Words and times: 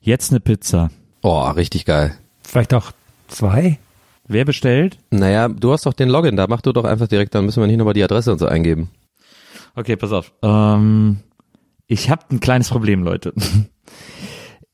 Jetzt 0.00 0.30
eine 0.30 0.40
Pizza. 0.40 0.90
Oh, 1.22 1.48
richtig 1.50 1.84
geil. 1.84 2.14
Vielleicht 2.42 2.74
auch 2.74 2.92
zwei? 3.28 3.78
Wer 4.26 4.44
bestellt? 4.44 4.98
Naja, 5.10 5.48
du 5.48 5.72
hast 5.72 5.86
doch 5.86 5.92
den 5.92 6.08
Login, 6.08 6.36
da 6.36 6.46
mach 6.48 6.60
du 6.60 6.72
doch 6.72 6.84
einfach 6.84 7.08
direkt, 7.08 7.34
dann 7.34 7.44
müssen 7.44 7.60
wir 7.62 7.66
nicht 7.66 7.76
nochmal 7.76 7.94
die 7.94 8.04
Adresse 8.04 8.32
und 8.32 8.38
so 8.38 8.46
eingeben. 8.46 8.90
Okay, 9.74 9.96
pass 9.96 10.12
auf. 10.12 10.32
Ähm, 10.42 11.18
ich 11.86 12.10
habe 12.10 12.22
ein 12.30 12.40
kleines 12.40 12.68
Problem, 12.68 13.02
Leute. 13.02 13.32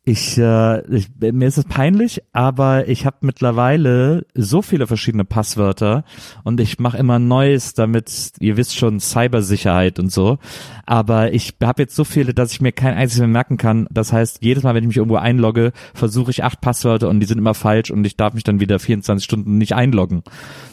Ich, 0.08 0.38
äh, 0.38 0.80
ich, 0.96 1.08
mir 1.20 1.46
ist 1.46 1.58
es 1.58 1.66
peinlich, 1.66 2.22
aber 2.32 2.88
ich 2.88 3.04
habe 3.04 3.18
mittlerweile 3.20 4.24
so 4.34 4.62
viele 4.62 4.86
verschiedene 4.86 5.26
Passwörter 5.26 6.02
und 6.44 6.60
ich 6.60 6.78
mache 6.78 6.96
immer 6.96 7.18
Neues, 7.18 7.74
damit 7.74 8.32
ihr 8.40 8.56
wisst 8.56 8.74
schon 8.78 9.00
Cybersicherheit 9.00 9.98
und 9.98 10.10
so. 10.10 10.38
Aber 10.86 11.34
ich 11.34 11.56
habe 11.62 11.82
jetzt 11.82 11.94
so 11.94 12.04
viele, 12.04 12.32
dass 12.32 12.52
ich 12.52 12.62
mir 12.62 12.72
kein 12.72 12.94
einziges 12.94 13.18
mehr 13.18 13.28
merken 13.28 13.58
kann. 13.58 13.86
Das 13.90 14.10
heißt, 14.10 14.38
jedes 14.42 14.62
Mal, 14.62 14.74
wenn 14.74 14.84
ich 14.84 14.88
mich 14.88 14.96
irgendwo 14.96 15.16
einlogge, 15.16 15.72
versuche 15.92 16.30
ich 16.30 16.42
acht 16.42 16.62
Passwörter 16.62 17.10
und 17.10 17.20
die 17.20 17.26
sind 17.26 17.36
immer 17.36 17.52
falsch 17.52 17.90
und 17.90 18.02
ich 18.06 18.16
darf 18.16 18.32
mich 18.32 18.44
dann 18.44 18.60
wieder 18.60 18.78
24 18.78 19.22
Stunden 19.22 19.58
nicht 19.58 19.74
einloggen. 19.74 20.22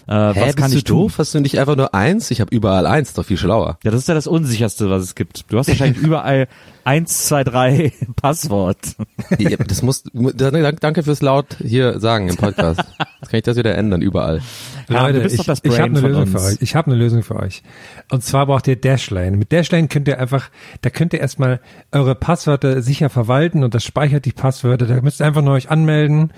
Äh, 0.08 0.34
Hä, 0.34 0.40
was 0.40 0.56
kann 0.56 0.68
bist 0.68 0.76
ich 0.78 0.84
du 0.86 0.94
tun? 0.94 1.02
doof? 1.02 1.18
Hast 1.18 1.34
du 1.36 1.42
nicht 1.42 1.60
einfach 1.60 1.76
nur 1.76 1.94
eins? 1.94 2.32
Ich 2.32 2.40
habe 2.40 2.56
überall 2.56 2.86
eins, 2.86 3.12
doch 3.12 3.26
viel 3.26 3.36
schlauer. 3.36 3.80
Ja, 3.84 3.92
das 3.92 4.00
ist 4.00 4.08
ja 4.08 4.14
das 4.14 4.28
Unsicherste, 4.28 4.90
was 4.90 5.04
es 5.04 5.14
gibt. 5.14 5.52
Du 5.52 5.58
hast 5.58 5.68
wahrscheinlich 5.68 5.98
überall 6.02 6.48
eins, 6.86 7.26
zwei, 7.28 7.44
drei 7.44 7.92
Passwort. 8.16 8.96
Ja, 9.38 9.58
das 9.58 9.82
muss, 9.82 10.04
danke 10.14 10.74
danke 10.80 11.04
fürs 11.04 11.22
laut 11.22 11.58
hier 11.62 12.00
sagen 12.00 12.30
im 12.30 12.38
Podcast. 12.38 12.80
Jetzt 13.22 13.30
kann 13.30 13.38
ich 13.38 13.44
das 13.44 13.58
wieder 13.58 13.76
ändern, 13.76 14.02
überall. 14.02 14.42
Ja, 14.90 15.08
Leute, 15.08 15.22
bist 15.22 15.36
ich, 15.36 15.48
ich 15.48 15.80
habe 15.80 15.98
eine 15.98 16.08
Lösung 16.08 16.24
uns. 16.24 16.32
für 16.32 16.42
euch. 16.42 16.58
Ich 16.60 16.76
habe 16.76 16.92
eine 16.92 16.96
Lösung 16.96 17.24
für 17.24 17.36
euch. 17.36 17.64
Und 18.12 18.24
zwar 18.24 18.46
braucht 18.46 18.68
ihr 18.68 18.76
Dashlane. 18.76 19.38
Mit 19.38 19.52
Dashlane 19.52 19.88
könnt 19.88 20.08
ihr 20.08 20.20
einfach, 20.20 20.50
da 20.82 20.90
könnt 20.90 21.14
ihr 21.14 21.20
erstmal 21.20 21.60
eure 21.92 22.16
Passwörter 22.16 22.82
sicher 22.82 23.10
verwalten 23.10 23.64
und 23.64 23.74
das 23.74 23.84
speichert 23.84 24.26
die 24.26 24.32
Passwörter. 24.32 24.86
Da 24.86 25.02
müsst 25.02 25.22
ihr 25.22 25.26
einfach 25.26 25.42
nur 25.42 25.54
euch 25.54 25.70
anmelden 25.70 26.32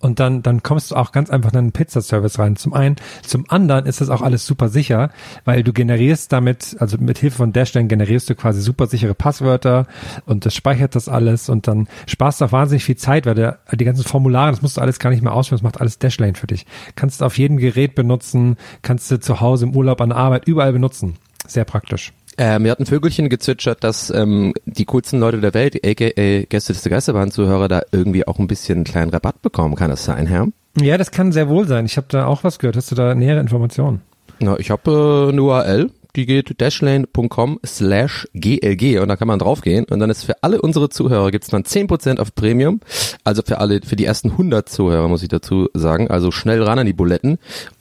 und 0.00 0.20
dann, 0.20 0.42
dann 0.42 0.62
kommst 0.62 0.90
du 0.90 0.96
auch 0.96 1.12
ganz 1.12 1.30
einfach 1.30 1.52
in 1.52 1.58
einen 1.58 1.72
Pizza-Service 1.72 2.38
rein. 2.38 2.56
Zum 2.56 2.74
einen. 2.74 2.96
Zum 3.22 3.46
anderen 3.48 3.86
ist 3.86 4.02
das 4.02 4.10
auch 4.10 4.20
alles 4.20 4.44
super 4.44 4.68
sicher, 4.68 5.10
weil 5.46 5.62
du 5.62 5.72
generierst 5.72 6.30
damit, 6.30 6.76
also 6.78 6.98
mit 6.98 7.18
Hilfe 7.18 7.38
von 7.38 7.52
Dashlane 7.52 7.88
generierst 7.88 8.28
du 8.28 8.34
quasi 8.34 8.60
super 8.60 8.86
sichere 8.86 9.14
Passwörter 9.14 9.86
und 10.26 10.44
das 10.44 10.54
speichert 10.54 10.94
das 10.94 11.08
alles 11.08 11.48
und 11.48 11.66
dann 11.68 11.88
sparst 12.06 12.40
du 12.40 12.44
auch 12.44 12.52
wahnsinnig 12.52 12.84
viel 12.84 12.96
Zeit, 12.96 13.24
weil 13.24 13.34
der, 13.34 13.60
die 13.72 13.84
ganzen 13.84 14.04
Formulare, 14.04 14.50
das 14.50 14.60
musst 14.60 14.76
du 14.76 14.82
alles 14.82 14.98
gar 14.98 15.08
nicht 15.08 15.22
mehr 15.22 15.32
ausführen, 15.32 15.56
das 15.56 15.62
macht 15.62 15.80
alles 15.80 15.98
Dashlane 15.98 16.34
für 16.34 16.46
dich. 16.46 16.66
Kannst 16.96 17.22
auf 17.22 17.38
jedem 17.38 17.56
Gerät 17.56 17.93
benutzen, 17.94 18.56
kannst 18.82 19.10
du 19.10 19.18
zu 19.18 19.40
Hause 19.40 19.66
im 19.66 19.76
Urlaub 19.76 20.00
an 20.00 20.10
der 20.10 20.18
Arbeit 20.18 20.46
überall 20.46 20.72
benutzen. 20.72 21.16
Sehr 21.46 21.64
praktisch. 21.64 22.12
Äh, 22.36 22.58
mir 22.58 22.72
hat 22.72 22.80
ein 22.80 22.86
Vögelchen 22.86 23.28
gezwitschert, 23.28 23.84
dass 23.84 24.10
ähm, 24.10 24.54
die 24.64 24.86
coolsten 24.86 25.20
Leute 25.20 25.40
der 25.40 25.54
Welt, 25.54 25.76
aka 25.86 26.42
Gäste 26.48 26.72
des 26.72 26.82
Geisterbahn-Zuhörer, 26.82 27.68
da 27.68 27.82
irgendwie 27.92 28.26
auch 28.26 28.38
ein 28.38 28.48
bisschen 28.48 28.78
einen 28.78 28.84
kleinen 28.84 29.10
Rabatt 29.10 29.40
bekommen. 29.42 29.76
Kann 29.76 29.90
das 29.90 30.04
sein, 30.04 30.26
Herr? 30.26 30.48
Ja, 30.80 30.98
das 30.98 31.12
kann 31.12 31.30
sehr 31.30 31.48
wohl 31.48 31.68
sein. 31.68 31.86
Ich 31.86 31.96
habe 31.96 32.08
da 32.10 32.26
auch 32.26 32.42
was 32.42 32.58
gehört. 32.58 32.76
Hast 32.76 32.90
du 32.90 32.96
da 32.96 33.14
nähere 33.14 33.38
Informationen? 33.38 34.00
Na, 34.40 34.58
ich 34.58 34.70
habe 34.70 35.28
äh, 35.28 35.32
eine 35.32 35.42
URL, 35.42 35.90
die 36.16 36.26
geht 36.26 36.60
dashlane.com 36.60 37.60
slash 37.64 38.28
glg 38.34 39.00
und 39.00 39.08
da 39.08 39.16
kann 39.16 39.28
man 39.28 39.38
draufgehen 39.38 39.84
und 39.84 39.98
dann 39.98 40.10
ist 40.10 40.24
für 40.24 40.42
alle 40.42 40.60
unsere 40.60 40.88
Zuhörer 40.88 41.30
gibt's 41.30 41.48
dann 41.48 41.62
10% 41.62 42.18
auf 42.18 42.34
Premium, 42.34 42.80
also 43.24 43.42
für 43.44 43.58
alle, 43.58 43.80
für 43.84 43.96
die 43.96 44.04
ersten 44.04 44.32
100 44.32 44.68
Zuhörer 44.68 45.08
muss 45.08 45.22
ich 45.22 45.28
dazu 45.28 45.68
sagen, 45.74 46.08
also 46.08 46.30
schnell 46.30 46.62
ran 46.62 46.78
an 46.78 46.86
die 46.86 46.92
Buletten. 46.92 47.38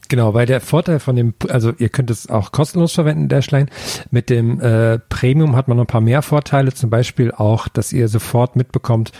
Genau, 0.09 0.33
weil 0.33 0.45
der 0.45 0.61
Vorteil 0.61 0.99
von 0.99 1.15
dem, 1.15 1.33
also 1.49 1.73
ihr 1.77 1.89
könnt 1.89 2.11
es 2.11 2.29
auch 2.29 2.51
kostenlos 2.51 2.93
verwenden, 2.93 3.29
Dashline. 3.29 3.67
Mit 4.11 4.29
dem 4.29 4.59
äh, 4.59 4.99
Premium 4.99 5.55
hat 5.55 5.67
man 5.67 5.77
noch 5.77 5.85
ein 5.85 5.87
paar 5.87 6.01
mehr 6.01 6.21
Vorteile, 6.21 6.73
zum 6.73 6.89
Beispiel 6.89 7.31
auch, 7.31 7.67
dass 7.67 7.93
ihr 7.93 8.07
sofort 8.07 8.55
mitbekommt, 8.55 9.11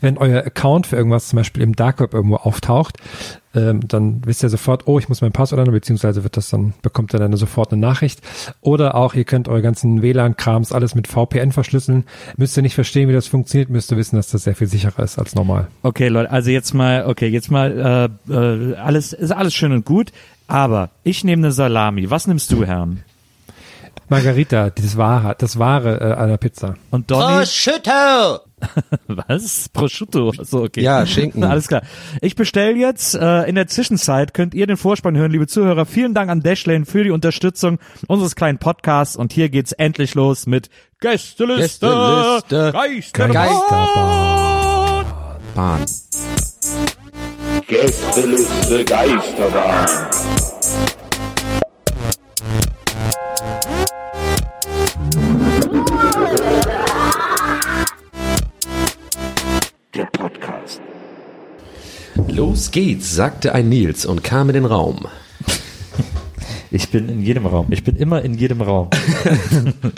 wenn 0.00 0.18
euer 0.18 0.44
Account 0.44 0.88
für 0.88 0.96
irgendwas 0.96 1.28
zum 1.28 1.38
Beispiel 1.38 1.62
im 1.62 1.74
Dark 1.74 2.00
Web 2.00 2.12
irgendwo 2.12 2.36
auftaucht, 2.36 2.98
ähm, 3.54 3.86
dann 3.86 4.22
wisst 4.24 4.42
ihr 4.42 4.48
sofort, 4.48 4.86
oh, 4.86 4.98
ich 4.98 5.08
muss 5.08 5.20
mein 5.20 5.32
Passwort 5.32 5.58
ändern, 5.58 5.74
beziehungsweise 5.74 6.24
wird 6.24 6.36
das 6.36 6.50
dann, 6.50 6.74
bekommt 6.82 7.14
ihr 7.14 7.18
dann 7.18 7.36
sofort 7.36 7.72
eine 7.72 7.80
Nachricht. 7.80 8.20
Oder 8.60 8.94
auch, 8.94 9.14
ihr 9.14 9.24
könnt 9.24 9.48
eure 9.48 9.62
ganzen 9.62 10.02
WLAN-Krams 10.02 10.72
alles 10.72 10.94
mit 10.94 11.08
VPN 11.08 11.52
verschlüsseln. 11.52 12.04
Müsst 12.36 12.56
ihr 12.56 12.62
nicht 12.62 12.74
verstehen, 12.74 13.08
wie 13.08 13.12
das 13.12 13.26
funktioniert, 13.26 13.70
müsst 13.70 13.90
ihr 13.90 13.96
wissen, 13.96 14.16
dass 14.16 14.28
das 14.28 14.44
sehr 14.44 14.54
viel 14.54 14.66
sicherer 14.66 15.02
ist 15.02 15.18
als 15.18 15.34
normal. 15.34 15.68
Okay, 15.82 16.08
Leute, 16.08 16.30
also 16.30 16.50
jetzt 16.50 16.72
mal, 16.74 17.06
okay, 17.06 17.28
jetzt 17.28 17.50
mal, 17.50 18.10
äh, 18.28 18.32
äh, 18.32 18.74
alles, 18.76 19.12
ist 19.12 19.32
alles 19.32 19.54
schön 19.54 19.72
und 19.72 19.84
gut, 19.84 20.12
aber 20.46 20.90
ich 21.04 21.24
nehme 21.24 21.46
eine 21.46 21.52
Salami. 21.52 22.10
Was 22.10 22.26
nimmst 22.26 22.52
du, 22.52 22.64
Herrn? 22.64 23.02
Margarita, 24.08 24.70
das 24.70 24.96
wahre, 24.96 25.34
das 25.38 25.58
wahre 25.58 26.00
äh, 26.00 26.14
einer 26.14 26.36
Pizza. 26.36 26.74
Und 26.90 27.10
Donny? 27.10 27.36
Prosciutto! 27.36 28.51
Was? 29.06 29.68
Prosciutto. 29.68 30.32
So, 30.42 30.62
okay. 30.62 30.82
Ja, 30.82 31.06
Schinken. 31.06 31.44
Alles 31.52 31.68
klar. 31.68 31.82
Ich 32.20 32.34
bestelle 32.36 32.78
jetzt. 32.78 33.14
Äh, 33.14 33.48
in 33.48 33.54
der 33.54 33.66
Zwischenzeit 33.66 34.34
könnt 34.34 34.54
ihr 34.54 34.66
den 34.66 34.76
Vorspann 34.76 35.16
hören, 35.16 35.32
liebe 35.32 35.46
Zuhörer. 35.46 35.86
Vielen 35.86 36.14
Dank 36.14 36.30
an 36.30 36.40
Dashlane 36.40 36.86
für 36.86 37.04
die 37.04 37.10
Unterstützung 37.10 37.78
unseres 38.06 38.36
kleinen 38.36 38.58
Podcasts. 38.58 39.16
Und 39.16 39.32
hier 39.32 39.48
geht's 39.48 39.72
endlich 39.72 40.14
los 40.14 40.46
mit 40.46 40.70
Gästeliste, 41.00 41.86
Gästeliste, 41.86 42.72
Geisterbahn. 42.72 43.32
Geisterbahn. 43.32 45.06
Bahn. 45.54 45.84
Gästeliste 47.66 48.84
Geisterbahn. 48.84 49.86
Der 59.94 60.06
Podcast. 60.06 60.80
Los 62.28 62.70
geht's, 62.70 63.14
sagte 63.14 63.54
ein 63.54 63.68
Nils 63.68 64.06
und 64.06 64.24
kam 64.24 64.48
in 64.48 64.54
den 64.54 64.64
Raum. 64.64 65.06
Ich 66.70 66.88
bin 66.88 67.10
in 67.10 67.20
jedem 67.22 67.44
Raum. 67.44 67.66
Ich 67.68 67.84
bin 67.84 67.96
immer 67.96 68.22
in 68.22 68.32
jedem 68.32 68.62
Raum. 68.62 68.88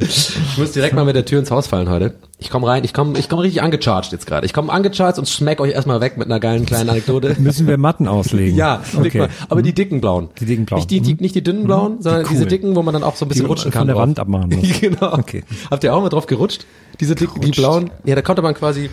Ich 0.00 0.59
muss 0.59 0.72
direkt 0.72 0.94
mal 0.94 1.04
mit 1.04 1.15
der 1.15 1.25
Tür 1.25 1.38
ins 1.38 1.50
Haus 1.50 1.68
fallen 1.68 1.89
heute. 1.89 2.15
Ich 2.39 2.51
komme 2.51 2.66
rein, 2.66 2.83
ich 2.84 2.92
komme 2.92 3.18
ich 3.18 3.28
komm 3.28 3.39
richtig 3.39 3.63
angecharged 3.63 4.10
jetzt 4.13 4.27
gerade. 4.27 4.47
Ich 4.47 4.53
komme 4.53 4.72
angecharged 4.72 5.18
und 5.18 5.28
schmeck 5.28 5.60
euch 5.60 5.72
erstmal 5.72 6.01
weg 6.01 6.16
mit 6.16 6.27
einer 6.27 6.41
geilen 6.41 6.66
kleinen 6.66 6.91
Anekdote. 6.91 7.36
Müssen 7.39 7.66
wir 7.68 7.78
Matten 7.78 8.09
auslegen? 8.09 8.57
Ja, 8.57 8.83
okay. 8.97 9.18
mal. 9.18 9.28
aber 9.48 9.63
die 9.63 9.74
dicken 9.74 10.01
blauen. 10.01 10.28
Die 10.41 10.45
dicken 10.45 10.65
blauen. 10.65 10.80
Nicht 10.80 10.91
die, 10.91 11.01
die, 11.01 11.15
nicht 11.15 11.34
die 11.36 11.42
dünnen 11.45 11.65
blauen, 11.65 12.03
sondern 12.03 12.22
diese 12.22 12.34
coolen. 12.39 12.48
dicken, 12.48 12.77
wo 12.77 12.83
man 12.83 12.95
dann 12.95 13.04
auch 13.04 13.15
so 13.15 13.24
ein 13.24 13.28
bisschen 13.28 13.45
Die 13.45 13.48
rutschen 13.48 13.71
von 13.71 13.78
kann. 13.78 13.86
der 13.86 13.95
drauf. 13.95 14.03
Wand 14.03 14.18
abmachen 14.18 14.51
muss. 14.51 14.80
genau. 14.80 15.13
Okay. 15.15 15.45
Habt 15.71 15.84
ihr 15.84 15.95
auch 15.95 16.03
mal 16.03 16.09
drauf 16.09 16.27
gerutscht? 16.27 16.66
Diese 16.98 17.15
dicken, 17.15 17.41
die 17.41 17.53
blauen? 17.53 17.91
Ja, 18.04 18.16
da 18.16 18.22
konnte 18.22 18.42
man 18.42 18.54
quasi 18.54 18.91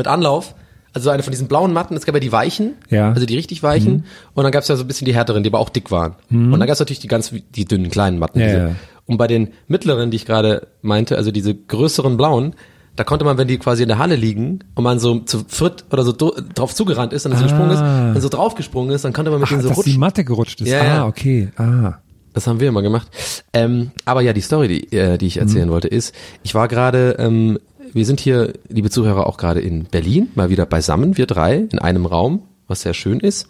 mit 0.00 0.08
Anlauf, 0.08 0.54
also 0.92 1.04
so 1.04 1.10
eine 1.10 1.22
von 1.22 1.30
diesen 1.30 1.46
blauen 1.46 1.72
Matten, 1.72 1.94
es 1.96 2.04
gab 2.04 2.14
ja 2.16 2.20
die 2.20 2.32
weichen, 2.32 2.72
Ja. 2.88 3.12
also 3.12 3.24
die 3.26 3.36
richtig 3.36 3.62
weichen, 3.62 3.92
Mhm. 3.92 4.04
und 4.34 4.42
dann 4.44 4.50
gab 4.52 4.62
es 4.62 4.68
ja 4.68 4.74
so 4.76 4.82
ein 4.82 4.88
bisschen 4.88 5.04
die 5.04 5.14
härteren, 5.14 5.42
die 5.44 5.50
aber 5.50 5.60
auch 5.60 5.68
dick 5.68 5.90
waren. 5.92 6.14
Und 6.30 6.50
dann 6.50 6.60
gab 6.60 6.70
es 6.70 6.80
natürlich 6.80 6.98
die 7.00 7.06
ganz, 7.08 7.32
die 7.54 7.64
dünnen, 7.64 7.90
kleinen 7.90 8.18
Matten. 8.18 8.40
Ja, 8.40 8.46
diese. 8.46 8.58
ja. 8.58 8.70
Und 9.06 9.16
bei 9.18 9.26
den 9.28 9.50
mittleren, 9.68 10.10
die 10.10 10.16
ich 10.16 10.26
gerade 10.26 10.66
meinte, 10.82 11.16
also 11.16 11.30
diese 11.30 11.54
größeren 11.54 12.16
blauen, 12.16 12.54
da 12.96 13.04
konnte 13.04 13.24
man, 13.24 13.38
wenn 13.38 13.46
die 13.48 13.58
quasi 13.58 13.82
in 13.82 13.88
der 13.88 13.98
Halle 13.98 14.16
liegen 14.16 14.60
und 14.74 14.82
man 14.84 14.98
so 14.98 15.20
zu 15.20 15.44
viert 15.46 15.84
oder 15.92 16.02
so 16.02 16.12
drauf 16.12 16.74
zugerannt 16.74 17.12
ist 17.12 17.24
und 17.24 17.30
dann 17.32 17.38
so 17.40 17.44
gesprungen 17.46 17.70
ist, 17.70 17.78
Ah. 17.80 18.12
dann 18.12 18.20
so 18.20 18.28
draufgesprungen 18.28 18.90
ist, 18.94 19.04
dann 19.04 19.12
konnte 19.12 19.30
man 19.30 19.40
mit 19.40 19.46
Ach, 19.46 19.50
denen 19.50 19.62
so 19.62 19.68
dass 19.68 19.78
die 19.78 19.82
rutschen. 19.90 20.00
Matte 20.00 20.24
gerutscht 20.24 20.60
ist. 20.60 20.68
Ja, 20.68 21.02
ah, 21.04 21.06
okay. 21.06 21.48
Ah. 21.56 21.94
Das 22.34 22.46
haben 22.46 22.60
wir 22.60 22.68
immer 22.68 22.82
gemacht. 22.82 23.08
Ähm, 23.52 23.90
aber 24.04 24.20
ja, 24.20 24.32
die 24.32 24.40
Story, 24.40 24.68
die, 24.68 24.96
äh, 24.96 25.18
die 25.18 25.26
ich 25.26 25.38
erzählen 25.38 25.68
wollte, 25.70 25.88
ist, 25.88 26.14
ich 26.44 26.54
war 26.54 26.68
gerade, 26.68 27.16
ähm, 27.18 27.58
wir 27.92 28.04
sind 28.06 28.20
hier, 28.20 28.52
liebe 28.68 28.90
Zuhörer, 28.90 29.26
auch 29.26 29.36
gerade 29.36 29.60
in 29.60 29.84
Berlin, 29.84 30.28
mal 30.34 30.50
wieder 30.50 30.66
beisammen, 30.66 31.16
wir 31.16 31.26
drei, 31.26 31.66
in 31.70 31.78
einem 31.78 32.06
Raum, 32.06 32.42
was 32.68 32.82
sehr 32.82 32.94
schön 32.94 33.20
ist. 33.20 33.48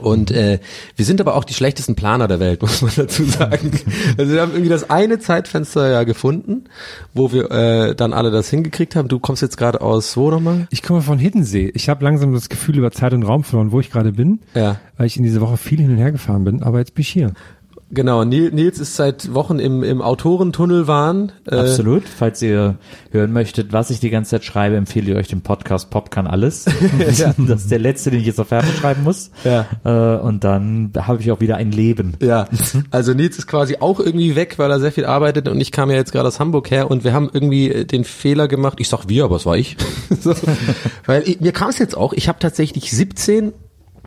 Und 0.00 0.30
äh, 0.30 0.58
wir 0.96 1.04
sind 1.04 1.20
aber 1.20 1.34
auch 1.34 1.44
die 1.44 1.54
schlechtesten 1.54 1.94
Planer 1.94 2.28
der 2.28 2.40
Welt, 2.40 2.60
muss 2.62 2.82
man 2.82 2.92
dazu 2.94 3.24
sagen. 3.24 3.70
Also 4.18 4.32
wir 4.34 4.40
haben 4.42 4.52
irgendwie 4.52 4.68
das 4.68 4.90
eine 4.90 5.18
Zeitfenster 5.18 5.90
ja 5.90 6.04
gefunden, 6.04 6.64
wo 7.14 7.32
wir 7.32 7.50
äh, 7.50 7.94
dann 7.94 8.12
alle 8.12 8.30
das 8.30 8.50
hingekriegt 8.50 8.96
haben. 8.96 9.08
Du 9.08 9.18
kommst 9.18 9.40
jetzt 9.42 9.56
gerade 9.56 9.80
aus 9.80 10.16
wo 10.16 10.30
nochmal? 10.30 10.66
Ich 10.70 10.82
komme 10.82 11.00
von 11.02 11.18
Hiddensee. 11.18 11.70
Ich 11.74 11.88
habe 11.88 12.04
langsam 12.04 12.32
das 12.34 12.48
Gefühl 12.50 12.76
über 12.78 12.90
Zeit 12.90 13.14
und 13.14 13.22
Raum 13.22 13.44
verloren, 13.44 13.72
wo 13.72 13.80
ich 13.80 13.90
gerade 13.90 14.12
bin, 14.12 14.40
Ja. 14.54 14.78
weil 14.98 15.06
ich 15.06 15.16
in 15.16 15.22
dieser 15.22 15.40
Woche 15.40 15.56
viel 15.56 15.78
hin 15.80 15.90
und 15.90 15.96
her 15.98 16.12
gefahren 16.12 16.44
bin. 16.44 16.62
Aber 16.62 16.78
jetzt 16.78 16.94
bin 16.94 17.02
ich 17.02 17.08
hier. 17.08 17.32
Genau, 17.94 18.24
Nil- 18.24 18.52
Nils 18.52 18.78
ist 18.78 18.96
seit 18.96 19.34
Wochen 19.34 19.58
im, 19.58 19.82
im 19.82 20.00
Autorentunnelwahn. 20.00 21.30
Äh, 21.46 21.56
Absolut. 21.56 22.04
Falls 22.08 22.40
ihr 22.40 22.78
hören 23.10 23.32
möchtet, 23.32 23.74
was 23.74 23.90
ich 23.90 24.00
die 24.00 24.08
ganze 24.08 24.30
Zeit 24.30 24.44
schreibe, 24.44 24.76
empfehle 24.76 25.12
ich 25.12 25.16
euch 25.18 25.28
den 25.28 25.42
Podcast 25.42 25.90
Pop 25.90 26.10
kann 26.10 26.26
alles. 26.26 26.64
Das 27.36 27.62
ist 27.62 27.70
der 27.70 27.78
letzte, 27.78 28.10
den 28.10 28.20
ich 28.20 28.26
jetzt 28.26 28.40
auf 28.40 28.50
Werbung 28.50 28.72
schreiben 28.72 29.02
muss. 29.02 29.30
Ja. 29.44 29.66
Äh, 29.84 30.20
und 30.20 30.42
dann 30.44 30.92
habe 30.96 31.20
ich 31.20 31.30
auch 31.30 31.40
wieder 31.40 31.56
ein 31.56 31.70
Leben. 31.70 32.14
Ja, 32.22 32.48
also 32.90 33.12
Nils 33.12 33.36
ist 33.36 33.46
quasi 33.46 33.76
auch 33.80 34.00
irgendwie 34.00 34.36
weg, 34.36 34.58
weil 34.58 34.70
er 34.70 34.80
sehr 34.80 34.92
viel 34.92 35.04
arbeitet 35.04 35.48
und 35.48 35.60
ich 35.60 35.70
kam 35.70 35.90
ja 35.90 35.96
jetzt 35.96 36.12
gerade 36.12 36.28
aus 36.28 36.40
Hamburg 36.40 36.70
her 36.70 36.90
und 36.90 37.04
wir 37.04 37.12
haben 37.12 37.28
irgendwie 37.32 37.70
äh, 37.70 37.84
den 37.84 38.04
Fehler 38.04 38.48
gemacht, 38.48 38.78
ich 38.80 38.88
sag 38.88 39.08
wir, 39.08 39.24
aber 39.24 39.36
es 39.36 39.44
war 39.44 39.56
ich. 39.58 39.76
so, 40.20 40.34
weil 41.04 41.28
ich, 41.28 41.40
mir 41.40 41.52
kam 41.52 41.68
es 41.68 41.78
jetzt 41.78 41.96
auch, 41.96 42.14
ich 42.14 42.28
habe 42.28 42.38
tatsächlich 42.38 42.90
17, 42.90 43.52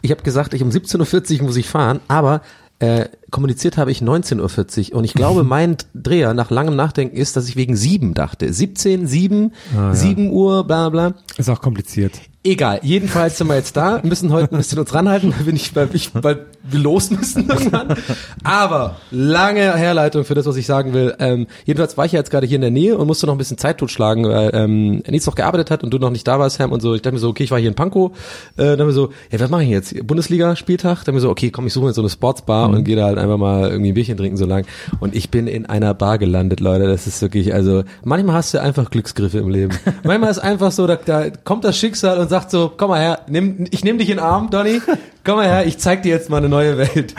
ich 0.01 0.09
habe 0.11 0.23
gesagt, 0.23 0.53
ich 0.55 0.63
um 0.63 0.69
17.40 0.69 1.39
Uhr 1.39 1.45
muss 1.45 1.57
ich 1.57 1.67
fahren, 1.67 1.99
aber 2.07 2.41
äh, 2.79 3.05
kommuniziert 3.31 3.77
habe 3.77 3.91
ich 3.91 4.01
19.40 4.01 4.91
Uhr 4.91 4.97
und 4.97 5.03
ich 5.03 5.13
glaube, 5.13 5.43
mein 5.45 5.77
Dreher 5.93 6.33
nach 6.33 6.49
langem 6.51 6.75
Nachdenken 6.75 7.17
ist, 7.17 7.35
dass 7.35 7.47
ich 7.47 7.55
wegen 7.55 7.75
7 7.75 8.13
dachte. 8.13 8.51
17, 8.51 9.07
7, 9.07 9.53
7 9.91 10.31
Uhr, 10.31 10.65
bla 10.65 10.89
bla. 10.89 11.13
Ist 11.37 11.49
auch 11.49 11.61
kompliziert. 11.61 12.13
Egal, 12.47 12.79
jedenfalls 12.83 13.39
sind 13.39 13.47
wir 13.47 13.55
jetzt 13.55 13.75
da, 13.75 14.01
müssen 14.03 14.31
heute 14.31 14.53
ein 14.53 14.59
bisschen 14.59 14.77
uns 14.77 14.93
ranhalten, 14.93 15.33
weil 15.35 15.47
wir 15.47 15.53
nicht, 15.53 15.75
weil, 15.75 15.89
ich, 15.93 16.11
weil 16.13 16.45
wir 16.61 16.79
los 16.79 17.09
müssen 17.09 17.49
irgendwann. 17.49 17.97
Aber 18.43 18.97
lange 19.09 19.75
Herleitung 19.75 20.25
für 20.25 20.35
das, 20.35 20.45
was 20.45 20.55
ich 20.55 20.67
sagen 20.67 20.93
will. 20.93 21.15
Ähm, 21.17 21.47
jedenfalls 21.65 21.97
war 21.97 22.05
ich 22.05 22.11
ja 22.11 22.19
jetzt 22.19 22.29
gerade 22.29 22.45
hier 22.45 22.57
in 22.57 22.61
der 22.61 22.69
Nähe 22.69 22.99
und 22.99 23.07
musste 23.07 23.25
noch 23.25 23.33
ein 23.33 23.39
bisschen 23.39 23.57
Zeit 23.57 23.79
totschlagen, 23.79 24.25
weil 24.25 24.51
ähm, 24.53 25.01
Nils 25.07 25.25
noch 25.25 25.33
gearbeitet 25.33 25.71
hat 25.71 25.83
und 25.83 25.91
du 25.91 25.97
noch 25.97 26.11
nicht 26.11 26.27
da 26.27 26.37
warst, 26.37 26.57
Sam, 26.57 26.71
und 26.71 26.81
so. 26.81 26.93
Ich 26.93 27.01
dachte 27.01 27.15
mir 27.15 27.19
so, 27.19 27.29
okay, 27.29 27.45
ich 27.45 27.49
war 27.49 27.57
hier 27.57 27.69
in 27.69 27.73
Pankow. 27.73 28.11
Äh, 28.57 28.77
dann 28.77 28.85
mir 28.85 28.93
so, 28.93 29.09
ja, 29.31 29.39
was 29.39 29.49
mache 29.49 29.63
ich 29.63 29.69
jetzt? 29.69 30.05
Bundesliga-Spieltag? 30.05 31.03
Dann 31.03 31.15
mir 31.15 31.21
so, 31.21 31.31
okay, 31.31 31.49
komm, 31.49 31.65
ich 31.65 31.73
suche 31.73 31.85
mir 31.85 31.93
so 31.93 32.01
eine 32.01 32.11
Sportsbar 32.11 32.69
und 32.69 32.83
gehe 32.83 32.95
da 32.95 33.14
halt 33.15 33.23
einfach 33.23 33.37
mal 33.37 33.69
irgendwie 33.69 33.91
ein 33.91 33.93
Bierchen 33.93 34.17
trinken 34.17 34.37
so 34.37 34.45
lang. 34.45 34.65
Und 34.99 35.15
ich 35.15 35.29
bin 35.29 35.47
in 35.47 35.65
einer 35.65 35.93
Bar 35.93 36.17
gelandet, 36.17 36.59
Leute. 36.59 36.87
Das 36.87 37.07
ist 37.07 37.21
wirklich, 37.21 37.53
also 37.53 37.83
manchmal 38.03 38.35
hast 38.35 38.53
du 38.53 38.61
einfach 38.61 38.89
Glücksgriffe 38.89 39.39
im 39.39 39.49
Leben. 39.49 39.77
manchmal 40.03 40.31
ist 40.31 40.39
einfach 40.39 40.71
so, 40.71 40.87
da, 40.87 40.95
da 40.95 41.29
kommt 41.43 41.63
das 41.63 41.77
Schicksal 41.77 42.19
und 42.19 42.29
sagt 42.29 42.51
so, 42.51 42.71
komm 42.75 42.89
mal 42.89 42.99
her, 42.99 43.19
nimm, 43.27 43.67
ich 43.71 43.83
nehme 43.83 43.99
dich 43.99 44.09
in 44.09 44.17
den 44.17 44.25
Arm, 44.25 44.49
Donny, 44.49 44.81
komm 45.23 45.37
mal 45.37 45.47
her, 45.47 45.65
ich 45.65 45.77
zeig 45.77 46.03
dir 46.03 46.09
jetzt 46.09 46.29
mal 46.29 46.37
eine 46.37 46.49
neue 46.49 46.77
Welt. 46.77 47.13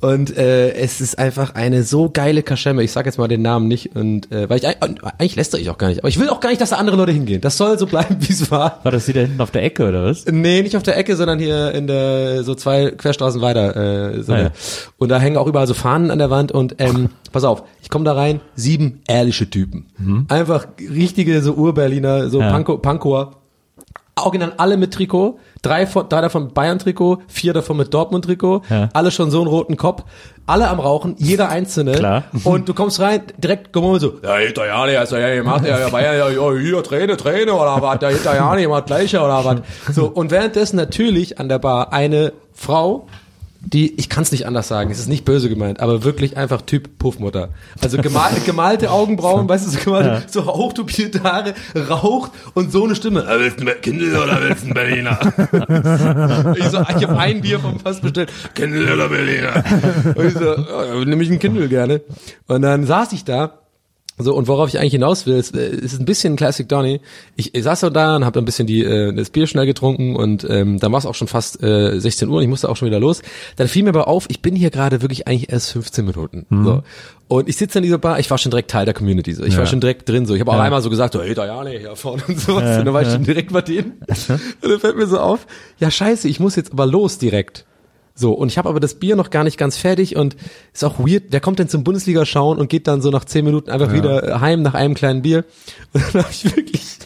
Und 0.00 0.34
äh, 0.36 0.72
es 0.72 1.02
ist 1.02 1.18
einfach 1.18 1.54
eine 1.54 1.82
so 1.82 2.08
geile 2.10 2.42
Kaschemme. 2.42 2.82
Ich 2.82 2.90
sag 2.90 3.04
jetzt 3.04 3.18
mal 3.18 3.28
den 3.28 3.42
Namen 3.42 3.68
nicht 3.68 3.94
und 3.94 4.32
äh, 4.32 4.48
weil 4.48 4.56
ich 4.58 4.66
eigentlich, 4.66 5.36
lästere 5.36 5.60
ich 5.60 5.68
auch 5.68 5.76
gar 5.76 5.88
nicht. 5.88 5.98
Aber 5.98 6.08
ich 6.08 6.18
will 6.18 6.30
auch 6.30 6.40
gar 6.40 6.48
nicht, 6.48 6.60
dass 6.60 6.70
da 6.70 6.76
andere 6.76 6.96
Leute 6.96 7.12
hingehen. 7.12 7.42
Das 7.42 7.58
soll 7.58 7.78
so 7.78 7.86
bleiben, 7.86 8.16
wie 8.20 8.32
es 8.32 8.50
war. 8.50 8.80
War 8.82 8.92
das 8.92 9.04
hier 9.04 9.14
da 9.14 9.20
hinten 9.20 9.40
auf 9.42 9.50
der 9.50 9.62
Ecke 9.62 9.86
oder 9.86 10.04
was? 10.04 10.24
Nee, 10.26 10.62
nicht 10.62 10.76
auf 10.76 10.82
der 10.82 10.96
Ecke, 10.96 11.16
sondern 11.16 11.38
hier 11.38 11.72
in 11.72 11.86
der 11.86 12.44
so 12.44 12.54
zwei 12.54 12.92
Querstraßen 12.92 13.42
weiter. 13.42 14.14
Äh, 14.14 14.22
so 14.22 14.32
Ah, 14.32 14.40
ja. 14.40 14.50
Und 14.96 15.10
da 15.10 15.18
hängen 15.18 15.36
auch 15.36 15.46
überall 15.46 15.66
so 15.66 15.74
Fahnen 15.74 16.10
an 16.10 16.18
der 16.18 16.30
Wand 16.30 16.50
und 16.50 16.76
ähm, 16.78 17.10
pass 17.32 17.44
auf, 17.44 17.64
ich 17.82 17.90
komme 17.90 18.06
da 18.06 18.14
rein, 18.14 18.40
sieben 18.54 19.02
ehrliche 19.06 19.50
Typen. 19.50 19.86
Einfach 20.28 20.66
richtige 20.78 21.42
so 21.42 21.54
Ur-Berliner, 21.54 22.30
so 22.30 22.38
Mhm. 22.38 22.44
Ja. 22.44 22.52
Pankow, 22.52 22.80
Pankower. 22.80 23.36
Original 24.16 24.52
alle 24.56 24.76
mit 24.76 24.92
Trikot, 24.92 25.38
drei, 25.62 25.86
von, 25.86 26.08
drei 26.08 26.20
davon 26.22 26.44
mit 26.44 26.54
Bayern-Trikot, 26.54 27.18
vier 27.28 27.52
davon 27.52 27.76
mit 27.76 27.92
Dortmund-Trikot, 27.92 28.62
Ja. 28.70 28.88
alle 28.92 29.10
schon 29.10 29.30
so 29.30 29.38
einen 29.40 29.48
roten 29.48 29.76
Kopf, 29.76 30.04
alle 30.46 30.68
am 30.68 30.80
Rauchen, 30.80 31.14
jeder 31.18 31.48
einzelne. 31.48 31.92
Klar. 31.92 32.24
Und 32.44 32.68
du 32.68 32.74
kommst 32.74 33.00
rein, 33.00 33.22
direkt 33.38 33.72
komm 33.72 33.84
mal 33.84 34.00
so, 34.00 34.14
ja, 34.22 34.38
Italiener, 34.40 34.98
also 34.98 35.16
ja, 35.16 35.32
ihr 35.32 35.44
macht 35.44 35.64
ja, 35.66 35.78
ja, 35.78 35.88
Bayern, 35.88 36.16
ja, 36.16 36.28
ja, 36.30 36.52
hier, 36.58 36.82
Träne, 36.82 37.16
Träne 37.16 37.52
oder 37.52 37.80
was, 37.80 37.98
der 37.98 38.10
Italiener 38.12 38.68
macht 38.68 38.86
gleiche 38.86 39.20
oder 39.20 39.44
was. 39.44 39.94
So, 39.94 40.06
und 40.06 40.30
währenddessen 40.30 40.76
natürlich 40.76 41.38
an 41.38 41.48
der 41.48 41.58
Bar 41.58 41.92
eine 41.92 42.32
Frau, 42.52 43.06
die, 43.62 43.94
ich 43.98 44.08
kann 44.08 44.22
es 44.22 44.32
nicht 44.32 44.46
anders 44.46 44.68
sagen, 44.68 44.90
es 44.90 44.98
ist 44.98 45.08
nicht 45.08 45.24
böse 45.26 45.48
gemeint, 45.50 45.80
aber 45.80 46.02
wirklich 46.02 46.36
einfach 46.36 46.62
Typ 46.62 46.98
Puffmutter. 46.98 47.50
Also 47.82 47.98
gemal, 47.98 48.30
gemalte 48.46 48.90
Augenbrauen, 48.90 49.48
weißt 49.48 49.66
du, 49.66 49.70
so, 49.70 49.78
gemalte, 49.84 50.22
so 50.30 50.46
hochtupierte 50.46 51.22
Haare, 51.22 51.54
raucht 51.88 52.32
und 52.54 52.72
so 52.72 52.84
eine 52.84 52.94
Stimme. 52.94 53.24
"Ah, 53.28 53.38
Willst 53.38 53.60
du 53.60 53.68
ein 53.68 53.80
Kindle 53.82 54.22
oder 54.22 54.40
willst 54.42 54.64
du 54.64 54.68
ein 54.68 54.74
Berliner? 54.74 55.18
ich 56.56 56.64
so, 56.64 56.80
ich 56.80 57.06
habe 57.06 57.18
ein 57.18 57.40
Bier 57.42 57.60
vom 57.60 57.78
Fass 57.78 58.00
bestellt, 58.00 58.32
Kindle 58.54 58.92
oder 58.94 59.08
Berliner? 59.08 59.62
Und 60.14 60.26
ich 60.26 60.34
so, 60.34 60.54
ja, 60.54 61.04
nehme 61.04 61.22
ich 61.22 61.30
ein 61.30 61.38
Kindle 61.38 61.68
gerne. 61.68 62.00
Und 62.46 62.62
dann 62.62 62.86
saß 62.86 63.12
ich 63.12 63.24
da 63.24 63.59
so, 64.18 64.34
und 64.34 64.48
worauf 64.48 64.68
ich 64.68 64.78
eigentlich 64.78 64.92
hinaus 64.92 65.26
will, 65.26 65.36
ist, 65.36 65.56
äh, 65.56 65.70
ist 65.70 65.98
ein 65.98 66.04
bisschen 66.04 66.36
Classic 66.36 66.68
Donny. 66.68 67.00
Ich, 67.36 67.54
ich 67.54 67.62
saß 67.62 67.80
so 67.80 67.90
da 67.90 68.16
und 68.16 68.24
habe 68.24 68.38
ein 68.38 68.44
bisschen 68.44 68.66
die, 68.66 68.84
äh, 68.84 69.12
das 69.14 69.30
Bier 69.30 69.46
schnell 69.46 69.66
getrunken 69.66 70.16
und 70.16 70.46
ähm, 70.48 70.78
dann 70.78 70.92
war 70.92 70.98
es 70.98 71.06
auch 71.06 71.14
schon 71.14 71.28
fast 71.28 71.62
äh, 71.62 71.98
16 71.98 72.28
Uhr 72.28 72.36
und 72.36 72.42
ich 72.42 72.48
musste 72.48 72.68
auch 72.68 72.76
schon 72.76 72.86
wieder 72.86 73.00
los. 73.00 73.22
Dann 73.56 73.68
fiel 73.68 73.82
mir 73.82 73.90
aber 73.90 74.08
auf, 74.08 74.26
ich 74.28 74.42
bin 74.42 74.54
hier 74.54 74.70
gerade 74.70 75.02
wirklich 75.02 75.26
eigentlich 75.26 75.50
erst 75.50 75.72
15 75.72 76.04
Minuten. 76.04 76.46
So. 76.50 76.82
Und 77.28 77.48
ich 77.48 77.56
sitze 77.56 77.78
in 77.78 77.84
dieser 77.84 77.98
Bar, 77.98 78.18
ich 78.18 78.30
war 78.30 78.38
schon 78.38 78.50
direkt 78.50 78.70
Teil 78.70 78.84
der 78.84 78.92
Community. 78.94 79.32
So. 79.32 79.44
Ich 79.44 79.56
war 79.56 79.64
schon 79.64 79.80
direkt 79.80 80.08
drin. 80.08 80.26
so. 80.26 80.34
Ich 80.34 80.40
habe 80.40 80.50
auch 80.50 80.58
einmal 80.58 80.82
so 80.82 80.90
gesagt, 80.90 81.14
so, 81.14 81.22
hey, 81.22 81.34
Diane 81.34 81.70
hier 81.70 81.94
vorne 81.94 82.22
und 82.26 82.40
sowas. 82.40 82.78
und 82.78 82.86
dann 82.86 82.92
war 82.92 83.02
ich 83.02 83.08
schon 83.08 83.24
direkt 83.24 83.52
bei 83.52 83.62
denen. 83.62 83.92
und 84.28 84.70
dann 84.70 84.80
fällt 84.80 84.96
mir 84.96 85.06
so 85.06 85.18
auf, 85.18 85.46
ja 85.78 85.90
scheiße, 85.90 86.28
ich 86.28 86.40
muss 86.40 86.56
jetzt 86.56 86.72
aber 86.72 86.86
los 86.86 87.18
direkt. 87.18 87.64
So, 88.14 88.32
und 88.32 88.48
ich 88.48 88.58
habe 88.58 88.68
aber 88.68 88.80
das 88.80 88.94
Bier 88.94 89.16
noch 89.16 89.30
gar 89.30 89.44
nicht 89.44 89.56
ganz 89.56 89.76
fertig 89.76 90.16
und 90.16 90.36
ist 90.72 90.84
auch 90.84 90.98
weird, 90.98 91.24
wer 91.30 91.40
kommt 91.40 91.58
denn 91.58 91.68
zum 91.68 91.84
Bundesliga 91.84 92.26
schauen 92.26 92.58
und 92.58 92.68
geht 92.68 92.86
dann 92.86 93.00
so 93.02 93.10
nach 93.10 93.24
zehn 93.24 93.44
Minuten 93.44 93.70
einfach 93.70 93.92
wieder 93.92 94.40
heim 94.40 94.62
nach 94.62 94.74
einem 94.74 94.94
kleinen 94.94 95.22
Bier? 95.22 95.44
Und 95.92 96.14
dann 96.14 96.22
habe 96.22 96.32
ich 96.32 96.44
wirklich, 96.44 96.98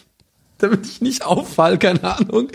damit 0.64 0.86
ich 0.86 1.00
nicht 1.00 1.24
auffall, 1.24 1.78
keine 1.78 2.02
Ahnung, 2.02 2.48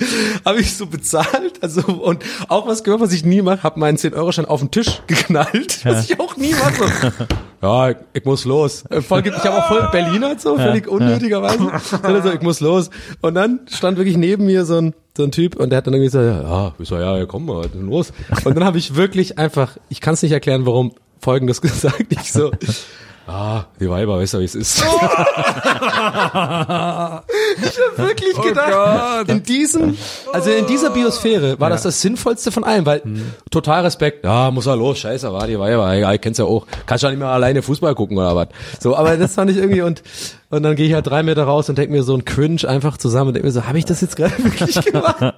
habe 0.45 0.59
ich 0.59 0.75
so 0.75 0.85
bezahlt, 0.87 1.61
also 1.61 1.81
und 1.81 2.23
auch 2.47 2.67
was 2.67 2.83
gehört, 2.83 3.01
was 3.01 3.13
ich 3.13 3.23
nie 3.23 3.41
mache, 3.41 3.63
habe 3.63 3.79
meinen 3.79 3.97
10-Euro-Schein 3.97 4.45
auf 4.45 4.59
den 4.59 4.71
Tisch 4.71 5.01
geknallt, 5.07 5.85
was 5.85 6.09
ich 6.09 6.19
auch 6.19 6.35
nie 6.37 6.53
mache. 6.53 7.13
Ja, 7.61 7.89
ich, 7.89 7.97
ich 8.13 8.23
muss 8.23 8.45
los. 8.45 8.85
Äh, 8.89 9.01
Voll, 9.01 9.21
ich 9.27 9.33
habe 9.33 9.57
auch 9.57 9.67
voll 9.67 9.89
Berliner 9.91 10.39
so, 10.39 10.55
völlig 10.55 10.87
unnötigerweise. 10.87 11.69
Also, 12.03 12.31
ich 12.31 12.39
muss 12.41 12.61
los. 12.61 12.89
Und 13.19 13.33
dann 13.35 13.59
stand 13.69 13.97
wirklich 13.97 14.15
neben 14.15 14.45
mir 14.45 14.63
so 14.63 14.77
ein, 14.77 14.93
so 15.17 15.23
ein 15.23 15.31
Typ 15.31 15.57
und 15.57 15.69
der 15.69 15.79
hat 15.79 15.85
dann 15.87 15.93
irgendwie 15.93 16.07
gesagt, 16.09 16.25
ja, 16.25 16.49
ja, 16.49 16.73
ich 16.79 16.87
so, 16.87 16.95
ja, 16.95 17.17
ja, 17.17 17.25
komm 17.25 17.47
mal, 17.47 17.65
los. 17.73 18.13
Und 18.45 18.55
dann 18.55 18.63
habe 18.63 18.77
ich 18.77 18.95
wirklich 18.95 19.37
einfach, 19.37 19.75
ich 19.89 19.99
kann 19.99 20.13
es 20.13 20.21
nicht 20.23 20.31
erklären, 20.31 20.65
warum, 20.65 20.93
folgendes 21.19 21.59
gesagt. 21.61 22.05
Ich 22.11 22.31
so, 22.31 22.51
ah, 23.29 23.65
die 23.79 23.89
Weiber, 23.89 24.17
weißt 24.17 24.33
du, 24.35 24.39
wie 24.39 24.45
es 24.45 24.55
ist. 24.55 24.83
Ich 27.61 27.77
habe 27.79 27.97
wirklich 27.97 28.41
gedacht, 28.41 29.29
in 29.29 29.43
diesem, 29.43 29.97
also 30.31 30.49
in 30.49 30.65
dieser 30.67 30.89
Biosphäre 30.91 31.59
war 31.59 31.69
das 31.69 31.83
das 31.83 32.01
Sinnvollste 32.01 32.51
von 32.51 32.63
allem, 32.63 32.85
weil 32.85 33.01
total 33.51 33.83
Respekt, 33.83 34.23
ja, 34.23 34.51
muss 34.51 34.65
er 34.65 34.75
los, 34.75 34.99
scheiße, 34.99 35.31
war 35.31 35.47
die 35.47 35.59
Weiber, 35.59 35.93
ja, 35.93 36.13
ich 36.13 36.21
kenn's 36.21 36.37
ja 36.37 36.45
auch, 36.45 36.65
kannst 36.85 37.03
ja 37.03 37.09
nicht 37.09 37.19
mehr 37.19 37.27
alleine 37.29 37.61
Fußball 37.61 37.95
gucken 37.95 38.17
oder 38.17 38.35
was. 38.35 38.47
So, 38.79 38.95
aber 38.95 39.17
das 39.17 39.33
fand 39.33 39.51
ich 39.51 39.57
irgendwie 39.57 39.81
und 39.81 40.01
und 40.51 40.63
dann 40.63 40.75
gehe 40.75 40.87
ich 40.87 40.93
halt 40.93 41.05
drei 41.05 41.21
Meter 41.21 41.43
raus 41.43 41.69
und 41.69 41.77
denk 41.77 41.91
mir 41.91 42.01
so 42.01 42.15
ein 42.15 42.25
Cringe 42.25 42.67
einfach 42.67 42.97
zusammen 42.97 43.29
und 43.29 43.33
denk 43.35 43.45
mir 43.45 43.51
so, 43.51 43.65
habe 43.65 43.77
ich 43.77 43.85
das 43.85 44.01
jetzt 44.01 44.15
gerade 44.15 44.33
wirklich 44.43 44.83
gemacht? 44.83 45.35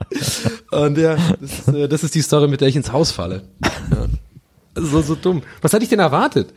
Und 0.72 0.98
ja, 0.98 1.18
das 1.40 1.52
ist, 1.52 1.68
äh, 1.68 1.88
das 1.90 2.04
ist 2.04 2.16
die 2.16 2.22
Story, 2.22 2.48
mit 2.48 2.62
der 2.62 2.70
ich 2.70 2.78
ins 2.78 2.94
Haus 2.94 3.12
falle. 3.12 3.42
Ja. 3.64 4.08
So, 4.82 5.02
so 5.02 5.16
dumm. 5.16 5.44
Was 5.62 5.74
hatte 5.74 5.84
ich 5.84 5.90
denn 5.90 6.00
erwartet? 6.00 6.54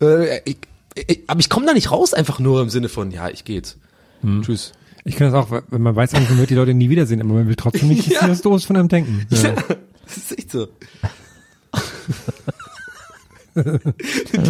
Äh, 0.00 0.40
ich, 0.44 0.56
ich, 0.94 1.20
aber 1.26 1.40
ich 1.40 1.48
komme 1.50 1.66
da 1.66 1.72
nicht 1.74 1.90
raus, 1.90 2.14
einfach 2.14 2.38
nur 2.38 2.60
im 2.62 2.70
Sinne 2.70 2.88
von, 2.88 3.10
ja, 3.10 3.28
ich 3.28 3.44
gehe 3.44 3.56
jetzt. 3.56 3.76
Tschüss. 4.42 4.72
Ich 5.04 5.16
kann 5.16 5.30
das 5.30 5.34
auch, 5.34 5.62
wenn 5.68 5.80
man 5.82 5.94
weiß, 5.94 6.12
man 6.12 6.38
wird 6.38 6.50
die 6.50 6.54
Leute 6.54 6.74
nie 6.74 6.90
wiedersehen, 6.90 7.20
aber 7.20 7.32
man 7.34 7.48
will 7.48 7.54
trotzdem 7.56 7.88
nicht, 7.88 8.06
dass 8.12 8.20
Ja. 8.22 8.28
was 8.28 8.42
Doofes 8.42 8.64
von 8.64 8.76
einem 8.76 8.88
denken. 8.88 9.26
Ja. 9.30 9.54
Das 10.04 10.16
ist 10.16 10.38
echt 10.38 10.50
so. 10.50 10.68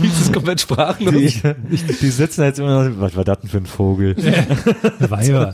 Dieses 0.03 0.33
komplett 0.33 0.61
sprachlos. 0.61 1.15
Die, 1.15 1.77
die 2.00 2.11
sitzen 2.11 2.43
jetzt 2.45 2.59
immer 2.59 2.88
noch, 2.88 3.00
was 3.00 3.17
war 3.17 3.25
das 3.25 3.41
denn 3.41 3.50
für 3.50 3.59
ein 3.59 3.67
Vogel? 3.67 4.17
Weiber. 4.99 5.53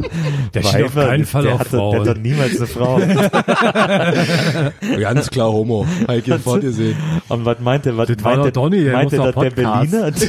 Der 0.53 0.63
steht 0.63 0.85
auf 0.85 0.95
keinen 0.95 1.25
Fall 1.25 1.45
der 1.45 1.55
auf 1.55 1.63
der 1.63 1.71
Frauen. 1.71 2.01
hat 2.01 2.07
doch 2.07 2.21
niemals 2.21 2.57
eine 2.57 2.67
Frau. 2.67 3.01
Ganz 4.99 5.31
klar 5.31 5.53
Homo. 5.53 5.87
Ich 6.13 6.35
vor 6.43 6.61
dir 6.61 6.73
sehen. 6.73 6.97
Und 7.29 7.45
was 7.45 7.61
meint 7.61 7.85
der, 7.85 7.97
was 7.97 8.09
Das 8.09 8.23
war 8.23 8.33
meint 8.33 8.45
der, 8.45 8.53
Donny, 8.53 8.85
der 8.85 8.93
meint 8.93 9.13
muss 9.13 9.21
der, 9.21 9.33
der. 9.33 9.51
Berliner? 9.51 10.13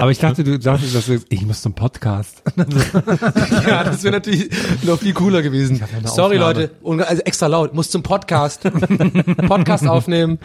Aber 0.00 0.10
ich 0.10 0.18
dachte, 0.18 0.44
du 0.44 0.58
dachtest, 0.58 0.94
dass 0.94 1.06
du, 1.06 1.20
ich 1.28 1.46
muss 1.46 1.62
zum 1.62 1.74
Podcast. 1.74 2.42
ja, 2.56 3.84
das 3.84 4.02
wäre 4.02 4.14
natürlich 4.14 4.50
noch 4.82 4.98
viel 4.98 5.14
cooler 5.14 5.42
gewesen. 5.42 5.82
Sorry 6.04 6.38
Aufnahme. 6.38 6.60
Leute, 6.60 6.70
und 6.82 7.00
also 7.02 7.22
extra 7.22 7.46
laut, 7.46 7.74
muss 7.74 7.90
zum 7.90 8.02
Podcast. 8.02 8.62
Podcast 9.48 9.86
aufnehmen. 9.86 10.38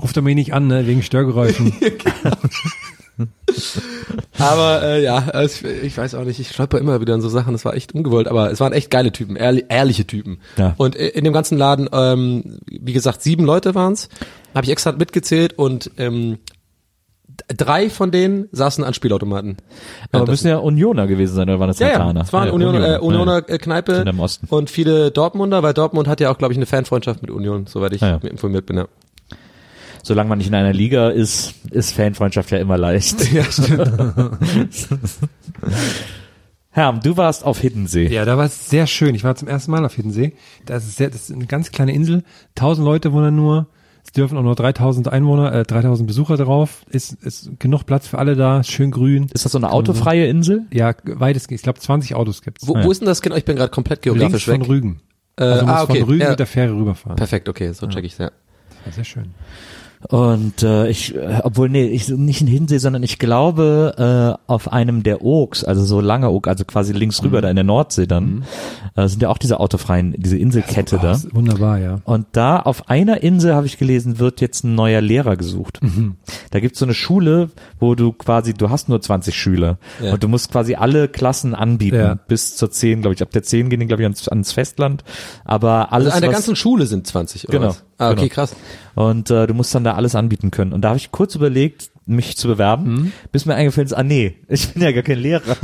Ruft 0.00 0.16
er 0.16 0.22
mich 0.22 0.34
nicht 0.34 0.54
an, 0.54 0.66
ne, 0.68 0.86
wegen 0.86 1.02
Störgeräuschen. 1.02 1.72
Aber 4.38 4.82
äh, 4.82 5.02
ja, 5.02 5.28
es, 5.32 5.62
ich 5.62 5.98
weiß 5.98 6.14
auch 6.14 6.24
nicht, 6.24 6.38
ich 6.38 6.50
stolper 6.50 6.78
immer 6.78 7.00
wieder 7.00 7.14
in 7.14 7.20
so 7.20 7.28
Sachen, 7.28 7.52
das 7.52 7.64
war 7.64 7.74
echt 7.74 7.92
ungewollt, 7.92 8.28
aber 8.28 8.52
es 8.52 8.60
waren 8.60 8.72
echt 8.72 8.92
geile 8.92 9.10
Typen, 9.10 9.34
ehrli 9.34 9.64
ehrliche 9.68 10.06
Typen. 10.06 10.38
Ja. 10.56 10.74
Und 10.76 10.94
in 10.94 11.24
dem 11.24 11.32
ganzen 11.32 11.58
Laden, 11.58 11.88
ähm, 11.92 12.60
wie 12.66 12.92
gesagt, 12.92 13.22
sieben 13.22 13.44
Leute 13.44 13.74
waren's, 13.74 14.08
habe 14.54 14.64
ich 14.64 14.70
extra 14.70 14.92
mitgezählt 14.92 15.58
und 15.58 15.90
ähm, 15.98 16.38
drei 17.48 17.88
von 17.90 18.10
denen 18.10 18.48
saßen 18.52 18.84
an 18.84 18.94
Spielautomaten. 18.94 19.56
Aber 20.12 20.24
das- 20.26 20.30
müssen 20.32 20.48
ja 20.48 20.58
Unioner 20.58 21.06
gewesen 21.06 21.34
sein, 21.34 21.48
oder 21.48 21.60
waren 21.60 21.68
das 21.68 21.78
ja, 21.78 21.88
ja, 21.88 22.20
es 22.20 22.32
waren 22.32 22.48
Ja, 22.48 22.52
Union, 22.52 22.74
äh, 22.74 22.98
Unioner 23.00 23.42
Ja. 23.48 23.54
äh, 23.54 23.58
Kneipe 23.58 24.04
und 24.48 24.70
viele 24.70 25.10
Dortmunder, 25.10 25.62
weil 25.62 25.74
Dortmund 25.74 26.08
hat 26.08 26.20
ja 26.20 26.30
auch, 26.30 26.38
glaube 26.38 26.52
ich, 26.52 26.58
eine 26.58 26.66
Fanfreundschaft 26.66 27.22
mit 27.22 27.30
Union, 27.30 27.66
soweit 27.66 27.92
ich 27.92 28.00
ja. 28.00 28.16
informiert 28.16 28.66
bin. 28.66 28.76
Ja. 28.78 28.88
Solange 30.02 30.28
man 30.28 30.38
nicht 30.38 30.48
in 30.48 30.54
einer 30.54 30.72
Liga 30.72 31.10
ist, 31.10 31.54
ist 31.70 31.92
Fanfreundschaft 31.92 32.50
ja 32.50 32.58
immer 32.58 32.78
leicht. 32.78 33.32
Ja, 33.32 33.44
stimmt. 33.44 33.90
Herm, 36.70 37.00
du 37.00 37.16
warst 37.16 37.44
auf 37.44 37.58
Hiddensee. 37.58 38.06
Ja, 38.08 38.24
da 38.24 38.36
war 38.38 38.44
es 38.44 38.68
sehr 38.70 38.86
schön. 38.86 39.14
Ich 39.14 39.24
war 39.24 39.34
zum 39.34 39.48
ersten 39.48 39.70
Mal 39.70 39.84
auf 39.84 39.94
Hiddensee. 39.94 40.34
Das 40.66 40.84
ist, 40.86 40.96
sehr, 40.96 41.10
das 41.10 41.22
ist 41.28 41.32
eine 41.34 41.46
ganz 41.46 41.72
kleine 41.72 41.92
Insel. 41.92 42.22
Tausend 42.54 42.84
Leute 42.84 43.12
wohnen 43.12 43.34
nur. 43.34 43.66
Dürfen 44.16 44.38
auch 44.38 44.42
nur 44.42 44.54
3000 44.54 45.08
Einwohner, 45.08 45.52
äh, 45.52 45.62
3000 45.64 46.06
Besucher 46.06 46.36
drauf. 46.36 46.82
Ist, 46.90 47.12
ist 47.24 47.50
genug 47.58 47.84
Platz 47.84 48.06
für 48.08 48.18
alle 48.18 48.36
da. 48.36 48.62
Schön 48.64 48.90
grün. 48.90 49.28
Ist 49.32 49.44
das 49.44 49.52
so 49.52 49.58
eine 49.58 49.70
autofreie 49.72 50.26
Insel? 50.26 50.66
Ja, 50.72 50.94
weitestgehend. 51.04 51.58
Ich 51.60 51.62
glaube, 51.64 51.78
20 51.78 52.14
Autos 52.14 52.42
gibt's. 52.42 52.66
Wo, 52.66 52.74
wo 52.74 52.90
ist 52.90 53.00
denn 53.00 53.06
das 53.06 53.22
genau? 53.22 53.36
Ich 53.36 53.44
bin 53.44 53.56
gerade 53.56 53.70
komplett 53.70 54.04
Links 54.04 54.18
geografisch 54.18 54.44
von 54.46 54.60
weg. 54.60 54.68
Rügen. 54.68 55.00
Äh, 55.36 55.44
Also 55.44 55.60
du 55.60 55.66
musst 55.66 55.78
ah, 55.78 55.82
okay. 55.84 56.00
von 56.00 56.08
Rügen 56.08 56.22
Ja. 56.22 56.30
mit 56.30 56.38
der 56.38 56.46
Fähre 56.46 56.72
rüberfahren. 56.74 57.16
Perfekt, 57.16 57.48
okay, 57.48 57.72
so 57.72 57.86
check 57.86 58.04
ich's, 58.04 58.18
ja. 58.18 58.30
Ja, 58.86 58.92
sehr 58.92 59.04
schön. 59.04 59.34
Und 60.08 60.62
äh, 60.62 60.88
ich, 60.88 61.14
äh, 61.16 61.40
obwohl 61.42 61.68
nee, 61.68 61.86
ich 61.86 62.08
nicht 62.08 62.40
in 62.40 62.46
Hinsee, 62.46 62.78
sondern 62.78 63.02
ich 63.02 63.18
glaube 63.18 64.36
äh, 64.38 64.50
auf 64.50 64.72
einem 64.72 65.02
der 65.02 65.22
Ooks, 65.24 65.64
also 65.64 65.84
so 65.84 66.00
lange 66.00 66.30
Oak, 66.30 66.46
also 66.46 66.64
quasi 66.64 66.92
links 66.92 67.22
rüber 67.24 67.40
da 67.42 67.50
in 67.50 67.56
der 67.56 67.64
Nordsee 67.64 68.06
dann, 68.06 68.44
äh, 68.94 69.08
sind 69.08 69.22
ja 69.22 69.28
auch 69.28 69.38
diese 69.38 69.58
autofreien, 69.58 70.14
diese 70.16 70.38
Inselkette 70.38 70.98
da. 71.02 71.18
wunderbar, 71.32 71.78
ja. 71.78 72.00
Und 72.04 72.26
da 72.32 72.60
auf 72.60 72.88
einer 72.88 73.22
Insel 73.22 73.54
habe 73.54 73.66
ich 73.66 73.76
gelesen, 73.76 74.18
wird 74.20 74.40
jetzt 74.40 74.62
ein 74.64 74.76
neuer 74.76 75.00
Lehrer 75.00 75.36
gesucht. 75.36 75.80
Da 76.50 76.60
gibt's 76.60 76.78
so 76.78 76.84
eine 76.84 76.94
Schule, 76.94 77.50
wo 77.80 77.94
du 77.96 78.12
quasi, 78.12 78.54
du 78.54 78.70
hast 78.70 78.88
nur 78.88 79.00
20 79.00 79.34
Schüler 79.34 79.78
Ja. 80.02 80.12
und 80.14 80.22
du 80.22 80.28
musst 80.28 80.52
quasi 80.52 80.76
alle 80.76 81.08
Klassen 81.08 81.54
anbieten 81.56 81.96
Ja. 81.96 82.14
bis 82.14 82.56
zur 82.56 82.70
10, 82.70 83.00
glaube 83.00 83.14
ich. 83.14 83.22
Ab 83.22 83.30
der 83.32 83.42
10 83.42 83.68
gehen 83.68 83.80
die, 83.80 83.86
glaube 83.86 84.02
ich, 84.02 84.06
ans, 84.06 84.28
ans 84.28 84.52
Festland. 84.52 85.02
Aber 85.44 85.92
alles, 85.92 86.08
Also 86.12 86.16
an 86.16 86.22
der 86.22 86.30
ganzen 86.30 86.54
Schule 86.56 86.86
sind 86.86 87.06
20, 87.06 87.48
oder 87.48 87.58
Genau, 87.58 87.68
was? 87.70 87.84
Ah, 87.98 88.10
okay, 88.10 88.22
genau. 88.22 88.34
krass. 88.34 88.56
und 88.94 89.30
äh, 89.30 89.46
du 89.46 89.54
musst 89.54 89.74
dann 89.74 89.84
da 89.84 89.94
alles 89.94 90.14
anbieten 90.14 90.50
können. 90.50 90.72
Und 90.72 90.82
da 90.82 90.88
habe 90.88 90.98
ich 90.98 91.10
kurz 91.10 91.34
überlegt, 91.34 91.90
mich 92.08 92.36
zu 92.36 92.48
bewerben, 92.48 92.94
Mhm. 92.94 93.12
bis 93.32 93.46
mir 93.46 93.54
eingefallen 93.54 93.86
ist, 93.86 93.92
ah 93.92 94.02
nee, 94.02 94.34
ich 94.48 94.68
bin 94.72 94.82
ja 94.82 94.92
gar 94.92 95.02
kein 95.02 95.18
Lehrer. 95.18 95.42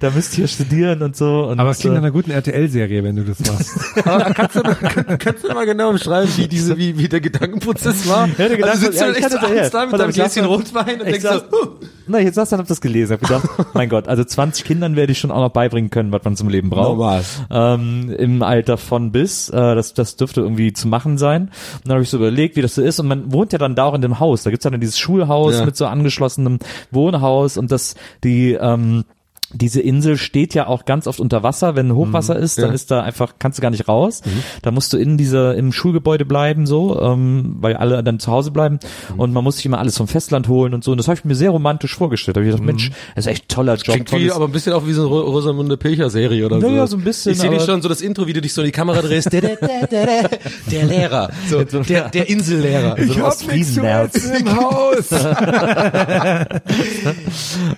da 0.00 0.10
müsst 0.10 0.36
ihr 0.38 0.48
studieren 0.48 1.02
und 1.02 1.16
so. 1.16 1.44
Und, 1.46 1.60
Aber 1.60 1.70
es 1.70 1.78
klingt 1.78 1.94
nach 1.94 2.02
äh, 2.02 2.06
einer 2.06 2.12
guten 2.12 2.30
RTL-Serie, 2.30 3.04
wenn 3.04 3.16
du 3.16 3.24
das 3.24 3.38
machst. 3.40 3.76
Aber 4.06 4.24
kannst 4.34 4.56
du, 4.56 4.62
kann, 4.62 5.18
kannst 5.18 5.44
du 5.44 5.48
mal 5.52 5.66
genau 5.66 5.92
beschreiben, 5.92 6.28
wie 6.36 6.48
diese, 6.48 6.76
wie, 6.76 6.98
wie 6.98 7.08
der 7.08 7.20
Gedankenprozess 7.20 8.08
war? 8.08 8.28
Ja, 8.38 8.48
der 8.48 8.50
also 8.50 8.56
Gedanke- 8.56 8.78
sitzt 8.78 9.00
du 9.00 9.04
ja, 9.04 9.06
dann 9.06 9.16
ich 9.16 9.24
echt 9.24 9.30
so 9.30 9.38
abends 9.38 9.70
da 9.70 9.86
mit 9.86 10.00
deinem 10.00 10.12
Gläschen 10.12 10.42
dann- 10.42 10.50
Rotwein 10.50 11.00
und 11.00 11.06
denkst 11.06 11.24
saß- 11.24 11.42
so, 11.50 11.56
huh. 11.66 11.70
Na, 12.08 12.20
jetzt 12.20 12.36
hast 12.38 12.52
du 12.52 12.56
hab 12.56 12.66
das 12.68 12.80
gelesen. 12.80 13.14
Hab 13.14 13.20
gedacht, 13.20 13.48
mein 13.74 13.88
Gott, 13.88 14.06
also 14.08 14.22
20 14.22 14.64
Kindern 14.64 14.94
werde 14.96 15.12
ich 15.12 15.18
schon 15.18 15.30
auch 15.32 15.40
noch 15.40 15.50
beibringen 15.50 15.90
können, 15.90 16.12
was 16.12 16.22
man 16.24 16.36
zum 16.36 16.48
Leben 16.48 16.70
braucht. 16.70 16.98
Normal. 16.98 17.24
Ähm, 17.50 18.10
Im 18.16 18.42
Alter 18.42 18.76
von 18.78 19.10
bis. 19.10 19.48
Äh, 19.48 19.74
das, 19.74 19.92
das 19.94 20.14
dürfte 20.16 20.40
irgendwie 20.40 20.72
zu 20.72 20.86
machen 20.86 21.18
sein. 21.18 21.42
Und 21.74 21.86
dann 21.86 21.94
habe 21.94 22.02
ich 22.04 22.10
so 22.10 22.16
überlegt, 22.18 22.54
wie 22.56 22.62
das 22.62 22.76
so 22.76 22.82
ist. 22.82 23.00
Und 23.00 23.08
man 23.08 23.32
wohnt 23.32 23.52
ja 23.52 23.58
dann 23.58 23.74
da 23.74 23.84
auch 23.84 23.94
in 23.94 24.02
dem 24.02 24.20
Haus. 24.20 24.45
Da 24.46 24.50
gibt's 24.50 24.62
dann 24.62 24.80
dieses 24.80 24.98
Schulhaus 24.98 25.58
Ja. 25.58 25.64
mit 25.64 25.76
so 25.76 25.86
angeschlossenem 25.86 26.60
Wohnhaus 26.92 27.56
und 27.58 27.72
das, 27.72 27.96
die, 28.22 28.52
ähm, 28.52 29.04
diese 29.52 29.80
Insel 29.80 30.16
steht 30.16 30.54
ja 30.54 30.66
auch 30.66 30.84
ganz 30.84 31.06
oft 31.06 31.20
unter 31.20 31.42
Wasser. 31.42 31.76
Wenn 31.76 31.94
Hochwasser 31.94 32.36
ist, 32.36 32.58
dann 32.58 32.64
Mhm. 32.64 32.66
Ja. 32.66 32.70
Mhm. 32.70 32.74
ist 32.74 32.90
da 32.90 33.02
einfach, 33.02 33.34
kannst 33.38 33.58
du 33.58 33.62
gar 33.62 33.70
nicht 33.70 33.86
raus. 33.88 34.22
Da 34.62 34.70
musst 34.70 34.92
du 34.92 34.96
in 34.96 35.16
dieser, 35.16 35.54
im 35.54 35.72
Schulgebäude 35.72 36.24
bleiben, 36.24 36.66
so, 36.66 37.00
ähm, 37.00 37.56
weil 37.60 37.76
alle 37.76 38.02
dann 38.02 38.18
zu 38.18 38.32
Hause 38.32 38.50
bleiben. 38.50 38.78
Mhm. 39.14 39.20
Und 39.20 39.32
man 39.32 39.44
muss 39.44 39.56
sich 39.56 39.66
immer 39.66 39.78
alles 39.78 39.96
vom 39.96 40.08
Festland 40.08 40.48
holen 40.48 40.74
und 40.74 40.82
so. 40.84 40.90
Und 40.90 40.98
das 40.98 41.06
habe 41.08 41.16
ich 41.18 41.24
mir 41.24 41.34
sehr 41.36 41.50
romantisch 41.50 41.94
vorgestellt. 41.94 42.36
Da 42.36 42.40
habe 42.40 42.48
ich 42.48 42.52
gedacht, 42.54 42.66
Mensch, 42.66 42.90
das 43.14 43.26
ist 43.26 43.30
echt 43.32 43.48
toller 43.48 43.74
Job. 43.76 43.96
Mhm. 43.98 44.04
Klingt 44.04 44.24
wie, 44.24 44.32
aber 44.32 44.46
ein 44.46 44.52
bisschen 44.52 44.72
auch 44.72 44.86
wie 44.86 44.92
so 44.92 45.02
eine 45.02 45.10
Ro- 45.10 45.20
Rosamunde 45.30 45.76
Pilcher 45.76 46.10
Serie 46.10 46.44
oder 46.44 46.60
so. 46.60 46.68
Naja, 46.68 46.86
so 46.86 46.96
ein 46.96 47.04
bisschen, 47.04 47.32
Ich 47.32 47.38
sehe 47.38 47.50
dich 47.50 47.62
schon 47.62 47.80
so 47.82 47.88
das 47.88 48.00
Intro, 48.00 48.26
wie 48.26 48.32
du 48.32 48.40
dich 48.40 48.52
so 48.52 48.62
in 48.62 48.66
die 48.66 48.72
Kamera 48.72 49.00
drehst. 49.00 49.32
Der, 49.32 49.40
der, 49.42 49.86
der, 49.86 50.30
der, 50.70 50.84
Lehrer. 50.86 51.30
So, 51.48 51.62
der, 51.82 52.08
der 52.08 52.28
Insellehrer. 52.28 52.96
so 53.06 53.12
ein 53.14 53.22
Ostfriesen-Nerz. 53.22 54.14
im 54.38 54.56
Haus. 54.56 55.10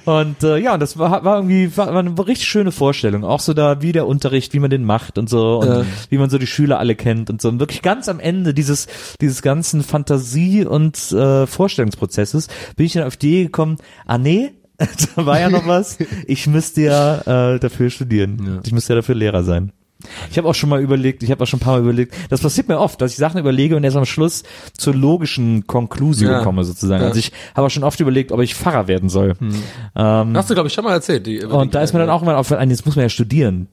Und 0.05 0.43
äh, 0.43 0.59
ja, 0.59 0.75
und 0.75 0.81
das 0.81 0.99
war, 0.99 1.25
war 1.25 1.37
irgendwie 1.37 1.58
war, 1.77 1.93
war 1.93 1.99
eine 2.01 2.17
richtig 2.27 2.49
schöne 2.49 2.73
Vorstellung. 2.73 3.25
Auch 3.25 3.41
so 3.41 3.55
da, 3.55 3.83
wie 3.83 3.93
der 3.93 4.07
Unterricht, 4.07 4.53
wie 4.55 4.59
man 4.61 4.71
den 4.71 4.85
macht 4.85 5.19
und 5.19 5.29
so 5.29 5.59
und 5.59 5.69
Ja. 5.69 5.85
wie 6.11 6.19
man 6.19 6.31
so 6.31 6.39
die 6.39 6.47
Schüler 6.47 6.79
alle 6.79 6.95
kennt 6.95 7.31
und 7.31 7.43
so. 7.43 7.49
Und 7.49 7.61
wirklich 7.61 7.83
ganz 7.83 8.09
am 8.09 8.21
Ende 8.21 8.55
dieses 8.55 8.87
dieses 9.21 9.43
ganzen 9.43 9.83
Fantasie- 9.83 10.65
und 10.65 11.11
äh, 11.13 11.47
Vorstellungsprozesses 11.47 12.49
bin 12.77 12.87
ich 12.87 12.93
dann 12.93 13.05
auf 13.05 13.17
die 13.17 13.29
Idee 13.31 13.45
gekommen, 13.45 13.77
ah 14.07 14.19
nee, 14.19 14.53
da 15.17 15.27
war 15.27 15.41
ja 15.41 15.51
noch 15.51 15.67
was. 15.67 15.99
Ich 16.27 16.47
müsste 16.47 16.83
ja 16.83 17.55
äh, 17.55 17.59
dafür 17.59 17.91
studieren. 17.91 18.61
Ich 18.65 18.73
müsste 18.73 18.93
ja 18.93 18.97
dafür 18.97 19.15
Lehrer 19.17 19.43
sein. 19.43 19.73
Ich 20.31 20.39
habe 20.39 20.49
auch 20.49 20.55
schon 20.55 20.69
mal 20.71 20.81
überlegt, 20.81 21.23
ich 21.25 21.31
habe 21.33 21.43
auch 21.43 21.47
schon 21.49 21.59
ein 21.59 21.63
paar 21.63 21.75
Mal 21.75 21.83
überlegt, 21.83 22.15
das 22.31 22.41
passiert 22.41 22.69
mir 22.69 22.79
oft, 22.79 23.01
dass 23.01 23.11
ich 23.13 23.17
Sachen 23.19 23.41
überlege 23.41 23.75
und 23.77 23.83
erst 23.83 23.97
am 23.97 24.05
Schluss 24.05 24.45
zur 24.77 24.95
logischen 24.95 25.67
Konklusion 25.67 26.31
Ja. 26.31 26.45
komme 26.45 26.63
sozusagen. 26.63 27.03
Ja. 27.03 27.09
Also 27.09 27.19
ich 27.19 27.33
habe 27.57 27.67
auch 27.67 27.71
schon 27.71 27.83
oft 27.83 27.99
überlegt, 27.99 28.31
ob 28.31 28.41
ich 28.41 28.55
Pfarrer 28.55 28.87
werden 28.87 29.09
soll. 29.09 29.35
Ähm, 29.41 30.37
Hast 30.37 30.51
du, 30.51 30.55
glaube 30.55 30.69
ich, 30.69 30.73
schon 30.75 30.85
mal 30.85 30.93
erzählt. 30.93 31.27
Die, 31.27 31.43
und 31.45 31.75
da 31.75 31.83
ist 31.83 31.93
mir 31.95 31.99
dann 31.99 32.11
auch 32.11 32.23
mal 32.23 32.37
aufgefallen, 32.37 32.71
jetzt 32.71 32.87
muss 32.87 32.95
man 32.95 33.05
ja 33.05 33.09
studieren, 33.09 33.67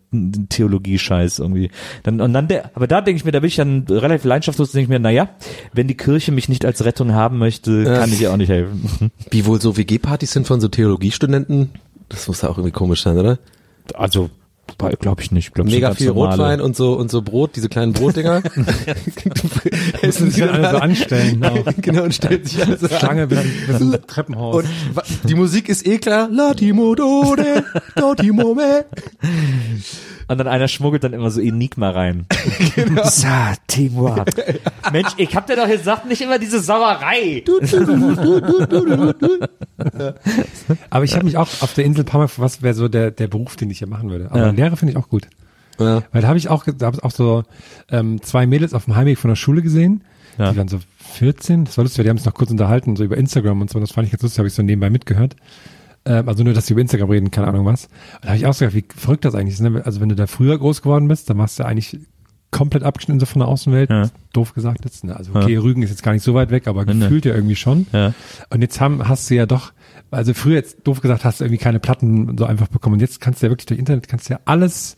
Theologie-Scheiß 0.50 1.40
irgendwie. 1.40 1.70
Dann, 2.04 2.22
und 2.22 2.34
dann 2.34 2.48
der, 2.48 2.72
aber 2.76 2.88
da 2.88 3.02
denke 3.02 3.18
ich 3.18 3.26
mir, 3.26 3.32
da 3.32 3.40
bin 3.40 3.48
ich 3.48 3.56
dann 3.56 3.86
relativ 3.90 4.26
leidenschaftlos, 4.26 4.72
denke 4.72 4.84
ich 4.84 4.90
mir, 4.90 5.00
naja, 5.00 5.30
wenn 5.74 5.88
die 5.88 5.98
Kirche 5.98 6.32
mich 6.32 6.50
nicht 6.50 6.66
als 6.66 6.84
Rettung 6.86 7.14
haben 7.14 7.38
möchte, 7.38 7.84
kann 7.84 8.12
ich 8.12 8.22
ihr 8.22 8.32
auch 8.32 8.38
nicht 8.38 8.50
helfen. 8.50 9.12
Wie 9.32 9.46
wohl 9.46 9.62
so 9.62 9.78
WG-Partys 9.78 10.32
sind 10.32 10.48
von 10.48 10.60
so 10.60 10.68
Theologiestudenten? 10.70 11.70
Das 12.10 12.28
muss 12.28 12.42
ja 12.42 12.50
auch 12.50 12.58
irgendwie 12.58 12.72
komisch 12.72 13.04
sein, 13.04 13.18
oder? 13.18 13.38
Also, 13.94 14.30
glaube 14.78 15.22
ich 15.22 15.32
nicht. 15.32 15.54
Glaub, 15.54 15.68
Mega 15.68 15.94
viel 15.94 16.08
normale- 16.08 16.32
Rotwein 16.32 16.62
und 16.62 16.76
so 16.76 16.94
und 16.94 17.10
so 17.12 17.22
Brot, 17.22 17.56
diese 17.56 17.70
kleinen 17.70 17.94
Brotdinger. 17.94 18.42
Essen 20.02 20.32
Die 20.32 20.40
dann 20.42 20.50
alle 20.50 20.70
so 20.72 20.78
anstellen. 20.78 21.44
Auch. 21.44 21.66
genau, 21.78 22.04
und 22.04 22.14
stellt 22.14 22.48
sich 22.48 22.66
alles 22.66 22.82
so 22.82 22.88
an. 22.88 23.00
Schlange 23.00 23.28
bis, 23.28 23.40
bis 23.68 23.78
zum 23.78 23.92
Treppenhaus. 24.08 24.56
Und 24.64 24.68
die 25.30 25.36
Musik 25.36 25.70
ist 25.70 25.86
eh 25.86 25.98
klar. 25.98 26.30
Latimo 26.30 26.96
dode, 26.96 27.64
dotimo 27.96 28.54
me. 28.56 28.86
Und 30.28 30.38
dann 30.40 30.48
einer 30.48 30.68
schmuggelt 30.68 31.04
dann 31.04 31.14
immer 31.14 31.30
so 31.30 31.40
Enigma 31.42 31.90
rein. 31.92 32.26
Genau. 32.76 33.04
Sa, 33.10 33.54
Teamwork. 33.68 34.32
Mensch, 34.92 35.10
ich 35.18 35.36
hab 35.36 35.48
dir 35.48 35.56
doch 35.56 35.68
gesagt, 35.68 36.06
nicht 36.08 36.22
immer 36.22 36.40
diese 36.40 36.60
Sauerei. 36.60 37.44
Aber 40.90 41.04
ich 41.04 41.14
habe 41.14 41.26
mich 41.26 41.38
auch 41.38 41.48
auf 41.62 41.74
der 41.74 41.86
Insel 41.86 42.04
ein 42.04 42.06
paar 42.06 42.22
Mal, 42.22 42.30
was 42.38 42.62
wäre 42.62 42.74
so 42.74 42.88
der, 42.88 43.12
der 43.12 43.28
Beruf, 43.28 43.56
den 43.56 43.70
ich 43.70 43.80
hier 43.80 43.88
machen 43.88 44.10
würde. 44.10 44.30
Aber 44.32 44.40
Ja. 44.40 44.50
Lehrer 44.52 44.78
finde 44.78 44.92
ich 44.92 44.98
auch 44.98 45.10
gut. 45.10 45.28
Ja. 45.80 46.04
Weil 46.12 46.22
da 46.22 46.28
habe 46.28 46.38
ich 46.38 46.50
auch, 46.50 46.66
da 46.66 46.86
habe 46.86 46.98
ich 46.98 47.04
auch 47.04 47.12
so 47.12 47.44
ähm, 47.92 48.22
zwei 48.22 48.48
Mädels 48.48 48.74
auf 48.74 48.86
dem 48.86 48.96
Heimweg 48.96 49.18
von 49.18 49.30
der 49.30 49.36
Schule 49.36 49.62
gesehen. 49.62 50.04
Ja. 50.38 50.52
Die 50.52 50.58
waren 50.58 50.68
so 50.68 50.80
14. 51.14 51.66
Das 51.66 51.78
war 51.78 51.84
lustig, 51.84 52.04
die 52.04 52.10
haben 52.10 52.18
uns 52.18 52.26
noch 52.26 52.34
kurz 52.34 52.52
unterhalten, 52.52 52.96
so 52.96 53.04
über 53.04 53.18
Instagram 53.18 53.62
und 53.62 53.70
so. 53.70 53.80
Das 53.80 53.92
fand 53.92 54.06
ich 54.06 54.12
ganz 54.12 54.24
lustig, 54.24 54.40
habe 54.40 54.48
ich 54.48 54.54
so 54.54 54.64
nebenbei 54.64 54.90
mitgehört. 54.90 55.36
Ähm, 56.06 56.30
also 56.30 56.44
nur, 56.44 56.54
dass 56.54 56.68
sie 56.68 56.74
über 56.74 56.82
Instagram 56.82 57.10
reden, 57.10 57.32
keine 57.32 57.48
Ahnung 57.48 57.66
was. 57.66 57.86
Und 57.86 57.92
da 58.24 58.28
habe 58.30 58.38
ich 58.38 58.46
auch 58.46 58.54
so 58.54 58.66
gedacht, 58.66 58.76
wie 58.76 59.00
verrückt 59.00 59.26
das 59.26 59.36
eigentlich 59.36 59.56
ist. 59.56 59.62
Ne? 59.62 59.82
Also 59.84 60.02
wenn 60.02 60.10
du 60.10 60.16
da 60.16 60.28
früher 60.28 60.58
groß 60.58 60.82
geworden 60.82 61.08
bist, 61.08 61.30
dann 61.30 61.38
warst 61.38 61.60
du 61.60 61.66
eigentlich 61.66 62.00
komplett 62.52 62.84
abgeschnitten 62.84 63.20
so 63.20 63.26
von 63.26 63.40
der 63.40 63.50
Außenwelt. 63.50 63.90
Ja. 63.90 64.10
Doof 64.32 64.54
gesagt 64.54 64.86
jetzt. 64.86 65.04
Ne? 65.04 65.16
Also 65.16 65.34
okay, 65.36 65.58
Rügen 65.58 65.82
ist 65.82 65.90
jetzt 65.90 66.04
gar 66.04 66.14
nicht 66.14 66.24
so 66.24 66.34
weit 66.34 66.52
weg, 66.52 66.68
aber 66.68 66.86
gefühlt 66.86 67.26
ja 67.26 67.34
irgendwie 67.34 67.56
schon. 67.56 67.88
Ja. 67.92 68.14
Und 68.50 68.62
jetzt 68.62 68.80
haben, 68.80 69.08
hast 69.08 69.30
du 69.30 69.36
ja 69.36 69.46
doch, 69.46 69.74
also 70.12 70.34
früher 70.34 70.56
jetzt 70.56 70.88
doof 70.88 71.02
gesagt, 71.02 71.26
hast 71.26 71.40
du 71.40 71.46
irgendwie 71.46 71.62
keine 71.62 71.80
Platten 71.80 72.38
so 72.38 72.46
einfach 72.46 72.68
bekommen. 72.68 72.94
Und 72.94 73.02
jetzt 73.02 73.20
kannst 73.20 73.42
du 73.42 73.48
ja 73.48 73.52
wirklich 73.52 73.66
durch 73.66 73.80
Internet, 73.80 74.08
kannst 74.08 74.30
du 74.30 74.34
ja 74.34 74.40
alles 74.46 74.96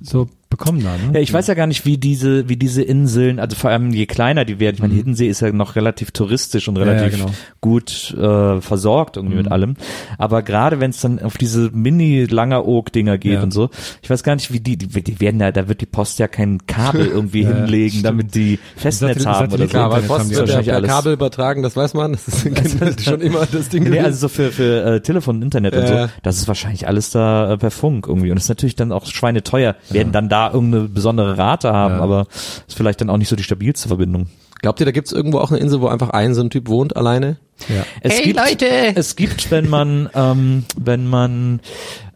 so 0.00 0.28
bekommen 0.50 0.82
da, 0.82 0.92
ne? 0.96 1.14
Ja, 1.14 1.20
ich 1.20 1.32
weiß 1.32 1.46
ja 1.46 1.54
gar 1.54 1.66
nicht, 1.66 1.84
wie 1.84 1.98
diese, 1.98 2.48
wie 2.48 2.56
diese 2.56 2.82
Inseln, 2.82 3.38
also 3.38 3.54
vor 3.56 3.70
allem 3.70 3.90
je 3.90 4.06
kleiner 4.06 4.44
die 4.44 4.58
werden. 4.60 4.76
Ich 4.76 4.82
meine, 4.82 4.94
Hiddensee 4.94 5.28
ist 5.28 5.40
ja 5.40 5.52
noch 5.52 5.76
relativ 5.76 6.10
touristisch 6.10 6.68
und 6.68 6.74
Mhm. 6.78 6.80
ja, 6.80 6.86
relativ 6.92 7.18
genau. 7.18 7.30
gut 7.60 8.14
äh, 8.18 8.60
versorgt 8.60 9.16
irgendwie 9.16 9.36
Mhm. 9.36 9.42
mit 9.42 9.52
allem. 9.52 9.74
Aber 10.16 10.42
gerade 10.42 10.80
wenn 10.80 10.90
es 10.90 11.00
dann 11.00 11.18
auf 11.20 11.36
diese 11.36 11.70
Mini-Langeoog-Dinger 11.72 13.18
geht 13.18 13.34
Ja. 13.34 13.42
und 13.42 13.52
so, 13.52 13.70
ich 14.02 14.10
weiß 14.10 14.22
gar 14.22 14.34
nicht, 14.34 14.52
wie 14.52 14.60
die, 14.60 14.76
die, 14.76 14.88
die 15.02 15.20
werden 15.20 15.40
ja, 15.40 15.52
da 15.52 15.68
wird 15.68 15.80
die 15.80 15.86
Post 15.86 16.18
ja 16.18 16.28
kein 16.28 16.66
Kabel 16.66 17.06
irgendwie 17.06 17.42
Ja, 17.42 17.54
hinlegen, 17.54 17.90
stimmt. 17.90 18.04
damit 18.06 18.34
die 18.34 18.58
Festnetz 18.76 19.22
Satellit- 19.22 19.26
haben 19.26 19.52
oder 19.52 19.64
so. 19.64 19.68
Klar, 19.68 19.90
weil 19.90 20.02
Post 20.02 20.30
wird 20.34 20.48
ja 20.48 20.62
per 20.62 20.74
alles. 20.76 20.90
Kabel 20.90 21.12
übertragen, 21.12 21.62
das 21.62 21.76
weiß 21.76 21.94
man. 21.94 22.16
Das 22.28 22.74
ist 22.96 23.04
schon 23.04 23.20
immer 23.20 23.46
das 23.46 23.68
Ding. 23.68 23.84
Nee, 23.88 24.00
also 24.00 24.18
so 24.18 24.28
für, 24.28 24.50
für 24.50 24.84
äh, 24.84 25.00
Telefon 25.00 25.36
und 25.36 25.42
Internet 25.42 25.74
und 25.74 25.82
Ja. 25.82 26.06
so, 26.06 26.12
das 26.22 26.36
ist 26.38 26.48
wahrscheinlich 26.48 26.86
alles 26.86 27.10
da 27.10 27.52
äh, 27.52 27.58
per 27.58 27.70
Funk 27.70 28.06
irgendwie. 28.08 28.30
Und 28.30 28.36
das 28.36 28.44
ist 28.44 28.48
natürlich 28.48 28.76
dann 28.76 28.92
auch 28.92 29.06
schweineteuer. 29.06 29.76
Werden 29.90 30.12
dann 30.12 30.28
da 30.28 30.37
irgendeine 30.46 30.88
besondere 30.88 31.36
Rate 31.36 31.72
haben, 31.72 31.96
Ja. 31.96 32.00
aber 32.00 32.26
ist 32.66 32.76
vielleicht 32.76 33.00
dann 33.00 33.10
auch 33.10 33.16
nicht 33.18 33.28
so 33.28 33.36
die 33.36 33.42
stabilste 33.42 33.88
Verbindung. 33.88 34.28
Glaubt 34.62 34.80
ihr, 34.80 34.86
da 34.86 34.92
gibt's 34.92 35.12
irgendwo 35.12 35.38
auch 35.38 35.50
eine 35.50 35.60
Insel, 35.60 35.80
wo 35.80 35.86
einfach 35.88 36.10
ein 36.10 36.34
so 36.34 36.40
ein 36.40 36.50
Typ 36.50 36.68
wohnt 36.68 36.96
alleine? 36.96 37.36
Ja. 37.68 37.84
Es 38.00 38.14
Hey, 38.14 38.22
gibt, 38.24 38.36
Leute! 38.38 38.66
Es 38.96 39.14
gibt, 39.16 39.50
wenn 39.50 39.68
man, 39.68 40.08
ähm, 40.14 40.64
wenn 40.76 41.06
man 41.06 41.60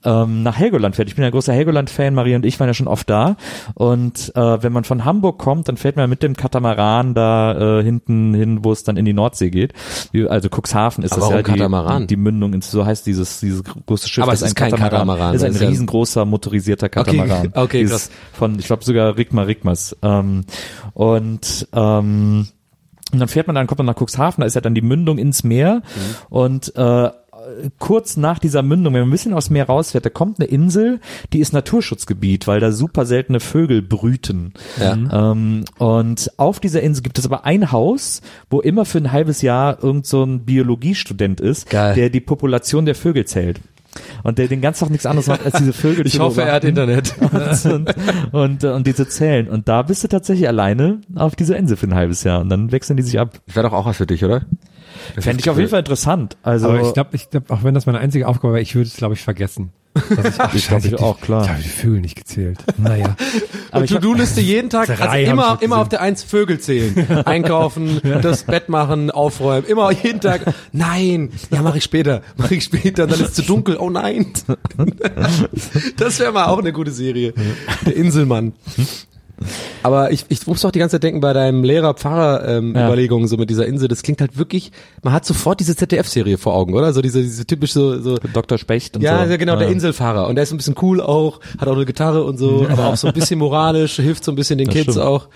ähm, 0.04 0.42
nach 0.42 0.56
Helgoland 0.59 0.97
fährt. 0.97 1.09
Ich 1.09 1.14
bin 1.14 1.23
ja 1.23 1.26
ein 1.28 1.32
großer 1.32 1.52
Helgoland-Fan, 1.52 2.14
Maria 2.14 2.37
und 2.37 2.44
ich 2.47 2.59
waren 2.61 2.66
ja 2.68 2.75
schon 2.75 2.88
oft 2.88 3.09
da. 3.09 3.37
Und 3.75 4.32
äh, 4.35 4.62
wenn 4.62 4.73
man 4.73 4.85
von 4.85 5.04
Hamburg 5.04 5.38
kommt, 5.38 5.68
dann 5.68 5.76
fährt 5.76 5.97
man 5.97 6.09
mit 6.11 6.23
dem 6.23 6.37
Katamaran 6.37 7.14
da 7.14 7.78
äh, 7.80 7.82
hinten 7.82 8.35
hin, 8.35 8.64
wo 8.64 8.73
es 8.73 8.85
dann 8.85 8.97
in 8.97 9.04
die 9.04 9.12
Nordsee 9.12 9.50
geht. 9.50 9.73
Also 10.28 10.49
Cuxhaven 10.49 11.04
ist 11.04 11.12
Aber 11.12 11.21
das 11.21 11.30
ja 11.30 11.37
die, 11.38 11.42
Katamaran? 11.44 12.06
die 12.06 12.16
Mündung 12.16 12.52
ins, 12.54 12.71
so 12.71 12.85
heißt 12.85 13.06
dieses, 13.06 13.40
dieses 13.40 13.62
große 13.64 14.09
Schiff. 14.09 14.25
Aber 14.25 14.32
es 14.32 14.42
ist 14.42 14.54
kein 14.56 14.73
Katamaran, 14.73 15.32
Das 15.32 15.42
ist 15.42 15.42
das 15.42 15.50
ein 15.50 15.54
ist 15.56 15.61
ja- 15.62 15.68
riesengroßer 15.68 16.25
motorisierter 16.25 16.88
Katamaran. 16.88 17.52
okay, 17.54 17.80
Dieses 17.80 18.11
Von, 18.32 18.59
ich 18.59 18.66
glaube 18.66 18.85
sogar 18.85 19.16
Rigma 19.16 19.42
Rigmas. 19.42 19.97
Ähm, 20.02 20.44
und 20.94 21.68
ähm, 21.73 22.47
und 23.12 23.18
dann 23.18 23.28
fährt 23.28 23.47
man 23.47 23.54
dann, 23.54 23.66
kommt 23.66 23.76
man 23.78 23.87
nach 23.87 24.00
Cuxhaven, 24.00 24.40
da 24.40 24.47
ist 24.47 24.54
ja 24.54 24.62
dann 24.62 24.75
die 24.75 24.80
Mündung 24.80 25.18
ins 25.18 25.44
Meer 25.44 25.82
und 26.30 26.75
äh, 26.76 27.11
kurz 27.78 28.16
nach 28.16 28.38
dieser 28.38 28.62
Mündung, 28.62 28.94
wenn 28.94 29.00
man 29.02 29.08
ein 29.08 29.12
bisschen 29.12 29.34
aus 29.34 29.46
dem 29.46 29.54
Meer 29.54 29.66
rausfährt, 29.66 30.04
da 30.04 30.11
kommt 30.11 30.40
eine 30.40 30.49
Insel, 30.49 31.00
die 31.32 31.40
ist 31.40 31.52
Naturschutzgebiet, 31.52 32.46
weil 32.46 32.61
da 32.61 32.72
super 32.72 33.06
seltene 33.06 33.40
Vögel 33.40 33.82
brüten. 33.82 34.52
Ja. 34.80 35.32
Ähm, 35.32 35.64
und 35.78 36.32
auf 36.37 36.61
dieser 36.61 36.82
Insel 36.82 37.02
gibt 37.02 37.18
es 37.18 37.26
aber 37.26 37.44
ein 37.44 37.72
Haus, 37.72 38.22
wo 38.50 38.61
immer 38.61 38.84
für 38.84 38.99
ein 38.99 39.12
halbes 39.12 39.42
Jahr 39.42 39.82
irgend 39.82 40.06
so 40.06 40.25
ein 40.25 40.44
Biologiestudent 40.44 41.40
ist, 41.40 41.70
Geil. 41.70 41.94
der 41.94 42.11
die 42.11 42.20
Population 42.20 42.87
der 42.87 42.94
Vögel 42.94 43.25
zählt. 43.25 43.61
Und 44.22 44.38
der 44.38 44.49
den 44.49 44.62
ganzen 44.62 44.84
Tag 44.84 44.90
nichts 44.90 45.04
anderes 45.04 45.26
macht, 45.26 45.44
als 45.44 45.58
diese 45.58 45.75
Vögel 45.75 46.06
Ich 46.06 46.14
zu 46.14 46.20
hoffe, 46.20 46.42
er 46.42 46.54
hat 46.54 46.64
Internet. 46.64 47.14
und, 47.64 47.94
und, 48.32 48.64
und 48.64 48.87
diese 48.87 49.06
zählen. 49.06 49.49
Und 49.49 49.68
da 49.68 49.82
bist 49.82 50.02
du 50.02 50.08
tatsächlich 50.08 50.49
alleine 50.49 51.00
auf 51.14 51.37
dieser 51.37 51.56
Insel 51.56 51.76
für 51.76 51.87
ein 51.87 51.94
halbes 51.94 52.25
Jahr 52.25 52.40
und 52.40 52.49
dann 52.49 52.72
wechseln 52.72 52.96
die 52.96 53.02
sich 53.02 53.20
ab. 53.20 53.40
Wäre 53.52 53.68
doch 53.68 53.75
auch 53.75 53.84
was 53.84 53.99
für 53.99 54.06
dich, 54.06 54.25
oder? 54.25 54.46
Fände 55.18 55.40
ich 55.40 55.50
auf 55.50 55.58
jeden 55.58 55.70
Fall 55.70 55.80
interessant. 55.80 56.37
Also 56.42 56.68
Aber 56.68 56.80
ich 56.80 56.92
glaube, 56.94 57.11
ich 57.12 57.30
glaub, 57.30 57.50
auch 57.50 57.64
wenn 57.64 57.75
das 57.75 57.87
meine 57.87 57.99
einzige 57.99 58.28
Aufgabe 58.28 58.54
wäre, 58.54 58.62
ich 58.62 58.75
würde 58.75 58.88
es, 58.88 58.96
glaube 58.96 59.14
ich, 59.14 59.22
vergessen. 59.22 59.72
Ich, 59.94 60.02
ach, 60.38 60.54
Ich 60.54 60.66
glaub, 60.66 60.82
scheiße, 60.82 60.88
ich 60.88 61.00
auch, 61.00 61.20
klar. 61.20 61.42
Ich 61.44 61.50
habe 61.50 61.62
die 61.62 61.68
Vögel 61.68 62.00
nicht 62.00 62.16
gezählt. 62.16 62.58
Naja. 62.78 63.16
aber 63.70 63.87
To-Do-Liste 63.87 64.40
jeden 64.40 64.70
Tag, 64.70 64.88
also 64.88 65.30
immer, 65.30 65.58
immer 65.61 65.78
auf 65.78 65.88
der 65.88 66.00
Eins 66.00 66.22
Vögel 66.22 66.58
zählen. 66.61 67.06
Einkaufen, 67.26 68.00
das 68.22 68.44
Bett 68.44 68.68
machen, 68.68 69.11
aufräumen, 69.11 69.66
immer 69.66 69.90
jeden 69.92 70.20
Tag. 70.20 70.42
Nein, 70.72 71.30
ja, 71.50 71.62
mache 71.62 71.78
ich 71.78 71.84
später, 71.84 72.22
mache 72.37 72.54
ich 72.54 72.64
später, 72.64 73.06
dann 73.06 73.20
ist 73.20 73.28
es 73.28 73.34
zu 73.34 73.42
dunkel. 73.42 73.76
Oh 73.78 73.90
nein. 73.90 74.26
Das 75.96 76.18
wäre 76.20 76.32
mal 76.32 76.46
auch 76.46 76.58
eine 76.58 76.72
gute 76.72 76.90
Serie. 76.90 77.34
Der 77.84 77.94
Inselmann. 77.94 78.54
Aber 79.82 80.11
ich, 80.12 80.25
ich 80.28 80.46
muss 80.46 80.61
doch 80.61 80.70
die 80.70 80.78
ganze 80.78 80.96
Zeit 80.96 81.02
denken 81.02 81.20
bei 81.20 81.32
deinem 81.32 81.64
Lehrer-Pfarrer-Überlegungen 81.64 83.25
ähm, 83.25 83.26
Ja. 83.26 83.28
So 83.28 83.37
mit 83.37 83.50
dieser 83.50 83.66
Insel. 83.66 83.88
Das 83.88 84.02
klingt 84.02 84.20
halt 84.20 84.37
wirklich, 84.37 84.72
man 85.02 85.12
hat 85.12 85.25
sofort 85.25 85.61
diese 85.61 85.76
ZDF-Serie 85.76 86.38
vor 86.38 86.54
Augen, 86.54 86.75
oder? 86.75 86.92
So 86.92 87.02
diese, 87.02 87.22
diese 87.22 87.46
typisch 87.46 87.72
so, 87.72 88.00
so 88.00 88.16
Dr. 88.32 88.58
Specht 88.58 88.96
und 88.96 89.02
ja, 89.02 89.25
so. 89.25 89.30
ja, 89.30 89.37
genau, 89.37 89.56
der 89.56 89.68
Inselfahrer. 89.68 90.28
Und 90.28 90.37
der 90.37 90.44
ist 90.44 90.52
ein 90.52 90.56
bisschen 90.56 90.76
cool 90.82 91.00
auch, 91.00 91.40
hat 91.58 91.68
auch 91.68 91.76
eine 91.76 91.87
Gitarre 91.87 92.25
und 92.25 92.38
so, 92.38 92.66
aber 92.68 92.87
auch 92.88 92.96
so 92.96 93.08
ein 93.08 93.12
bisschen 93.14 93.38
moralisch, 93.38 93.96
hilft 93.96 94.25
so 94.25 94.32
ein 94.32 94.37
bisschen 94.37 94.58
den 94.58 94.66
Das 94.66 94.75
Kids 94.75 94.92
stimmt. 94.92 95.06
auch. 95.06 95.28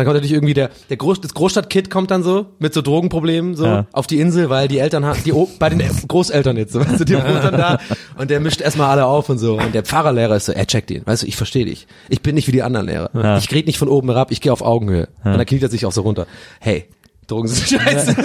Dann 0.00 0.06
kommt 0.06 0.14
natürlich 0.16 0.32
irgendwie 0.32 0.54
der, 0.54 0.70
der 0.88 0.96
Groß, 0.96 1.20
das 1.20 1.34
Großstadtkid 1.34 1.90
kommt 1.90 2.10
dann 2.10 2.22
so, 2.22 2.46
mit 2.58 2.72
so 2.72 2.80
Drogenproblemen 2.80 3.54
so, 3.54 3.66
Ja. 3.66 3.86
auf 3.92 4.06
die 4.06 4.18
Insel, 4.18 4.48
weil 4.48 4.66
die 4.66 4.78
Eltern 4.78 5.04
haben, 5.04 5.22
die, 5.24 5.32
bei 5.58 5.68
den 5.68 5.82
Großeltern 6.08 6.56
jetzt, 6.56 6.72
so, 6.72 6.80
weißt 6.80 7.00
du, 7.00 7.04
die 7.04 7.14
wohnen 7.16 7.42
dann 7.42 7.58
da, 7.58 7.78
und 8.16 8.30
der 8.30 8.40
mischt 8.40 8.62
erstmal 8.62 8.88
alle 8.88 9.04
auf 9.04 9.28
und 9.28 9.36
so. 9.36 9.58
Und 9.58 9.74
der 9.74 9.82
Pfarrerlehrer 9.84 10.36
ist 10.36 10.46
so, 10.46 10.52
er 10.52 10.66
checkt 10.66 10.90
ihn, 10.90 11.02
weißt 11.04 11.22
du, 11.22 11.26
ich 11.26 11.36
verstehe 11.36 11.66
dich. 11.66 11.86
Ich 12.08 12.22
bin 12.22 12.34
nicht 12.34 12.48
wie 12.48 12.52
die 12.52 12.62
anderen 12.62 12.86
Lehrer. 12.86 13.10
Ja. 13.12 13.36
Ich 13.36 13.50
rede 13.52 13.66
nicht 13.66 13.78
von 13.78 13.88
oben 13.88 14.08
herab, 14.08 14.30
ich 14.30 14.40
gehe 14.40 14.52
auf 14.52 14.62
Augenhöhe. 14.62 15.08
Und 15.22 15.32
dann 15.36 15.44
kniet 15.44 15.62
er 15.62 15.68
sich 15.68 15.84
auch 15.84 15.92
so 15.92 16.00
runter. 16.00 16.26
Hey, 16.60 16.86
Drogen 17.30 17.48
sind 17.48 17.80
scheiße. 17.80 18.16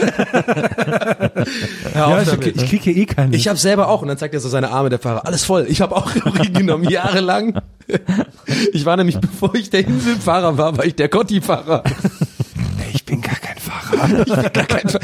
Ja, 1.94 2.22
ich, 2.22 2.28
damit. 2.28 2.48
ich 2.48 2.70
kriege 2.70 2.84
hier 2.84 2.98
eh 2.98 3.06
keine. 3.06 3.36
Ich 3.36 3.48
habe 3.48 3.58
selber 3.58 3.88
auch 3.90 4.02
und 4.02 4.08
dann 4.08 4.18
zeigt 4.18 4.34
er 4.34 4.40
so 4.40 4.50
seine 4.50 4.72
Arme 4.72 4.90
der 4.90 5.00
Fahrer. 5.00 5.26
Alles 5.26 5.44
voll. 5.44 5.65
Ich 5.70 5.82
habe 5.82 5.96
auch 5.96 6.13
Heroin 6.13 6.54
genommen 6.54 6.89
jahrelang. 6.89 7.62
Ich 8.74 8.86
war 8.86 8.98
nämlich 8.98 9.20
bevor 9.22 9.54
ich 9.56 9.70
der 9.70 9.86
Inselfahrer 9.88 10.58
war, 10.58 10.78
war 10.78 10.86
ich 10.86 10.96
der 10.96 11.10
Gotti-Fahrer. 11.10 11.84
ich 12.94 13.06
bin 13.06 13.22
gar 13.22 13.36
kein 13.36 13.58
Fahrer. 13.58 15.00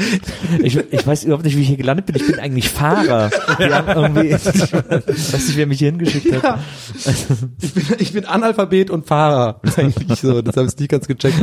Ich, 0.62 0.76
ich 0.76 1.06
weiß 1.06 1.24
überhaupt 1.24 1.44
nicht, 1.44 1.56
wie 1.56 1.62
ich 1.62 1.68
hier 1.68 1.76
gelandet 1.76 2.06
bin. 2.06 2.16
Ich 2.16 2.26
bin 2.26 2.38
eigentlich 2.40 2.68
Fahrer. 2.68 3.30
Ich 3.58 3.70
weiß 3.70 5.46
nicht, 5.46 5.56
wer 5.56 5.66
mich 5.66 5.78
hier 5.78 5.90
hingeschickt 5.90 6.42
hat. 6.42 6.58
Ich 7.60 7.74
bin, 7.74 7.84
ich 7.98 8.12
bin 8.12 8.24
Analphabet 8.24 8.90
und 8.90 9.06
Fahrer. 9.06 9.60
Eigentlich 9.76 10.20
so. 10.20 10.42
Das 10.42 10.56
habe 10.56 10.68
ich 10.68 10.78
nie 10.78 10.88
ganz 10.88 11.06
gecheckt. 11.06 11.36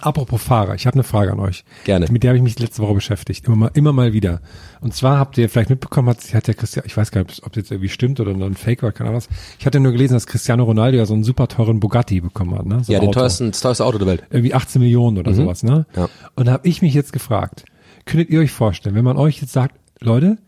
Apropos 0.00 0.42
Fahrer, 0.42 0.74
ich 0.74 0.86
habe 0.86 0.94
eine 0.94 1.02
Frage 1.02 1.32
an 1.32 1.40
euch. 1.40 1.64
Gerne. 1.84 2.06
Mit 2.10 2.22
der 2.22 2.30
habe 2.30 2.36
ich 2.36 2.42
mich 2.42 2.58
letzte 2.58 2.82
Woche 2.82 2.94
beschäftigt, 2.94 3.46
immer 3.46 3.56
mal, 3.56 3.70
immer 3.74 3.92
mal 3.92 4.12
wieder. 4.12 4.40
Und 4.80 4.94
zwar 4.94 5.18
habt 5.18 5.38
ihr 5.38 5.48
vielleicht 5.48 5.70
mitbekommen, 5.70 6.08
hat, 6.08 6.18
hat 6.34 6.46
der 6.46 6.54
Christian, 6.54 6.84
ich 6.86 6.96
weiß 6.96 7.10
gar 7.10 7.22
nicht, 7.22 7.42
ob 7.44 7.52
es 7.52 7.56
jetzt 7.56 7.70
irgendwie 7.70 7.88
stimmt 7.88 8.20
oder 8.20 8.32
ein 8.32 8.54
Fake 8.54 8.82
war, 8.82 8.92
keine 8.92 9.10
Ahnung 9.10 9.22
was. 9.22 9.28
Ich 9.58 9.66
hatte 9.66 9.80
nur 9.80 9.92
gelesen, 9.92 10.14
dass 10.14 10.26
Cristiano 10.26 10.64
Ronaldo 10.64 10.98
ja 10.98 11.06
so 11.06 11.14
einen 11.14 11.24
super 11.24 11.48
teuren 11.48 11.80
Bugatti 11.80 12.20
bekommen 12.20 12.56
hat, 12.56 12.66
ne? 12.66 12.84
So 12.84 12.92
Ja, 12.92 13.00
den 13.00 13.08
Auto. 13.08 13.20
teuersten, 13.20 13.50
das 13.50 13.60
teuerste 13.60 13.84
Auto 13.84 13.98
der 13.98 14.06
Welt. 14.06 14.24
Irgendwie 14.30 14.54
18 14.54 14.80
Millionen 14.80 15.18
oder 15.18 15.34
sowas, 15.34 15.62
ne? 15.62 15.86
Ja. 15.96 16.08
Und 16.34 16.46
da 16.46 16.52
habe 16.52 16.68
ich 16.68 16.82
mich 16.82 16.94
jetzt 16.94 17.12
gefragt, 17.12 17.64
könntet 18.04 18.30
ihr 18.30 18.40
euch 18.40 18.52
vorstellen, 18.52 18.94
wenn 18.94 19.04
man 19.04 19.16
euch 19.16 19.40
jetzt 19.40 19.52
sagt, 19.52 19.74
Leute, 20.00 20.38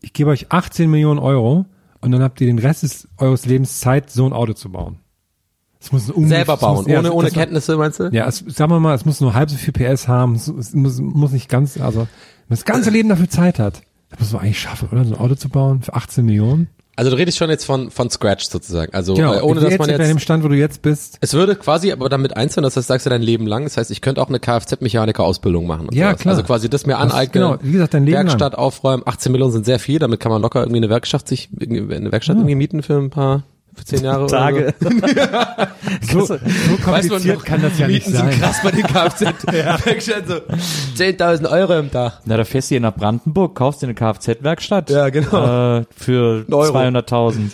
ich 0.00 0.12
gebe 0.12 0.30
euch 0.30 0.50
18 0.50 0.90
Millionen 0.90 1.18
Euro 1.18 1.66
und 2.00 2.10
dann 2.12 2.22
habt 2.22 2.40
ihr 2.40 2.46
den 2.46 2.58
Rest 2.58 2.82
des, 2.82 3.08
eures 3.18 3.46
Lebens 3.46 3.80
Zeit, 3.80 4.10
so 4.10 4.26
ein 4.26 4.32
Auto 4.32 4.52
zu 4.52 4.70
bauen. 4.70 4.98
Es 5.82 5.90
muss 5.90 6.08
ein 6.14 6.28
Selber 6.28 6.56
bauen, 6.56 6.76
muss- 6.76 6.86
ja, 6.86 6.98
ohne, 7.00 7.08
das- 7.08 7.12
ohne 7.16 7.28
das- 7.28 7.34
Kenntnisse, 7.34 7.76
meinst 7.76 7.98
du? 8.00 8.04
ja, 8.12 8.26
es, 8.28 8.44
sagen 8.48 8.70
wir 8.70 8.78
mal, 8.80 8.94
es 8.94 9.04
muss 9.04 9.20
nur 9.20 9.34
halb 9.34 9.50
so 9.50 9.56
viel 9.56 9.72
PS 9.72 10.06
haben, 10.06 10.34
es, 10.36 10.46
es 10.48 10.74
muss, 10.74 11.00
muss 11.00 11.32
nicht 11.32 11.48
ganz, 11.48 11.78
also, 11.80 12.00
wenn 12.00 12.06
man 12.48 12.58
das 12.58 12.64
ganze 12.64 12.90
Leben 12.90 13.08
dafür 13.08 13.28
Zeit 13.28 13.58
hat, 13.58 13.82
das 14.10 14.20
muss 14.20 14.32
man 14.32 14.42
eigentlich 14.42 14.60
schaffen, 14.60 14.88
oder? 14.92 15.04
So 15.04 15.14
ein 15.14 15.20
Auto 15.20 15.34
zu 15.34 15.48
bauen 15.48 15.82
für 15.82 15.94
18 15.94 16.24
Millionen. 16.24 16.68
Also 16.94 17.10
du 17.10 17.16
redest 17.16 17.38
schon 17.38 17.48
jetzt 17.48 17.64
von, 17.64 17.90
von 17.90 18.10
Scratch 18.10 18.44
sozusagen. 18.50 18.92
Also 18.92 19.14
Genau, 19.14 19.32
äh, 19.32 19.40
ohne 19.40 19.60
dass 19.60 19.70
man 19.78 19.88
bei 19.88 19.96
dem 19.96 20.08
jetzt... 20.10 20.20
Stand, 20.20 20.44
wo 20.44 20.48
du 20.48 20.54
jetzt 20.56 20.82
bist. 20.82 21.16
Es 21.22 21.32
würde 21.32 21.56
quasi 21.56 21.90
aber 21.90 22.10
damit 22.10 22.36
einzeln, 22.36 22.62
das 22.64 22.76
heißt, 22.76 22.86
sagst 22.86 23.06
du 23.06 23.10
dein 23.10 23.22
Leben 23.22 23.46
lang. 23.46 23.64
Das 23.64 23.78
heißt, 23.78 23.90
ich 23.90 24.02
könnte 24.02 24.20
auch 24.20 24.28
eine 24.28 24.38
Kfz-Mechaniker-Ausbildung 24.38 25.66
machen. 25.66 25.88
Ja, 25.92 26.08
sowas. 26.10 26.20
klar. 26.20 26.34
Also 26.34 26.46
quasi 26.46 26.68
das 26.68 26.84
mir 26.84 26.92
Das- 26.92 27.00
aneignen. 27.12 27.42
genau, 27.44 27.56
wie 27.62 27.72
gesagt, 27.72 27.94
dein 27.94 28.04
Leben 28.04 28.16
lang. 28.16 28.26
Werkstatt 28.26 28.54
aufräumen. 28.56 29.02
18 29.06 29.32
Millionen 29.32 29.52
sind 29.52 29.64
sehr 29.64 29.78
viel. 29.78 30.00
Damit 30.00 30.20
kann 30.20 30.30
man 30.30 30.42
locker 30.42 30.60
irgendwie 30.60 30.76
eine 30.78 30.90
Werkstatt 30.90 31.26
sich, 31.28 31.48
eine 31.58 32.12
Werkstatt 32.12 32.36
irgendwie 32.36 32.54
mieten 32.56 32.82
für 32.82 32.98
ein 32.98 33.08
paar, 33.08 33.44
für 33.74 33.84
zehn 33.84 34.04
Jahre 34.04 34.26
Tage. 34.26 34.74
So, 36.10 36.26
so 36.26 36.38
kompliziert 36.84 37.44
kann 37.44 37.62
das 37.62 37.78
ja 37.78 37.88
nicht 37.88 38.06
sein. 38.06 38.30
sind 38.30 38.40
krass 38.40 38.60
bei 38.62 38.70
den 38.70 38.84
Kfz-Werkstätten 38.84 40.42
so 40.96 41.02
10.000 41.02 41.50
Euro 41.50 41.78
im 41.78 41.90
Tag. 41.90 42.20
Na, 42.24 42.36
da 42.36 42.44
fährst 42.44 42.70
du 42.70 42.74
hier 42.74 42.80
nach 42.80 42.94
Brandenburg, 42.94 43.54
kaufst 43.54 43.82
dir 43.82 43.86
eine 43.86 43.94
Kfz-Werkstatt. 43.94 44.90
Ja, 44.90 45.08
genau. 45.08 45.78
Äh, 45.78 45.84
für 45.96 46.44
Ein 46.46 46.52
Euro. 46.52 46.76
200.000. 46.76 47.50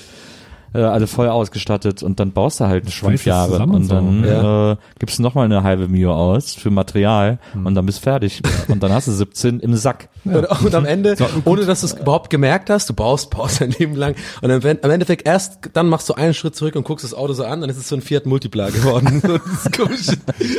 Äh, 0.75 0.81
alle 0.81 1.07
voll 1.07 1.29
ausgestattet 1.29 2.03
und 2.03 2.21
dann 2.21 2.33
baust 2.33 2.61
du 2.61 2.67
halt 2.67 2.85
fünf 2.85 2.95
schweißt 2.95 3.15
es 3.21 3.25
Jahre 3.25 3.53
zusammen 3.53 3.75
und 3.75 3.85
so. 3.85 3.95
dann 3.95 4.25
Ja. 4.25 4.73
äh, 4.73 4.77
gibst 4.99 5.19
du 5.19 5.23
nochmal 5.23 5.47
eine 5.47 5.63
halbe 5.63 5.89
Mio 5.89 6.15
aus 6.15 6.55
für 6.55 6.71
Material 6.71 7.39
Hm. 7.53 7.65
und 7.67 7.75
dann 7.75 7.87
bist 7.87 8.01
fertig 8.01 8.43
und 8.69 8.83
dann 8.83 8.93
hast 8.93 9.09
du 9.09 9.13
17 9.13 9.61
im 9.61 9.75
Sack. 9.77 10.09
Und, 10.25 10.45
und 10.65 10.75
am 10.75 10.85
Ende, 10.85 11.17
ohne 11.47 11.65
dass 11.65 11.81
du 11.81 11.87
es 11.87 11.95
überhaupt 11.95 12.29
gemerkt 12.29 12.69
hast, 12.69 12.89
du 12.91 12.95
baust, 12.95 13.31
baust 13.37 13.61
dein 13.63 13.71
Leben 13.71 13.95
lang 13.97 14.15
und 14.43 14.51
dann, 14.51 14.63
wenn, 14.63 14.83
am 14.85 14.91
Endeffekt 14.91 15.27
erst, 15.27 15.71
dann 15.73 15.89
machst 15.89 16.09
du 16.11 16.15
einen 16.15 16.35
Schritt 16.35 16.55
zurück 16.55 16.77
und 16.77 16.85
guckst 16.85 17.03
das 17.05 17.15
Auto 17.15 17.33
so 17.33 17.45
an, 17.45 17.63
dann 17.63 17.71
ist 17.71 17.79
es 17.79 17.89
so 17.89 17.97
ein 17.97 18.03
Fiat 18.03 18.27
Multipla 18.27 18.69
geworden. 18.71 19.23
So, 19.29 19.39
das 19.39 19.65
ist 19.65 19.77
komisch. 19.77 20.07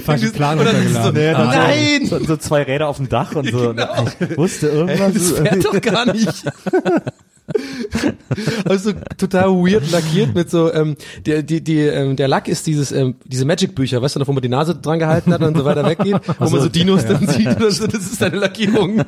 Falschen 0.06 0.32
Plan 0.32 0.60
es 0.60 0.72
so, 0.94 1.00
runtergeladen. 1.00 1.48
nein! 1.48 2.06
So, 2.08 2.20
so 2.24 2.38
zwei 2.38 2.64
Räder 2.64 2.88
auf 2.88 2.98
dem 2.98 3.10
Dach 3.10 3.36
und 3.36 3.50
so. 3.52 3.74
Genau. 3.74 4.06
Ich 4.20 4.38
wusste 4.38 4.68
irgendwas. 4.68 5.14
Das 5.14 5.32
fährt 5.32 5.66
doch 5.66 5.82
gar 5.82 6.06
nicht. 6.12 6.44
Also 8.66 8.94
total 9.18 9.50
weird 9.50 9.90
lackiert 9.92 10.36
mit 10.36 10.50
so 10.50 10.72
ähm, 10.72 10.96
der 11.26 11.44
die 11.44 11.64
die 11.64 11.80
ähm, 11.80 12.16
der 12.16 12.28
Lack 12.28 12.48
ist 12.48 12.68
dieses 12.68 12.92
ähm, 12.92 13.16
diese 13.26 13.46
Magic 13.46 13.76
Bücher, 13.76 14.02
weißt 14.02 14.16
du 14.16 14.20
noch, 14.20 14.28
wo 14.28 14.34
man 14.34 14.42
die 14.42 14.50
Nase 14.50 14.76
dran 14.76 15.00
gehalten 15.00 15.34
hat 15.34 15.42
und 15.42 15.58
so 15.58 15.66
weiter 15.66 15.86
weggeht, 15.86 16.20
wo 16.38 16.50
man 16.50 16.62
so 16.62 16.70
Dinos 16.70 17.06
dann 17.06 17.28
sieht 17.28 17.56
oder 17.56 17.72
so, 17.72 17.88
das 17.88 18.02
ist 18.02 18.22
eine 18.22 18.38
Lackierung. 18.38 19.04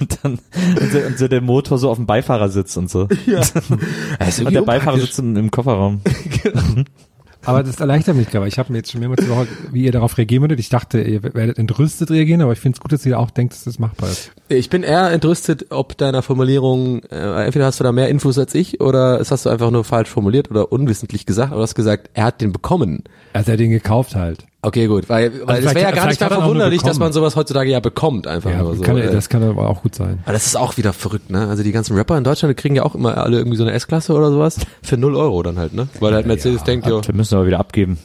und 0.00 0.18
dann 0.22 0.38
und 0.80 0.92
so, 0.92 0.98
und 0.98 1.18
so 1.18 1.28
der 1.28 1.40
Motor 1.40 1.78
so 1.78 1.90
auf 1.90 1.96
dem 1.96 2.06
Beifahrersitz 2.06 2.76
und 2.76 2.90
so. 2.90 3.08
Ja. 3.26 3.40
Und 4.38 4.52
der. 4.52 4.62
Beifahrer 4.62 4.98
sitzt 4.98 5.18
im, 5.18 5.36
im 5.36 5.50
Kofferraum. 5.50 6.02
Aber 7.48 7.62
das 7.62 7.80
erleichtert 7.80 8.16
mich 8.16 8.28
gerade. 8.30 8.46
Ich 8.46 8.58
habe 8.58 8.72
mir 8.72 8.78
jetzt 8.78 8.92
schon 8.92 9.00
mehrmals 9.00 9.28
Woche, 9.28 9.48
wie 9.72 9.84
ihr 9.84 9.92
darauf 9.92 10.18
reagieren 10.18 10.42
würdet. 10.42 10.60
Ich 10.60 10.68
dachte, 10.68 11.00
ihr 11.00 11.22
werdet 11.22 11.58
entrüstet 11.58 12.10
reagieren, 12.10 12.42
aber 12.42 12.52
ich 12.52 12.60
finde 12.60 12.76
es 12.76 12.80
gut, 12.80 12.92
dass 12.92 13.04
ihr 13.06 13.18
auch 13.18 13.30
denkt, 13.30 13.54
dass 13.54 13.64
das 13.64 13.78
machbar 13.78 14.10
ist. 14.10 14.32
Ich 14.48 14.70
bin 14.70 14.82
eher 14.82 15.10
entrüstet, 15.10 15.66
ob 15.70 15.96
deiner 15.96 16.22
Formulierung, 16.22 17.02
äh, 17.04 17.44
entweder 17.44 17.66
hast 17.66 17.80
du 17.80 17.84
da 17.84 17.92
mehr 17.92 18.08
Infos 18.08 18.38
als 18.38 18.54
ich 18.54 18.80
oder 18.80 19.20
es 19.20 19.30
hast 19.30 19.46
du 19.46 19.50
einfach 19.50 19.70
nur 19.70 19.84
falsch 19.84 20.08
formuliert 20.08 20.50
oder 20.50 20.72
unwissentlich 20.72 21.26
gesagt, 21.26 21.52
aber 21.52 21.60
du 21.60 21.62
hast 21.62 21.74
gesagt, 21.74 22.10
er 22.14 22.24
hat 22.24 22.40
den 22.40 22.52
bekommen. 22.52 23.04
Also 23.32 23.50
er 23.50 23.52
hat 23.54 23.60
den 23.60 23.70
gekauft 23.70 24.14
halt. 24.14 24.46
Okay, 24.60 24.88
gut, 24.88 25.08
weil, 25.08 25.32
weil 25.46 25.58
es 25.58 25.60
vielleicht- 25.60 25.74
wäre 25.76 25.90
ja 25.90 25.90
gar 25.94 26.06
nicht 26.08 26.20
mehr 26.20 26.30
er 26.30 26.36
verwunderlich, 26.40 26.82
dass 26.82 26.98
man 26.98 27.12
sowas 27.12 27.36
heutzutage 27.36 27.70
ja 27.70 27.78
bekommt, 27.78 28.26
einfach 28.26 28.50
Ja, 28.50 28.58
nur 28.62 28.74
so. 28.74 28.82
kann, 28.82 28.96
äh. 28.96 29.10
das 29.12 29.28
kann 29.28 29.42
aber 29.44 29.68
auch 29.68 29.82
gut 29.82 29.94
sein. 29.94 30.18
aber 30.24 30.32
das 30.32 30.46
ist 30.46 30.56
auch 30.56 30.76
wieder 30.76 30.92
verrückt, 30.92 31.30
ne? 31.30 31.46
Also 31.48 31.62
die 31.62 31.70
ganzen 31.70 31.96
Rapper 31.96 32.18
in 32.18 32.24
Deutschland 32.24 32.50
die 32.58 32.60
kriegen 32.60 32.74
ja 32.74 32.82
auch 32.82 32.96
immer 32.96 33.16
alle 33.18 33.38
irgendwie 33.38 33.56
so 33.56 33.62
eine 33.62 33.72
S-Klasse 33.72 34.12
oder 34.14 34.32
sowas 34.32 34.58
für 34.82 34.96
0 34.96 35.14
Euro 35.14 35.42
dann 35.44 35.58
halt, 35.58 35.74
ne? 35.74 35.88
Weil 36.00 36.12
halt 36.12 36.26
Mercedes 36.26 36.64
denkt, 36.64 36.88
jo, 36.88 37.00
Wir 37.06 37.14
müssen 37.14 37.36
aber 37.36 37.46
wieder 37.46 37.60
abgeben. 37.60 37.98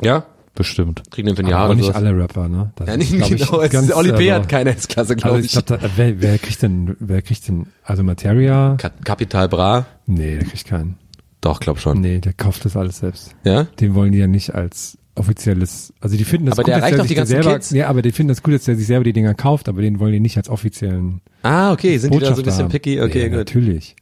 ja, 0.00 0.24
Bestimmt. 0.54 1.02
kriegen 1.10 1.26
den 1.26 1.36
für 1.36 1.42
ein 1.42 1.46
Aber 1.46 1.52
Jahr 1.52 1.64
oder 1.66 1.74
nicht 1.74 1.84
sowas. 1.84 1.96
alle 1.96 2.16
Rapper, 2.18 2.48
ne? 2.48 2.72
Das 2.76 2.88
Ja, 2.88 2.94
ist, 2.94 2.98
nicht 2.98 3.16
glaub 3.18 3.30
ich, 3.30 3.46
genau, 3.46 3.60
es 3.60 3.70
ganz, 3.70 3.88
ist, 3.90 3.94
Oli 3.94 4.12
B. 4.12 4.30
also- 4.32 4.42
hat 4.42 4.48
keine 4.48 4.70
S-Klasse, 4.76 5.14
glaube 5.14 5.36
Also 5.36 5.44
ich. 5.46 5.54
ich 5.56 5.64
glaube, 5.66 5.90
wer, 5.96 6.20
wer 6.22 6.38
kriegt 6.38 6.62
denn, 6.62 6.96
wer 7.00 7.20
kriegt 7.22 7.46
denn, 7.48 7.66
also 7.84 8.02
Materia? 8.02 8.76
Ka- 8.78 8.90
Capital 9.04 9.48
Bra? 9.50 9.84
Nee, 10.06 10.36
der 10.38 10.48
kriegt 10.48 10.64
keinen. 10.66 10.96
Doch, 11.42 11.60
glaub 11.60 11.78
schon. 11.78 12.00
Nee, 12.00 12.18
der 12.18 12.32
kauft 12.32 12.64
das 12.64 12.76
alles 12.78 12.98
selbst. 12.98 13.36
Ja? 13.44 13.64
Den 13.78 13.94
wollen 13.94 14.10
die 14.10 14.18
ja 14.18 14.26
nicht 14.26 14.54
als 14.54 14.96
offizielles, 15.18 15.92
also 16.00 16.16
die 16.16 16.24
finden 16.24 16.46
das 16.46 16.58
Aber 16.58 16.64
gut, 16.64 16.74
der 16.82 16.90
dass 16.90 17.02
die 17.02 17.08
sich 17.08 17.16
ganzen 17.16 17.30
selber, 17.30 17.54
Kids. 17.54 17.70
Ja, 17.70 17.88
aber 17.88 18.02
die 18.02 18.12
finden 18.12 18.28
das 18.28 18.42
gut, 18.42 18.54
dass 18.54 18.64
der 18.64 18.76
sich 18.76 18.86
selber 18.86 19.04
die 19.04 19.12
Dinger 19.12 19.34
kauft, 19.34 19.68
aber 19.68 19.82
den 19.82 19.98
wollen 20.00 20.12
die 20.12 20.20
nicht 20.20 20.36
als 20.36 20.48
offiziellen 20.48 21.20
Ah, 21.42 21.72
okay, 21.72 21.98
sind 21.98 22.14
die 22.14 22.18
da 22.18 22.34
so 22.34 22.42
ein 22.42 22.44
bisschen 22.44 22.68
picky? 22.68 23.00
Okay, 23.00 23.22
ja, 23.22 23.28
gut. 23.28 23.36
natürlich. 23.38 23.96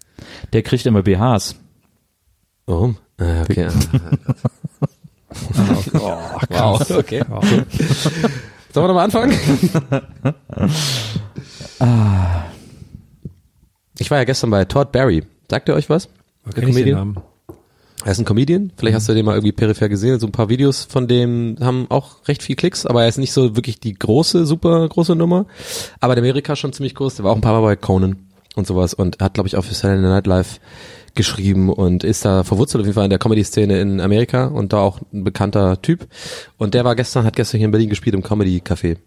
Der 0.53 0.63
kriegt 0.63 0.87
immer 0.87 1.03
BHs. 1.03 1.57
Warum? 2.67 2.97
Ah, 3.19 3.43
okay. 3.43 3.69
Oh, 5.93 6.41
wow, 6.49 6.91
okay. 6.97 7.23
Sollen 8.73 8.87
wir 8.87 8.89
nochmal 8.89 9.05
anfangen? 9.05 9.37
Ich 13.99 14.11
war 14.11 14.19
ja 14.19 14.25
gestern 14.25 14.51
bei 14.51 14.65
Todd 14.65 14.93
Barry. 14.93 15.25
Sagt 15.51 15.69
ihr 15.69 15.75
euch 15.75 15.91
was? 15.91 16.09
Der 16.47 16.63
Kenn 16.63 16.69
ich 16.69 16.85
den? 16.85 16.95
Namen? 16.95 17.17
Er 18.07 18.13
ist 18.13 18.21
ein 18.21 18.25
Comedian. 18.25 18.71
Vielleicht 18.77 18.95
hast 18.95 19.09
du 19.09 19.15
den 19.15 19.25
mal 19.25 19.33
irgendwie 19.33 19.51
peripher 19.51 19.89
gesehen. 19.89 20.21
So 20.21 20.29
ein 20.29 20.33
paar 20.33 20.49
Videos 20.49 20.85
von 20.85 21.09
dem 21.09 21.57
haben 21.61 21.87
auch 21.89 22.29
recht 22.29 22.41
viel 22.41 22.55
Klicks, 22.55 22.87
aber 22.87 23.03
er 23.03 23.09
ist 23.09 23.19
nicht 23.19 23.33
so 23.33 23.57
wirklich 23.57 23.81
die 23.81 23.95
große, 23.95 24.47
super 24.47 24.89
große 24.89 25.17
Nummer. 25.17 25.47
Aber 25.99 26.13
in 26.13 26.21
Amerika 26.21 26.55
schon 26.55 26.73
ziemlich 26.73 26.95
groß. 26.95 27.17
Der 27.17 27.25
war 27.25 27.33
auch 27.33 27.35
ein 27.35 27.41
paar 27.41 27.61
Mal 27.61 27.67
bei 27.67 27.75
Conan 27.75 28.15
und 28.55 28.65
sowas 28.65 28.95
und 28.95 29.19
hat, 29.21 29.35
glaube 29.35 29.49
ich, 29.49 29.57
auch 29.57 29.65
für 29.65 29.75
Saturday 29.75 30.03
Night 30.03 30.29
Live 30.29 30.61
geschrieben 31.17 31.69
und 31.69 32.05
ist 32.05 32.25
da 32.25 32.45
verwurzelt 32.45 32.83
auf 32.83 32.87
jeden 32.87 32.95
Fall 32.95 33.07
in 33.07 33.11
der 33.11 33.19
Comedy-Szene 33.19 33.81
in 33.81 34.01
Amerika 34.01 34.47
und 34.47 34.73
da 34.73 34.79
auch 34.79 35.01
ein 35.13 35.25
bekannter 35.25 35.83
Typ. 35.83 36.07
Und 36.59 36.75
der 36.75 36.85
war 36.85 36.95
gestern, 36.95 37.25
hat 37.25 37.35
gestern 37.35 37.59
hier 37.59 37.65
in 37.65 37.73
Berlin 37.73 37.89
gespielt 37.89 38.15
im 38.15 38.23
Comedy-Café. 38.23 38.99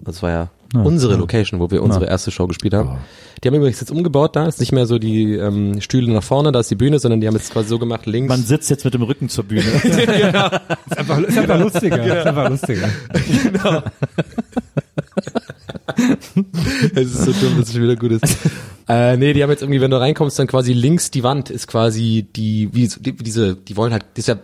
Das 0.00 0.24
war 0.24 0.30
ja 0.30 0.50
unsere 0.74 1.16
Location, 1.16 1.60
wo 1.60 1.70
wir 1.70 1.82
unsere 1.82 2.06
erste 2.06 2.30
Show 2.30 2.46
gespielt 2.46 2.74
haben. 2.74 2.98
Die 3.42 3.48
haben 3.48 3.54
übrigens 3.54 3.80
jetzt 3.80 3.90
umgebaut 3.90 4.36
da, 4.36 4.46
ist 4.46 4.60
nicht 4.60 4.72
mehr 4.72 4.86
so 4.86 4.98
die 4.98 5.34
ähm, 5.34 5.80
Stühle 5.80 6.10
nach 6.12 6.22
vorne, 6.22 6.50
da 6.52 6.60
ist 6.60 6.70
die 6.70 6.74
Bühne, 6.76 6.98
sondern 6.98 7.20
die 7.20 7.26
haben 7.26 7.34
jetzt 7.34 7.52
quasi 7.52 7.68
so 7.68 7.78
gemacht, 7.78 8.06
links. 8.06 8.28
Man 8.28 8.42
sitzt 8.42 8.70
jetzt 8.70 8.84
mit 8.84 8.94
dem 8.94 9.02
Rücken 9.02 9.28
zur 9.28 9.44
Bühne. 9.44 9.62
Ist 9.84 10.98
einfach, 10.98 11.18
ist 11.20 11.38
einfach 11.38 11.58
lustiger. 11.60 12.18
Ist 12.20 12.26
einfach 12.26 12.48
lustiger. 12.50 12.88
Es 16.94 17.06
ist 17.14 17.24
so 17.24 17.32
dumm, 17.32 17.58
dass 17.58 17.68
es 17.68 17.72
schon 17.74 17.82
wieder 17.82 17.96
gut 17.96 18.12
ist. 18.12 18.36
äh, 18.88 19.16
nee, 19.16 19.32
die 19.32 19.42
haben 19.42 19.50
jetzt 19.50 19.62
irgendwie, 19.62 19.80
wenn 19.80 19.90
du 19.90 19.98
reinkommst, 20.00 20.38
dann 20.38 20.46
quasi 20.46 20.72
links 20.72 21.10
die 21.10 21.22
Wand 21.22 21.50
ist 21.50 21.66
quasi 21.66 22.26
die, 22.34 22.68
wie 22.72 22.88
die, 22.88 23.12
diese, 23.12 23.54
die 23.56 23.76
wollen 23.76 23.92
halt, 23.92 24.04
das 24.14 24.20
ist 24.20 24.28
ja, 24.28 24.36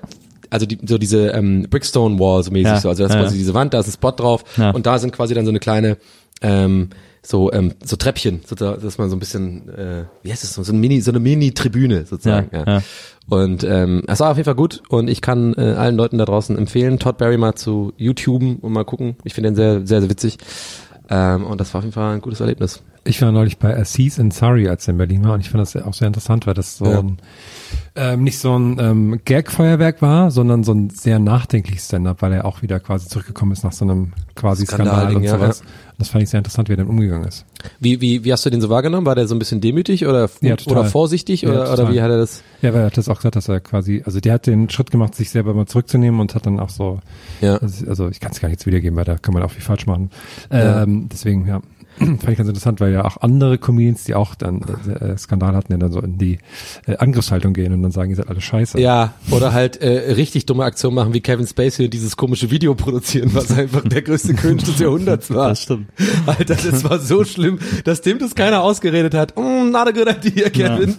also 0.48 0.66
die, 0.66 0.78
so 0.86 0.98
diese 0.98 1.28
ähm, 1.28 1.66
Brickstone 1.68 2.18
Wall 2.18 2.42
so 2.42 2.50
mäßig 2.50 2.66
Ja, 2.66 2.80
so, 2.80 2.88
also 2.88 3.02
das 3.02 3.10
ist 3.10 3.16
ja, 3.16 3.22
quasi 3.22 3.36
ja. 3.36 3.38
diese 3.38 3.54
Wand, 3.54 3.74
da 3.74 3.80
ist 3.80 3.88
ein 3.88 3.92
Spot 3.92 4.10
drauf 4.12 4.44
Ja. 4.56 4.70
und 4.70 4.86
da 4.86 4.98
sind 4.98 5.12
quasi 5.12 5.34
dann 5.34 5.44
so 5.44 5.50
eine 5.50 5.60
kleine 5.60 5.96
ähm, 6.40 6.90
so 7.22 7.52
ähm, 7.52 7.74
so 7.84 7.96
Treppchen, 7.96 8.40
so, 8.46 8.54
da- 8.54 8.76
dass 8.78 8.96
man 8.96 9.10
so 9.10 9.16
ein 9.16 9.18
bisschen, 9.18 9.68
äh, 9.68 10.04
wie 10.22 10.32
heißt 10.32 10.42
das 10.42 10.54
so, 10.54 10.62
so 10.62 10.72
eine 10.72 10.80
Mini, 10.80 11.00
so 11.02 11.10
eine 11.10 11.20
Mini-Tribüne 11.20 12.06
sozusagen. 12.06 12.48
Ja, 12.52 12.64
Ja, 12.66 12.72
ja. 12.78 12.82
Und 13.28 13.62
ähm, 13.62 14.02
es 14.08 14.20
war 14.20 14.30
auf 14.30 14.36
jeden 14.38 14.46
Fall 14.46 14.54
gut 14.54 14.82
und 14.88 15.08
ich 15.08 15.20
kann 15.20 15.54
äh, 15.54 15.74
allen 15.74 15.96
Leuten 15.96 16.18
da 16.18 16.24
draußen 16.24 16.56
empfehlen, 16.58 16.98
Todd 16.98 17.18
Barry 17.18 17.36
mal 17.36 17.54
zu 17.54 17.92
YouTuben 17.98 18.56
und 18.56 18.72
mal 18.72 18.84
gucken. 18.84 19.16
Ich 19.24 19.34
finde 19.34 19.50
den 19.50 19.54
sehr, 19.56 19.86
sehr, 19.86 20.00
sehr 20.00 20.10
witzig. 20.10 20.38
Ähm, 21.10 21.44
und 21.44 21.60
das 21.60 21.72
war 21.74 21.78
auf 21.80 21.84
jeden 21.84 21.92
Fall 21.94 22.14
ein 22.14 22.20
gutes 22.22 22.40
Erlebnis. 22.40 22.82
Ich 23.04 23.22
war 23.22 23.32
neulich 23.32 23.56
bei 23.58 23.74
Assis 23.76 24.18
in 24.18 24.30
Surrey, 24.30 24.68
als 24.68 24.86
er 24.86 24.92
in 24.92 24.98
Berlin 24.98 25.24
war, 25.24 25.32
und 25.34 25.40
ich 25.40 25.48
fand 25.50 25.62
das 25.62 25.74
auch 25.76 25.94
sehr 25.94 26.06
interessant, 26.06 26.46
weil 26.46 26.52
das 26.54 26.76
so 26.76 26.84
Ja. 26.84 26.98
ein, 26.98 27.18
ähm, 27.96 28.24
nicht 28.24 28.38
so 28.38 28.58
ein 28.58 28.76
ähm, 28.78 29.20
Gag-Feuerwerk 29.24 30.02
war, 30.02 30.30
sondern 30.30 30.64
so 30.64 30.72
ein 30.72 30.90
sehr 30.90 31.18
nachdenkliches 31.18 31.86
Stand-up, 31.86 32.20
weil 32.20 32.32
er 32.34 32.44
auch 32.44 32.60
wieder 32.60 32.78
quasi 32.78 33.08
zurückgekommen 33.08 33.52
ist 33.52 33.64
nach 33.64 33.72
so 33.72 33.84
einem 33.86 34.12
quasi 34.34 34.66
Skandal 34.66 34.86
Skandalding, 34.88 35.16
und 35.18 35.22
ja, 35.24 35.30
sowas. 35.38 35.60
Und 35.62 35.68
das 35.98 36.08
fand 36.10 36.22
ich 36.24 36.30
sehr 36.30 36.38
interessant, 36.38 36.68
wie 36.68 36.74
er 36.74 36.76
dann 36.76 36.88
umgegangen 36.88 37.26
ist. 37.26 37.46
Wie, 37.78 38.00
wie, 38.02 38.22
wie 38.24 38.32
hast 38.32 38.44
du 38.44 38.50
den 38.50 38.60
so 38.60 38.68
wahrgenommen? 38.68 39.06
War 39.06 39.14
der 39.14 39.26
so 39.26 39.34
ein 39.34 39.38
bisschen 39.38 39.60
demütig 39.62 40.06
oder, 40.06 40.28
Ja, 40.42 40.56
oder 40.66 40.84
vorsichtig 40.84 41.42
Ja, 41.42 41.50
oder, 41.50 41.72
oder 41.72 41.92
wie 41.92 42.02
hat 42.02 42.10
er 42.10 42.18
das? 42.18 42.42
Ja, 42.60 42.72
weil 42.74 42.80
er 42.80 42.86
hat 42.86 42.96
das 42.98 43.08
auch 43.08 43.16
gesagt, 43.16 43.36
dass 43.36 43.48
er 43.48 43.60
quasi, 43.60 44.02
also 44.04 44.20
der 44.20 44.34
hat 44.34 44.46
den 44.46 44.68
Schritt 44.68 44.90
gemacht, 44.90 45.14
sich 45.14 45.30
selber 45.30 45.54
mal 45.54 45.66
zurückzunehmen 45.66 46.20
und 46.20 46.34
hat 46.34 46.44
dann 46.46 46.60
auch 46.60 46.70
so, 46.70 47.00
Ja. 47.40 47.56
also, 47.56 47.86
also 47.88 48.08
ich 48.08 48.20
kann 48.20 48.32
es 48.32 48.40
gar 48.40 48.48
nicht 48.48 48.64
wiedergeben, 48.66 48.96
weil 48.96 49.04
da 49.06 49.16
kann 49.16 49.32
man 49.32 49.42
auch 49.42 49.50
viel 49.50 49.62
falsch 49.62 49.86
machen. 49.86 50.10
Ähm, 50.50 51.08
Deswegen, 51.10 51.46
ja, 51.46 51.60
fand 52.00 52.28
ich 52.30 52.36
ganz 52.38 52.48
interessant, 52.48 52.80
weil 52.80 52.92
ja 52.92 53.04
auch 53.04 53.18
andere 53.20 53.58
Comedians, 53.58 54.04
die 54.04 54.14
auch 54.14 54.34
dann 54.34 54.62
äh, 54.88 55.12
äh, 55.12 55.18
Skandal 55.18 55.54
hatten, 55.54 55.72
ja 55.72 55.78
dann 55.78 55.92
so 55.92 56.00
in 56.00 56.18
die 56.18 56.38
äh, 56.86 56.96
Angriffshaltung 56.96 57.52
gehen 57.52 57.72
und 57.72 57.82
dann 57.82 57.92
sagen, 57.92 58.10
ihr 58.10 58.16
seid 58.16 58.28
alle 58.28 58.40
scheiße. 58.40 58.80
Ja, 58.80 59.12
oder 59.30 59.52
halt 59.52 59.76
äh, 59.82 60.12
richtig 60.14 60.46
dumme 60.46 60.64
Aktionen 60.64 60.94
machen 60.94 61.12
wie 61.14 61.20
Kevin 61.20 61.46
Spacey 61.46 61.84
und 61.84 61.94
dieses 61.94 62.16
komische 62.16 62.50
Video 62.50 62.74
produzieren, 62.74 63.30
was 63.34 63.50
einfach 63.52 63.82
der 63.82 64.02
größte 64.02 64.34
König 64.34 64.64
des 64.64 64.78
Jahrhunderts 64.78 65.30
war. 65.34 65.50
Das 65.50 65.62
stimmt. 65.62 65.88
Alter, 66.26 66.56
das 66.56 66.84
war 66.84 66.98
so 66.98 67.24
schlimm, 67.24 67.58
dass 67.84 68.00
dem 68.00 68.18
das 68.18 68.34
keiner 68.34 68.62
ausgeredet 68.62 69.14
hat. 69.14 69.36
Mm, 69.36 69.70
not 69.70 69.86
a 69.88 69.90
good 69.92 70.08
idea, 70.08 70.48
Kevin. 70.50 70.96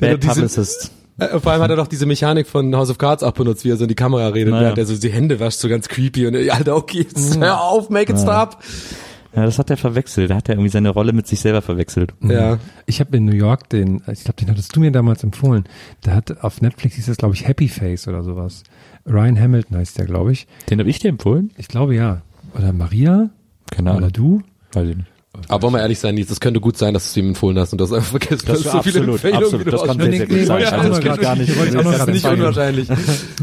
Der 0.00 0.16
Bad 0.16 0.20
Publicist. 0.20 0.90
Äh, 1.18 1.38
Vor 1.38 1.52
allem 1.52 1.62
hat 1.62 1.70
er 1.70 1.76
doch 1.76 1.86
diese 1.86 2.06
Mechanik 2.06 2.46
von 2.46 2.74
House 2.74 2.88
of 2.90 2.96
Cards 2.98 3.22
auch 3.22 3.32
benutzt, 3.32 3.64
wie 3.64 3.70
er 3.70 3.76
so 3.76 3.84
in 3.84 3.88
die 3.88 3.94
Kamera 3.94 4.28
redet, 4.28 4.52
Naja. 4.52 4.62
während 4.64 4.78
er 4.78 4.86
so 4.86 4.96
die 4.96 5.10
Hände 5.10 5.38
wascht, 5.38 5.58
so 5.58 5.68
ganz 5.68 5.86
creepy 5.88 6.26
und 6.26 6.34
äh, 6.34 6.48
Alter, 6.50 6.74
okay, 6.76 7.06
jetzt 7.08 7.38
hör 7.38 7.60
auf, 7.62 7.90
make 7.90 8.10
it 8.12 8.18
stop. 8.18 8.58
Ja, 9.34 9.44
das 9.44 9.58
hat 9.58 9.70
er 9.70 9.76
verwechselt. 9.76 10.30
Da 10.30 10.36
hat 10.36 10.48
er 10.48 10.54
irgendwie 10.56 10.70
seine 10.70 10.88
Rolle 10.90 11.12
mit 11.12 11.26
sich 11.26 11.40
selber 11.40 11.62
verwechselt. 11.62 12.14
Ja. 12.22 12.58
Ich 12.86 13.00
habe 13.00 13.16
in 13.16 13.24
New 13.24 13.34
York 13.34 13.68
den, 13.68 14.02
ich 14.10 14.24
glaube, 14.24 14.40
den 14.40 14.50
hattest 14.50 14.74
du 14.74 14.80
mir 14.80 14.90
damals 14.90 15.22
empfohlen. 15.22 15.64
Der 16.04 16.14
hat 16.16 16.42
auf 16.42 16.60
Netflix 16.60 16.96
hieß 16.96 17.06
das, 17.06 17.16
glaube 17.16 17.34
ich, 17.34 17.46
Happy 17.46 17.68
Face 17.68 18.08
oder 18.08 18.22
sowas. 18.24 18.64
Ryan 19.06 19.38
Hamilton 19.38 19.76
heißt 19.76 19.98
der, 19.98 20.06
glaube 20.06 20.32
ich. 20.32 20.46
Den 20.68 20.80
habe 20.80 20.90
ich 20.90 20.98
dir 20.98 21.08
empfohlen? 21.08 21.52
Ich 21.56 21.68
glaube 21.68 21.94
ja. 21.94 22.22
Oder 22.56 22.72
Maria? 22.72 23.30
Keine 23.70 23.90
Oder 23.90 23.98
Ahnung. 23.98 24.12
du? 24.12 24.42
Weiß 24.72 24.88
ich 24.88 24.96
nicht. 24.96 25.08
Aber 25.48 25.62
wollen 25.62 25.74
wir 25.74 25.80
ehrlich 25.80 25.98
sein, 26.00 26.16
Nils, 26.16 26.28
das 26.28 26.40
könnte 26.40 26.60
gut 26.60 26.76
sein, 26.76 26.92
dass 26.92 27.12
du 27.14 27.20
ihm 27.20 27.28
empfohlen 27.28 27.56
hast 27.58 27.72
und 27.72 27.80
das 27.80 27.92
einfach 27.92 28.10
vergessen 28.10 28.42
Das 28.46 28.58
hast. 28.58 28.66
war 28.66 28.74
absolut, 28.80 29.24
absolut. 29.24 29.72
Das 29.72 29.82
kann 29.84 30.00
sehr, 30.00 30.12
sehr 30.12 30.26
gut 30.26 30.44
sein. 30.46 30.64
auch 30.64 30.72
Also 30.72 30.88
das 30.88 31.00
geht 31.00 31.20
gar 31.20 31.36
nicht. 31.36 31.56
wollte 31.58 31.76
ich 31.78 31.82
Das 31.84 31.98
ist 32.00 32.06
nicht 32.08 32.24
unwahrscheinlich. 32.26 32.88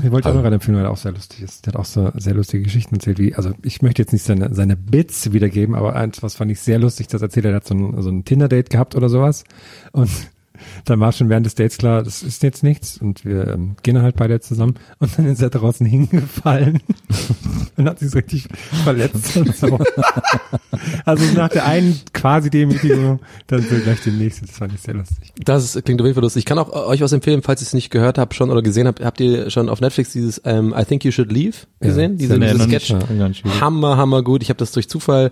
Ich 0.03 0.11
wollte 0.11 0.29
auch 0.29 0.33
noch 0.33 0.41
gerade 0.41 0.55
empfehlen, 0.55 0.77
weil 0.77 0.83
er 0.85 0.91
auch 0.91 0.97
sehr 0.97 1.13
lustig 1.13 1.41
ist. 1.43 1.65
Der 1.65 1.73
hat 1.73 1.79
auch 1.79 1.85
so 1.85 2.11
sehr 2.15 2.33
lustige 2.33 2.63
Geschichten 2.63 2.95
erzählt, 2.95 3.19
wie, 3.19 3.35
also 3.35 3.51
ich 3.63 3.81
möchte 3.81 4.01
jetzt 4.01 4.11
nicht 4.11 4.23
seine, 4.25 4.53
seine 4.53 4.75
Bits 4.75 5.31
wiedergeben, 5.31 5.75
aber 5.75 5.95
eins, 5.95 6.21
was 6.21 6.35
fand 6.35 6.51
ich 6.51 6.59
sehr 6.59 6.77
lustig, 6.79 7.07
das 7.07 7.21
erzählt 7.21 7.45
er, 7.45 7.51
er 7.51 7.55
hat 7.57 7.67
so 7.67 7.73
ein, 7.73 8.01
so 8.01 8.09
ein 8.09 8.25
Tinder-Date 8.25 8.69
gehabt 8.69 8.95
oder 8.95 9.07
sowas. 9.07 9.45
Und 9.93 10.09
dann 10.85 10.99
war 10.99 11.11
schon 11.11 11.29
während 11.29 11.45
des 11.45 11.55
Dates 11.55 11.77
klar, 11.77 12.03
das 12.03 12.23
ist 12.23 12.43
jetzt 12.43 12.63
nichts 12.63 12.97
und 12.97 13.25
wir 13.25 13.47
ähm, 13.47 13.75
gehen 13.83 13.95
dann 13.95 14.03
halt 14.03 14.15
beide 14.15 14.39
zusammen 14.39 14.75
und 14.99 15.17
dann 15.17 15.25
ist 15.25 15.41
er 15.41 15.49
draußen 15.49 15.85
hingefallen 15.85 16.81
und 17.77 17.87
hat 17.87 17.99
sich 17.99 18.11
so 18.11 18.17
richtig 18.17 18.47
verletzt 18.83 19.37
und 19.37 19.55
so. 19.55 19.79
Also 21.05 21.23
nach 21.35 21.49
der 21.49 21.65
einen 21.65 21.99
quasi 22.13 22.49
Demütigung, 22.49 23.19
dann 23.47 23.61
so 23.61 23.75
gleich 23.75 24.01
die 24.01 24.11
nächste, 24.11 24.45
das 24.45 24.57
fand 24.57 24.73
ich 24.73 24.81
sehr 24.81 24.93
lustig. 24.93 25.33
Das 25.43 25.79
klingt 25.83 25.99
auf 26.01 26.05
jeden 26.05 26.15
Fall 26.15 26.23
lustig. 26.23 26.41
Ich 26.41 26.45
kann 26.45 26.59
auch 26.59 26.69
äh, 26.69 26.87
euch 26.87 27.01
was 27.01 27.11
empfehlen, 27.13 27.41
falls 27.41 27.61
ihr 27.61 27.65
es 27.65 27.73
nicht 27.73 27.89
gehört 27.89 28.17
habt 28.17 28.35
schon 28.35 28.49
oder 28.51 28.61
gesehen 28.61 28.87
habt. 28.87 29.03
Habt 29.03 29.19
ihr 29.19 29.49
schon 29.49 29.69
auf 29.69 29.81
Netflix 29.81 30.11
dieses 30.13 30.41
ähm, 30.45 30.73
I 30.77 30.85
Think 30.85 31.03
You 31.05 31.11
Should 31.11 31.31
Leave 31.31 31.55
gesehen? 31.79 32.13
Ja, 32.13 32.17
Diese, 32.17 32.39
diese 32.39 32.67
nicht. 32.67 32.85
Sketch. 32.85 32.89
Ja, 33.17 33.27
nicht 33.27 33.43
gesehen. 33.43 33.61
Hammer, 33.61 33.97
hammer 33.97 34.23
gut. 34.23 34.43
Ich 34.43 34.49
habe 34.49 34.57
das 34.59 34.71
durch 34.71 34.89
Zufall 34.89 35.31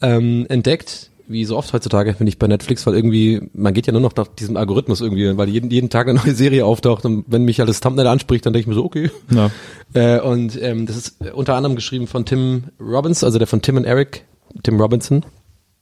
ähm, 0.00 0.46
entdeckt. 0.48 1.10
Wie 1.28 1.44
so 1.44 1.56
oft 1.56 1.72
heutzutage, 1.72 2.14
finde 2.14 2.28
ich, 2.28 2.38
bei 2.38 2.46
Netflix, 2.46 2.86
weil 2.86 2.94
irgendwie, 2.94 3.48
man 3.52 3.74
geht 3.74 3.86
ja 3.86 3.92
nur 3.92 4.02
noch 4.02 4.14
nach 4.16 4.28
diesem 4.28 4.56
Algorithmus 4.56 5.00
irgendwie, 5.00 5.36
weil 5.36 5.48
jeden, 5.48 5.70
jeden 5.70 5.90
Tag 5.90 6.08
eine 6.08 6.20
neue 6.24 6.34
Serie 6.34 6.64
auftaucht 6.64 7.04
und 7.04 7.24
wenn 7.28 7.44
mich 7.44 7.58
halt 7.58 7.68
das 7.68 7.80
Thumbnail 7.80 8.06
anspricht, 8.06 8.46
dann 8.46 8.52
denke 8.52 8.62
ich 8.62 8.66
mir 8.68 8.74
so, 8.74 8.84
okay. 8.84 9.10
Ja. 9.30 9.50
Äh, 9.94 10.20
und 10.20 10.60
ähm, 10.60 10.86
das 10.86 10.96
ist 10.96 11.16
unter 11.32 11.54
anderem 11.54 11.76
geschrieben 11.76 12.06
von 12.06 12.24
Tim 12.24 12.64
Robbins, 12.80 13.24
also 13.24 13.38
der 13.38 13.46
von 13.46 13.62
Tim 13.62 13.76
und 13.76 13.84
Eric, 13.84 14.24
Tim 14.62 14.80
Robinson. 14.80 15.24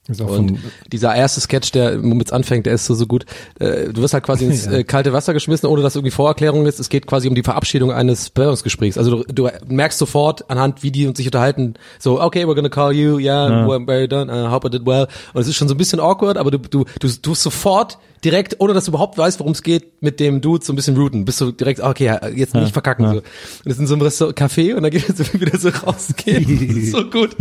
Und 0.07 0.59
dieser 0.91 1.15
erste 1.15 1.41
Sketch, 1.41 1.71
der 1.71 2.03
womit 2.03 2.27
es 2.27 2.33
anfängt, 2.33 2.67
der 2.67 2.73
ist 2.73 2.85
so, 2.85 2.93
so 2.93 3.07
gut. 3.07 3.25
Äh, 3.59 3.89
du 3.91 4.01
wirst 4.01 4.13
halt 4.13 4.23
quasi 4.23 4.45
ins 4.45 4.65
Ja. 4.65 4.73
äh, 4.73 4.83
kalte 4.83 5.13
Wasser 5.13 5.33
geschmissen, 5.33 5.67
ohne 5.67 5.81
dass 5.81 5.95
irgendwie 5.95 6.11
Vorerklärung 6.11 6.65
ist. 6.67 6.79
Es 6.79 6.89
geht 6.89 7.07
quasi 7.07 7.27
um 7.27 7.33
die 7.33 7.41
Verabschiedung 7.43 7.91
eines 7.91 8.29
Bewerbungsgesprächs. 8.29 8.97
Also 8.99 9.23
du, 9.23 9.33
du 9.33 9.49
merkst 9.67 9.97
sofort 9.97 10.49
anhand, 10.49 10.83
wie 10.83 10.91
die 10.91 11.11
sich 11.15 11.25
unterhalten, 11.25 11.73
so, 11.97 12.21
okay, 12.21 12.45
we're 12.45 12.53
gonna 12.55 12.69
call 12.69 12.91
you, 12.93 13.17
yeah, 13.17 13.65
we're 13.65 13.83
very 13.85 14.07
done, 14.07 14.31
uh, 14.31 14.51
hope 14.51 14.67
I 14.67 14.69
did 14.69 14.85
well. 14.85 15.07
Und 15.33 15.41
es 15.41 15.47
ist 15.47 15.55
schon 15.55 15.67
so 15.67 15.73
ein 15.73 15.77
bisschen 15.77 15.99
awkward, 15.99 16.37
aber 16.37 16.51
du, 16.51 16.59
du, 16.59 16.85
du, 16.99 17.09
du 17.21 17.33
sofort 17.33 17.97
direkt, 18.23 18.59
ohne 18.59 18.73
dass 18.73 18.85
du 18.85 18.91
überhaupt 18.91 19.17
weißt, 19.17 19.39
worum 19.39 19.53
es 19.53 19.61
geht, 19.63 20.01
mit 20.01 20.19
dem 20.19 20.41
Dude 20.41 20.63
so 20.63 20.71
ein 20.73 20.75
bisschen 20.75 20.97
routen. 20.97 21.25
Bist 21.25 21.41
du 21.41 21.51
direkt, 21.51 21.79
okay, 21.79 22.15
jetzt 22.35 22.53
nicht 22.55 22.73
verkacken. 22.73 23.05
So. 23.07 23.17
Und 23.17 23.71
ist 23.71 23.79
in 23.79 23.87
so 23.87 23.93
einem 23.93 24.01
Restaurant, 24.03 24.37
Café 24.37 24.73
und 24.75 24.83
dann 24.83 24.91
geht 24.91 25.05
so 25.15 25.23
wieder 25.39 25.57
so 25.59 25.69
rausgehen. 25.69 26.85
so 26.91 27.03
gut. 27.09 27.35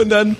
Und 0.00 0.08
dann 0.10 0.36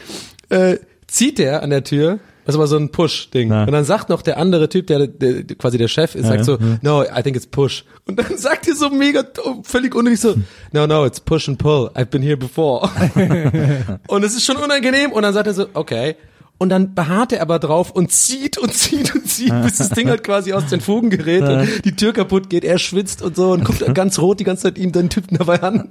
äh, 0.48 0.76
zieht 1.12 1.38
er 1.38 1.62
an 1.62 1.70
der 1.70 1.84
Tür, 1.84 2.18
das 2.44 2.58
war 2.58 2.66
so 2.66 2.76
ein 2.76 2.90
Push-Ding. 2.90 3.50
Ja. 3.50 3.64
Und 3.64 3.72
dann 3.72 3.84
sagt 3.84 4.08
noch 4.08 4.22
der 4.22 4.36
andere 4.38 4.68
Typ, 4.68 4.88
der, 4.88 5.06
der 5.06 5.44
quasi 5.56 5.78
der 5.78 5.88
Chef 5.88 6.14
ist, 6.14 6.26
sagt 6.26 6.44
so, 6.44 6.58
no, 6.80 7.04
I 7.04 7.22
think 7.22 7.36
it's 7.36 7.46
push. 7.46 7.84
Und 8.06 8.18
dann 8.18 8.36
sagt 8.36 8.66
er 8.66 8.74
so 8.74 8.90
mega, 8.90 9.22
völlig 9.62 9.94
unnötig 9.94 10.20
so, 10.20 10.34
no, 10.72 10.86
no, 10.86 11.06
it's 11.06 11.20
push 11.20 11.48
and 11.48 11.58
pull. 11.58 11.90
I've 11.94 12.06
been 12.06 12.22
here 12.22 12.36
before. 12.36 12.90
und 14.08 14.24
es 14.24 14.34
ist 14.34 14.44
schon 14.44 14.56
unangenehm. 14.56 15.12
Und 15.12 15.22
dann 15.22 15.34
sagt 15.34 15.46
er 15.46 15.54
so, 15.54 15.66
okay. 15.74 16.16
Und 16.62 16.68
dann 16.68 16.94
beharrt 16.94 17.32
er 17.32 17.42
aber 17.42 17.58
drauf 17.58 17.90
und 17.90 18.12
zieht 18.12 18.56
und 18.56 18.72
zieht 18.72 19.16
und 19.16 19.28
zieht, 19.28 19.52
bis 19.64 19.78
das 19.78 19.90
Ding 19.90 20.08
halt 20.08 20.22
quasi 20.22 20.52
aus 20.52 20.66
den 20.66 20.80
Fugen 20.80 21.10
gerät 21.10 21.42
und 21.42 21.84
die 21.84 21.96
Tür 21.96 22.12
kaputt 22.12 22.48
geht. 22.50 22.62
Er 22.62 22.78
schwitzt 22.78 23.20
und 23.20 23.34
so 23.34 23.50
und 23.50 23.64
guckt 23.64 23.82
ganz 23.96 24.20
rot 24.20 24.38
die 24.38 24.44
ganze 24.44 24.62
Zeit 24.62 24.78
ihm 24.78 24.92
den 24.92 25.10
Typen 25.10 25.38
dabei 25.38 25.60
an 25.60 25.88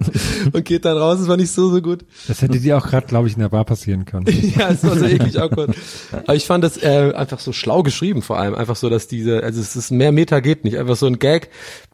und 0.54 0.64
geht 0.64 0.86
dann 0.86 0.96
raus. 0.96 1.20
Das 1.20 1.28
war 1.28 1.36
nicht 1.36 1.52
so, 1.52 1.70
so 1.70 1.82
gut. 1.82 2.06
Das 2.30 2.42
hätte 2.42 2.58
dir 2.58 2.78
auch 2.78 2.88
gerade, 2.88 3.06
glaube 3.06 3.28
ich, 3.28 3.34
in 3.34 3.42
der 3.42 3.50
Bar 3.50 3.66
passieren 3.66 4.06
können. 4.06 4.28
Ja, 4.58 4.70
es 4.70 4.82
war 4.86 4.98
so 4.98 5.06
eklig 5.06 5.42
awkward. 5.42 5.76
Aber 6.12 6.36
ich 6.36 6.46
fand 6.46 6.64
das 6.64 6.82
äh, 6.82 7.12
einfach 7.14 7.40
so 7.40 7.52
schlau 7.52 7.84
geschrieben 7.84 8.22
vor 8.22 8.40
allem. 8.40 8.56
Einfach 8.56 8.78
so, 8.78 8.90
dass 8.90 9.10
diese, 9.10 9.44
also 9.44 9.60
es 9.60 9.76
ist 9.76 9.92
mehr 9.92 10.14
Meta 10.14 10.40
geht 10.40 10.64
nicht. 10.64 10.78
Einfach 10.78 10.96
so 10.96 11.06
ein 11.06 11.20
Gag, 11.20 11.50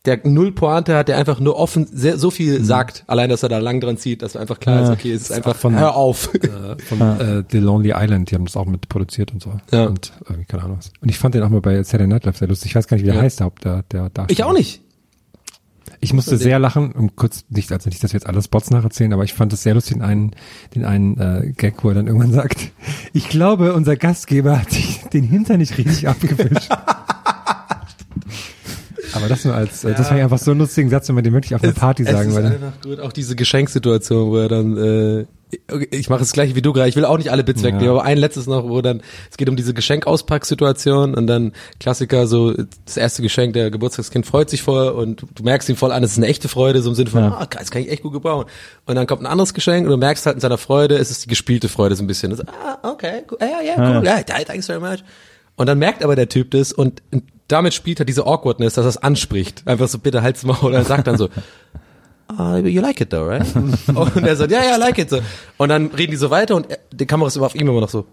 der 0.07 0.21
null 0.23 0.51
Pointe 0.51 0.95
hat, 0.95 1.07
der 1.09 1.17
einfach 1.17 1.39
nur 1.39 1.55
offen 1.57 1.85
sehr, 1.91 2.17
so 2.17 2.31
viel 2.31 2.63
sagt. 2.63 3.03
Allein, 3.05 3.29
dass 3.29 3.43
er 3.43 3.49
da 3.49 3.59
lang 3.59 3.79
dran 3.81 3.97
zieht, 3.97 4.23
dass 4.23 4.35
einfach 4.35 4.59
klar 4.59 4.81
ist, 4.83 4.89
okay, 4.89 5.11
es 5.11 5.23
ist 5.23 5.31
einfach, 5.31 5.55
von- 5.55 5.77
hör 5.77 5.95
auf. 5.95 6.31
Äh, 6.47 6.81
von 6.81 7.01
äh, 7.01 7.43
The 7.51 7.57
Lonely 7.59 7.93
Island, 7.95 8.31
die 8.31 8.35
haben 8.35 8.45
das 8.45 8.55
auch 8.57 8.65
mit 8.65 8.87
produziert 8.89 9.31
und 9.33 9.41
so. 9.43 9.53
Ja. 9.71 9.85
Und 9.85 10.13
irgendwie, 10.27 10.45
keine 10.45 10.63
Ahnung 10.63 10.77
was. 10.77 10.91
Und 11.01 11.09
ich 11.09 11.17
fand 11.19 11.35
den 11.35 11.43
auch 11.43 11.49
mal 11.49 11.61
bei 11.61 11.83
Saturday 11.83 12.07
Night 12.07 12.25
Live 12.25 12.37
sehr 12.37 12.47
lustig. 12.47 12.71
Ich 12.71 12.75
weiß 12.75 12.87
gar 12.87 12.95
nicht, 12.95 13.03
wie 13.03 13.07
der 13.07 13.15
Ja. 13.17 13.21
heißt, 13.21 13.39
der, 13.41 13.51
der, 13.63 13.83
der 13.91 14.09
Darsteller. 14.09 14.27
ich 14.29 14.43
auch 14.43 14.53
nicht. 14.53 14.81
Ich 15.99 16.13
musste 16.13 16.37
sehr 16.37 16.59
lachen, 16.59 16.91
um 16.91 17.15
kurz, 17.15 17.43
nicht, 17.49 17.71
also 17.71 17.89
nicht, 17.89 18.03
dass 18.03 18.13
wir 18.13 18.19
jetzt 18.19 18.27
alle 18.27 18.41
Spots 18.41 18.69
nacherzählen, 18.69 19.13
aber 19.13 19.23
ich 19.23 19.33
fand 19.33 19.51
es 19.51 19.63
sehr 19.63 19.73
lustig, 19.73 19.95
den 19.95 20.03
einen, 20.03 20.31
den 20.75 20.85
einen 20.85 21.17
äh, 21.19 21.53
Gag, 21.57 21.83
wo 21.83 21.89
er 21.89 21.95
dann 21.95 22.05
irgendwann 22.07 22.31
sagt, 22.33 22.71
ich 23.13 23.29
glaube, 23.29 23.73
unser 23.73 23.95
Gastgeber 23.95 24.59
hat 24.61 24.71
sich 24.71 25.01
den 25.11 25.23
Hintern 25.23 25.57
nicht 25.57 25.77
richtig 25.77 26.07
abgewischt. 26.07 26.69
Aber 29.17 29.27
das 29.27 29.43
nur 29.45 29.53
als, 29.53 29.83
äh, 29.83 29.93
das 29.93 30.09
war 30.09 30.17
ja 30.17 30.23
einfach 30.23 30.37
so 30.37 30.51
ein 30.51 30.57
lustigen 30.57 30.89
Satz, 30.89 31.07
wenn 31.09 31.15
man 31.15 31.23
den 31.23 31.33
wirklich 31.33 31.53
auf 31.55 31.63
einer 31.63 31.73
Party 31.73 32.03
es 32.03 32.09
sagen 32.11 32.29
ist 32.29 32.35
würde. 32.35 32.47
einfach 32.47 32.81
gut. 32.81 32.99
Auch 32.99 33.11
diese 33.11 33.35
Geschenksituation, 33.35 34.31
wo 34.31 34.37
er 34.37 34.47
dann, 34.47 34.77
äh, 34.77 35.25
ich 35.91 36.09
mache 36.09 36.19
das 36.19 36.33
gleiche 36.33 36.55
wie 36.55 36.61
du 36.61 36.73
gerade. 36.73 36.89
Ich 36.89 36.95
will 36.97 37.05
auch 37.05 37.17
nicht 37.17 37.31
alle 37.31 37.43
Bits 37.43 37.63
wegnehmen, 37.63 37.89
aber 37.89 38.03
ein 38.03 38.17
letztes 38.17 38.47
noch, 38.47 38.67
wo 38.67 38.81
dann, 38.81 39.01
es 39.31 39.37
geht 39.37 39.47
um 39.47 39.55
diese 39.55 39.73
Geschenkauspacksituation 39.73 41.15
und 41.15 41.27
dann 41.27 41.53
Klassiker, 41.79 42.27
so 42.27 42.53
das 42.85 42.97
erste 42.97 43.21
Geschenk, 43.21 43.53
der 43.53 43.71
Geburtstagskind 43.71 44.25
freut 44.25 44.49
sich 44.49 44.61
voll 44.61 44.89
und 44.89 45.21
du 45.35 45.43
merkst 45.43 45.69
ihm 45.69 45.77
voll 45.77 45.91
an, 45.91 46.03
es 46.03 46.11
ist 46.11 46.17
eine 46.17 46.27
echte 46.27 46.49
Freude, 46.49 46.81
so 46.81 46.89
im 46.89 46.95
Sinne 46.95 47.09
von, 47.09 47.23
Ja. 47.23 47.29
ah, 47.39 47.45
geil, 47.45 47.59
das 47.61 47.71
kann 47.71 47.81
ich 47.81 47.89
echt 47.89 48.03
gut 48.03 48.13
gebrauchen. 48.13 48.45
Und 48.85 48.95
dann 48.95 49.07
kommt 49.07 49.21
ein 49.21 49.25
anderes 49.27 49.53
Geschenk 49.53 49.85
und 49.85 49.91
du 49.91 49.97
merkst 49.97 50.25
halt 50.25 50.35
in 50.35 50.41
seiner 50.41 50.57
Freude, 50.57 50.97
es 50.97 51.11
ist 51.11 51.23
die 51.23 51.29
gespielte 51.29 51.69
Freude 51.69 51.95
so 51.95 52.03
ein 52.03 52.07
bisschen. 52.07 52.31
Das, 52.31 52.41
ah, 52.41 52.77
okay, 52.83 53.23
cool, 53.31 53.37
ja, 53.39 53.61
ja, 53.61 53.99
cool, 53.99 54.05
ja, 54.05 54.21
thanks 54.23 54.65
very 54.65 54.79
much. 54.81 55.03
Und 55.55 55.67
dann 55.67 55.79
merkt 55.79 56.03
aber 56.03 56.15
der 56.15 56.27
Typ 56.29 56.51
das 56.51 56.73
und 56.73 57.01
damit 57.47 57.73
spielt 57.73 57.99
er 57.99 58.05
diese 58.05 58.25
Awkwardness, 58.25 58.73
dass 58.75 58.85
er 58.85 58.89
es 58.89 58.97
anspricht. 58.97 59.63
Einfach 59.65 59.87
so, 59.87 59.99
bitte 59.99 60.21
halt's 60.21 60.43
mal. 60.43 60.57
Oder 60.61 60.77
er 60.77 60.83
sagt 60.85 61.07
dann 61.07 61.17
so, 61.17 61.29
uh, 62.37 62.57
you 62.57 62.81
like 62.81 62.99
it 63.01 63.09
though, 63.09 63.27
right? 63.27 63.45
und 63.87 64.25
er 64.25 64.35
sagt, 64.35 64.51
ja, 64.51 64.63
ja, 64.63 64.75
I 64.75 64.79
like 64.79 64.97
it 64.97 65.09
so. 65.09 65.19
Und 65.57 65.69
dann 65.69 65.87
reden 65.87 66.11
die 66.11 66.17
so 66.17 66.29
weiter 66.29 66.55
und 66.55 66.67
die 66.91 67.05
Kamera 67.05 67.27
ist 67.27 67.37
immer 67.37 67.45
auf 67.45 67.55
ihm 67.55 67.67
immer 67.67 67.81
noch 67.81 67.89
so. 67.89 68.05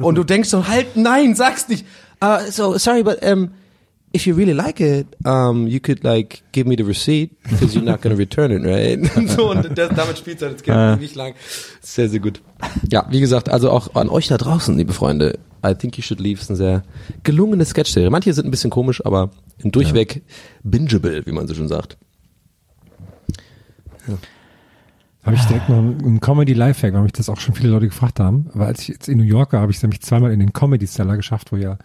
und 0.00 0.14
du 0.14 0.24
denkst 0.24 0.48
so, 0.48 0.66
halt, 0.66 0.96
nein, 0.96 1.34
sag's 1.34 1.68
nicht. 1.68 1.84
Uh, 2.22 2.50
so, 2.50 2.78
sorry, 2.78 3.02
but 3.02 3.22
um, 3.22 3.50
if 4.14 4.26
you 4.26 4.34
really 4.34 4.52
like 4.52 4.80
it, 4.80 5.06
um, 5.24 5.66
you 5.66 5.80
could 5.80 6.02
like 6.02 6.42
give 6.52 6.66
me 6.66 6.76
the 6.76 6.84
receipt 6.84 7.30
because 7.42 7.74
you're 7.74 7.84
not 7.84 8.00
gonna 8.00 8.16
return 8.16 8.50
it, 8.50 8.64
right? 8.64 8.98
Und 9.16 9.30
so, 9.36 9.50
und 9.50 9.76
das, 9.76 9.90
damit 9.94 10.18
spielt 10.18 10.40
er, 10.40 10.50
das 10.50 10.62
geht 10.62 10.74
ewig 10.74 11.14
lang. 11.14 11.34
Sehr, 11.82 12.08
sehr 12.08 12.20
gut. 12.20 12.40
Ja, 12.90 13.06
wie 13.10 13.20
gesagt, 13.20 13.50
also 13.50 13.70
auch 13.70 13.94
an 13.94 14.08
euch 14.08 14.28
da 14.28 14.38
draußen, 14.38 14.76
liebe 14.78 14.92
Freunde, 14.92 15.38
I 15.68 15.74
think 15.74 15.96
you 15.96 16.02
should 16.02 16.20
leave 16.20 16.40
ist 16.40 16.50
eine 16.50 16.56
sehr 16.56 16.84
gelungene 17.22 17.64
Sketch-Serie. 17.64 18.10
Manche 18.10 18.32
sind 18.32 18.46
ein 18.46 18.50
bisschen 18.50 18.70
komisch, 18.70 19.04
aber 19.04 19.30
Durchweg 19.62 20.22
bingeable, 20.62 21.24
wie 21.26 21.32
man 21.32 21.48
so 21.48 21.54
schon 21.54 21.68
sagt. 21.68 21.98
Habe 25.26 25.36
ich 25.36 25.44
direkt 25.44 25.68
noch 25.68 25.78
ein 25.78 26.20
Comedy 26.20 26.52
Lifehack, 26.54 26.94
weil 26.94 27.02
mich 27.02 27.12
das 27.12 27.28
auch 27.28 27.40
schon 27.40 27.54
viele 27.54 27.68
Leute 27.70 27.86
gefragt 27.88 28.20
haben. 28.20 28.46
Aber 28.54 28.66
als 28.66 28.80
ich 28.82 28.88
jetzt 28.88 29.08
in 29.08 29.18
New 29.18 29.24
York 29.24 29.52
war, 29.52 29.60
habe 29.60 29.72
ich 29.72 29.78
es 29.78 29.82
nämlich 29.82 30.00
zweimal 30.00 30.30
in 30.32 30.38
den 30.38 30.52
Comedy 30.52 30.86
Cellar 30.86 31.16
geschafft, 31.16 31.50
wo 31.52 31.56
ja 31.56 31.78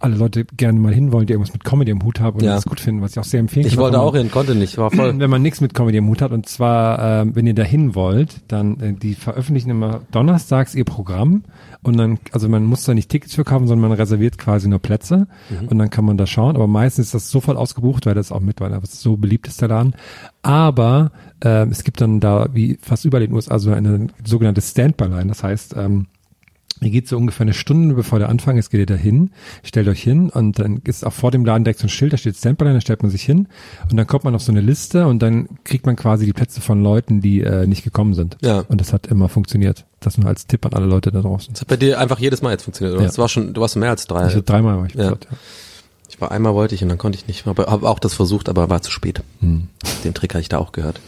alle 0.00 0.16
Leute 0.16 0.44
gerne 0.44 0.78
mal 0.80 0.92
hinwollen, 0.92 1.26
die 1.26 1.32
irgendwas 1.32 1.52
mit 1.52 1.62
Comedy 1.64 1.92
im 1.92 2.02
Hut 2.02 2.18
haben 2.20 2.38
und 2.38 2.44
Ja. 2.44 2.56
das 2.56 2.64
gut 2.64 2.80
finden, 2.80 3.00
was 3.00 3.12
ich 3.12 3.18
auch 3.20 3.24
sehr 3.24 3.38
empfehlen 3.40 3.66
Ich 3.66 3.74
kann. 3.74 3.82
wollte 3.82 3.94
Wenn 3.94 4.00
man- 4.00 4.08
auch 4.08 4.16
hin, 4.16 4.30
konnte 4.30 4.54
nicht, 4.56 4.76
war 4.78 4.90
voll. 4.90 5.14
wenn 5.18 5.30
man 5.30 5.40
nichts 5.42 5.60
mit 5.60 5.74
Comedy 5.74 5.98
im 5.98 6.08
Hut 6.08 6.20
hat. 6.22 6.32
Und 6.32 6.48
zwar, 6.48 7.22
ähm, 7.22 7.36
wenn 7.36 7.46
ihr 7.46 7.54
dahin 7.54 7.94
wollt, 7.94 8.40
dann 8.48 8.80
äh, 8.80 8.92
die 8.94 9.14
veröffentlichen 9.14 9.70
immer 9.70 10.00
donnerstags 10.10 10.74
ihr 10.74 10.84
Programm 10.84 11.44
und 11.82 11.96
dann, 11.96 12.18
also 12.32 12.48
man 12.48 12.64
muss 12.64 12.82
da 12.84 12.94
nicht 12.94 13.08
Tickets 13.10 13.36
für 13.36 13.44
kaufen, 13.44 13.68
sondern 13.68 13.90
man 13.90 13.96
reserviert 13.98 14.38
quasi 14.38 14.68
nur 14.68 14.80
Plätze 14.80 15.28
und 15.70 15.78
dann 15.78 15.90
kann 15.90 16.04
man 16.04 16.16
da 16.16 16.26
schauen. 16.26 16.56
Aber 16.56 16.66
meistens 16.66 17.06
ist 17.06 17.14
das 17.14 17.30
sofort 17.30 17.56
ausgebucht, 17.56 18.06
weil 18.06 18.14
das 18.14 18.32
auch 18.32 18.40
mit, 18.40 18.60
weil 18.60 18.70
das 18.70 19.00
so 19.00 19.16
beliebt 19.16 19.46
ist 19.46 19.60
der 19.62 19.68
Laden. 19.68 19.94
Aber 20.42 21.12
ähm, 21.42 21.70
es 21.70 21.84
gibt 21.84 22.00
dann 22.00 22.20
da 22.20 22.48
wie 22.52 22.78
fast 22.80 23.04
überall 23.04 23.22
in 23.22 23.30
den 23.30 23.36
USA 23.36 23.58
so 23.58 23.70
eine 23.72 24.08
sogenannte 24.24 24.60
Standby-Line. 24.60 25.26
Das 25.26 25.42
heißt, 25.42 25.74
ähm, 25.76 26.06
Ihr 26.80 26.90
geht 26.90 27.08
so 27.08 27.16
ungefähr 27.16 27.42
eine 27.44 27.54
Stunde 27.54 27.94
bevor 27.94 28.18
der 28.20 28.28
Anfang 28.28 28.56
ist, 28.56 28.70
geht 28.70 28.78
ihr 28.80 28.86
da 28.86 28.94
hin, 28.94 29.30
stellt 29.64 29.88
euch 29.88 30.00
hin 30.00 30.30
und 30.30 30.60
dann 30.60 30.80
ist 30.84 31.04
auch 31.04 31.12
vor 31.12 31.32
dem 31.32 31.44
Laden 31.44 31.64
direkt 31.64 31.80
so 31.80 31.86
ein 31.86 31.90
Schild, 31.90 32.12
da 32.12 32.16
steht 32.16 32.36
Standby, 32.36 32.66
da 32.66 32.80
stellt 32.80 33.02
man 33.02 33.10
sich 33.10 33.22
hin 33.24 33.48
und 33.90 33.96
dann 33.96 34.06
kommt 34.06 34.22
man 34.24 34.34
auf 34.34 34.42
so 34.42 34.52
eine 34.52 34.60
Liste 34.60 35.06
und 35.06 35.20
dann 35.20 35.48
kriegt 35.64 35.86
man 35.86 35.96
quasi 35.96 36.24
die 36.24 36.32
Plätze 36.32 36.60
von 36.60 36.82
Leuten, 36.82 37.20
die 37.20 37.40
äh, 37.40 37.66
nicht 37.66 37.82
gekommen 37.82 38.14
sind. 38.14 38.36
Ja. 38.42 38.60
Und 38.68 38.80
das 38.80 38.92
hat 38.92 39.08
immer 39.08 39.28
funktioniert. 39.28 39.86
Das 39.98 40.18
nur 40.18 40.28
als 40.28 40.46
Tipp 40.46 40.64
an 40.66 40.72
alle 40.72 40.86
Leute 40.86 41.10
da 41.10 41.20
draußen. 41.20 41.52
Das 41.52 41.62
hat 41.62 41.68
bei 41.68 41.76
dir 41.76 41.98
einfach 41.98 42.20
jedes 42.20 42.42
Mal 42.42 42.52
jetzt 42.52 42.62
funktioniert, 42.62 42.94
oder? 42.94 43.02
Ja. 43.02 43.08
Das 43.08 43.18
war 43.18 43.28
schon, 43.28 43.54
du 43.54 43.60
warst 43.60 43.74
mehr 43.74 43.90
als 43.90 44.06
drei. 44.06 44.20
Also 44.20 44.40
dreimal 44.44 44.78
war 44.78 44.86
ich 44.86 44.94
Ja. 44.94 45.08
dort, 45.08 45.24
ja. 45.28 45.36
Ich 46.18 46.20
war 46.20 46.32
einmal 46.32 46.54
wollte 46.54 46.74
ich 46.74 46.82
und 46.82 46.88
dann 46.88 46.98
konnte 46.98 47.16
ich 47.16 47.28
nicht. 47.28 47.46
Aber 47.46 47.66
habe 47.66 47.88
auch 47.88 48.00
das 48.00 48.12
versucht, 48.12 48.48
aber 48.48 48.68
war 48.68 48.82
zu 48.82 48.90
spät. 48.90 49.22
Hm. 49.38 49.68
Den 50.02 50.14
Trick 50.14 50.34
hatte 50.34 50.40
ich 50.42 50.48
da 50.48 50.58
auch 50.58 50.72
gehört. 50.72 50.98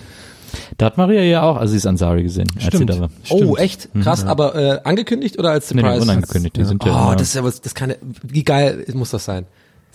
Da 0.78 0.86
hat 0.86 0.98
Maria 0.98 1.22
ja 1.22 1.42
auch 1.42 1.56
Aziz 1.56 1.84
Ansari 1.84 2.22
gesehen, 2.22 2.46
als 2.54 2.62
sie 2.76 2.84
Stimmt. 2.84 3.00
war. 3.00 3.10
Oh, 3.28 3.56
echt? 3.56 3.88
Krass, 4.02 4.24
aber 4.24 4.54
äh, 4.54 4.80
angekündigt 4.84 5.36
oder 5.38 5.50
als 5.50 5.68
Nee, 5.74 5.80
Surprise? 5.80 5.98
nee, 5.98 6.02
unangekündigt. 6.12 6.56
Die 6.56 6.64
sind 6.64 6.84
ja, 6.84 7.10
Oh, 7.10 7.14
das 7.14 7.22
ist 7.28 7.34
ja 7.34 7.42
was, 7.42 7.60
das 7.60 7.74
kann, 7.74 7.94
wie 8.22 8.44
geil 8.44 8.84
muss 8.94 9.10
das 9.10 9.24
sein? 9.24 9.46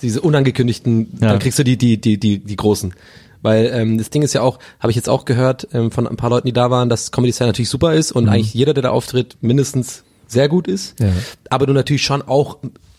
Diese 0.02 0.20
unangekündigten, 0.22 1.18
Ja. 1.22 1.30
dann 1.30 1.40
kriegst 1.40 1.60
du 1.60 1.64
die, 1.64 1.78
die, 1.78 2.00
die, 2.00 2.18
die, 2.20 2.40
die 2.40 2.56
großen. 2.58 2.94
Weil 3.42 3.70
ähm, 3.74 3.98
das 3.98 4.10
Ding 4.10 4.22
ist 4.22 4.34
ja 4.34 4.42
auch, 4.42 4.60
habe 4.80 4.92
ich 4.92 4.96
jetzt 4.98 5.08
auch 5.08 5.24
gehört 5.24 5.68
ähm, 5.74 5.92
von 5.92 6.08
ein 6.08 6.18
paar 6.18 6.30
Leuten, 6.30 6.48
die 6.48 6.54
da 6.54 6.72
waren, 6.72 6.90
dass 6.90 7.12
Comedy 7.12 7.32
Star 7.32 7.48
natürlich 7.48 7.70
super 7.70 7.94
ist 7.94 8.12
und 8.12 8.28
eigentlich 8.28 8.54
jeder, 8.54 8.74
der 8.74 8.84
da 8.84 8.90
auftritt, 8.90 9.38
mindestens 9.42 10.04
sehr 10.28 10.50
gut 10.50 10.68
ist. 10.68 11.00
Ja. 11.00 11.08
Aber 11.50 11.66
du 11.68 11.74
natürlich 11.74 12.04
schon 12.04 12.22
auch 12.22 12.58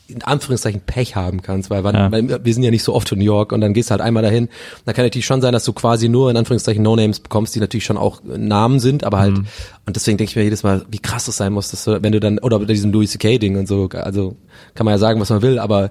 in 0.09 0.23
Anführungszeichen 0.23 0.81
Pech 0.83 1.17
haben 1.17 1.43
kannst, 1.43 1.69
weil, 1.71 1.83
wann, 1.85 1.95
Ja. 1.95 2.13
weil 2.13 2.45
wir 2.45 2.55
sind 2.55 2.63
ja 2.63 2.71
nicht 2.71 2.83
so 2.85 2.95
oft 2.95 3.11
in 3.13 3.19
New 3.19 3.25
York 3.25 3.53
und 3.53 3.61
dann 3.61 3.75
gehst 3.75 3.91
du 3.91 3.93
halt 3.93 4.01
einmal 4.01 4.23
dahin. 4.23 4.49
Da 4.85 4.93
kann 4.93 5.05
natürlich 5.05 5.27
schon 5.27 5.41
sein, 5.41 5.53
dass 5.53 5.65
du 5.65 5.73
quasi 5.73 6.09
nur 6.09 6.31
in 6.31 6.37
Anführungszeichen 6.37 6.83
No-Names 6.83 7.21
bekommst, 7.21 7.55
die 7.55 7.61
natürlich 7.61 7.85
schon 7.85 7.97
auch 7.97 8.23
äh, 8.25 8.39
Namen 8.39 8.79
sind, 8.81 9.05
aber 9.05 9.19
halt, 9.19 9.37
und 9.39 9.97
deswegen 9.97 10.17
denke 10.19 10.31
ich 10.31 10.37
mir 10.37 10.43
jedes 10.45 10.63
Mal, 10.63 10.85
wie 10.91 10.99
krass 11.01 11.27
das 11.27 11.37
sein 11.37 11.53
muss, 11.53 11.71
dass 11.71 11.85
du, 11.85 12.03
wenn 12.03 12.13
du 12.13 12.21
dann, 12.21 12.39
oder 12.39 12.59
bei 12.59 12.67
diesem 12.67 12.93
Louis 12.93 13.11
C.K. 13.11 13.39
Ding 13.39 13.57
und 13.57 13.67
so, 13.69 13.89
also 13.93 14.37
kann 14.75 14.85
man 14.85 14.93
ja 14.95 14.99
sagen, 14.99 15.21
was 15.21 15.31
man 15.31 15.43
will, 15.43 15.59
aber 15.59 15.91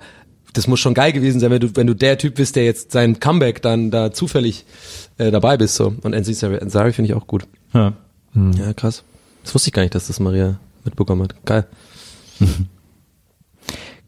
das 0.54 0.68
muss 0.68 0.80
schon 0.80 0.94
geil 0.94 1.12
gewesen 1.12 1.42
sein, 1.42 1.52
wenn 1.52 1.60
du, 1.60 1.76
wenn 1.76 1.86
du 1.88 1.94
der 1.94 2.18
Typ 2.18 2.36
bist, 2.36 2.56
der 2.56 2.64
jetzt 2.64 2.94
sein 2.94 3.20
Comeback 3.20 3.62
dann 3.62 3.92
da 3.92 4.14
zufällig 4.14 4.64
äh, 5.18 5.30
dabei 5.30 5.58
bist. 5.58 5.76
so 5.76 5.94
Und 6.02 6.16
Aziz 6.16 6.42
Ansari 6.44 6.94
finde 6.94 7.12
ich 7.12 7.18
auch 7.18 7.28
gut. 7.28 7.44
Ja. 7.74 7.92
Ja, 8.34 8.74
krass. 8.74 9.04
Das 9.44 9.54
wusste 9.54 9.68
ich 9.70 9.74
gar 9.74 9.82
nicht, 9.82 9.96
dass 9.96 10.08
das 10.08 10.20
Maria 10.22 10.58
mitbekommen 10.86 11.24
hat. 11.24 11.36
Geil. 11.46 11.66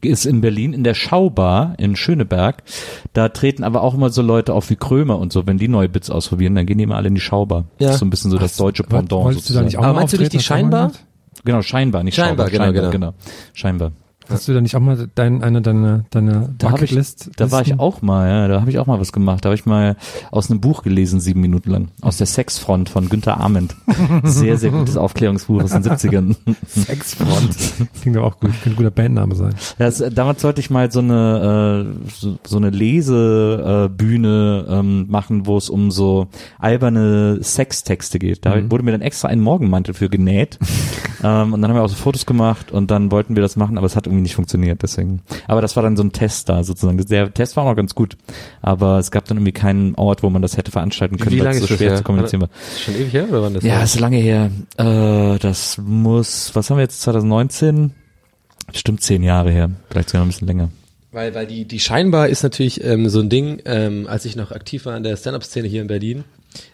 ist 0.02 0.26
in 0.26 0.40
Berlin 0.40 0.72
in 0.72 0.84
der 0.84 0.94
Schaubar 0.94 1.74
in 1.78 1.96
Schöneberg. 1.96 2.62
Da 3.12 3.28
treten 3.28 3.64
aber 3.64 3.82
auch 3.82 3.94
immer 3.94 4.10
so 4.10 4.22
Leute 4.22 4.54
auf 4.54 4.70
wie 4.70 4.76
Krömer 4.76 5.18
und 5.18 5.32
so. 5.32 5.46
Wenn 5.46 5.58
die 5.58 5.68
neue 5.68 5.88
Bits 5.88 6.10
ausprobieren, 6.10 6.54
dann 6.54 6.66
gehen 6.66 6.78
die 6.78 6.84
immer 6.84 6.96
alle 6.96 7.08
in 7.08 7.14
die 7.14 7.20
Schaubar. 7.20 7.64
Ja. 7.78 7.88
Das 7.88 7.94
ist 7.96 8.00
so 8.00 8.06
ein 8.06 8.10
bisschen 8.10 8.30
so 8.30 8.38
das 8.38 8.56
deutsche 8.56 8.84
Pendant 8.84 9.34
sozusagen. 9.34 9.66
nicht 9.66 9.78
auch 9.78 9.82
Aber 9.82 9.94
mal 9.94 10.00
meinst 10.00 10.14
du 10.14 10.18
nicht 10.18 10.32
die 10.32 10.40
Scheinbar? 10.40 10.92
Genau, 11.44 11.62
scheinbar, 11.62 12.02
nicht 12.02 12.14
Scheinbar, 12.16 12.46
Schaubar. 12.46 12.50
genau, 12.50 12.64
scheinbar, 12.64 12.90
genau. 12.90 13.06
genau. 13.12 13.14
Scheinbar. 13.54 13.92
Hast 14.30 14.48
du 14.48 14.54
da 14.54 14.60
nicht 14.60 14.76
auch 14.76 14.80
mal 14.80 15.08
dein, 15.14 15.42
eine 15.42 15.62
deine, 15.62 16.04
deine 16.10 16.54
Da, 16.58 16.68
Bucketlist? 16.68 17.30
da 17.36 17.50
war 17.50 17.62
ich 17.62 17.78
auch 17.78 18.02
mal, 18.02 18.28
ja, 18.28 18.48
da 18.48 18.60
habe 18.60 18.70
ich 18.70 18.78
auch 18.78 18.86
mal 18.86 19.00
was 19.00 19.12
gemacht. 19.12 19.44
Da 19.44 19.48
habe 19.48 19.54
ich 19.54 19.66
mal 19.66 19.96
aus 20.30 20.50
einem 20.50 20.60
Buch 20.60 20.82
gelesen, 20.82 21.20
sieben 21.20 21.40
Minuten 21.40 21.70
lang. 21.70 21.88
Aus 22.02 22.18
der 22.18 22.26
Sexfront 22.26 22.88
von 22.88 23.08
Günter 23.08 23.38
Arment. 23.38 23.74
Sehr, 24.24 24.58
sehr 24.58 24.70
gutes 24.70 24.96
Aufklärungsbuch 24.96 25.62
aus 25.62 25.70
den 25.70 25.82
70ern. 25.82 26.36
Sexfront. 26.66 27.56
Klingt 28.00 28.16
doch 28.16 28.24
auch 28.24 28.40
gut. 28.40 28.50
Könnte 28.62 28.70
ein 28.70 28.76
guter 28.76 28.90
Bandname 28.90 29.34
sein. 29.34 29.54
Das, 29.78 30.00
äh, 30.00 30.10
damals 30.10 30.42
sollte 30.42 30.60
ich 30.60 30.70
mal 30.70 30.90
so 30.90 31.00
eine 31.00 31.86
äh, 32.06 32.10
so, 32.10 32.38
so 32.46 32.56
eine 32.56 32.70
Lesebühne 32.70 34.66
äh, 34.68 34.72
ähm, 34.78 35.06
machen, 35.08 35.46
wo 35.46 35.56
es 35.56 35.70
um 35.70 35.90
so 35.90 36.28
alberne 36.58 37.38
Sextexte 37.42 38.18
geht. 38.18 38.44
Da 38.44 38.70
wurde 38.70 38.84
mir 38.84 38.92
dann 38.92 39.02
extra 39.02 39.28
ein 39.28 39.40
Morgenmantel 39.40 39.94
für 39.94 40.08
genäht. 40.08 40.58
ähm, 41.22 41.52
und 41.52 41.62
dann 41.62 41.70
haben 41.70 41.76
wir 41.78 41.82
auch 41.82 41.88
so 41.88 41.96
Fotos 41.96 42.26
gemacht 42.26 42.72
und 42.72 42.90
dann 42.90 43.10
wollten 43.10 43.36
wir 43.36 43.42
das 43.42 43.56
machen, 43.56 43.78
aber 43.78 43.86
es 43.86 43.96
hat 43.96 44.06
irgendwie 44.06 44.17
nicht 44.22 44.34
funktioniert. 44.34 44.82
Deswegen. 44.82 45.22
Aber 45.46 45.60
das 45.60 45.76
war 45.76 45.82
dann 45.82 45.96
so 45.96 46.02
ein 46.02 46.12
Test 46.12 46.48
da 46.48 46.64
sozusagen. 46.64 46.98
Der 47.06 47.32
Test 47.32 47.56
war 47.56 47.64
auch 47.64 47.68
noch 47.68 47.76
ganz 47.76 47.94
gut, 47.94 48.16
aber 48.62 48.98
es 48.98 49.10
gab 49.10 49.24
dann 49.26 49.38
irgendwie 49.38 49.52
keinen 49.52 49.94
Ort, 49.94 50.22
wo 50.22 50.30
man 50.30 50.42
das 50.42 50.56
hätte 50.56 50.70
veranstalten 50.70 51.16
können, 51.18 51.32
Wie 51.32 51.38
weil 51.38 51.46
lange 51.46 51.58
es 51.58 51.66
so 51.66 51.76
schwer 51.76 51.96
zu 51.96 52.02
kommunizieren 52.02 52.42
war. 52.42 52.50
Schon 52.84 52.94
ewig 52.96 53.12
her 53.12 53.26
oder 53.30 53.42
wann 53.42 53.54
das 53.54 53.64
Ja, 53.64 53.76
war? 53.76 53.84
ist 53.84 53.98
lange 54.00 54.18
her. 54.18 54.50
Äh, 54.76 55.38
das 55.38 55.78
muss, 55.78 56.50
was 56.54 56.70
haben 56.70 56.76
wir 56.78 56.82
jetzt, 56.82 57.00
2019? 57.02 57.92
Stimmt 58.74 59.02
zehn 59.02 59.22
Jahre 59.22 59.50
her, 59.50 59.70
vielleicht 59.90 60.10
sogar 60.10 60.20
noch 60.20 60.26
ein 60.26 60.30
bisschen 60.30 60.46
länger. 60.48 60.68
Weil, 61.10 61.34
weil 61.34 61.46
die, 61.46 61.64
die 61.64 61.80
scheinbar 61.80 62.28
ist 62.28 62.42
natürlich 62.42 62.84
ähm, 62.84 63.08
so 63.08 63.20
ein 63.20 63.30
Ding, 63.30 63.62
ähm, 63.64 64.06
als 64.06 64.26
ich 64.26 64.36
noch 64.36 64.52
aktiv 64.52 64.84
war 64.84 64.94
in 64.96 65.02
der 65.02 65.16
Stand-Up-Szene 65.16 65.66
hier 65.66 65.80
in 65.80 65.86
Berlin, 65.88 66.24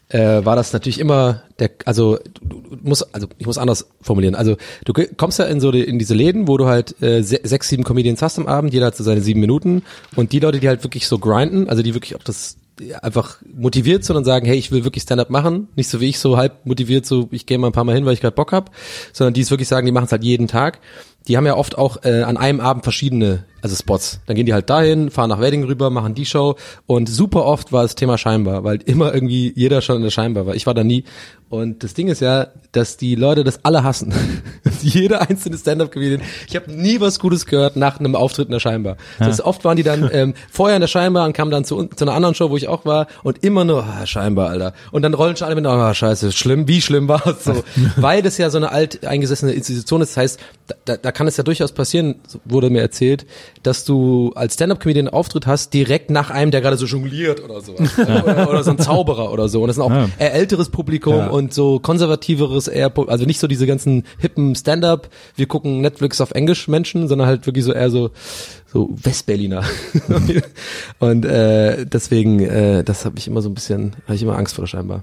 äh, 0.08 0.44
war 0.44 0.56
das 0.56 0.72
natürlich 0.72 1.00
immer 1.00 1.42
der, 1.58 1.70
also 1.84 2.18
du, 2.40 2.60
du 2.60 2.76
musst, 2.82 3.14
also 3.14 3.26
ich 3.38 3.46
muss 3.46 3.58
anders 3.58 3.88
formulieren. 4.00 4.34
Also 4.34 4.56
du 4.84 4.92
kommst 5.16 5.38
ja 5.38 5.46
in 5.46 5.60
so 5.60 5.72
die, 5.72 5.82
in 5.82 5.98
diese 5.98 6.14
Läden, 6.14 6.46
wo 6.48 6.56
du 6.56 6.66
halt 6.66 7.00
äh, 7.02 7.22
se 7.22 7.40
sechs, 7.42 7.68
sieben 7.68 7.84
Comedians 7.84 8.22
hast 8.22 8.38
am 8.38 8.46
Abend, 8.46 8.72
jeder 8.72 8.86
hat 8.86 8.96
so 8.96 9.04
seine 9.04 9.20
sieben 9.20 9.40
Minuten 9.40 9.82
und 10.14 10.32
die 10.32 10.40
Leute, 10.40 10.60
die 10.60 10.68
halt 10.68 10.84
wirklich 10.84 11.06
so 11.06 11.18
grinden, 11.18 11.68
also 11.68 11.82
die 11.82 11.94
wirklich 11.94 12.16
auch 12.16 12.22
das 12.22 12.56
einfach 13.02 13.38
motiviert 13.54 14.04
sind 14.04 14.16
und 14.16 14.24
sagen, 14.24 14.46
hey, 14.46 14.56
ich 14.56 14.72
will 14.72 14.84
wirklich 14.84 15.04
Stand-up 15.04 15.30
machen, 15.30 15.68
nicht 15.76 15.88
so 15.88 16.00
wie 16.00 16.08
ich 16.08 16.18
so 16.18 16.36
halb 16.36 16.66
motiviert, 16.66 17.06
so 17.06 17.28
ich 17.30 17.46
gehe 17.46 17.58
mal 17.58 17.68
ein 17.68 17.72
paar 17.72 17.84
Mal 17.84 17.94
hin, 17.94 18.04
weil 18.04 18.14
ich 18.14 18.20
gerade 18.20 18.34
Bock 18.34 18.52
hab, 18.52 18.70
sondern 19.12 19.34
die 19.34 19.42
es 19.42 19.50
wirklich 19.50 19.68
sagen, 19.68 19.86
die 19.86 19.92
machen 19.92 20.06
es 20.06 20.12
halt 20.12 20.24
jeden 20.24 20.48
Tag. 20.48 20.80
Die 21.26 21.36
haben 21.36 21.46
ja 21.46 21.56
oft 21.56 21.78
auch 21.78 22.04
äh, 22.04 22.22
an 22.22 22.36
einem 22.36 22.60
Abend 22.60 22.84
verschiedene, 22.84 23.44
also 23.62 23.74
Spots. 23.74 24.20
Dann 24.26 24.36
gehen 24.36 24.44
die 24.44 24.52
halt 24.52 24.68
dahin, 24.68 25.10
fahren 25.10 25.30
nach 25.30 25.40
Wedding 25.40 25.64
rüber, 25.64 25.88
machen 25.88 26.14
die 26.14 26.26
Show 26.26 26.56
und 26.86 27.08
super 27.08 27.46
oft 27.46 27.72
war 27.72 27.82
das 27.82 27.94
Thema 27.94 28.18
Scheinbar, 28.18 28.62
weil 28.62 28.80
immer 28.84 29.14
irgendwie 29.14 29.52
jeder 29.56 29.80
schon 29.80 29.96
in 29.96 30.02
der 30.02 30.10
Scheinbar 30.10 30.46
war. 30.46 30.54
Ich 30.54 30.66
war 30.66 30.74
da 30.74 30.84
nie. 30.84 31.04
Und 31.54 31.84
das 31.84 31.94
Ding 31.94 32.08
ist 32.08 32.20
ja, 32.20 32.48
dass 32.72 32.96
die 32.96 33.14
Leute 33.14 33.44
das 33.44 33.64
alle 33.64 33.84
hassen. 33.84 34.12
Jeder 34.82 35.28
einzelne 35.28 35.56
Stand-Up-Comedian. 35.56 36.20
Ich 36.48 36.56
habe 36.56 36.72
nie 36.72 37.00
was 37.00 37.20
Gutes 37.20 37.46
gehört 37.46 37.76
nach 37.76 38.00
einem 38.00 38.16
Auftritt 38.16 38.48
in 38.48 38.52
der 38.52 38.58
Scheinbar. 38.58 38.96
Das 39.20 39.28
heißt, 39.28 39.40
oft 39.42 39.64
waren 39.64 39.76
die 39.76 39.84
dann 39.84 40.10
ähm, 40.12 40.34
vorher 40.50 40.76
in 40.76 40.80
der 40.80 40.88
Scheinbar 40.88 41.26
und 41.26 41.32
kamen 41.32 41.52
dann 41.52 41.64
zu, 41.64 41.84
zu 41.84 42.04
einer 42.04 42.14
anderen 42.14 42.34
Show, 42.34 42.50
wo 42.50 42.56
ich 42.56 42.66
auch 42.66 42.84
war 42.86 43.06
und 43.22 43.44
immer 43.44 43.64
nur, 43.64 43.84
ah, 43.84 44.04
Scheinbar, 44.04 44.50
Alter. 44.50 44.72
Und 44.90 45.02
dann 45.02 45.14
rollen 45.14 45.36
schon 45.36 45.46
alle 45.46 45.54
mit, 45.54 45.64
ah, 45.66 45.94
scheiße, 45.94 46.32
schlimm, 46.32 46.66
wie 46.66 46.80
schlimm 46.80 47.06
war 47.06 47.24
es 47.24 47.44
so. 47.44 47.62
Weil 47.96 48.22
das 48.22 48.36
ja 48.36 48.50
so 48.50 48.56
eine 48.56 48.72
alt 48.72 49.06
eingesessene 49.06 49.52
Institution 49.52 50.00
ist. 50.00 50.16
Das 50.16 50.16
heißt, 50.16 50.40
da, 50.86 50.96
da, 50.96 51.12
kann 51.12 51.26
es 51.26 51.36
ja 51.36 51.44
durchaus 51.44 51.72
passieren, 51.72 52.16
so 52.26 52.40
wurde 52.44 52.70
mir 52.70 52.80
erzählt, 52.80 53.26
dass 53.62 53.84
du 53.84 54.32
als 54.34 54.54
Stand-Up-Comedian 54.54 55.08
einen 55.08 55.14
Auftritt 55.14 55.46
hast, 55.46 55.74
direkt 55.74 56.10
nach 56.10 56.30
einem, 56.30 56.50
der 56.50 56.60
gerade 56.62 56.76
so 56.76 56.86
jongliert 56.86 57.42
oder 57.44 57.60
sowas. 57.60 57.98
oder, 57.98 58.48
oder 58.48 58.64
so 58.64 58.70
ein 58.70 58.78
Zauberer 58.78 59.30
oder 59.30 59.48
so. 59.48 59.60
Und 59.60 59.68
das 59.68 59.76
sind 59.76 59.84
auch 59.84 59.90
Ja. 59.90 60.08
eher 60.18 60.32
älteres 60.34 60.70
Publikum 60.70 61.16
Ja. 61.16 61.26
und 61.28 61.52
so 61.52 61.78
konservativeres, 61.80 62.68
eher, 62.68 62.92
also 63.08 63.26
nicht 63.26 63.40
so 63.40 63.46
diese 63.46 63.66
ganzen 63.66 64.04
hippen 64.18 64.54
Stand-up, 64.54 65.08
wir 65.36 65.46
gucken 65.46 65.80
Netflix 65.82 66.20
auf 66.20 66.30
Englisch 66.30 66.66
Menschen, 66.68 67.08
sondern 67.08 67.26
halt 67.28 67.44
wirklich 67.46 67.64
so 67.64 67.72
eher 67.72 67.90
so, 67.90 68.10
so 68.74 68.90
Westberliner. 69.02 69.62
und 70.98 71.24
äh, 71.24 71.86
deswegen, 71.86 72.40
äh, 72.40 72.84
das 72.84 73.04
habe 73.04 73.16
ich 73.18 73.26
immer 73.28 73.40
so 73.40 73.48
ein 73.48 73.54
bisschen, 73.54 73.94
habe 74.04 74.16
ich 74.16 74.22
immer 74.22 74.36
Angst 74.36 74.56
vor 74.56 74.66
scheinbar. 74.66 75.02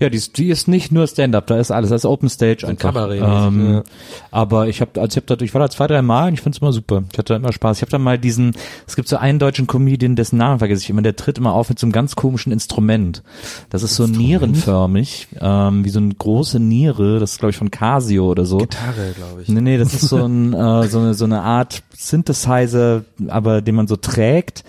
Ja, 0.00 0.10
die, 0.10 0.16
ist- 0.18 0.36
die 0.38 0.48
ist 0.50 0.68
nicht 0.68 0.92
nur 0.92 1.06
Stand-up, 1.06 1.46
da 1.46 1.58
ist 1.58 1.70
alles, 1.70 1.90
das 1.90 2.02
ist 2.02 2.04
Open 2.06 2.28
Stage 2.28 2.66
einfach. 2.66 2.92
Kabarettmäßig, 2.92 3.46
ähm, 3.46 3.72
ja. 3.74 3.82
Aber 4.30 4.66
ich 4.68 4.80
habe, 4.80 5.00
also 5.00 5.16
ich 5.18 5.24
habe 5.24 5.36
da, 5.36 5.44
ich 5.44 5.54
war 5.54 5.60
da 5.60 5.70
zwei, 5.70 5.86
drei 5.86 6.02
Mal 6.02 6.28
und 6.28 6.34
ich 6.34 6.40
find's 6.40 6.58
immer 6.58 6.72
super. 6.72 7.04
Ich 7.12 7.18
hatte 7.18 7.32
da 7.32 7.36
immer 7.36 7.52
Spaß. 7.52 7.78
Ich 7.78 7.82
habe 7.82 7.90
da 7.92 7.98
mal 7.98 8.18
diesen, 8.18 8.54
es 8.86 8.96
gibt 8.96 9.08
so 9.08 9.16
einen 9.16 9.38
deutschen 9.38 9.66
Comedian, 9.66 10.16
dessen 10.16 10.36
Namen 10.36 10.58
vergesse 10.58 10.82
ich 10.82 10.90
immer, 10.90 11.02
der 11.02 11.14
tritt 11.16 11.38
immer 11.38 11.52
auf 11.54 11.68
mit 11.68 11.78
so 11.78 11.86
einem 11.86 11.92
ganz 11.92 12.16
komischen 12.16 12.52
Instrument. 12.52 13.22
Das 13.70 13.82
ist 13.84 13.94
so 13.94 14.06
nierenförmig, 14.06 15.28
ähm, 15.40 15.84
wie 15.84 15.90
so 15.90 16.00
eine 16.00 16.12
große 16.12 16.58
Niere. 16.58 17.20
Das 17.20 17.32
ist 17.32 17.38
glaube 17.38 17.50
ich 17.50 17.56
von 17.56 17.70
Casio 17.70 18.28
oder 18.28 18.44
so. 18.44 18.58
Gitarre, 18.58 19.12
glaube 19.16 19.42
ich. 19.42 19.48
Nee, 19.48 19.60
nee, 19.60 19.78
das 19.78 19.94
ist 19.94 20.08
so, 20.08 20.24
ein, 20.24 20.52
äh, 20.52 20.88
so, 20.88 20.98
eine, 20.98 21.14
so 21.14 21.24
eine 21.24 21.42
Art 21.42 21.82
Synthesizer, 21.96 23.04
aber 23.28 23.62
den 23.62 23.74
man 23.74 23.86
so 23.86 23.96
trägt. 23.96 24.64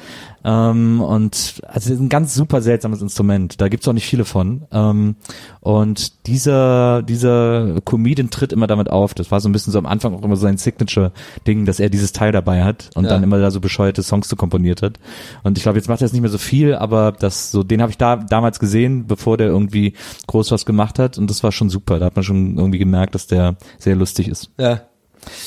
Ähm, 0.45 0.99
und 0.99 1.62
also 1.67 1.93
ein 1.93 2.10
ganz 2.10 2.36
super 2.36 2.62
seltsames 2.62 3.01
Instrument. 3.01 3.62
Da 3.62 3.69
gibt's 3.69 3.88
auch 3.88 3.93
nicht 3.93 4.06
viele 4.06 4.25
von. 4.25 4.63
Ähm, 4.71 5.15
und 5.62 6.27
dieser, 6.27 7.01
dieser 7.01 7.79
Comedian 7.86 8.29
tritt 8.29 8.51
immer 8.51 8.67
damit 8.67 8.89
auf. 8.89 9.13
Das 9.13 9.32
war 9.32 9.39
so 9.39 9.47
ein 9.47 9.53
bisschen 9.53 9.71
so 9.71 9.79
am 9.79 9.86
Anfang 9.86 10.13
auch 10.13 10.21
immer 10.21 10.36
so 10.36 10.41
sein 10.41 10.58
Signature-Ding, 10.58 11.65
dass 11.65 11.79
er 11.79 11.89
dieses 11.89 12.12
Teil 12.12 12.34
dabei 12.34 12.63
hat 12.65 12.89
und 12.95 13.06
Ja. 13.06 13.12
dann 13.12 13.23
immer 13.23 13.39
da 13.39 13.51
so 13.51 13.62
bescheuerte 13.62 14.03
Songs 14.03 14.27
zu 14.27 14.36
komponiert 14.36 14.82
hat. 14.82 14.99
Und 15.43 15.58
ich 15.58 15.63
glaube, 15.63 15.77
jetzt 15.77 15.88
macht 15.88 16.01
er 16.01 16.06
es 16.08 16.13
nicht 16.13 16.21
mehr 16.21 16.29
so 16.29 16.38
viel, 16.38 16.75
aber 16.75 17.13
das 17.13 17.51
so, 17.51 17.63
den 17.63 17.82
habe 17.82 17.91
ich 17.91 17.97
da 17.97 18.17
damals 18.17 18.60
gesehen, 18.60 19.08
bevor 19.08 19.38
der 19.38 19.47
irgendwie 19.47 19.93
groß 20.27 20.51
was 20.51 20.65
gemacht 20.65 20.99
hat. 20.99 21.17
Und 21.17 21.29
das 21.29 21.41
war 21.43 21.53
schon 21.53 21.69
super. 21.69 21.99
Da 21.99 22.06
hat 22.06 22.15
man 22.17 22.23
schon 22.23 22.58
irgendwie 22.58 22.79
gemerkt, 22.79 23.15
dass 23.15 23.27
der 23.27 23.56
sehr 23.77 23.95
lustig 23.95 24.27
ist. 24.27 24.51
Ja. 24.60 24.82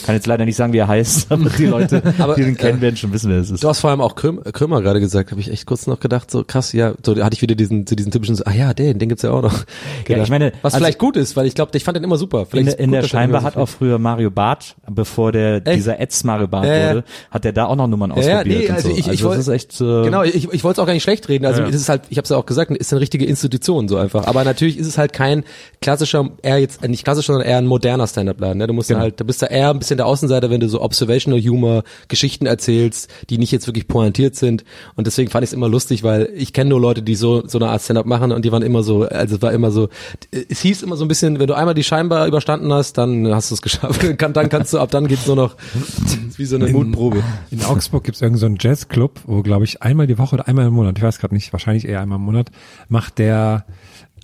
Kann 0.04 0.14
jetzt 0.14 0.26
leider 0.26 0.44
nicht 0.44 0.56
sagen, 0.56 0.72
wie 0.72 0.78
er 0.78 0.88
heißt, 0.88 1.26
aber 1.32 1.50
die 1.50 1.66
Leute, 1.66 2.02
Aber, 2.18 2.34
die 2.34 2.44
den 2.44 2.56
kennen, 2.56 2.78
äh, 2.78 2.82
werden 2.82 2.96
schon 2.96 3.12
wissen, 3.12 3.30
wer 3.30 3.38
es 3.38 3.50
ist. 3.50 3.62
Du 3.64 3.68
hast 3.68 3.80
vor 3.80 3.90
allem 3.90 4.00
auch 4.00 4.14
Krömer, 4.14 4.42
Krömer 4.52 4.82
gerade 4.82 5.00
gesagt, 5.00 5.30
habe 5.30 5.40
ich 5.40 5.50
echt 5.50 5.66
kurz 5.66 5.86
noch 5.86 6.00
gedacht, 6.00 6.30
so 6.30 6.44
krass, 6.46 6.72
ja, 6.72 6.94
so 7.04 7.14
da 7.14 7.24
hatte 7.24 7.34
ich 7.34 7.42
wieder 7.42 7.54
diesen, 7.54 7.86
so 7.86 7.94
diesen 7.96 8.12
typischen, 8.12 8.34
so, 8.36 8.44
ah 8.44 8.52
ja, 8.52 8.74
den, 8.74 8.98
den 8.98 9.08
gibt's 9.08 9.22
ja 9.22 9.30
auch 9.30 9.42
noch. 9.42 9.64
gedacht. 10.04 10.24
ich 10.24 10.30
meine, 10.30 10.52
was 10.62 10.74
also- 10.74 10.84
vielleicht 10.84 10.98
gut 10.98 11.16
ist, 11.16 11.36
weil 11.36 11.46
ich 11.46 11.54
glaube, 11.54 11.70
ich 11.76 11.84
fand 11.84 11.96
den 11.96 12.04
immer 12.04 12.16
super. 12.18 12.40
In, 12.40 12.46
Vielleicht 12.46 12.66
der- 12.68 12.74
ist 12.74 12.80
in 12.80 12.86
gut, 12.86 12.94
der 12.94 13.02
er 13.02 13.08
Scheinbar 13.08 13.42
hat 13.42 13.56
auch 13.56 13.68
früher 13.68 13.98
Mario 13.98 14.30
Barth, 14.30 14.76
bevor 14.90 15.32
der 15.32 15.56
Echt? 15.66 15.76
dieser 15.76 16.00
Etz 16.00 16.24
Mario 16.24 16.46
Barth 16.48 16.66
Ja, 16.66 16.74
ja. 16.76 16.88
wurde, 16.90 17.04
hat 17.30 17.44
er 17.44 17.52
da 17.52 17.66
auch 17.66 17.76
noch 17.76 17.86
Nummern 17.86 18.10
Ja, 18.16 18.22
ja, 18.22 18.36
ausprobiert 18.38 18.62
nee, 18.62 18.70
also 18.70 18.88
so. 18.88 18.94
ich- 18.94 18.98
ich 19.00 19.08
also 19.08 19.24
wollt- 19.26 19.38
das 19.38 19.48
ist 19.48 19.54
echt 19.54 19.80
äh, 19.80 20.02
Genau, 20.04 20.22
ich, 20.22 20.34
ich 20.52 20.64
wollte 20.64 20.78
es 20.80 20.82
auch 20.82 20.86
gar 20.86 20.92
nicht 20.94 21.02
schlecht 21.02 21.28
reden. 21.28 21.44
Also 21.46 21.62
Ja. 21.62 21.68
es 21.68 21.74
ist 21.74 21.88
halt, 21.88 22.02
ich 22.10 22.18
habe 22.18 22.24
es 22.24 22.30
ja 22.30 22.36
auch 22.36 22.46
gesagt, 22.46 22.70
ist 22.70 22.92
eine 22.92 23.00
richtige 23.00 23.24
Institution 23.26 23.88
so 23.88 23.96
einfach. 23.96 24.26
Aber 24.26 24.44
natürlich 24.44 24.78
ist 24.78 24.86
es 24.86 24.98
halt 24.98 25.12
kein 25.12 25.44
klassischer, 25.80 26.30
eher 26.42 26.58
jetzt 26.58 26.82
äh, 26.84 26.88
nicht 26.88 27.04
klassischer, 27.04 27.32
sondern 27.34 27.48
eher 27.48 27.58
ein 27.58 27.66
moderner 27.66 28.06
Stand-up-Laden. 28.06 28.58
Ne? 28.58 28.66
Du 28.66 28.72
musst 28.72 28.88
Genau. 28.88 29.00
halt, 29.00 29.20
du 29.20 29.24
bist 29.24 29.42
da 29.42 29.46
eher 29.46 29.65
ein 29.70 29.78
bisschen 29.78 29.96
der 29.96 30.06
Außenseiter, 30.06 30.50
wenn 30.50 30.60
du 30.60 30.68
so 30.68 30.80
Observational 30.82 31.40
Humor 31.40 31.84
Geschichten 32.08 32.46
erzählst, 32.46 33.10
die 33.30 33.38
nicht 33.38 33.52
jetzt 33.52 33.66
wirklich 33.66 33.88
pointiert 33.88 34.36
sind. 34.36 34.64
Und 34.94 35.06
deswegen 35.06 35.30
fand 35.30 35.44
ich 35.44 35.50
es 35.50 35.54
immer 35.54 35.68
lustig, 35.68 36.02
weil 36.02 36.30
ich 36.34 36.52
kenne 36.52 36.70
nur 36.70 36.80
Leute, 36.80 37.02
die 37.02 37.14
so 37.14 37.46
so 37.46 37.58
eine 37.58 37.68
Art 37.68 37.82
Stand-up 37.82 38.06
machen 38.06 38.32
und 38.32 38.44
die 38.44 38.52
waren 38.52 38.62
immer 38.62 38.82
so, 38.82 39.02
also 39.02 39.36
es 39.36 39.42
war 39.42 39.52
immer 39.52 39.70
so, 39.70 39.88
es 40.30 40.60
hieß 40.60 40.82
immer 40.82 40.96
so 40.96 41.04
ein 41.04 41.08
bisschen, 41.08 41.38
wenn 41.38 41.46
du 41.46 41.54
einmal 41.54 41.74
die 41.74 41.84
scheinbar 41.84 42.26
überstanden 42.26 42.72
hast, 42.72 42.98
dann 42.98 43.32
hast 43.34 43.50
du 43.50 43.54
es 43.54 43.62
geschafft. 43.66 44.18
Kann, 44.18 44.32
dann 44.32 44.48
kannst 44.48 44.72
du, 44.72 44.78
ab 44.78 44.90
dann 44.90 45.08
geht's 45.08 45.26
nur 45.26 45.36
noch 45.36 45.56
wie 46.36 46.44
so 46.44 46.56
eine 46.56 46.68
Mutprobe. 46.68 47.22
In 47.50 47.62
Augsburg 47.64 48.04
gibt 48.04 48.16
es 48.16 48.22
irgendeinen 48.22 48.40
so 48.40 48.46
einen 48.46 48.58
Jazzclub, 48.60 49.20
wo, 49.26 49.42
glaube 49.42 49.64
ich, 49.64 49.82
einmal 49.82 50.06
die 50.06 50.18
Woche 50.18 50.34
oder 50.34 50.48
einmal 50.48 50.66
im 50.66 50.74
Monat, 50.74 50.98
ich 50.98 51.02
weiß 51.02 51.18
gerade 51.18 51.34
nicht, 51.34 51.52
wahrscheinlich 51.52 51.86
eher 51.86 52.00
einmal 52.00 52.18
im 52.18 52.24
Monat, 52.24 52.50
macht 52.88 53.18
der 53.18 53.64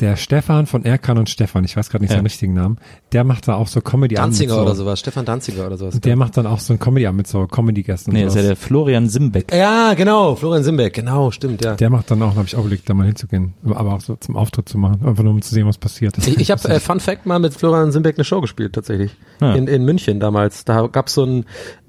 der 0.02 0.16
Stefan 0.16 0.66
von 0.66 0.84
Erkan 0.84 1.16
und 1.16 1.30
Stefan, 1.30 1.64
ich 1.64 1.76
weiß 1.76 1.88
gerade 1.88 2.02
nicht 2.04 2.10
Ja. 2.10 2.16
seinen 2.18 2.26
richtigen 2.26 2.52
Namen, 2.52 2.76
der 3.12 3.24
macht 3.24 3.48
da 3.48 3.54
auch 3.54 3.68
so 3.68 3.80
Comedy 3.80 4.16
Danziger 4.16 4.52
mit 4.52 4.58
so, 4.58 4.62
oder 4.66 4.74
sowas, 4.74 5.00
Stefan 5.00 5.24
Danziger 5.24 5.66
oder 5.66 5.78
sowas. 5.78 5.98
Der 6.00 6.16
macht 6.16 6.36
dann 6.36 6.46
auch 6.46 6.58
so 6.58 6.74
ein 6.74 6.78
Comedy 6.78 7.10
mit 7.12 7.26
so 7.26 7.46
Comedy-Gästen. 7.46 8.12
nee, 8.12 8.24
ist 8.24 8.36
ja 8.36 8.42
der 8.42 8.56
Florian 8.56 9.08
Simbeck. 9.08 9.54
Ja, 9.54 9.94
genau, 9.94 10.34
Florian 10.34 10.64
Simbeck, 10.64 10.92
genau, 10.92 11.30
stimmt, 11.30 11.64
ja. 11.64 11.74
der 11.76 11.88
macht 11.88 12.10
dann 12.10 12.20
auch, 12.22 12.34
habe 12.36 12.46
ich 12.46 12.56
auch 12.56 12.60
überlegt, 12.60 12.90
da 12.90 12.94
mal 12.94 13.06
hinzugehen, 13.06 13.54
aber 13.64 13.94
auch 13.94 14.00
so 14.00 14.16
zum 14.16 14.36
Auftritt 14.36 14.68
zu 14.68 14.76
machen, 14.76 15.06
einfach 15.06 15.22
nur 15.22 15.32
um 15.32 15.40
zu 15.40 15.54
sehen, 15.54 15.66
was 15.66 15.78
passiert. 15.78 16.18
Ich, 16.18 16.36
ich 16.38 16.50
habe 16.50 16.68
äh, 16.68 16.80
Fun 16.80 17.00
Fact 17.00 17.24
mal 17.24 17.38
mit 17.38 17.54
Florian 17.54 17.92
Simbeck 17.92 18.16
eine 18.18 18.24
Show 18.24 18.40
gespielt 18.40 18.74
tatsächlich 18.74 19.16
Ja. 19.40 19.54
in, 19.54 19.68
in 19.68 19.84
München 19.84 20.20
damals. 20.20 20.64
Da 20.64 20.88
gab's 20.88 21.14
so 21.14 21.24
ein 21.24 21.44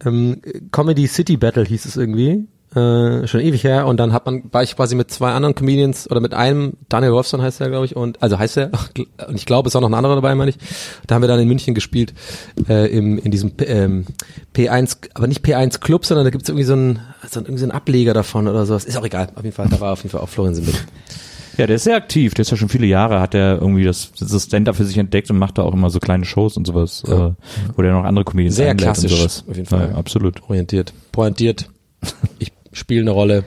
ähm, 0.06 0.42
Comedy 0.72 1.08
City 1.08 1.36
Battle 1.38 1.66
hieß 1.66 1.86
es 1.86 1.98
irgendwie. 1.98 2.48
Äh, 2.76 3.28
schon 3.28 3.40
ewig 3.42 3.64
her 3.64 3.86
und 3.86 3.98
dann 4.00 4.14
hat 4.14 4.26
man 4.26 4.44
war 4.52 4.64
ich 4.64 4.76
quasi 4.76 4.96
mit 4.96 5.12
zwei 5.12 5.32
anderen 5.32 5.54
Comedians 5.54 6.10
oder 6.10 6.20
mit 6.22 6.34
einem 6.34 6.74
Daniel 6.90 7.12
Wolfson 7.14 7.40
heißt 7.42 7.62
er 7.62 7.70
glaube 7.70 7.86
ich 7.86 7.96
und 7.96 8.22
also 8.24 8.40
heißt 8.40 8.58
er 8.58 8.72
und 9.28 9.36
ich 9.36 9.46
glaube 9.46 9.68
ist 9.68 9.76
auch 9.76 9.82
noch 9.82 9.90
ein 9.90 9.94
anderer 9.94 10.16
dabei 10.16 10.34
meine 10.34 10.50
ich 10.50 10.58
da 11.06 11.14
haben 11.16 11.22
wir 11.22 11.28
dann 11.28 11.40
in 11.40 11.48
München 11.48 11.76
gespielt 11.76 12.14
äh, 12.68 12.88
im 12.88 13.20
in 13.20 13.30
diesem 13.30 13.52
ähm, 13.60 14.06
P1 14.56 14.98
aber 15.14 15.28
nicht 15.28 15.46
P1 15.46 15.82
Club 15.82 16.04
sondern 16.06 16.26
da 16.26 16.32
gibt's 16.32 16.50
irgendwie 16.50 16.66
so 16.66 16.74
einen 16.74 17.00
so 17.30 17.40
einen, 17.40 17.46
irgendwie 17.46 17.60
so 17.60 17.66
einen 17.66 17.72
Ableger 17.74 18.14
davon 18.16 18.48
oder 18.48 18.66
sowas 18.66 18.86
ist 18.86 18.98
auch 18.98 19.06
egal 19.06 19.28
auf 19.36 19.44
jeden 19.44 19.56
Fall 19.56 19.68
da 19.70 19.80
war 19.80 19.94
auf 19.94 20.00
jeden 20.00 20.10
Fall 20.10 20.22
auch 20.22 20.30
Florian 20.30 20.56
Simbeck 20.56 20.76
Ja, 21.60 21.68
der 21.68 21.76
ist 21.76 21.84
sehr 21.84 21.96
aktiv. 21.96 22.34
Der 22.34 22.42
ist 22.42 22.50
ja 22.50 22.58
schon 22.58 22.68
viele 22.70 22.88
Jahre, 22.88 23.20
hat 23.22 23.36
er 23.36 23.62
irgendwie 23.62 23.84
das, 23.84 24.12
das 24.20 24.44
Stand-up 24.46 24.76
für 24.76 24.86
sich 24.86 24.98
entdeckt 24.98 25.30
und 25.30 25.38
macht 25.38 25.60
da 25.60 25.62
auch 25.62 25.74
immer 25.76 25.92
so 25.92 26.00
kleine 26.00 26.26
Shows 26.26 26.58
und 26.58 26.66
sowas, 26.66 27.04
Ja. 27.06 27.28
äh, 27.28 27.32
wo 27.76 27.84
der 27.84 27.92
noch 27.92 28.06
andere 28.06 28.26
Comedians 28.26 28.56
Sehr 28.56 28.74
klassisch, 28.74 29.12
und 29.12 29.18
sowas. 29.20 29.44
auf 29.48 29.56
jeden 29.56 29.68
Fall. 29.70 29.90
Ja, 29.92 29.96
absolut. 29.96 30.42
orientiert 30.50 30.92
pointiert 31.12 31.70
ich 32.40 32.52
spiele 32.74 33.02
eine 33.02 33.12
Rolle 33.12 33.44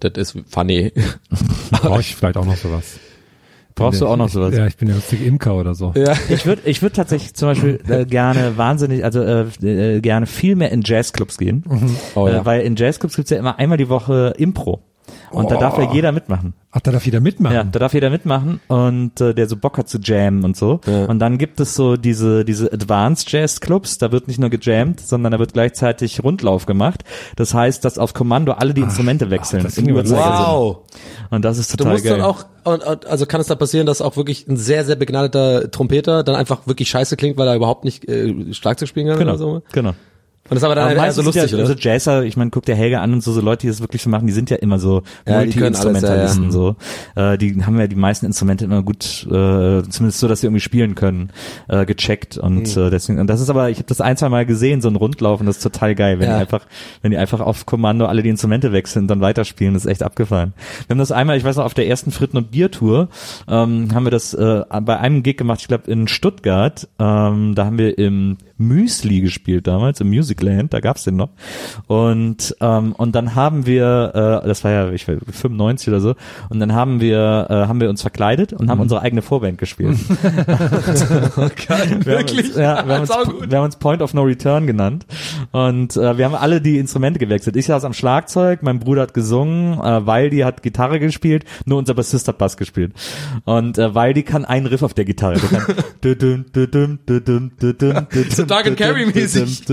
das 0.00 0.12
ist 0.34 0.38
funny 0.48 0.92
Brauche 1.70 2.00
ich 2.00 2.14
vielleicht 2.14 2.36
auch 2.36 2.44
noch 2.44 2.56
sowas. 2.56 2.98
Brauchst 3.74 4.00
du 4.00 4.06
auch 4.08 4.16
noch 4.16 4.28
sowas? 4.28 4.56
Ja, 4.56 4.66
ich 4.66 4.76
bin 4.76 4.88
ja 4.88 4.94
lustig 4.96 5.24
Imker 5.24 5.54
oder 5.54 5.74
so. 5.74 5.92
Ja. 5.96 6.12
Ich 6.28 6.46
würde 6.46 6.62
ich 6.64 6.82
würd 6.82 6.96
tatsächlich 6.96 7.34
zum 7.34 7.48
Beispiel 7.48 7.80
äh, 7.88 8.04
gerne 8.06 8.56
wahnsinnig, 8.56 9.04
also 9.04 9.22
äh, 9.22 9.42
äh, 9.62 10.00
gerne 10.00 10.26
viel 10.26 10.56
mehr 10.56 10.72
in 10.72 10.82
Jazzclubs 10.84 11.38
gehen, 11.38 11.62
Oh, 12.16 12.26
ja. 12.26 12.40
äh, 12.40 12.44
weil 12.44 12.62
in 12.62 12.74
Jazzclubs 12.74 13.14
gibt's 13.16 13.30
ja 13.30 13.38
immer 13.38 13.58
einmal 13.58 13.78
die 13.78 13.88
Woche 13.88 14.34
Impro. 14.36 14.80
Und 15.30 15.50
da 15.50 15.56
darf 15.56 15.78
ja 15.78 15.92
jeder 15.92 16.12
mitmachen. 16.12 16.54
Ach, 16.70 16.80
da 16.80 16.92
darf 16.92 17.04
jeder 17.06 17.20
mitmachen. 17.20 17.54
Ja, 17.54 17.64
da 17.64 17.78
darf 17.78 17.94
jeder 17.94 18.10
mitmachen 18.10 18.60
und 18.68 19.20
äh, 19.20 19.34
der 19.34 19.48
so 19.48 19.56
Bock 19.56 19.78
hat 19.78 19.88
zu 19.88 19.98
jammen 19.98 20.44
und 20.44 20.56
so. 20.56 20.80
Ja. 20.86 21.06
Und 21.06 21.18
dann 21.18 21.38
gibt 21.38 21.60
es 21.60 21.74
so 21.74 21.96
diese 21.96 22.44
diese 22.44 22.72
Advanced 22.72 23.30
Jazz 23.32 23.60
Clubs, 23.60 23.98
da 23.98 24.12
wird 24.12 24.28
nicht 24.28 24.38
nur 24.38 24.50
gejammt, 24.50 25.00
sondern 25.00 25.32
da 25.32 25.38
wird 25.38 25.54
gleichzeitig 25.54 26.22
Rundlauf 26.22 26.66
gemacht. 26.66 27.04
Das 27.36 27.54
heißt, 27.54 27.84
dass 27.84 27.98
auf 27.98 28.14
Kommando 28.14 28.52
alle 28.52 28.74
die 28.74 28.82
Instrumente 28.82 29.30
wechseln 29.30 29.62
das 29.62 29.78
im 29.78 29.84
klingt 29.84 29.98
aber 29.98 30.08
Uhrzeigersinn. 30.08 30.46
Wow. 30.46 30.78
Und 31.30 31.44
das 31.44 31.58
ist 31.58 31.72
Du 31.72 31.78
total 31.78 31.92
musst 31.94 32.04
geil. 32.04 32.18
dann 32.18 32.22
auch, 32.26 32.44
und, 32.64 32.84
und, 32.84 33.06
also 33.06 33.26
kann 33.26 33.40
es 33.40 33.46
da 33.46 33.54
passieren, 33.54 33.86
dass 33.86 34.00
auch 34.00 34.16
wirklich 34.16 34.46
ein 34.46 34.56
sehr, 34.56 34.84
sehr 34.84 34.96
begnadeter 34.96 35.70
Trompeter 35.70 36.22
dann 36.22 36.34
einfach 36.34 36.66
wirklich 36.66 36.88
scheiße 36.90 37.16
klingt, 37.16 37.36
weil 37.36 37.48
er 37.48 37.56
überhaupt 37.56 37.84
nicht 37.84 38.08
äh, 38.08 38.52
Schlagzeug 38.52 38.88
spielen 38.88 39.08
kann 39.08 39.18
genau, 39.18 39.32
oder 39.32 39.38
so? 39.38 39.62
genau. 39.72 39.94
Und 40.50 40.54
das 40.54 40.58
ist 40.58 40.64
aber 40.64 40.74
dann 40.76 40.84
Aber 40.90 40.94
meistens 40.96 41.16
so 41.16 41.22
lustig, 41.28 41.50
ja, 41.50 41.58
oder? 41.58 41.68
Also 41.68 41.74
Jazzer, 41.78 42.22
ich 42.24 42.36
meine, 42.36 42.50
guck 42.50 42.64
der 42.64 42.74
Helge 42.76 43.00
an 43.00 43.12
und 43.12 43.22
so, 43.22 43.32
so 43.32 43.40
Leute, 43.40 43.62
die 43.62 43.66
das 43.68 43.80
wirklich 43.80 44.02
so 44.02 44.08
machen, 44.10 44.26
die 44.26 44.32
sind 44.32 44.48
ja 44.50 44.56
immer 44.56 44.78
so 44.78 45.02
Ja, 45.26 45.38
Multi-Instrumentalisten 45.38 46.44
ja, 46.44 46.50
so. 46.50 46.76
Äh, 47.16 47.36
die 47.38 47.62
haben 47.64 47.78
ja 47.78 47.86
die 47.86 47.96
meisten 47.96 48.26
Instrumente 48.26 48.64
immer 48.64 48.82
gut, 48.82 49.26
äh, 49.26 49.82
zumindest 49.88 50.18
so, 50.20 50.28
dass 50.28 50.40
sie 50.40 50.46
irgendwie 50.46 50.60
spielen 50.60 50.94
können, 50.94 51.30
äh, 51.68 51.84
gecheckt 51.84 52.38
und 52.38 52.74
Mhm. 52.76 52.82
äh, 52.82 52.90
deswegen. 52.90 53.18
Und 53.20 53.26
das 53.28 53.40
ist 53.40 53.50
aber, 53.50 53.70
ich 53.70 53.78
habe 53.78 53.88
das 53.88 54.00
ein, 54.00 54.16
zwei 54.16 54.28
Mal 54.28 54.46
gesehen, 54.46 54.80
so 54.80 54.88
ein 54.88 54.96
Rundlauf 54.96 55.40
und 55.40 55.46
das 55.46 55.56
ist 55.58 55.62
total 55.62 55.94
geil, 55.94 56.18
wenn 56.18 56.28
Ja. 56.28 56.36
die 56.36 56.40
einfach, 56.42 56.66
wenn 57.02 57.10
die 57.10 57.18
einfach 57.18 57.40
auf 57.40 57.66
Kommando 57.66 58.06
alle 58.06 58.22
die 58.22 58.28
Instrumente 58.30 58.72
wechseln 58.72 59.02
und 59.02 59.08
dann 59.08 59.20
weiterspielen, 59.20 59.74
das 59.74 59.84
ist 59.84 59.90
echt 59.90 60.02
abgefahren. 60.02 60.54
Wir 60.86 60.94
haben 60.94 60.98
das 60.98 61.12
einmal, 61.12 61.36
ich 61.36 61.44
weiß 61.44 61.56
noch, 61.56 61.64
auf 61.64 61.74
der 61.74 61.86
ersten 61.88 62.10
Fritten 62.10 62.36
und 62.36 62.50
Biertour 62.50 63.08
ähm, 63.48 63.88
haben 63.94 64.04
wir 64.04 64.10
das 64.10 64.34
äh, 64.34 64.62
bei 64.82 64.98
einem 64.98 65.22
Gig 65.22 65.36
gemacht, 65.36 65.60
ich 65.60 65.68
glaube 65.68 65.90
in 65.90 66.08
Stuttgart. 66.08 66.88
Ähm, 66.98 67.54
da 67.54 67.64
haben 67.66 67.78
wir 67.78 67.98
im 67.98 68.38
Müsli 68.58 69.20
gespielt 69.20 69.66
damals, 69.66 70.00
im 70.00 70.08
Musicland, 70.08 70.72
da 70.74 70.80
gab's 70.80 71.04
den 71.04 71.16
noch. 71.16 71.30
Und 71.86 72.56
ähm, 72.60 72.92
und 72.92 73.14
dann 73.14 73.34
haben 73.34 73.66
wir, 73.66 74.42
äh, 74.42 74.46
das 74.46 74.64
war 74.64 74.70
ja 74.72 74.90
ich 74.90 75.06
weiß, 75.06 75.18
95 75.30 75.88
oder 75.88 76.00
so, 76.00 76.14
und 76.48 76.60
dann 76.60 76.74
haben 76.74 77.00
wir 77.00 77.46
äh, 77.48 77.54
haben 77.66 77.80
wir 77.80 77.88
uns 77.88 78.02
verkleidet 78.02 78.52
und 78.52 78.68
haben 78.68 78.80
unsere 78.80 79.00
eigene 79.02 79.22
Vorband 79.22 79.58
gespielt. 79.58 79.98
Wir 82.04 82.18
haben 82.18 82.28
uns, 82.28 82.56
ja, 82.56 82.86
wir 82.86 82.94
haben, 82.94 83.00
uns, 83.02 83.10
wir 83.50 83.58
haben 83.58 83.64
uns 83.64 83.76
Point 83.76 84.02
of 84.02 84.14
No 84.14 84.22
Return 84.22 84.66
genannt 84.66 85.06
und 85.52 85.96
äh, 85.96 86.18
wir 86.18 86.24
haben 86.24 86.34
alle 86.34 86.60
die 86.60 86.78
Instrumente 86.78 87.18
gewechselt. 87.18 87.56
Ich 87.56 87.66
saß 87.66 87.84
am 87.84 87.92
Schlagzeug, 87.92 88.62
mein 88.62 88.78
Bruder 88.78 89.02
hat 89.02 89.14
gesungen, 89.14 89.74
äh, 89.80 90.06
Waldi 90.06 90.38
hat 90.38 90.62
Gitarre 90.62 90.98
gespielt, 90.98 91.44
nur 91.64 91.78
unser 91.78 91.94
Bassist 91.94 92.28
hat 92.28 92.38
Bass 92.38 92.56
gespielt. 92.56 92.92
Und 93.44 93.78
äh, 93.78 93.94
Waldi 93.94 94.22
kann 94.22 94.44
einen 94.44 94.66
Riff 94.66 94.82
auf 94.82 94.94
der 94.94 95.04
Gitarre. 95.04 95.38
Der 95.38 95.60
kann 95.60 95.74
Dark 98.48 98.66
and 98.66 98.76
Carry 98.76 99.06
mäßig. 99.06 99.66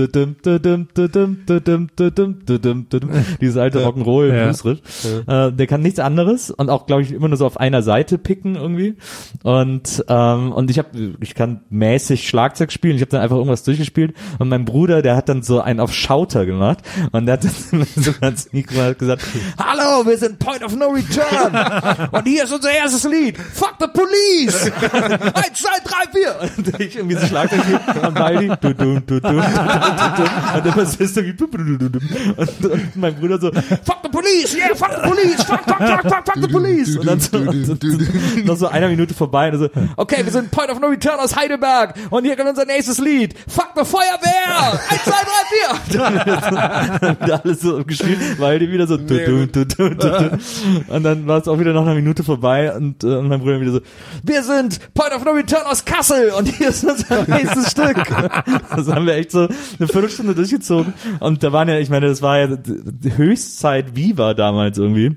Dieses 3.40 3.56
alte 3.56 3.84
Rock'n'Roll 3.84 4.34
Ja. 4.34 4.44
Bluesriff. 4.44 4.78
Äh, 5.26 5.52
der 5.52 5.66
kann 5.66 5.82
nichts 5.82 5.98
anderes 5.98 6.50
und 6.50 6.70
auch 6.70 6.86
glaube 6.86 7.02
ich 7.02 7.12
immer 7.12 7.28
nur 7.28 7.36
so 7.36 7.46
auf 7.46 7.58
einer 7.58 7.82
Seite 7.82 8.18
picken 8.18 8.56
irgendwie. 8.56 8.96
Und 9.42 10.04
ähm, 10.08 10.52
und 10.52 10.70
ich 10.70 10.78
habe 10.78 10.88
ich 11.20 11.34
kann 11.34 11.60
mäßig 11.70 12.28
Schlagzeug 12.28 12.72
spielen. 12.72 12.96
Ich 12.96 13.02
habe 13.02 13.10
dann 13.10 13.20
einfach 13.20 13.36
irgendwas 13.36 13.62
durchgespielt 13.64 14.14
und 14.38 14.48
mein 14.48 14.64
Bruder, 14.64 15.02
der 15.02 15.16
hat 15.16 15.28
dann 15.28 15.42
so 15.42 15.60
einen 15.60 15.80
auf 15.80 15.92
Schauter 15.92 16.46
gemacht 16.46 16.78
und 17.12 17.26
der 17.26 17.34
hat 17.34 17.44
dann 17.44 17.86
so 17.96 18.12
ganz 18.20 18.52
Mikro 18.52 18.94
gesagt, 18.98 19.22
Hallo, 19.58 20.06
wir 20.06 20.18
sind 20.18 20.38
Point 20.38 20.62
of 20.62 20.74
No 20.76 20.86
Return 20.88 22.08
und 22.12 22.26
hier 22.26 22.44
ist 22.44 22.52
unser 22.52 22.70
erstes 22.72 23.04
Lied. 23.04 23.36
Fuck 23.38 23.74
the 23.80 23.86
police. 23.92 24.70
Eins, 25.34 25.60
zwei, 25.60 25.78
drei, 25.84 26.10
vier. 26.12 26.50
Und 26.56 26.80
ich 26.80 26.96
irgendwie 26.96 27.16
so 27.16 27.26
Schlagzeug 27.26 27.60
und 28.02 28.14
Baldi 28.14 28.50
du, 28.74 29.00
du, 29.00 29.00
du, 29.00 29.20
du, 29.20 29.28
und 29.28 30.66
irgendwie 30.66 31.32
du, 31.32 31.46
du, 31.46 31.78
du, 31.78 31.90
du. 31.90 31.98
und, 32.36 32.72
und 32.72 32.96
mein 32.96 33.14
Bruder 33.14 33.38
so 33.38 33.50
Fuck 33.52 33.98
the 34.02 34.08
police, 34.08 34.54
yeah, 34.56 34.74
fuck 34.74 34.90
the 34.90 35.08
police, 35.08 35.42
fuck, 35.44 35.64
fuck, 35.64 35.78
fuck, 35.78 36.02
fuck, 36.02 36.26
fuck 36.26 36.36
the 36.40 36.48
police. 36.48 36.96
Und 36.96 37.06
dann 37.06 37.20
so, 37.20 37.38
und 37.38 37.82
dann 37.82 38.44
noch 38.44 38.56
so 38.56 38.68
einer 38.68 38.88
Minute 38.88 39.14
vorbei 39.14 39.52
und 39.52 39.58
so, 39.58 39.68
okay, 39.96 40.24
wir 40.24 40.32
sind 40.32 40.50
Point 40.50 40.70
of 40.70 40.80
No 40.80 40.88
Return 40.88 41.18
aus 41.18 41.36
Heidelberg 41.36 41.94
und 42.10 42.24
hier 42.24 42.36
kommt 42.36 42.50
unser 42.50 42.64
nächstes 42.64 42.98
Lied. 42.98 43.34
Fuck 43.48 43.70
the 43.76 43.84
Feuerwehr! 43.84 44.80
Eins, 44.88 45.04
zwei, 45.04 45.22
drei, 45.22 45.42
vier! 45.50 45.98
Dann 45.98 47.20
wieder 47.20 47.44
alles 47.44 47.60
so 47.60 47.84
gespielt, 47.84 48.18
weil 48.38 48.58
die 48.58 48.70
wieder 48.70 48.86
so 48.86 48.96
und 50.88 51.02
dann 51.02 51.26
war 51.26 51.38
es 51.38 51.48
auch 51.48 51.58
wieder 51.58 51.72
noch 51.72 51.86
eine 51.86 51.94
Minute 51.94 52.24
vorbei 52.24 52.74
und, 52.74 53.04
äh, 53.04 53.16
und 53.16 53.28
mein 53.28 53.40
Bruder 53.40 53.60
wieder 53.60 53.72
so, 53.72 53.80
wir 54.22 54.42
sind 54.42 54.80
Point 54.94 55.14
of 55.14 55.24
No 55.24 55.32
Return 55.32 55.62
aus 55.66 55.84
Kassel 55.84 56.30
und 56.30 56.46
hier 56.48 56.68
ist 56.68 56.84
unser 56.84 57.28
nächstes 57.28 57.70
Stück. 57.70 57.96
Das 58.74 58.88
haben 58.94 59.06
wir 59.06 59.14
echt 59.14 59.30
so 59.30 59.48
eine 59.78 59.88
Viertelstunde 59.88 60.34
durchgezogen 60.34 60.94
und 61.20 61.42
da 61.42 61.52
waren 61.52 61.68
ja, 61.68 61.78
ich 61.78 61.90
meine, 61.90 62.06
das 62.08 62.22
war 62.22 62.38
ja 62.38 62.56
Höchstzeit 63.16 63.96
Viva 63.96 64.34
damals 64.34 64.78
irgendwie. 64.78 65.16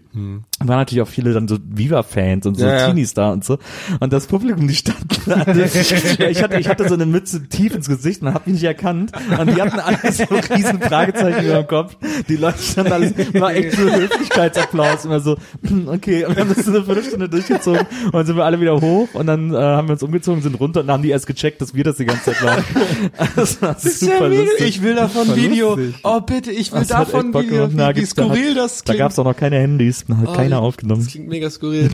Waren 0.62 0.80
natürlich 0.80 1.02
auch 1.02 1.08
viele 1.08 1.34
dann 1.34 1.48
so 1.48 1.58
Viva-Fans 1.64 2.46
und 2.46 2.56
so 2.56 2.66
Ja, 2.66 2.78
ja. 2.80 2.88
Teenies 2.88 3.14
da 3.14 3.32
und 3.32 3.46
so. 3.46 3.60
Und 4.02 4.12
das 4.12 4.28
Publikum, 4.28 4.68
die 4.68 4.76
standen 4.76 5.32
alle, 5.32 5.64
ich 6.30 6.44
hatte, 6.44 6.60
ich 6.60 6.68
hatte 6.68 6.88
so 6.90 6.96
eine 6.96 7.06
Mütze 7.06 7.48
tief 7.48 7.74
ins 7.74 7.88
Gesicht, 7.88 8.22
man 8.22 8.34
hat 8.34 8.46
mich 8.46 8.56
nicht 8.56 8.64
erkannt. 8.66 9.12
Und 9.40 9.56
die 9.56 9.62
hatten 9.62 9.80
alle 9.80 9.98
so 10.12 10.24
riesen 10.54 10.82
Fragezeichen 10.82 11.46
über 11.46 11.64
dem 11.64 11.68
Kopf. 11.68 11.96
Die 12.28 12.36
Leute 12.36 12.60
standen 12.62 12.92
alles, 12.92 13.14
war 13.36 13.54
echt 13.54 13.72
so 13.74 13.84
Höflichkeitsapplaus. 13.84 15.06
Immer 15.06 15.20
so, 15.22 15.38
okay, 15.88 16.26
und 16.26 16.36
wir 16.36 16.42
haben 16.44 16.54
das 16.54 16.66
so 16.66 16.72
eine 16.72 16.84
Viertelstunde 16.84 17.30
durchgezogen 17.30 17.82
und 18.06 18.14
dann 18.14 18.26
sind 18.26 18.36
wir 18.36 18.46
alle 18.46 18.60
wieder 18.60 18.80
hoch 18.82 19.08
und 19.14 19.28
dann 19.28 19.54
äh, 19.54 19.58
haben 19.58 19.88
wir 19.88 19.94
uns 19.94 20.04
umgezogen, 20.04 20.42
sind 20.42 20.60
runter 20.60 20.82
und 20.82 20.88
dann 20.88 20.96
haben 20.96 21.04
die 21.04 21.10
erst 21.10 21.28
gecheckt, 21.28 21.62
dass 21.62 21.74
wir 21.74 21.84
das 21.84 21.98
die 21.98 22.06
ganze 22.06 22.26
Zeit 22.34 22.44
waren. 22.44 22.64
Das 23.36 23.62
war 23.62 23.76
super 23.80 24.28
lustig. 24.30 24.68
Ich 24.68 24.82
will 24.82 24.96
davon 24.96 25.36
Video. 25.36 25.78
Oh 26.04 26.20
bitte, 26.22 26.52
ich 26.52 26.72
will 26.72 26.80
Das 26.80 26.90
davon 26.90 27.34
Video. 27.34 27.70
Wie, 27.70 27.74
wie 27.74 27.78
da- 27.78 28.06
skurril 28.06 28.56
das 28.56 28.80
Da 28.80 28.84
klingt. 28.94 29.00
gab's 29.00 29.20
auch 29.20 29.24
noch 29.24 29.36
keine 29.36 29.58
Handys, 29.58 30.06
hat 30.10 30.28
Oh, 30.28 30.34
keiner 30.50 30.62
Das 30.62 30.68
aufgenommen. 30.68 31.08
klingt 31.08 31.28
mega 31.28 31.50
skurril. 31.50 31.90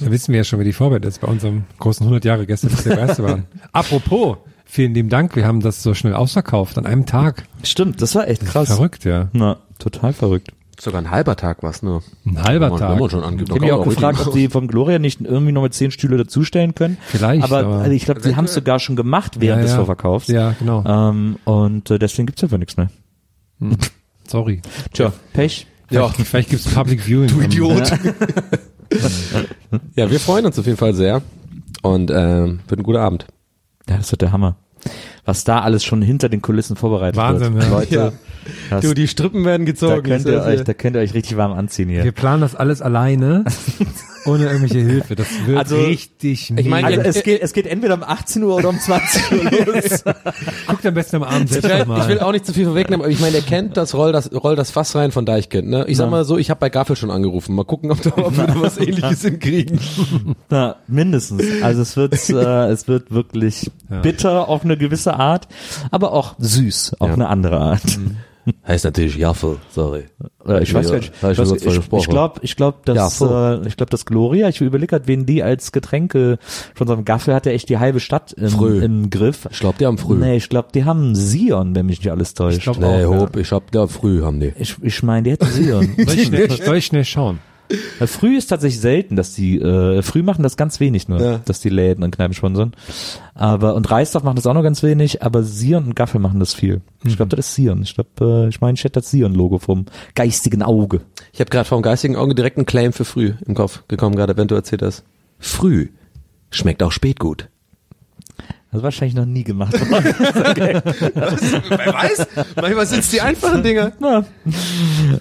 Da 0.00 0.10
wissen 0.10 0.32
wir 0.32 0.38
ja 0.38 0.44
schon, 0.44 0.60
wie 0.60 0.64
die 0.64 0.72
Vorbild 0.72 1.04
ist 1.04 1.20
bei 1.20 1.28
unserem 1.28 1.64
großen 1.78 2.04
100 2.04 2.24
Jahre 2.24 2.46
gestern, 2.46 2.70
bis 2.70 2.84
der 2.84 2.98
erste 2.98 3.22
waren. 3.24 3.44
Apropos, 3.72 4.36
vielen 4.64 4.94
lieben 4.94 5.08
Dank, 5.08 5.36
wir 5.36 5.46
haben 5.46 5.60
das 5.60 5.82
so 5.82 5.94
schnell 5.94 6.14
ausverkauft 6.14 6.78
an 6.78 6.86
einem 6.86 7.06
Tag. 7.06 7.44
Stimmt, 7.62 8.00
das 8.02 8.14
war 8.14 8.28
echt 8.28 8.44
krass. 8.46 8.68
Verrückt, 8.68 9.04
ja. 9.04 9.28
Na, 9.32 9.58
total 9.78 10.12
verrückt. 10.12 10.48
Sogar 10.78 11.02
ein 11.02 11.10
halber 11.10 11.36
Tag 11.36 11.58
was 11.62 11.82
nur. 11.82 12.02
Ein 12.24 12.42
halber 12.42 12.74
Tag. 12.74 12.98
man 12.98 13.10
schon 13.10 13.22
angibt, 13.22 13.50
Ich 13.50 13.54
habe 13.54 13.60
mich 13.66 13.72
auch 13.72 13.84
gefragt, 13.84 14.26
ob 14.26 14.32
die 14.32 14.48
vom 14.48 14.66
Gloria 14.66 14.98
nicht 14.98 15.20
irgendwie 15.20 15.52
noch 15.52 15.60
mit 15.60 15.74
zehn 15.74 15.90
Stühle 15.90 16.16
dazustellen 16.16 16.74
können. 16.74 16.96
Vielleicht, 17.02 17.42
Aber, 17.44 17.58
aber- 17.58 17.74
also 17.80 17.90
ich 17.90 18.06
glaube, 18.06 18.22
die 18.22 18.34
haben 18.34 18.46
es 18.46 18.54
sogar 18.54 18.78
schon 18.78 18.96
gemacht 18.96 19.40
während 19.40 19.58
Ja, 19.58 19.62
des 19.64 19.70
ja. 19.72 19.76
Vorverkaufs. 19.76 20.28
Ja, 20.28 20.54
genau. 20.58 20.82
Ähm, 20.86 21.36
und 21.44 21.90
äh, 21.90 21.98
deswegen 21.98 22.24
gibt's 22.24 22.42
einfach 22.42 22.56
nichts 22.56 22.78
mehr. 22.78 22.88
Sorry. 24.26 24.62
Tja, 24.94 25.12
Pech. 25.34 25.66
Ja. 25.90 26.08
Vielleicht, 26.08 26.28
vielleicht 26.28 26.50
gibt's 26.50 26.68
Public 26.72 27.02
Viewing. 27.06 27.28
Du 27.28 27.40
Idiot. 27.40 27.90
ja, 29.96 30.10
wir 30.10 30.20
freuen 30.20 30.46
uns 30.46 30.58
auf 30.58 30.66
jeden 30.66 30.78
Fall 30.78 30.94
sehr. 30.94 31.22
Und 31.82 32.10
ähm, 32.10 32.60
wird 32.68 32.80
ein 32.80 32.84
guter 32.84 33.00
Abend. 33.00 33.26
Ja, 33.88 33.96
das 33.96 34.10
wird 34.12 34.22
der 34.22 34.32
Hammer. 34.32 34.56
Was 35.24 35.44
da 35.44 35.60
alles 35.60 35.84
schon 35.84 36.00
hinter 36.02 36.28
den 36.28 36.40
Kulissen 36.42 36.74
vorbereitet 36.76 37.16
Wahnsinn, 37.16 37.54
wird. 37.54 37.64
ja. 37.64 37.70
Leute, 37.70 37.94
Ja. 37.94 38.12
das, 38.70 38.80
Du, 38.84 38.94
die 38.94 39.06
Strippen 39.08 39.44
werden 39.44 39.66
da 39.66 39.72
gezogen. 39.72 40.02
könnt 40.02 40.26
ihr 40.26 40.42
euch, 40.42 40.62
da 40.64 40.72
könnt 40.74 40.96
ihr 40.96 41.02
euch 41.02 41.12
richtig 41.14 41.36
warm 41.36 41.52
anziehen 41.52 41.88
hier. 41.90 42.04
Wir 42.04 42.12
planen 42.12 42.40
das 42.40 42.54
alles 42.54 42.80
alleine, 42.80 43.44
ohne 44.26 44.44
irgendwelche 44.46 44.78
Hilfe. 44.80 45.14
Das 45.16 45.26
wird 45.46 45.58
Also, 45.58 45.76
richtig 45.76 46.52
ich 46.56 46.66
meine, 46.66 46.86
Also 46.88 47.00
es 47.00 47.22
geht, 47.22 47.42
es 47.42 47.52
geht 47.52 47.66
entweder 47.66 47.94
um 47.94 48.02
18 48.02 48.42
Uhr 48.42 48.54
oder 48.56 48.68
um 48.68 48.78
20 48.78 49.32
Uhr 49.32 49.66
los. 49.74 50.04
Guckt 50.66 50.86
am 50.86 50.94
besten 50.94 51.16
am 51.16 51.22
Abend 51.24 51.44
Ich 51.44 51.50
selbst 51.52 51.68
will, 51.70 51.78
nochmal. 51.78 52.00
ich 52.02 52.08
will 52.08 52.20
auch 52.20 52.32
nicht 52.32 52.46
zu 52.46 52.52
viel 52.52 52.64
vorwegnehmen, 52.66 53.02
aber 53.04 53.10
ich 53.12 53.20
meine, 53.20 53.36
er 53.36 53.42
kennt 53.42 53.76
das 53.76 53.94
Roll 53.94 54.12
das 54.12 54.30
Roll 54.32 54.56
das 54.56 54.70
Fass 54.70 54.94
rein 54.94 55.12
von 55.12 55.24
Deichkind. 55.26 55.68
Ne? 55.68 55.84
Ich 55.88 55.96
sag 55.96 56.10
mal 56.10 56.24
so, 56.24 56.38
ich 56.38 56.50
habe 56.50 56.60
bei 56.60 56.70
Gaffel 56.70 56.96
schon 56.96 57.10
angerufen. 57.10 57.54
Mal 57.54 57.64
gucken, 57.64 57.90
ob, 57.90 58.00
da, 58.02 58.10
ob 58.16 58.36
wir 58.36 58.46
da 58.46 58.60
was 58.60 58.78
ähnliches 58.78 59.22
hinkriegen. 59.22 59.80
Na, 60.50 60.76
mindestens. 60.86 61.42
Also 61.62 61.82
es 61.82 61.96
wird, 61.96 62.14
äh, 62.30 62.66
es 62.68 62.88
wird 62.88 63.10
wirklich 63.10 63.70
bitter 64.02 64.48
auf 64.48 64.64
eine 64.64 64.76
gewisse 64.76 65.14
Art, 65.14 65.48
aber 65.90 66.12
auch 66.12 66.34
süß 66.38 66.96
auf 66.98 67.08
Ja. 67.08 67.14
eine 67.14 67.28
andere 67.28 67.58
Art. 67.58 67.98
Heißt 68.66 68.84
natürlich 68.84 69.16
Jaffel, 69.16 69.56
sorry. 69.70 70.04
Äh, 70.46 70.62
ich 70.62 70.72
weiß 70.72 70.90
gar 70.90 70.96
nicht. 70.98 71.12
Ich 71.22 71.28
Ich, 71.28 71.36
kurz 71.36 71.52
ich, 71.62 71.92
ich 71.92 72.08
glaube, 72.08 72.40
ich 72.42 72.56
glaube, 72.56 72.78
Ja, 72.86 72.94
dass 72.94 73.20
äh, 73.20 73.66
ich 73.66 73.76
glaube, 73.76 73.90
dass 73.90 74.04
Gloria. 74.06 74.48
Ich 74.48 74.60
überlege 74.60 74.88
gerade, 74.88 75.06
wen 75.08 75.26
die 75.26 75.42
als 75.42 75.72
Getränke 75.72 76.38
von 76.74 76.86
so 76.86 76.92
einem 76.92 77.04
Gaffel 77.04 77.34
hat, 77.34 77.46
der 77.46 77.54
echt 77.54 77.68
die 77.68 77.78
halbe 77.78 78.00
Stadt 78.00 78.32
im, 78.32 78.48
Früh. 78.50 78.82
im 78.82 79.10
Griff. 79.10 79.48
Ich 79.50 79.60
glaube, 79.60 79.78
die 79.78 79.86
haben 79.86 79.98
früh. 79.98 80.16
Nee, 80.16 80.36
ich 80.36 80.48
glaube, 80.48 80.68
die 80.74 80.84
haben 80.84 81.14
Sion, 81.14 81.74
wenn 81.74 81.86
mich 81.86 81.98
nicht 81.98 82.10
alles 82.10 82.34
täuscht. 82.34 82.58
Ich 82.58 82.64
glaub 82.64 82.78
Nee, 82.78 83.04
auch, 83.04 83.12
ja. 83.12 83.20
hopp, 83.20 83.36
ich 83.36 83.52
hab 83.52 83.70
da 83.70 83.86
früh 83.86 84.22
haben 84.22 84.40
die. 84.40 84.52
ich, 84.58 84.76
ich 84.82 85.02
meine, 85.02 85.24
die 85.24 85.30
hätten 85.32 85.46
Sion. 85.46 85.94
Soll 86.06 86.18
ich 86.18 86.62
soll 86.64 86.76
ich 86.76 86.86
schnell 86.86 87.04
schauen? 87.04 87.38
Früh 88.06 88.36
ist 88.36 88.46
tatsächlich 88.48 88.80
selten, 88.80 89.16
dass 89.16 89.34
die 89.34 89.58
äh, 89.60 90.02
früh 90.02 90.22
machen 90.22 90.42
das 90.42 90.56
ganz 90.56 90.80
wenig 90.80 91.08
nur, 91.08 91.20
Ja. 91.20 91.40
dass 91.44 91.60
die 91.60 91.68
Läden 91.68 92.02
und 92.02 92.14
Kneipen 92.14 92.34
sponsern. 92.34 92.72
Aber 93.34 93.74
und 93.74 93.90
Reisdorf 93.90 94.24
macht 94.24 94.38
das 94.38 94.46
auch 94.46 94.54
noch 94.54 94.62
ganz 94.62 94.82
wenig, 94.82 95.22
aber 95.22 95.42
Sion 95.42 95.84
und 95.86 95.96
Gaffel 95.96 96.20
machen 96.20 96.40
das 96.40 96.54
viel. 96.54 96.80
Ich 97.04 97.16
glaube, 97.16 97.34
das 97.36 97.46
ist 97.46 97.54
Sion. 97.54 97.82
Ich 97.82 97.94
glaube, 97.94 98.10
äh, 98.20 98.48
ich 98.48 98.60
meine, 98.60 98.74
ich 98.74 98.84
hätte 98.84 99.00
das 99.00 99.10
Sion-Logo 99.10 99.58
vom 99.58 99.86
geistigen 100.14 100.62
Auge. 100.62 101.00
Ich 101.32 101.40
habe 101.40 101.50
gerade 101.50 101.68
vom 101.68 101.82
geistigen 101.82 102.16
Auge 102.16 102.34
direkt 102.34 102.56
einen 102.56 102.66
Claim 102.66 102.92
für 102.92 103.04
früh 103.04 103.34
im 103.46 103.54
Kopf 103.54 103.82
gekommen, 103.88 104.16
gerade 104.16 104.36
wenn 104.36 104.48
du 104.48 104.54
erzählt 104.54 104.82
hast. 104.82 105.04
Früh. 105.38 105.88
Schmeckt 106.50 106.82
auch 106.82 106.92
spät 106.92 107.20
gut. 107.20 107.48
Das 108.72 108.82
wahrscheinlich 108.84 109.14
noch 109.16 109.26
nie 109.26 109.42
gemacht 109.42 109.72
worden. 109.90 110.04
Wer 111.68 111.92
weiß? 111.94 112.26
Manchmal 112.54 112.86
sind's 112.86 113.10
die 113.10 113.20
einfachen 113.20 113.62
Dinger. 113.64 113.92
Ja. 114.00 114.24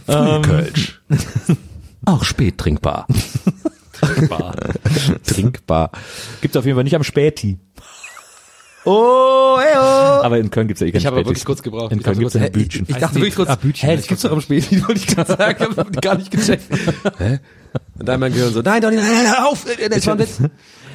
Frühkölsch. 0.05 1.01
Auch 2.09 2.23
spät 2.23 2.57
trinkbar. 2.57 3.07
Trinkbar. 3.93 4.55
Trinkbar. 5.25 5.91
Gibt's 6.41 6.55
auf 6.55 6.65
jeden 6.65 6.75
Fall 6.77 6.83
nicht 6.85 6.95
am 6.95 7.03
Späti. 7.03 7.57
Oh, 8.85 9.57
ey, 9.61 9.75
oh. 9.75 10.23
Aber 10.23 10.39
in 10.39 10.49
Köln 10.49 10.67
gibt's 10.69 10.79
ja 10.79 10.87
eh 10.87 10.91
keine 10.91 10.99
Ich 10.99 11.05
habe 11.05 11.17
aber 11.17 11.25
wirklich 11.27 11.43
kurz 11.43 11.61
gebraucht. 11.61 11.91
In 11.91 12.01
Köln 12.01 12.17
gibt's 12.17 12.35
ein 12.35 12.51
Bütchen. 12.51 12.85
Ich, 12.87 12.95
ich 12.95 13.01
dachte 13.01 13.15
wirklich 13.15 13.35
kurz, 13.35 13.49
Ah, 13.49 13.55
Bütchen. 13.55 13.89
hä, 13.89 13.97
das 13.97 14.07
gibt's 14.07 14.23
doch 14.23 14.31
am 14.31 14.39
Späti, 14.41 14.81
wollte 14.87 15.01
ich 15.01 15.07
gerade 15.07 15.33
sagen. 15.37 15.67
Ich 15.71 15.77
habe 15.77 15.91
gar 15.99 16.15
nicht 16.17 16.31
gecheckt. 16.31 16.63
Hä? 17.17 17.39
Und 17.99 18.07
dann 18.07 18.19
mein 18.21 18.31
Gehirn 18.33 18.53
so, 18.53 18.61
nein, 18.61 18.81
doch 18.81 18.89
nicht, 18.89 19.01
nein, 19.03 19.11
nein, 19.23 19.27
hör 19.35 19.47
auf, 19.49 19.65
das 19.89 20.07
war 20.07 20.13
ein 20.13 20.19
Witz. 20.19 20.39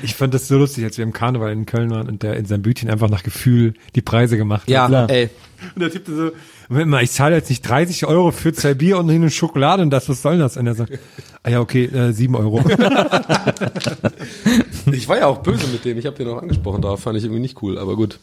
Ich 0.05 0.15
fand 0.15 0.35
das 0.35 0.49
so 0.49 0.59
lustig, 0.59 0.85
als 0.85 0.99
wir 0.99 1.03
im 1.05 1.13
Karneval 1.13 1.51
in 1.53 1.67
Köln 1.67 1.91
waren 1.91 2.09
und 2.09 2.23
der 2.23 2.37
in 2.37 2.45
seinem 2.47 2.63
Bütchen 2.63 2.91
einfach 2.91 3.09
nach 3.09 3.23
Gefühl 3.23 3.75
die 3.95 4.03
Preise 4.03 4.37
gemacht 4.37 4.69
Ja, 4.69 4.83
hat. 4.83 4.89
Klar. 4.89 5.11
ey. 5.11 5.31
Und 5.75 5.81
der 5.81 5.91
Typ 5.91 6.03
so, 6.07 6.31
Moment 6.69 6.91
mal, 6.91 7.03
ich 7.03 7.11
zahle 7.11 7.37
jetzt 7.37 7.49
nicht 7.49 7.63
30 7.67 8.05
Euro 8.07 8.31
für 8.33 8.53
zwei 8.53 8.75
Bier 8.75 8.99
und 8.99 9.09
eine 9.09 9.31
Schokolade 9.31 9.83
und 9.83 9.89
das, 9.91 10.09
was 10.11 10.21
soll 10.21 10.37
das? 10.39 10.57
Und 10.59 10.67
er 10.67 10.75
sagt, 10.75 10.99
ah 11.43 11.49
ja, 11.51 11.61
okay, 11.61 11.85
äh, 11.87 12.13
7 12.13 12.35
Euro. 12.37 12.63
Ich 14.93 15.09
war 15.09 15.19
ja 15.19 15.27
auch 15.27 15.39
böse 15.39 15.67
mit 15.69 15.85
dem. 15.85 15.99
Ich 15.99 16.07
habe 16.07 16.17
den 16.17 16.29
auch 16.29 16.43
angesprochen 16.43 16.83
drauf. 16.83 17.01
Fand 17.01 17.17
ich 17.17 17.25
irgendwie 17.25 17.41
nicht 17.41 17.63
cool, 17.63 17.79
aber 17.79 17.97
gut. 17.97 18.19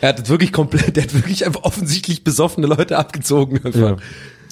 Er 0.00 0.10
hat 0.10 0.28
wirklich 0.28 0.52
komplett, 0.52 0.96
der 0.96 1.04
hat 1.04 1.14
wirklich 1.14 1.46
einfach 1.46 1.62
offensichtlich 1.64 2.24
besoffene 2.24 2.66
Leute 2.66 2.98
abgezogen. 2.98 3.56
Einfach. 3.64 3.80
Ja. 3.80 3.96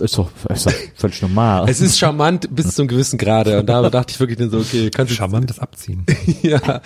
Ist 0.03 0.19
doch, 0.19 0.31
ist 0.49 0.67
doch 0.67 0.73
völlig 0.97 1.23
normal. 1.23 1.69
Es 1.69 1.81
ist 1.81 1.99
charmant 1.99 2.49
bis 2.55 2.75
zum 2.75 2.89
gewissen 2.89 3.19
Grade. 3.19 3.61
Und 3.61 3.67
da 3.67 3.89
dachte 3.89 4.13
ich 4.13 4.21
wirklich 4.21 4.39
dann 4.39 4.51
so, 4.51 4.59
okay, 4.59 4.91
kannst 4.91 5.13
du 5.13 5.17
Charmantes 5.17 5.59
Abziehen. 5.59 6.05
ja. 6.43 6.81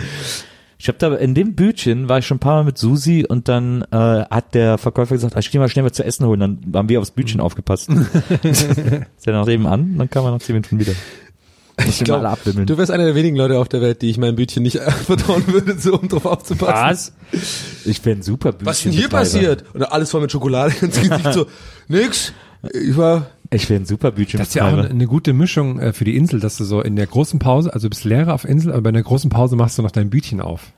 Ich 0.78 0.88
habe 0.88 0.98
da 0.98 1.14
in 1.14 1.34
dem 1.34 1.54
Bütchen 1.54 2.08
war 2.10 2.18
ich 2.18 2.26
schon 2.26 2.36
ein 2.36 2.40
paar 2.40 2.56
Mal 2.56 2.64
mit 2.64 2.76
Susi 2.76 3.24
und 3.26 3.48
dann 3.48 3.82
äh, 3.90 3.96
hat 3.96 4.54
der 4.54 4.76
Verkäufer 4.76 5.14
gesagt, 5.14 5.34
ah, 5.34 5.38
ich 5.38 5.50
geh 5.50 5.58
mal 5.58 5.70
schnell 5.70 5.86
was 5.86 5.92
zu 5.92 6.04
essen 6.04 6.26
holen. 6.26 6.40
Dann 6.40 6.60
haben 6.74 6.88
wir 6.90 7.00
aufs 7.00 7.12
Bütchen 7.12 7.40
aufgepasst. 7.40 7.88
ist 8.42 9.26
ja 9.26 9.32
nach 9.32 9.48
eben 9.48 9.66
an, 9.66 9.96
dann 9.96 10.10
kam 10.10 10.24
er 10.26 10.32
nach 10.32 10.40
zehn 10.40 10.54
Minuten 10.54 10.78
wieder. 10.78 10.92
Ich 11.86 12.04
glaub, 12.04 12.22
abwimmeln. 12.24 12.66
du 12.66 12.78
wärst 12.78 12.90
einer 12.90 13.04
der 13.04 13.14
wenigen 13.14 13.36
Leute 13.36 13.58
auf 13.58 13.68
der 13.68 13.82
Welt, 13.82 14.00
die 14.00 14.08
ich 14.08 14.16
mein 14.16 14.34
Bütchen 14.34 14.62
nicht 14.62 14.78
vertrauen 15.06 15.46
würde, 15.46 15.78
so 15.78 15.98
um 15.98 16.08
drauf 16.08 16.24
aufzupassen. 16.24 17.12
Was? 17.32 17.46
Ich 17.84 18.00
bin 18.00 18.18
ein 18.18 18.22
super 18.22 18.52
Bütchen. 18.52 18.66
Was 18.66 18.78
ist 18.78 18.84
denn 18.86 18.92
hier 18.92 19.08
passiert? 19.08 19.64
Und 19.74 19.82
alles 19.82 20.10
voll 20.10 20.22
mit 20.22 20.32
Schokolade 20.32 20.74
ins 20.80 21.00
Gesicht 21.00 21.32
so, 21.32 21.46
nix. 21.88 22.32
Ich 22.72 22.96
war, 22.96 23.26
Ich 23.50 23.68
bin 23.68 23.82
ein 23.82 23.86
super 23.86 24.12
Bütchen. 24.12 24.38
Das 24.38 24.48
ist 24.48 24.54
ja 24.54 24.66
auch 24.68 24.76
eine, 24.76 25.06
gute 25.06 25.32
Mischung 25.32 25.78
äh, 25.78 25.92
für 25.92 26.04
die 26.04 26.16
Insel, 26.16 26.40
dass 26.40 26.56
du 26.56 26.64
so 26.64 26.80
in 26.80 26.96
der 26.96 27.06
großen 27.06 27.38
Pause, 27.38 27.72
also 27.72 27.86
du 27.86 27.90
bist 27.90 28.04
Lehrer 28.04 28.34
auf 28.34 28.44
Insel, 28.44 28.72
aber 28.72 28.82
bei 28.82 28.92
der 28.92 29.02
großen 29.02 29.30
Pause 29.30 29.56
machst 29.56 29.78
du 29.78 29.82
noch 29.82 29.90
dein 29.90 30.10
Bütchen 30.10 30.40
auf. 30.40 30.72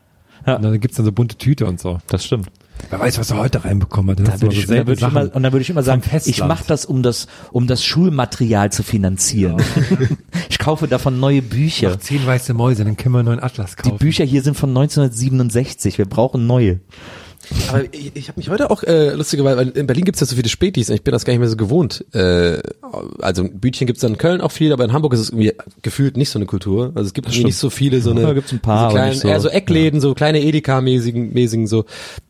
Ja. 0.46 0.56
Und 0.56 0.62
dann 0.62 0.80
gibt's 0.80 0.96
dann 0.96 1.06
so 1.06 1.12
bunte 1.12 1.36
Tüte 1.36 1.66
und 1.66 1.80
so. 1.80 1.98
Das 2.08 2.24
stimmt. 2.24 2.48
Wer 2.90 3.00
weiß, 3.00 3.18
was 3.18 3.30
er 3.30 3.38
heute 3.38 3.64
reinbekommen 3.64 4.16
hat. 4.16 4.20
Hast 4.20 4.34
Da 4.34 4.36
du 4.36 4.42
würde 4.42 4.54
ich, 4.54 4.66
so 4.66 4.72
da 4.72 4.84
seltene 4.84 4.94
ich 4.96 5.02
immer, 5.02 5.34
und 5.34 5.42
dann 5.42 5.52
würde 5.52 5.62
ich 5.62 5.70
immer 5.70 5.82
sagen, 5.82 6.02
ich 6.24 6.44
mache 6.44 6.64
das, 6.66 6.84
um 6.84 7.02
das, 7.02 7.26
um 7.50 7.66
das 7.66 7.84
Schulmaterial 7.84 8.70
zu 8.70 8.82
finanzieren. 8.82 9.56
ich 10.48 10.58
kaufe 10.58 10.86
davon 10.86 11.18
neue 11.18 11.42
Bücher. 11.42 11.90
Noch 11.90 11.96
zehn 11.98 12.24
weiße 12.24 12.54
Mäuse, 12.54 12.84
dann 12.84 12.96
können 12.96 13.14
wir 13.14 13.18
einen 13.18 13.26
neuen 13.28 13.42
Atlas 13.42 13.74
Die 13.74 13.82
kaufen. 13.82 13.98
Bücher 13.98 14.24
hier 14.24 14.42
sind 14.42 14.56
von 14.56 14.70
1967. 14.70 15.98
Wir 15.98 16.06
brauchen 16.06 16.46
neue. 16.46 16.80
Aber 17.68 17.84
ich, 17.92 18.12
ich 18.14 18.28
habe 18.28 18.38
mich 18.38 18.48
heute 18.50 18.70
auch, 18.70 18.82
äh, 18.82 19.10
lustigerweise, 19.14 19.56
weil 19.56 19.68
in 19.70 19.86
Berlin 19.86 20.04
gibt's 20.04 20.20
ja 20.20 20.26
so 20.26 20.36
viele 20.36 20.48
Spätis 20.48 20.88
und 20.88 20.94
ich 20.96 21.02
bin 21.02 21.12
das 21.12 21.24
gar 21.24 21.32
nicht 21.32 21.40
mehr 21.40 21.48
so 21.48 21.56
gewohnt. 21.56 22.04
Äh, 22.14 22.58
also 23.20 23.42
ein 23.44 23.58
Bütchen 23.60 23.86
gibt's 23.86 24.00
dann 24.02 24.12
in 24.12 24.18
Köln 24.18 24.40
auch 24.40 24.52
viel, 24.52 24.72
aber 24.72 24.84
in 24.84 24.92
Hamburg 24.92 25.12
ist 25.14 25.20
es 25.20 25.30
irgendwie 25.30 25.52
gefühlt 25.82 26.16
nicht 26.16 26.30
so 26.30 26.38
eine 26.38 26.46
Kultur. 26.46 26.92
Also 26.94 27.08
es 27.08 27.14
gibt 27.14 27.28
nicht 27.28 27.56
so 27.56 27.70
viele, 27.70 28.00
so 28.00 28.10
eine, 28.10 28.22
Ja, 28.22 28.32
gibt's 28.32 28.52
ein 28.52 28.60
paar, 28.60 28.90
so 28.90 28.96
kleinen, 28.96 29.14
so. 29.14 29.28
eher 29.28 29.40
so 29.40 29.48
Eckläden, 29.48 30.00
so 30.00 30.14
kleine 30.14 30.40
Edeka-mäßigen, 30.40 31.32
mäßigen 31.32 31.66
so. 31.66 31.84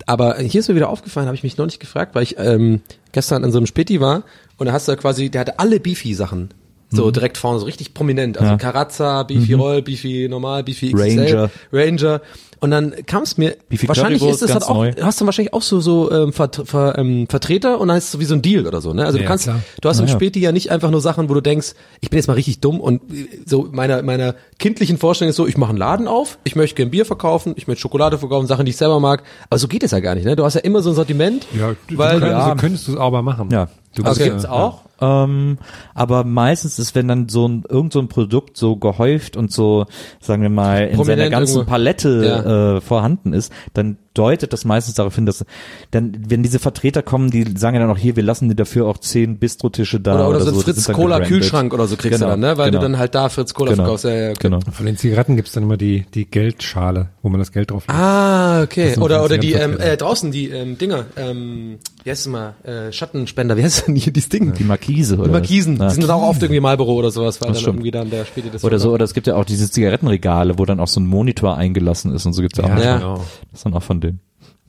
Aber 0.07 0.37
hier 0.39 0.61
ist 0.61 0.69
mir 0.69 0.75
wieder 0.75 0.89
aufgefallen, 0.89 1.27
habe 1.27 1.37
ich 1.37 1.43
mich 1.43 1.57
noch 1.57 1.66
nicht 1.66 1.81
gefragt, 1.81 2.14
weil 2.14 2.23
ich 2.23 2.37
ähm, 2.39 2.81
gestern 3.12 3.45
in 3.45 3.53
so 3.53 3.59
einem 3.59 3.66
Späti 3.66 4.01
war 4.01 4.23
und 4.57 4.66
da 4.66 4.73
hast 4.73 4.89
du 4.89 4.97
quasi, 4.97 5.31
der 5.31 5.43
hatte 5.43 5.59
alle 5.59 5.81
Beefy-Sachen. 5.81 6.51
So 6.91 7.11
direkt 7.11 7.37
vorne, 7.37 7.59
so 7.59 7.66
richtig 7.66 7.93
prominent. 7.93 8.39
Also 8.39 8.53
Ja. 8.53 8.57
Karazza, 8.57 9.23
Beefy 9.25 9.53
Roll, 9.53 9.83
Beefy 9.83 10.27
Normal, 10.27 10.64
Beefy 10.64 10.93
XXL, 10.95 11.19
Ranger. 11.21 11.51
Ranger. 11.71 12.21
Und 12.61 12.70
dann 12.72 12.94
kam 13.06 13.22
es 13.22 13.38
mir, 13.38 13.56
wahrscheinlich 13.70 14.20
Currywurst, 14.20 14.42
ist 14.42 14.48
es 14.50 14.54
halt 14.54 14.61
ganz 14.62 14.70
auch, 14.70 14.74
neu. 14.82 14.92
hast 15.00 15.20
du 15.20 15.26
wahrscheinlich 15.26 15.52
auch 15.54 15.62
so, 15.62 15.80
so 15.80 16.11
ähm, 16.11 16.32
Ver, 16.32 16.50
Ver, 16.64 16.98
ähm, 16.98 17.26
Vertreter 17.28 17.80
und 17.80 17.88
dann 17.88 17.96
ist 17.96 18.04
es 18.06 18.11
so 18.12 18.20
wie 18.20 18.24
so 18.24 18.34
ein 18.34 18.42
Deal 18.42 18.66
oder 18.66 18.80
so. 18.80 18.92
Ne? 18.92 19.04
Also 19.06 19.18
du 19.18 19.22
Ja, 19.24 19.28
kannst, 19.28 19.44
klar. 19.44 19.61
du 19.80 19.88
hast 19.88 19.98
im 20.00 20.06
Ja, 20.06 20.12
ja. 20.12 20.16
Späti 20.18 20.40
ja 20.40 20.50
nicht 20.52 20.70
einfach 20.70 20.90
nur 20.90 21.00
Sachen, 21.00 21.28
wo 21.28 21.34
du 21.34 21.40
denkst, 21.40 21.74
ich 22.00 22.11
bin 22.11 22.16
jetzt 22.18 22.26
mal 22.26 22.34
richtig 22.34 22.61
dumm 22.61 22.80
und 22.80 23.00
äh, 23.12 23.28
so 23.46 23.68
meiner 23.70 24.02
meiner 24.02 24.34
kindlichen 24.59 24.98
Vorstellung 24.98 25.30
ist 25.30 25.36
so, 25.36 25.46
ich 25.46 25.56
mache 25.56 25.70
einen 25.70 25.78
Laden 25.78 26.09
auf, 26.09 26.38
ich 26.44 26.56
möchte 26.56 26.74
gerne 26.76 26.90
Bier 26.90 27.06
verkaufen, 27.06 27.54
ich 27.56 27.66
möchte 27.68 27.80
Schokolade 27.82 28.18
verkaufen, 28.18 28.46
Sachen, 28.46 28.64
die 28.64 28.70
ich 28.70 28.76
selber 28.76 28.98
mag. 29.00 29.22
Aber 29.50 29.59
so 29.59 29.68
geht 29.68 29.82
es 29.82 29.92
ja 29.92 30.00
gar 30.00 30.14
nicht. 30.14 30.24
Ne? 30.24 30.34
Du 30.36 30.44
hast 30.44 30.54
ja 30.54 30.61
immer 30.61 30.82
so 30.82 30.90
ein 30.90 30.96
Sortiment, 30.96 31.46
ja, 31.56 31.74
du, 31.86 31.98
weil 31.98 32.14
du 32.18 32.26
könntest, 32.26 32.38
ja. 32.46 32.48
so 32.50 32.56
könntest 32.56 32.88
du 32.88 32.92
es 32.92 32.98
aber 32.98 33.22
machen. 33.22 33.48
Ja, 33.52 33.68
Du 33.94 34.02
also 34.04 34.20
Okay. 34.20 34.30
gibt's 34.30 34.44
auch. 34.44 34.82
Ähm, 35.01 35.59
aber 35.94 36.24
meistens 36.24 36.78
ist, 36.78 36.94
wenn 36.94 37.09
dann 37.09 37.28
so 37.28 37.46
ein 37.46 37.64
irgend 37.68 37.92
so 37.92 38.01
ein 38.01 38.09
Produkt 38.09 38.57
so 38.57 38.76
gehäuft 38.76 39.36
und 39.36 39.53
so, 39.53 39.86
sagen 40.20 40.42
wir 40.42 40.51
mal, 40.51 40.86
in 40.88 40.96
seiner 40.96 41.05
Prominent 41.05 41.30
ganzen 41.30 41.57
irgendwo. 41.57 41.70
Palette 41.70 42.78
äh, 42.78 42.80
vorhanden 42.80 43.32
ist, 43.32 43.53
dann 43.74 43.99
deutet 44.14 44.53
das 44.53 44.64
meistens 44.64 44.94
darauf 44.94 45.14
hin, 45.14 45.26
dass 45.26 45.44
dann, 45.92 46.12
wenn 46.28 46.42
diese 46.42 46.59
Vertreter 46.59 47.03
kommen, 47.03 47.30
die 47.30 47.44
sagen 47.57 47.76
ja 47.76 47.80
dann 47.80 47.90
auch 47.90 47.99
hier, 47.99 48.16
wir 48.16 48.24
lassen 48.24 48.49
dir 48.49 48.57
dafür 48.57 48.86
auch 48.86 48.99
zehn 48.99 49.38
Bistrotische 49.38 50.01
da 50.01 50.14
oder, 50.14 50.28
oder, 50.30 50.40
so 50.40 50.51
ein 50.51 50.61
Fritz 50.61 50.92
Cola. 50.92 51.20
Kühlschrank 51.20 51.72
oder 51.72 51.86
so 51.86 51.96
kriegst 51.96 52.18
Genau, 52.18 52.26
du 52.26 52.30
dann, 52.32 52.40
ne? 52.40 52.59
Weil 52.59 52.70
genau. 52.70 52.82
du 52.82 52.88
dann 52.88 52.99
halt 52.99 53.14
da 53.14 53.28
Fritz 53.28 53.55
Cola 53.55 53.72
Genau. 53.72 53.84
verkaufst. 53.84 54.05
Ja, 54.07 54.14
ja, 54.14 54.30
okay. 54.30 54.38
Genau. 54.40 54.59
Von 54.72 54.86
den 54.86 54.96
Zigaretten 54.96 55.36
gibt's 55.36 55.53
dann 55.53 55.62
immer 55.62 55.76
die, 55.76 56.05
die 56.14 56.28
Geldschale, 56.28 57.11
wo 57.22 57.28
man 57.28 57.38
das 57.38 57.53
Geld 57.53 57.70
drauf 57.70 57.86
legt. 57.86 57.96
Ah, 57.96 58.62
okay. 58.62 58.96
Oder 58.99 59.22
oder 59.24 59.38
die 59.38 59.53
ähm, 59.53 59.78
äh, 59.78 59.96
draußen 59.96 60.32
die 60.32 60.49
ähm, 60.49 60.78
Dinger, 60.78 61.07
ähm, 61.16 61.78
wie 62.03 62.11
heißt 62.11 62.22
es 62.22 62.26
mal, 62.26 62.55
äh, 62.64 62.92
Schattenspender, 62.92 63.57
wie 63.57 63.62
heißt 63.62 63.86
denn 63.86 63.94
hier 63.94 64.12
dieses 64.12 64.30
Ding? 64.30 64.53
Die 64.55 64.64
Markise 64.89 65.14
oder 65.16 65.24
Die 65.24 65.30
Markisen, 65.30 65.78
die 65.78 65.91
sind 65.91 66.03
dann 66.03 66.11
auch 66.11 66.22
oft 66.22 66.43
irgendwie 66.43 66.61
Marlboro 66.61 66.95
oder 66.95 67.11
sowas, 67.11 67.41
weil 67.41 67.49
Das 67.49 67.59
dann 67.59 67.62
stimmt. 67.62 67.76
irgendwie 67.76 67.91
dann 67.91 68.11
der 68.11 68.24
später 68.24 68.49
das 68.51 68.64
Oder 68.64 68.78
so, 68.78 68.93
oder 68.93 69.05
es 69.05 69.14
gibt 69.14 69.26
ja 69.26 69.36
auch 69.36 69.45
diese 69.45 69.70
Zigarettenregale, 69.70 70.59
wo 70.59 70.64
dann 70.64 70.80
auch 70.80 70.89
so 70.89 71.01
ein 71.01 71.07
Monitor 71.07 71.57
eingelassen 71.57 72.14
ist 72.14 72.26
und 72.26 72.32
so 72.32 72.43
gibt's 72.43 72.59
ja 72.59 72.64
auch. 72.64 72.68
Ja. 72.78 72.97
genau. 72.99 73.14
Das 73.51 73.61
ist 73.61 73.66
dann 73.66 73.74
auch 73.74 73.82
von 73.82 74.01
denen. 74.01 74.20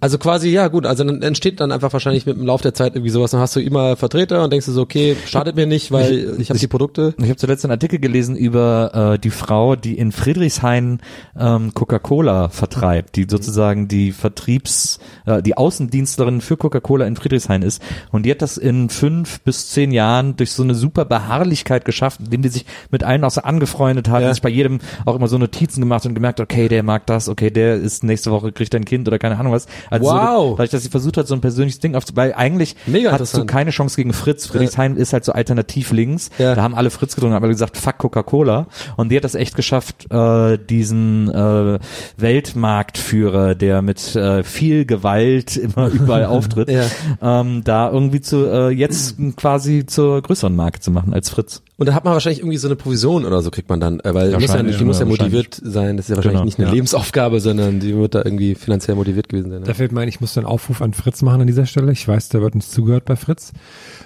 Also 0.01 0.17
quasi, 0.17 0.49
ja 0.49 0.67
gut, 0.69 0.85
also 0.85 1.03
dann 1.03 1.21
entsteht 1.21 1.59
dann 1.59 1.71
einfach 1.73 1.91
wahrscheinlich 1.91 2.25
mit 2.25 2.37
dem 2.37 2.45
Lauf 2.45 2.61
der 2.61 2.73
Zeit 2.73 2.95
irgendwie 2.95 3.09
sowas, 3.09 3.31
dann 3.31 3.41
hast 3.41 3.55
du 3.55 3.59
immer 3.59 3.97
Vertreter 3.97 4.43
und 4.43 4.51
denkst 4.51 4.65
du 4.65 4.71
so, 4.71 4.81
okay, 4.81 5.17
schadet 5.25 5.55
mir 5.57 5.65
nicht, 5.67 5.91
weil 5.91 6.35
ich, 6.39 6.49
habe 6.49 6.59
die 6.59 6.67
Produkte. 6.67 7.13
Ich 7.17 7.25
habe 7.25 7.35
zuletzt 7.35 7.65
einen 7.65 7.71
Artikel 7.71 7.99
gelesen 7.99 8.37
über 8.37 9.13
äh, 9.15 9.19
die 9.19 9.29
Frau, 9.29 9.75
die 9.75 9.97
in 9.97 10.11
Friedrichshain 10.13 10.99
ähm, 11.37 11.73
Coca-Cola 11.73 12.47
vertreibt, 12.49 13.17
die 13.17 13.25
sozusagen 13.29 13.87
die 13.89 14.13
Vertriebs, 14.13 14.99
äh, 15.25 15.41
die 15.41 15.57
Außendienstlerin 15.57 16.39
für 16.41 16.55
Coca-Cola 16.55 17.05
in 17.05 17.17
Friedrichshain 17.17 17.61
ist. 17.61 17.81
Und 18.11 18.25
die 18.25 18.31
hat 18.31 18.41
das 18.41 18.57
in 18.57 18.89
fünf 18.89 19.41
bis 19.41 19.69
zehn 19.69 19.91
Jahren 19.91 20.37
durch 20.37 20.53
so 20.53 20.63
eine 20.63 20.75
super 20.75 21.03
Beharrlichkeit 21.03 21.83
geschafft, 21.83 22.21
indem 22.23 22.41
die 22.41 22.49
sich 22.49 22.65
mit 22.89 23.03
allen 23.03 23.23
auch 23.25 23.31
so 23.31 23.41
angefreundet 23.41 24.07
hat, 24.07 24.21
Ja. 24.21 24.27
und 24.29 24.33
sich 24.33 24.41
bei 24.41 24.49
jedem 24.49 24.79
auch 25.05 25.15
immer 25.15 25.27
so 25.27 25.37
Notizen 25.37 25.81
gemacht 25.81 26.05
und 26.05 26.15
gemerkt, 26.15 26.39
okay, 26.39 26.69
der 26.69 26.83
mag 26.83 27.05
das, 27.05 27.27
okay, 27.27 27.49
der 27.49 27.75
ist 27.75 28.03
nächste 28.05 28.31
Woche 28.31 28.51
kriegt 28.53 28.73
ein 28.75 28.85
Kind 28.85 29.07
oder 29.07 29.19
keine 29.19 29.37
Ahnung 29.37 29.51
was. 29.51 29.67
Also 29.89 30.05
Wow. 30.05 30.49
so, 30.51 30.55
dadurch, 30.57 30.69
dass 30.71 30.83
sie 30.83 30.89
versucht 30.89 31.17
hat, 31.17 31.27
so 31.27 31.33
ein 31.35 31.41
persönliches 31.41 31.79
Ding 31.79 31.95
aufzubauen, 31.95 32.29
weil 32.29 32.33
eigentlich 32.33 32.75
Mega 32.85 33.11
hattest 33.11 33.35
du 33.37 33.45
keine 33.45 33.71
Chance 33.71 33.95
gegen 33.95 34.13
Fritz. 34.13 34.45
Friedrichshain 34.47 34.97
ist 34.97 35.13
halt 35.13 35.23
so 35.25 35.31
alternativ 35.31 35.91
links. 35.91 36.29
Ja. 36.37 36.55
Da 36.55 36.61
haben 36.63 36.75
alle 36.75 36.89
Fritz 36.89 37.15
getrunken, 37.15 37.35
haben 37.35 37.43
alle 37.43 37.53
gesagt, 37.53 37.77
fuck 37.77 37.97
Coca-Cola. 37.97 38.67
Und 38.97 39.09
die 39.09 39.15
hat 39.17 39.23
das 39.23 39.35
echt 39.35 39.55
geschafft, 39.55 40.11
äh, 40.11 40.57
diesen 40.57 41.29
äh, 41.33 41.79
Weltmarktführer, 42.17 43.55
der 43.55 43.81
mit 43.81 44.15
äh, 44.15 44.43
viel 44.43 44.85
Gewalt 44.85 45.55
immer 45.57 45.87
überall 45.91 46.25
auftritt, 46.25 46.69
Ja. 46.69 46.83
ähm, 47.21 47.63
da 47.63 47.89
irgendwie 47.91 48.21
zu 48.21 48.45
äh, 48.47 48.69
jetzt 48.69 49.15
quasi 49.37 49.85
zur 49.85 50.21
größeren 50.21 50.55
Marke 50.55 50.79
zu 50.79 50.91
machen 50.91 51.13
als 51.13 51.29
Fritz. 51.29 51.61
Und 51.79 51.87
da 51.87 51.93
hat 51.93 52.03
man 52.03 52.13
wahrscheinlich 52.13 52.39
irgendwie 52.39 52.57
so 52.57 52.67
eine 52.67 52.75
Provision 52.75 53.25
oder 53.25 53.41
so 53.41 53.49
kriegt 53.51 53.69
man 53.69 53.79
dann, 53.79 53.99
äh, 54.01 54.13
weil 54.13 54.29
die 54.31 54.35
muss 54.37 54.53
ja, 54.53 54.61
die 54.61 54.83
muss 54.85 54.99
ja 54.99 55.05
motiviert 55.05 55.59
sein, 55.63 55.97
das 55.97 56.05
ist 56.05 56.09
ja 56.09 56.15
wahrscheinlich 56.17 56.33
Genau, 56.39 56.45
nicht 56.45 56.59
eine 56.59 56.67
ja. 56.67 56.73
Lebensaufgabe, 56.73 57.39
sondern 57.39 57.79
die 57.79 57.95
wird 57.95 58.13
da 58.15 58.19
irgendwie 58.23 58.53
finanziell 58.55 58.95
motiviert 58.97 59.29
gewesen 59.29 59.49
sein. 59.51 59.61
Da 59.63 59.69
Ne? 59.69 59.73
fällt 59.75 59.91
mir 59.93 60.01
ein, 60.01 60.07
ich 60.09 60.19
muss 60.21 60.37
einen 60.37 60.45
Aufruf 60.45 60.81
an 60.81 60.93
Fritz 60.93 61.21
machen 61.21 61.41
an 61.41 61.47
dieser 61.47 61.65
Stelle. 61.65 61.91
Ich 61.91 62.07
weiß, 62.07 62.29
da 62.29 62.41
wird 62.41 62.53
uns 62.53 62.69
zugehört 62.69 63.05
bei 63.05 63.15
Fritz. 63.15 63.53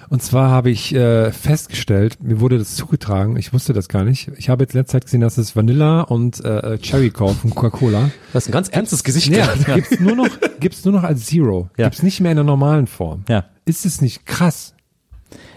Und 0.08 0.22
zwar 0.22 0.50
habe 0.50 0.70
ich 0.70 0.94
äh, 0.94 1.32
festgestellt, 1.32 2.18
mir 2.22 2.38
wurde 2.40 2.58
das 2.58 2.76
zugetragen, 2.76 3.36
ich 3.36 3.52
wusste 3.52 3.72
das 3.72 3.88
gar 3.88 4.04
nicht. 4.04 4.30
Ich 4.38 4.48
habe 4.48 4.62
jetzt 4.62 4.74
letzte 4.74 4.92
Zeit 4.92 5.04
gesehen, 5.06 5.20
dass 5.20 5.36
es 5.38 5.56
Vanilla 5.56 6.02
und 6.02 6.44
äh, 6.44 6.78
Cherry 6.78 7.10
Core 7.10 7.34
von 7.34 7.50
Coca-Cola. 7.50 8.10
Das 8.32 8.44
ist 8.44 8.48
ein 8.50 8.52
ganz 8.52 8.68
ernstes 8.68 9.02
Gesicht. 9.02 9.28
Ja, 9.34 9.46
gerade. 9.46 9.82
gibt's 9.82 9.98
nur 10.00 10.14
noch, 10.14 10.28
gibt's 10.60 10.84
nur 10.84 10.94
noch 10.94 11.02
als 11.02 11.26
Zero. 11.26 11.70
Ja. 11.76 11.86
Gibt's 11.86 12.02
nicht 12.04 12.20
mehr 12.20 12.30
in 12.30 12.36
der 12.36 12.44
normalen 12.44 12.86
Form. 12.86 13.24
Ja. 13.28 13.46
Ist 13.64 13.86
es 13.86 14.00
nicht 14.00 14.26
krass? 14.26 14.73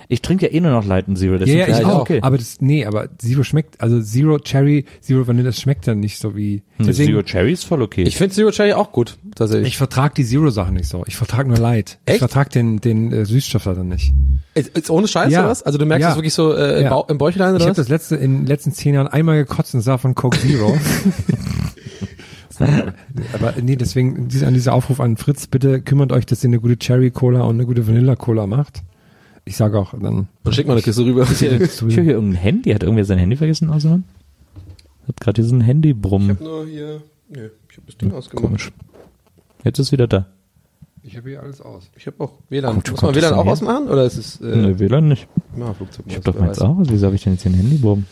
Ich 0.10 0.22
trinke 0.22 0.45
ja 0.47 0.53
eh 0.53 0.62
nur 0.62 0.72
noch 0.72 0.86
Light 0.86 1.10
and 1.10 1.18
Zero. 1.18 1.34
Ja, 1.34 1.39
deswegen 1.39 1.60
ja, 1.60 1.80
ich 1.80 1.86
auch. 1.86 1.99
okay. 1.99 2.20
Aber 2.22 2.38
das, 2.38 2.62
nee, 2.62 2.86
aber 2.86 3.10
Zero 3.18 3.43
schmeckt, 3.43 3.82
also 3.82 4.01
Zero 4.01 4.39
Cherry, 4.39 4.86
Zero 5.01 5.28
Vanilla, 5.28 5.47
das 5.49 5.60
schmeckt 5.60 5.86
dann 5.86 5.99
nicht 5.99 6.18
so 6.20 6.36
wie, 6.36 6.64
deswegen, 6.80 7.12
Zero 7.12 7.24
Cherry 7.24 7.51
ist 7.51 7.66
voll 7.66 7.82
okay. 7.82 8.03
Ich 8.03 8.16
finde 8.16 8.34
Zero 8.34 8.51
Cherry 8.51 8.72
auch 8.74 8.93
gut, 8.93 9.18
tatsächlich. 9.36 9.68
ich 9.68 9.78
vertrag 9.78 10.16
die 10.16 10.24
Zero-Sachen 10.24 10.76
nicht 10.76 10.88
so. 10.88 11.03
Ich 11.08 11.18
vertrag 11.18 11.45
nur 11.47 11.58
Light. 11.58 11.99
Ich 12.05 12.12
Echt? 12.14 12.20
vertrag 12.20 12.49
den, 12.51 12.80
den 12.80 13.12
äh, 13.12 13.26
Süßstoff 13.26 13.66
da 13.66 13.74
dann 13.74 13.89
nicht. 13.89 14.14
Ist, 14.53 14.78
ist 14.78 14.89
ohne 14.89 15.08
Scheiß 15.10 15.32
Ja. 15.32 15.41
oder 15.41 15.49
was? 15.49 15.64
Also 15.64 15.78
du 15.78 15.86
merkst 15.86 16.03
Ja. 16.03 16.10
das 16.10 16.18
wirklich 16.18 16.34
so 16.34 16.53
äh, 16.53 16.78
im, 16.80 16.84
Ja. 16.86 17.03
Im 17.10 17.18
Bäuchlein 17.18 17.49
Ich 17.49 17.55
oder 17.55 17.66
habe 17.66 17.72
was? 17.72 17.78
das 17.78 17.89
letzte 17.89 18.16
in 18.16 18.39
den 18.39 18.45
letzten 18.47 18.72
zehn 18.72 18.93
Jahren 18.93 19.08
einmal 19.08 19.36
gekotzt 19.38 19.76
und 19.76 19.82
sah 19.82 19.97
von 19.97 20.16
Coke 20.16 20.38
Zero. 20.39 20.78
Aber 23.34 23.53
nee, 23.62 23.76
deswegen 23.76 24.28
dieser, 24.30 24.47
an 24.47 24.53
dieser 24.53 24.74
Aufruf 24.74 24.99
an 24.99 25.18
Fritz, 25.18 25.47
bitte 25.47 25.82
kümmert 25.82 26.12
euch, 26.12 26.26
dass 26.26 26.43
ihr 26.43 26.47
eine 26.49 26.60
gute 26.60 26.78
Cherry 26.78 27.12
Cola 27.12 27.41
und 27.41 27.55
eine 27.55 27.66
gute 27.66 27.88
Vanilla 27.88 28.16
Cola 28.16 28.47
macht. 28.47 28.82
Ich 29.48 29.56
sage 29.56 29.80
auch 29.80 29.93
dann. 29.98 30.28
Und 30.43 30.54
schick 30.56 30.68
mal 30.68 30.74
eine 30.74 30.82
Kiste 30.82 31.04
rüber. 31.06 31.24
Ich 31.30 31.41
höre 31.41 32.04
hier 32.04 32.04
irgendein 32.14 32.41
Handy. 32.41 32.72
Hat 32.74 32.84
irgendwer 32.84 33.06
sein 33.06 33.18
Handy 33.18 33.36
vergessen 33.38 33.70
auszumachen? 33.70 34.04
Hat 35.08 35.20
gerade 35.22 35.41
diesen 35.41 35.62
Handy-Brumm. 35.62 36.38
nur 36.41 36.66
hier, 36.66 37.02
nö, 37.30 37.50
ich 37.70 37.78
habe 37.78 37.86
das 37.88 37.98
Ding 37.98 38.12
ausgemacht. 38.12 38.45
Komisch. 38.45 38.72
Jetzt 39.64 39.80
ist 39.80 39.91
wieder 39.93 40.08
da. 40.08 40.26
Ich 41.02 41.16
habe 41.16 41.30
hier 41.30 41.41
alles 41.41 41.62
aus. 41.62 41.89
Ich 41.95 42.06
habe 42.08 42.22
auch 42.22 42.34
WLAN. 42.50 42.76
Gut, 42.76 42.91
Muss 42.91 43.02
man 43.02 43.16
WLAN 43.16 43.30
dann 43.32 43.39
auch 43.39 43.45
her? 43.45 43.52
ausmachen 43.54 43.88
oder 43.88 44.04
ist 44.04 44.18
es 44.18 44.41
äh, 44.41 44.43
Ne, 44.56 44.78
WLAN 44.80 45.08
nicht. 45.08 45.28
ja, 45.58 45.74
Flugzeug 45.74 46.06
Ich 46.10 46.18
hab 46.18 46.26
doch 46.26 46.38
meins 46.38 46.60
aus. 46.60 46.88
Wieso 46.89 47.06
habe 47.06 47.16
ich 47.16 47.24
denn 47.24 47.34
jetzt 47.34 47.43
hier 47.43 47.52
ein 47.54 47.56
Handy-Brumm? 47.56 48.06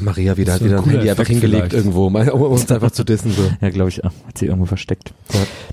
Maria 0.00 0.36
wieder 0.36 0.54
hat 0.54 0.64
wieder 0.64 0.78
ein 0.78 0.84
Handy 0.88 1.10
einfach 1.10 1.26
hingelegt 1.26 1.70
vielleicht. 1.70 1.74
irgendwo, 1.74 2.10
mal, 2.10 2.28
um 2.30 2.42
uns 2.52 2.70
einfach 2.70 2.90
zu 2.90 3.04
dissen 3.04 3.32
so. 3.32 3.42
Ja, 3.60 3.70
glaube 3.70 3.90
ich, 3.90 4.04
ah, 4.04 4.12
hat 4.26 4.38
sie 4.38 4.46
irgendwo 4.46 4.66
versteckt. 4.66 5.12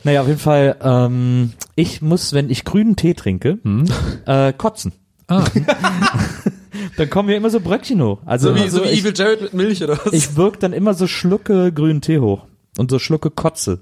Naja, 0.03 0.21
auf 0.21 0.27
jeden 0.27 0.39
Fall, 0.39 0.75
ähm, 0.81 1.53
ich 1.75 2.01
muss, 2.01 2.33
wenn 2.33 2.49
ich 2.49 2.65
grünen 2.65 2.95
Tee 2.95 3.13
trinke, 3.13 3.59
äh, 4.25 4.53
kotzen. 4.53 4.93
Ah, 5.27 5.43
Dann 6.97 7.09
kommen 7.09 7.27
mir 7.27 7.35
immer 7.35 7.49
so 7.49 7.59
Bröckchen 7.59 8.01
hoch. 8.01 8.19
Also, 8.25 8.49
So 8.49 8.55
wie, 8.55 8.61
also 8.61 8.77
so 8.79 8.83
wie 8.83 8.89
ich, 8.89 9.01
Evil 9.01 9.13
Jared 9.15 9.41
mit 9.41 9.53
Milch 9.53 9.83
oder 9.83 9.99
was? 10.03 10.13
ich 10.13 10.35
wirk 10.35 10.59
dann 10.59 10.73
immer 10.73 10.93
so 10.93 11.07
Schlucke 11.07 11.71
grünen 11.71 12.01
Tee 12.01 12.19
hoch 12.19 12.45
und 12.77 12.89
so 12.91 12.99
Schlucke 12.99 13.29
Kotze. 13.29 13.79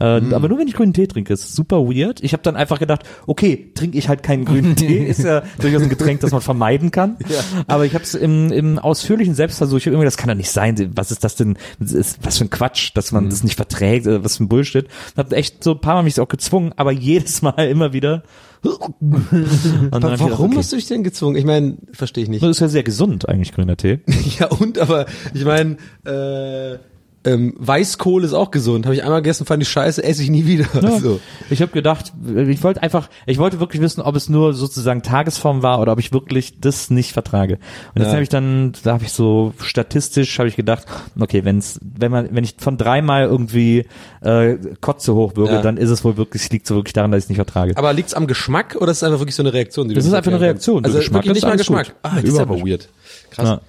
Äh, 0.00 0.04
Aber 0.04 0.48
nur 0.48 0.58
wenn 0.58 0.68
ich 0.68 0.74
grünen 0.74 0.92
Tee 0.92 1.06
trinke, 1.06 1.32
ist 1.32 1.54
super 1.54 1.86
weird. 1.86 2.22
Ich 2.22 2.32
habe 2.32 2.42
dann 2.42 2.56
einfach 2.56 2.78
gedacht, 2.78 3.02
okay, 3.26 3.72
trinke 3.74 3.98
ich 3.98 4.08
halt 4.08 4.22
keinen 4.22 4.44
grünen 4.44 4.76
Tee, 4.76 5.04
ist 5.04 5.22
ja 5.22 5.42
durchaus 5.60 5.82
ein 5.82 5.88
Getränk, 5.88 6.20
das 6.20 6.32
man 6.32 6.40
vermeiden 6.40 6.90
kann. 6.90 7.16
Aber 7.66 7.84
ich 7.84 7.94
habe 7.94 8.04
es 8.04 8.14
im, 8.14 8.50
im 8.52 8.78
ausführlichen 8.78 9.34
Selbstversuch, 9.34 9.78
ich 9.78 9.86
habe 9.86 9.94
immer, 9.94 10.04
das 10.04 10.16
kann 10.16 10.28
doch 10.28 10.36
nicht 10.36 10.50
sein. 10.50 10.92
Was 10.94 11.10
ist 11.10 11.24
das 11.24 11.36
denn? 11.36 11.56
Was 11.78 12.38
für 12.38 12.44
ein 12.44 12.50
Quatsch, 12.50 12.92
dass 12.94 13.12
man 13.12 13.30
das 13.30 13.44
nicht 13.44 13.56
verträgt, 13.56 14.06
äh, 14.06 14.24
was 14.24 14.36
für 14.36 14.44
ein 14.44 14.48
Bullshit. 14.48 14.88
Habe 15.16 15.36
echt 15.36 15.62
so 15.62 15.72
ein 15.72 15.80
paar 15.80 15.94
Mal 15.94 16.02
mich 16.02 16.18
auch 16.20 16.28
gezwungen, 16.28 16.72
aber 16.76 16.92
jedes 17.04 17.42
Mal 17.42 17.68
immer 17.68 17.92
wieder. 17.92 18.22
Und 18.62 19.26
ich 19.34 19.90
gedacht, 19.90 20.20
Warum 20.20 20.50
okay. 20.50 20.56
hast 20.58 20.72
du 20.72 20.76
dich 20.76 20.86
denn 20.86 21.04
gezwungen? 21.04 21.36
Ich 21.36 21.44
meine, 21.44 21.76
verstehe 21.92 22.24
ich 22.24 22.30
nicht. 22.30 22.42
Das 22.42 22.50
ist 22.50 22.60
ja 22.60 22.68
sehr 22.68 22.82
gesund 22.82 23.28
eigentlich 23.28 23.52
grüner 23.52 23.76
Tee. 23.76 24.00
Ja 24.38 24.46
und, 24.46 24.78
aber 24.78 25.06
ich 25.34 25.44
meine, 25.44 25.76
äh, 26.04 26.78
ähm, 27.24 27.54
Weißkohl 27.58 28.24
ist 28.24 28.32
auch 28.34 28.50
gesund. 28.50 28.86
Habe 28.86 28.94
ich 28.94 29.02
einmal 29.02 29.22
gegessen, 29.22 29.46
fand 29.46 29.62
ich 29.62 29.68
scheiße, 29.68 30.02
esse 30.04 30.22
ich 30.22 30.30
nie 30.30 30.46
wieder. 30.46 30.66
Ja. 30.80 30.98
So. 31.00 31.20
Ich 31.50 31.60
habe 31.62 31.72
gedacht, 31.72 32.12
ich 32.48 32.62
wollte 32.62 32.82
einfach, 32.82 33.08
ich 33.26 33.38
wollte 33.38 33.60
wirklich 33.60 33.82
wissen, 33.82 34.00
ob 34.00 34.14
es 34.16 34.28
nur 34.28 34.54
sozusagen 34.54 35.02
Tagesform 35.02 35.62
war 35.62 35.80
oder 35.80 35.92
ob 35.92 35.98
ich 35.98 36.12
wirklich 36.12 36.60
das 36.60 36.90
nicht 36.90 37.12
vertrage. 37.12 37.54
Und 37.94 38.00
jetzt 38.02 38.06
Ja. 38.08 38.12
habe 38.12 38.22
ich 38.22 38.28
dann, 38.28 38.72
da 38.84 38.92
habe 38.94 39.04
ich 39.04 39.12
so 39.12 39.52
statistisch 39.60 40.38
habe 40.38 40.48
ich 40.48 40.56
gedacht, 40.56 40.84
okay, 41.18 41.44
wenn's, 41.44 41.80
wenn 41.82 42.10
man, 42.12 42.28
wenn 42.32 42.44
ich 42.44 42.54
von 42.58 42.76
dreimal 42.76 43.24
irgendwie 43.24 43.86
äh, 44.22 44.56
Kotze 44.80 45.14
hochwürge, 45.14 45.52
Ja. 45.54 45.62
dann 45.62 45.76
ist 45.76 45.90
es 45.90 46.04
wohl 46.04 46.16
wirklich, 46.16 46.48
liegt 46.50 46.66
so 46.66 46.74
wirklich 46.76 46.92
daran, 46.92 47.10
dass 47.10 47.18
ich 47.18 47.24
es 47.24 47.28
nicht 47.30 47.36
vertrage. 47.38 47.76
Aber 47.76 47.92
liegt's 47.92 48.14
am 48.14 48.26
Geschmack 48.26 48.76
oder 48.80 48.92
ist 48.92 48.98
es 48.98 49.02
einfach 49.02 49.18
wirklich 49.20 49.34
so 49.36 49.42
eine 49.42 49.52
Reaktion? 49.52 49.88
Die 49.88 49.94
du 49.94 49.98
Das 50.00 50.06
ist 50.06 50.14
einfach 50.14 50.30
eine? 50.32 50.40
Reaktion. 50.40 50.84
Also 50.84 50.98
Geschmack 50.98 51.24
wirklich 51.24 51.34
nicht 51.34 51.46
mal 51.46 51.56
Geschmack. 51.56 51.86
gut. 51.86 51.94
Ah, 52.02 52.20
das 52.20 52.24
ist 52.30 52.38
aber 52.38 52.58
weird. 52.60 52.88
Krass. 53.30 53.60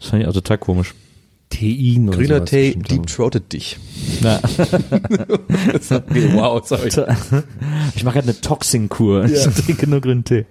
Das 0.00 0.08
fand 0.08 0.22
ich 0.22 0.28
auch 0.28 0.32
total 0.32 0.58
komisch. 0.58 0.94
Tein 1.50 2.08
oder 2.08 2.16
Grüner 2.18 2.44
Tee 2.44 2.74
deep 2.76 3.06
throated 3.06 3.52
dich. 3.52 3.76
Okay, 4.20 4.38
wow, 6.32 6.64
sorry. 6.64 6.90
Ich 7.96 8.04
mache 8.04 8.16
halt 8.16 8.24
eine 8.24 8.40
Toxin-Kur. 8.40 9.24
Ich 9.30 9.42
trinke 9.64 9.88
nur 9.88 10.00
grünen 10.00 10.24
Tee. 10.24 10.46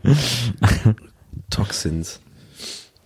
Toxins. 1.49 2.19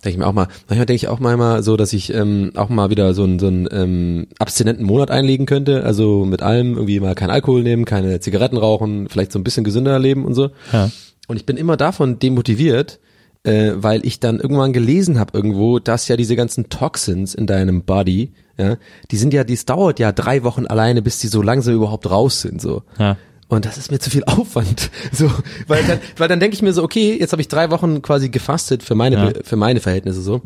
Denke 0.04 0.16
ich 0.16 0.18
mir 0.18 0.26
auch 0.26 0.32
mal. 0.34 0.48
Manchmal 0.68 0.86
denke 0.86 0.96
ich 0.96 1.08
auch 1.08 1.20
manchmal 1.20 1.62
so, 1.62 1.78
dass 1.78 1.94
ich 1.94 2.12
ähm, 2.12 2.52
auch 2.56 2.68
mal 2.68 2.90
wieder 2.90 3.14
so 3.14 3.22
einen, 3.22 3.38
so 3.38 3.46
einen 3.46 3.68
ähm, 3.70 4.26
abstinenten 4.38 4.84
Monat 4.84 5.10
einlegen 5.10 5.46
könnte. 5.46 5.84
Also 5.84 6.26
mit 6.26 6.42
allem 6.42 6.74
irgendwie 6.74 7.00
mal 7.00 7.14
kein 7.14 7.30
Alkohol 7.30 7.62
nehmen, 7.62 7.86
keine 7.86 8.20
Zigaretten 8.20 8.58
rauchen, 8.58 9.08
vielleicht 9.08 9.32
so 9.32 9.38
ein 9.38 9.44
bisschen 9.44 9.64
gesünder 9.64 9.98
leben 9.98 10.26
und 10.26 10.34
so. 10.34 10.50
Ja. 10.72 10.90
Und 11.26 11.36
ich 11.36 11.46
bin 11.46 11.56
immer 11.56 11.78
davon 11.78 12.18
demotiviert, 12.18 12.98
äh, 13.44 13.72
weil 13.76 14.04
ich 14.04 14.20
dann 14.20 14.40
irgendwann 14.40 14.72
gelesen 14.72 15.18
habe 15.18 15.36
irgendwo, 15.36 15.78
dass 15.78 16.08
ja 16.08 16.16
diese 16.16 16.34
ganzen 16.36 16.68
Toxins 16.68 17.34
in 17.34 17.46
deinem 17.46 17.82
Body, 17.82 18.32
ja, 18.58 18.76
die 19.10 19.16
sind 19.16 19.32
ja, 19.32 19.44
dies 19.44 19.64
dauert 19.66 19.98
ja 19.98 20.12
drei 20.12 20.42
Wochen 20.44 20.66
alleine, 20.66 21.02
bis 21.02 21.18
die 21.18 21.28
so 21.28 21.42
langsam 21.42 21.74
überhaupt 21.74 22.10
raus 22.10 22.40
sind, 22.40 22.60
so. 22.60 22.82
Ja. 22.98 23.16
Und 23.48 23.66
das 23.66 23.76
ist 23.76 23.90
mir 23.90 23.98
zu 23.98 24.10
viel 24.10 24.24
Aufwand. 24.24 24.90
So, 25.12 25.30
weil 25.68 25.84
dann, 25.84 25.98
weil 26.16 26.28
dann 26.28 26.40
denke 26.40 26.54
ich 26.56 26.62
mir 26.62 26.72
so, 26.72 26.82
okay, 26.82 27.16
jetzt 27.20 27.32
habe 27.32 27.42
ich 27.42 27.48
drei 27.48 27.70
Wochen 27.70 28.02
quasi 28.02 28.28
gefastet 28.30 28.82
für 28.82 28.94
meine, 28.94 29.16
Ja. 29.16 29.32
für 29.44 29.56
meine 29.56 29.80
Verhältnisse 29.80 30.22
so. 30.22 30.40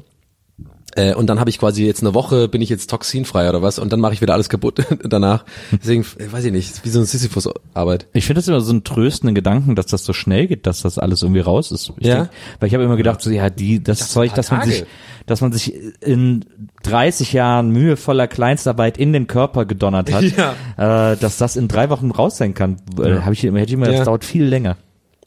Äh, 0.98 1.14
und 1.14 1.28
dann 1.28 1.38
habe 1.40 1.48
ich 1.50 1.58
quasi 1.58 1.86
jetzt 1.86 2.02
eine 2.02 2.12
Woche, 2.14 2.48
bin 2.48 2.60
ich 2.60 2.68
jetzt 2.68 2.90
toxinfrei 2.90 3.48
oder 3.48 3.62
was 3.62 3.78
und 3.78 3.92
dann 3.92 4.00
mache 4.00 4.12
ich 4.14 4.20
wieder 4.20 4.34
alles 4.34 4.48
kaputt 4.48 4.84
danach. 5.04 5.44
Deswegen, 5.72 6.04
äh, 6.18 6.30
weiß 6.32 6.44
ich 6.44 6.52
nicht, 6.52 6.84
wie 6.84 6.88
so 6.88 6.98
eine 6.98 7.06
Sisyphus-Arbeit. 7.06 8.06
Ich 8.12 8.26
finde 8.26 8.38
das 8.40 8.48
immer 8.48 8.60
so 8.60 8.70
einen 8.72 8.84
tröstenden 8.84 9.34
Gedanken, 9.34 9.74
dass 9.76 9.86
das 9.86 10.04
so 10.04 10.12
schnell 10.12 10.46
geht, 10.46 10.66
dass 10.66 10.82
das 10.82 10.98
alles 10.98 11.22
irgendwie 11.22 11.40
raus 11.40 11.70
ist. 11.72 11.92
Ich 11.98 12.06
Ja. 12.06 12.14
denk, 12.16 12.30
weil 12.60 12.66
ich 12.68 12.74
habe 12.74 12.84
immer 12.84 12.96
gedacht, 12.96 13.20
so 13.20 13.30
ja, 13.30 13.48
die 13.50 13.82
das 13.82 13.98
dachte, 14.00 14.12
Zeug, 14.12 14.34
dass 14.34 14.50
man 14.50 14.60
Tage. 14.60 14.72
sich, 14.72 14.84
dass 15.26 15.40
man 15.40 15.52
sich 15.52 15.74
in 16.00 16.44
30 16.82 17.32
Jahren 17.32 17.70
mühevoller 17.70 18.26
Kleinstarbeit 18.28 18.98
in 18.98 19.12
den 19.12 19.26
Körper 19.26 19.64
gedonnert 19.66 20.12
hat, 20.12 20.22
äh, 20.76 21.16
dass 21.20 21.36
das 21.38 21.56
in 21.56 21.68
drei 21.68 21.90
Wochen 21.90 22.10
raus 22.10 22.38
sein 22.38 22.54
kann. 22.54 22.76
Äh, 23.00 23.20
Hab 23.20 23.32
ich 23.32 23.44
immer, 23.44 23.58
hätte 23.60 23.68
ich 23.70 23.74
immer, 23.74 23.86
Ja. 23.90 23.98
das 23.98 24.04
dauert 24.06 24.24
viel 24.24 24.44
länger. 24.44 24.76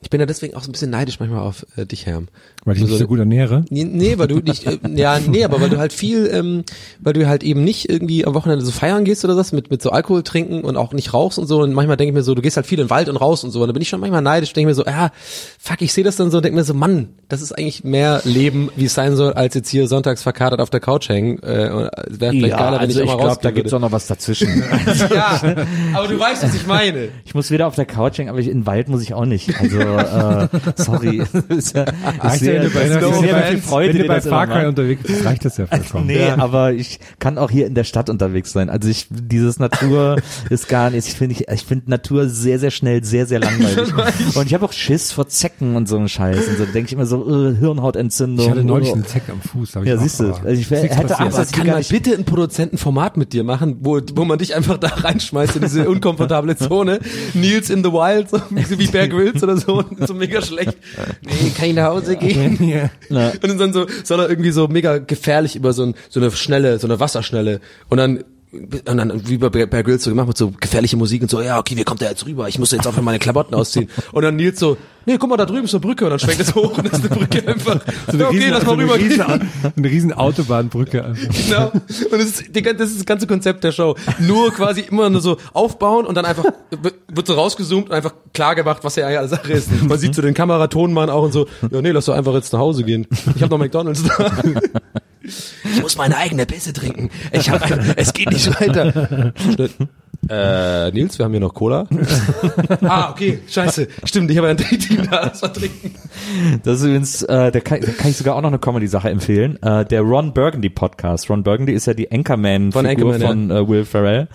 Ich 0.04 0.10
bin 0.10 0.20
ja 0.20 0.26
deswegen 0.26 0.56
auch 0.56 0.64
so 0.64 0.70
ein 0.70 0.72
bisschen 0.72 0.90
neidisch 0.90 1.20
manchmal 1.20 1.42
auf 1.42 1.66
äh, 1.78 1.86
dich, 1.86 2.08
Herm. 2.08 2.28
Weil 2.66 2.76
ich 2.76 2.84
mich 2.84 2.98
so 2.98 3.06
gut 3.06 3.20
ernähre. 3.20 3.66
Nee, 3.70 3.84
nee, 3.84 4.18
weil 4.18 4.28
du 4.28 4.38
nicht, 4.40 4.66
äh, 4.66 4.80
ja, 4.96 5.20
nee, 5.20 5.44
aber 5.44 5.62
weil 5.62 5.70
du 5.70 5.78
halt 5.78 5.94
viel, 5.94 6.30
ähm, 6.34 6.64
weil 7.00 7.14
du 7.14 7.28
halt 7.28 7.44
eben 7.44 7.64
nicht 7.64 7.88
irgendwie 7.88 8.26
am 8.26 8.34
Wochenende 8.34 8.66
so 8.66 8.72
feiern 8.72 9.06
gehst 9.06 9.24
oder 9.26 9.38
was, 9.38 9.52
mit, 9.52 9.70
mit 9.70 9.82
so 9.82 9.92
Alkohol 9.92 10.24
trinken 10.24 10.64
und 10.64 10.76
auch 10.76 10.94
nicht 10.94 11.14
rauchst 11.14 11.38
und 11.38 11.46
so. 11.46 11.62
Und 11.62 11.74
manchmal 11.74 11.98
denke 11.98 12.10
ich 12.10 12.16
mir 12.16 12.24
so, 12.24 12.34
du 12.34 12.42
gehst 12.42 12.58
halt 12.58 12.66
viel 12.66 12.80
in 12.80 12.86
den 12.86 12.90
Wald 12.90 13.10
und 13.10 13.18
raus 13.18 13.44
und 13.44 13.52
so. 13.52 13.62
Und 13.62 13.68
da 13.68 13.74
bin 13.74 13.82
ich 13.82 13.90
schon 13.90 14.00
manchmal 14.00 14.24
neidisch, 14.24 14.54
denke 14.54 14.70
mir 14.70 14.74
so, 14.74 14.86
ja, 14.86 15.12
fuck, 15.60 15.82
ich 15.82 15.94
sehe 15.94 16.04
das 16.04 16.16
dann 16.16 16.32
so 16.32 16.38
und 16.38 16.46
denke 16.46 16.58
mir 16.58 16.64
so, 16.64 16.74
Mann, 16.74 17.10
das 17.30 17.44
ist 17.44 17.52
eigentlich 17.52 17.84
mehr 17.84 18.22
Leben, 18.24 18.70
wie 18.76 18.86
es 18.86 18.96
sein 18.96 19.16
soll, 19.16 19.34
als 19.34 19.54
jetzt 19.54 19.70
hier 19.70 19.88
sonntags 19.88 20.24
verkatert 20.24 20.62
auf 20.62 20.72
der 20.72 20.80
Couch 20.80 21.10
hängen. 21.10 21.40
Äh, 21.44 21.70
und 21.70 21.90
es 22.10 22.20
wäre 22.20 22.34
vielleicht 22.34 22.58
geiler, 22.58 22.82
wenn 22.82 22.90
ich, 22.90 23.00
auch 23.02 23.06
mal 23.06 23.16
glaube, 23.18 23.30
also 23.30 23.42
da 23.42 23.52
gibt's 23.52 23.74
auch 23.74 23.80
noch 23.80 23.92
was 23.92 24.08
dazwischen. 24.08 24.64
Ja, 25.12 25.42
aber 25.94 26.08
du 26.08 26.20
weißt, 26.20 26.44
was 26.44 26.56
ich 26.56 26.66
meine. 26.66 27.10
ich 27.26 27.36
muss 27.36 27.52
wieder 27.52 27.68
auf 27.68 27.76
der 27.76 27.86
Couch 27.86 28.18
hängen, 28.18 28.30
aber 28.30 28.40
ich, 28.40 28.48
in 28.48 28.62
den 28.62 28.66
Wald 28.66 28.88
muss 28.88 29.02
ich 29.02 29.14
auch 29.14 29.26
nicht. 29.26 29.60
Also, 29.60 29.78
äh, 30.00 30.48
sorry. 30.76 31.24
ich 31.50 31.66
sehe, 31.66 31.84
wenn 31.84 32.64
du 32.64 32.70
bei, 32.70 32.86
ich 32.86 32.90
wenn 32.90 33.14
sehe, 33.14 33.28
du 33.28 33.34
bei, 33.34 33.42
viel 33.44 33.62
Freude 33.62 33.88
wenn 33.90 33.96
du 33.98 34.02
dir 34.04 34.08
bei 34.08 34.16
das 34.16 34.26
immer 34.26 34.36
Far 34.36 34.48
Cry 34.48 34.56
macht. 34.56 34.68
unterwegs 34.68 35.04
bist, 35.04 35.26
reicht 35.26 35.46
das 35.46 35.58
ja 35.58 35.68
vollkommen. 35.68 36.08
Nee, 36.12 36.30
aber 36.30 36.74
ich 36.74 37.00
kann 37.20 37.38
auch 37.38 37.50
hier 37.50 37.68
in 37.68 37.76
der 37.76 37.84
Stadt 37.84 38.10
unterwegs 38.10 38.52
sein. 38.52 38.70
Also 38.70 38.90
ich, 38.90 39.08
dieses 39.10 39.60
Natur 39.60 40.18
ist 40.50 40.68
gar 40.68 40.90
nicht, 40.90 41.08
ich 41.08 41.14
finde, 41.14 41.36
ich, 41.36 41.48
ich 41.48 41.64
finde 41.64 41.90
Natur 41.90 42.28
sehr, 42.28 42.60
sehr 42.60 42.72
schnell, 42.72 43.04
sehr, 43.04 43.26
sehr 43.26 43.40
langweilig. 43.40 43.94
Und 44.36 44.46
ich 44.46 44.54
habe 44.54 44.66
auch 44.66 44.74
Schiss 44.74 45.12
vor 45.12 45.28
Zecken 45.28 45.76
und 45.76 45.88
so 45.88 45.98
einem 45.98 46.08
Scheiß. 46.08 46.48
Und 46.48 46.58
so 46.58 46.66
denke 46.66 46.88
ich 46.88 46.94
immer 46.94 47.06
so, 47.06 47.28
äh, 47.28 47.56
Hirnhautentzündung. 47.56 48.46
Ich 48.46 48.52
hatte 48.52 48.64
neulich 48.64 48.90
oh. 48.90 48.94
einen 48.94 49.06
Zeck 49.06 49.24
am 49.30 49.42
Fuß. 49.42 49.76
hab 49.76 49.84
ich 49.84 49.90
Ja, 49.90 49.98
siehst 49.98 50.20
du. 50.20 50.34
Also 50.34 50.48
ich 50.50 50.70
wär- 50.70 50.84
ist 50.84 50.98
hätte. 50.98 51.20
Angst, 51.20 51.36
Aber 51.36 51.44
dass 51.44 51.52
ich 51.52 51.58
kann 51.58 51.68
man 51.68 51.84
bitte 51.90 52.14
ein 52.16 52.26
Produzentenformat 52.26 53.18
mit 53.18 53.34
dir 53.34 53.44
machen, 53.44 53.78
wo, 53.82 54.00
wo 54.14 54.26
man 54.26 54.38
dich 54.40 54.56
einfach 54.56 54.78
da 54.78 54.88
reinschmeißt 54.88 55.58
in 55.58 55.62
diese 55.62 55.90
unkomfortable 55.90 56.56
Zone? 56.56 57.00
Nils 57.34 57.70
in 57.70 57.84
the 57.84 57.92
Wild, 57.92 58.30
so 58.30 58.38
so 58.38 58.80
wie 58.80 58.88
Bear 58.88 59.08
Grylls 59.08 59.44
oder 59.44 59.58
so, 59.58 59.81
so 60.06 60.14
mega 60.14 60.42
schlecht. 60.42 60.78
Nee, 61.22 61.52
kann 61.56 61.70
ich 61.70 61.76
nach 61.76 61.88
Hause 61.88 62.16
gehen? 62.16 62.58
Ja. 62.68 62.90
Und 63.42 63.60
dann 63.60 63.74
so, 63.74 63.88
soll 64.04 64.20
er 64.20 64.30
irgendwie 64.30 64.52
so 64.52 64.68
mega 64.68 64.98
gefährlich 64.98 65.56
über 65.56 65.74
so, 65.74 65.84
ein, 65.84 65.96
so 66.10 66.20
eine 66.20 66.32
schnelle, 66.32 66.80
so 66.80 66.88
eine 66.88 67.00
Wasserschnelle 67.00 67.60
und 67.90 67.98
dann 67.98 68.24
und 68.54 68.98
dann 68.98 69.28
wie 69.30 69.38
bei 69.38 69.48
Bear 69.50 69.84
Grylls 69.84 70.04
so 70.04 70.10
gemacht 70.10 70.28
mit 70.28 70.38
so 70.38 70.52
gefährliche 70.52 70.98
Musik 70.98 71.22
und 71.22 71.32
so, 71.32 71.42
ja, 71.42 71.58
okay, 71.58 71.78
wie 71.78 71.84
kommt 71.86 72.02
der 72.02 72.10
jetzt 72.10 72.26
rüber? 72.26 72.50
Ich 72.50 72.60
muss 72.60 72.72
jetzt 72.72 72.86
auch 72.86 73.00
meine 73.02 73.18
Klamotten 73.20 73.56
ausziehen. 73.56 73.90
Und 74.12 74.24
dann 74.24 74.36
Nils 74.36 74.60
so, 74.60 74.76
nee, 75.06 75.18
guck 75.18 75.30
mal, 75.30 75.38
da 75.38 75.46
drüben 75.46 75.64
ist 75.64 75.74
eine 75.74 75.80
Brücke. 75.80 76.04
Und 76.04 76.12
dann 76.12 76.20
schwenkt 76.20 76.42
es 76.42 76.54
hoch 76.54 76.78
und 76.78 76.86
ist 76.86 76.96
eine 76.96 77.08
Brücke 77.08 77.48
einfach. 77.48 77.80
So 78.08 78.12
eine 78.14 78.24
ja, 78.24 78.28
okay, 78.28 78.38
riesen, 78.38 78.50
lass 78.52 78.60
so 78.62 78.66
mal 78.66 78.74
eine 78.74 78.84
rüber 78.84 78.96
riesen, 78.98 79.26
gehen. 79.26 79.50
eine 79.78 79.90
riesen 79.90 80.14
Autobahnbrücke. 80.14 81.06
einfach. 81.06 81.28
Genau. 81.48 81.72
Und 81.72 82.12
das 82.20 82.26
ist, 82.26 82.44
das 82.54 82.90
ist 82.90 82.98
das 83.00 83.06
ganze 83.06 83.26
Konzept 83.26 83.64
der 83.64 83.72
Show. 83.72 83.96
Nur 84.20 84.52
quasi 84.52 84.82
immer 84.82 85.10
nur 85.10 85.22
so 85.22 85.38
aufbauen 85.54 86.06
und 86.06 86.16
dann 86.16 86.26
einfach 86.26 86.44
wird- 86.82 87.28
so 87.28 87.36
rausgezoomt 87.36 87.90
und 87.90 87.96
einfach 87.96 88.14
klar 88.34 88.56
gemacht, 88.56 88.80
was 88.84 88.96
ja 88.98 89.08
eigentlich 89.08 89.30
Sache 89.30 89.54
ist. 89.54 89.70
Man 89.84 89.98
sieht 89.98 90.14
so 90.16 90.22
den 90.22 90.34
Kameratonmann 90.34 91.10
auch 91.10 91.24
und 91.24 91.32
so, 91.32 91.48
ja 91.70 91.82
nee, 91.82 91.92
lass 91.92 92.06
doch 92.06 92.16
einfach 92.16 92.34
jetzt 92.34 92.52
nach 92.52 92.60
Hause 92.60 92.84
gehen. 92.84 93.08
Ich 93.36 93.42
habe 93.44 93.52
noch 93.52 93.60
McDonalds 93.60 94.04
da. 94.04 94.32
Ich 95.24 95.82
muss 95.82 95.98
meine 95.98 96.18
eigene 96.18 96.46
Pisse 96.46 96.74
trinken. 96.74 97.10
Ich 97.32 97.50
hab, 97.50 97.70
es 97.98 98.14
geht 98.14 98.32
nicht 98.32 98.48
weiter. 98.60 99.34
Äh, 100.32 100.92
Nils, 100.92 101.20
wir 101.20 101.26
haben 101.26 101.34
hier 101.34 101.42
noch 101.42 101.54
Cola. 101.54 101.86
ah, 102.84 103.10
okay, 103.12 103.40
scheiße. 103.50 103.90
Stimmt, 104.06 104.32
ich 104.32 104.38
habe 104.38 104.48
ein 104.48 104.56
Team 104.56 105.06
da, 105.10 105.26
lass 105.26 105.42
mal 105.42 105.50
trinken. 105.50 105.94
Das 106.64 106.80
ist 106.80 106.86
übrigens, 106.86 107.22
äh, 107.24 107.52
da 107.52 107.60
kann, 107.60 107.82
da 107.82 107.92
kann 107.92 108.12
ich 108.12 108.16
sogar 108.16 108.36
auch 108.38 108.42
noch 108.42 108.48
eine 108.48 108.60
Comedy-Sache 108.60 109.10
empfehlen. 109.10 109.62
Äh, 109.62 109.84
der 109.84 110.02
Ron 110.02 110.34
Burgundy 110.34 110.70
Podcast. 110.70 111.30
Ron 111.30 111.44
Burgundy 111.44 111.74
ist 111.74 111.86
ja 111.86 111.94
die 111.94 112.10
Anchorman 112.10 112.72
Von 112.72 112.86
Anchorman, 112.86 113.22
von 113.22 113.52
äh, 113.52 113.68
Will 113.68 113.84
Ferrell 113.84 114.30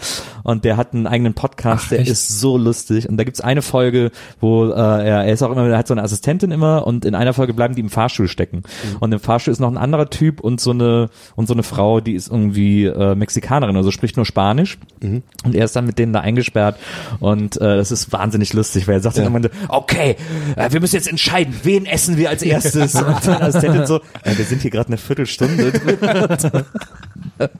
und 0.46 0.64
der 0.64 0.76
hat 0.76 0.94
einen 0.94 1.08
eigenen 1.08 1.34
Podcast, 1.34 1.86
Ach, 1.86 1.88
der 1.88 2.00
echt? 2.00 2.10
ist 2.10 2.40
so 2.40 2.56
lustig. 2.56 3.08
Und 3.08 3.16
da 3.16 3.24
gibt's 3.24 3.40
eine 3.40 3.62
Folge, 3.62 4.12
wo 4.40 4.66
äh, 4.66 4.74
er, 4.76 5.24
er 5.24 5.32
ist 5.32 5.42
auch 5.42 5.50
immer, 5.50 5.66
er 5.66 5.76
hat 5.76 5.88
so 5.88 5.94
eine 5.94 6.04
Assistentin 6.04 6.52
immer 6.52 6.86
und 6.86 7.04
in 7.04 7.16
einer 7.16 7.32
Folge 7.32 7.52
bleiben 7.52 7.74
die 7.74 7.80
im 7.80 7.90
Fahrstuhl 7.90 8.28
stecken. 8.28 8.58
Mhm. 8.58 8.96
Und 9.00 9.12
im 9.12 9.18
Fahrstuhl 9.18 9.50
ist 9.50 9.58
noch 9.58 9.70
ein 9.70 9.76
anderer 9.76 10.08
Typ 10.08 10.38
und 10.38 10.60
so 10.60 10.70
eine 10.70 11.10
und 11.34 11.48
so 11.48 11.54
eine 11.54 11.64
Frau, 11.64 12.00
die 12.00 12.14
ist 12.14 12.28
irgendwie 12.30 12.84
äh, 12.84 13.16
Mexikanerin, 13.16 13.76
also 13.76 13.90
spricht 13.90 14.16
nur 14.16 14.24
Spanisch. 14.24 14.78
Mhm. 15.02 15.24
Und 15.44 15.56
er 15.56 15.64
ist 15.64 15.74
dann 15.74 15.85
mit 15.86 15.98
denen 15.98 16.12
da 16.12 16.20
eingesperrt 16.20 16.78
und 17.20 17.56
äh, 17.60 17.76
das 17.76 17.90
ist 17.90 18.12
wahnsinnig 18.12 18.52
lustig, 18.52 18.86
weil 18.88 18.94
er 18.96 19.00
sagt 19.00 19.18
dann 19.18 19.26
immer, 19.26 19.48
okay, 19.68 20.16
äh, 20.56 20.70
wir 20.70 20.80
müssen 20.80 20.96
jetzt 20.96 21.08
entscheiden, 21.08 21.54
wen 21.62 21.86
essen 21.86 22.16
wir 22.16 22.30
als 22.30 22.42
erstes? 22.42 22.94
Und 22.94 23.22
seine 23.22 23.42
Assistentin 23.42 23.86
so, 23.86 23.96
äh, 24.22 24.36
wir 24.36 24.44
sind 24.44 24.62
hier 24.62 24.70
gerade 24.70 24.88
eine 24.88 24.98
Viertelstunde 24.98 25.72
drin. 25.72 25.98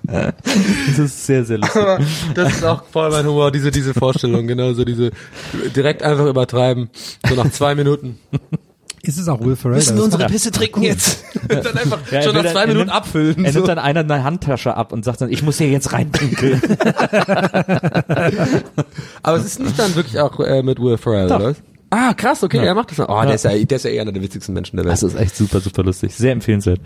das 0.07 0.99
ist 0.99 1.27
sehr, 1.27 1.45
sehr 1.45 1.59
lustig. 1.59 1.83
Das 2.35 2.55
ist 2.55 2.65
auch 2.65 2.85
voll 2.85 3.11
mein 3.11 3.27
Humor, 3.27 3.51
diese, 3.53 3.71
diese 3.71 3.95
Vorstellung, 3.95 4.47
genau, 4.47 4.73
so 4.73 4.85
diese, 4.85 5.11
direkt 5.75 6.03
einfach 6.03 6.27
übertreiben, 6.27 6.91
so 7.29 7.35
nach 7.35 7.51
zwei 7.51 7.75
Minuten. 7.75 8.19
Ist 9.07 9.19
es 9.19 9.29
auch 9.29 9.41
Will 9.41 9.57
Ferrell? 9.57 9.77
Müssen 9.77 9.97
wir 9.97 10.05
unsere 10.05 10.27
Pisse 10.27 10.51
trinken 10.51 10.83
jetzt? 10.83 11.23
dann 11.49 11.65
einfach 11.79 11.99
Ja, 12.11 12.23
schon 12.23 12.35
nach 12.35 12.43
dann- 12.43 12.53
zwei 12.53 12.61
er 12.63 12.67
Minuten 12.67 12.87
nimmt- 12.87 12.97
abfüllen. 12.97 13.45
Er 13.45 13.53
so. 13.53 13.59
nimmt 13.61 13.69
dann 13.69 13.79
einer 13.79 14.01
eine 14.01 14.25
Handtasche 14.25 14.77
ab 14.77 14.93
und 14.93 15.05
sagt 15.05 15.21
dann, 15.21 15.31
ich 15.31 15.43
muss 15.43 15.59
hier 15.59 15.69
jetzt 15.71 15.93
reinpinkeln. 15.93 16.61
Aber 19.23 19.37
es 19.39 19.45
ist 19.45 19.61
nicht 19.61 19.79
dann 19.79 19.95
wirklich 19.95 20.19
auch 20.21 20.39
äh, 20.41 20.63
mit 20.63 20.81
Will 20.81 20.97
Ferrell, 20.99 21.29
Doch. 21.29 21.37
oder? 21.37 21.49
was? 21.51 21.57
Ah, 21.91 22.15
krass, 22.15 22.43
okay, 22.43 22.59
er 22.59 22.75
macht 22.75 22.91
das. 22.91 22.99
Oh, 23.09 23.23
der 23.23 23.35
ist 23.37 23.45
ja, 23.45 23.51
der 23.57 23.77
ist 23.77 23.85
ja 23.85 23.91
eh 23.91 24.01
einer 24.01 24.11
der 24.11 24.21
witzigsten 24.23 24.53
Menschen 24.53 24.77
der 24.77 24.85
Welt. 24.85 24.93
Das 24.93 25.05
ist 25.05 25.15
echt 25.15 25.37
super, 25.37 25.61
super 25.61 25.85
lustig. 25.85 26.15
Sehr 26.17 26.33
empfehlenswert. 26.33 26.81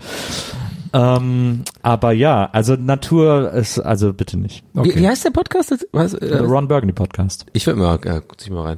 Ähm, 0.93 1.63
aber 1.81 2.11
ja, 2.11 2.49
also 2.51 2.75
Natur 2.75 3.51
ist, 3.53 3.79
also 3.79 4.13
bitte 4.13 4.37
nicht. 4.37 4.63
wie, 4.73 4.95
wie 4.95 5.07
heißt 5.07 5.25
der 5.25 5.31
Podcast? 5.31 5.87
Was, 5.91 6.11
Der 6.11 6.31
äh, 6.31 6.37
Ron 6.39 6.67
Burgundy 6.67 6.93
Podcast. 6.93 7.45
ich 7.53 7.65
will 7.65 7.75
mal, 7.75 7.97
ja, 8.05 8.19
guck 8.19 8.35
ich 8.39 8.49
mal 8.51 8.61
rein. 8.63 8.77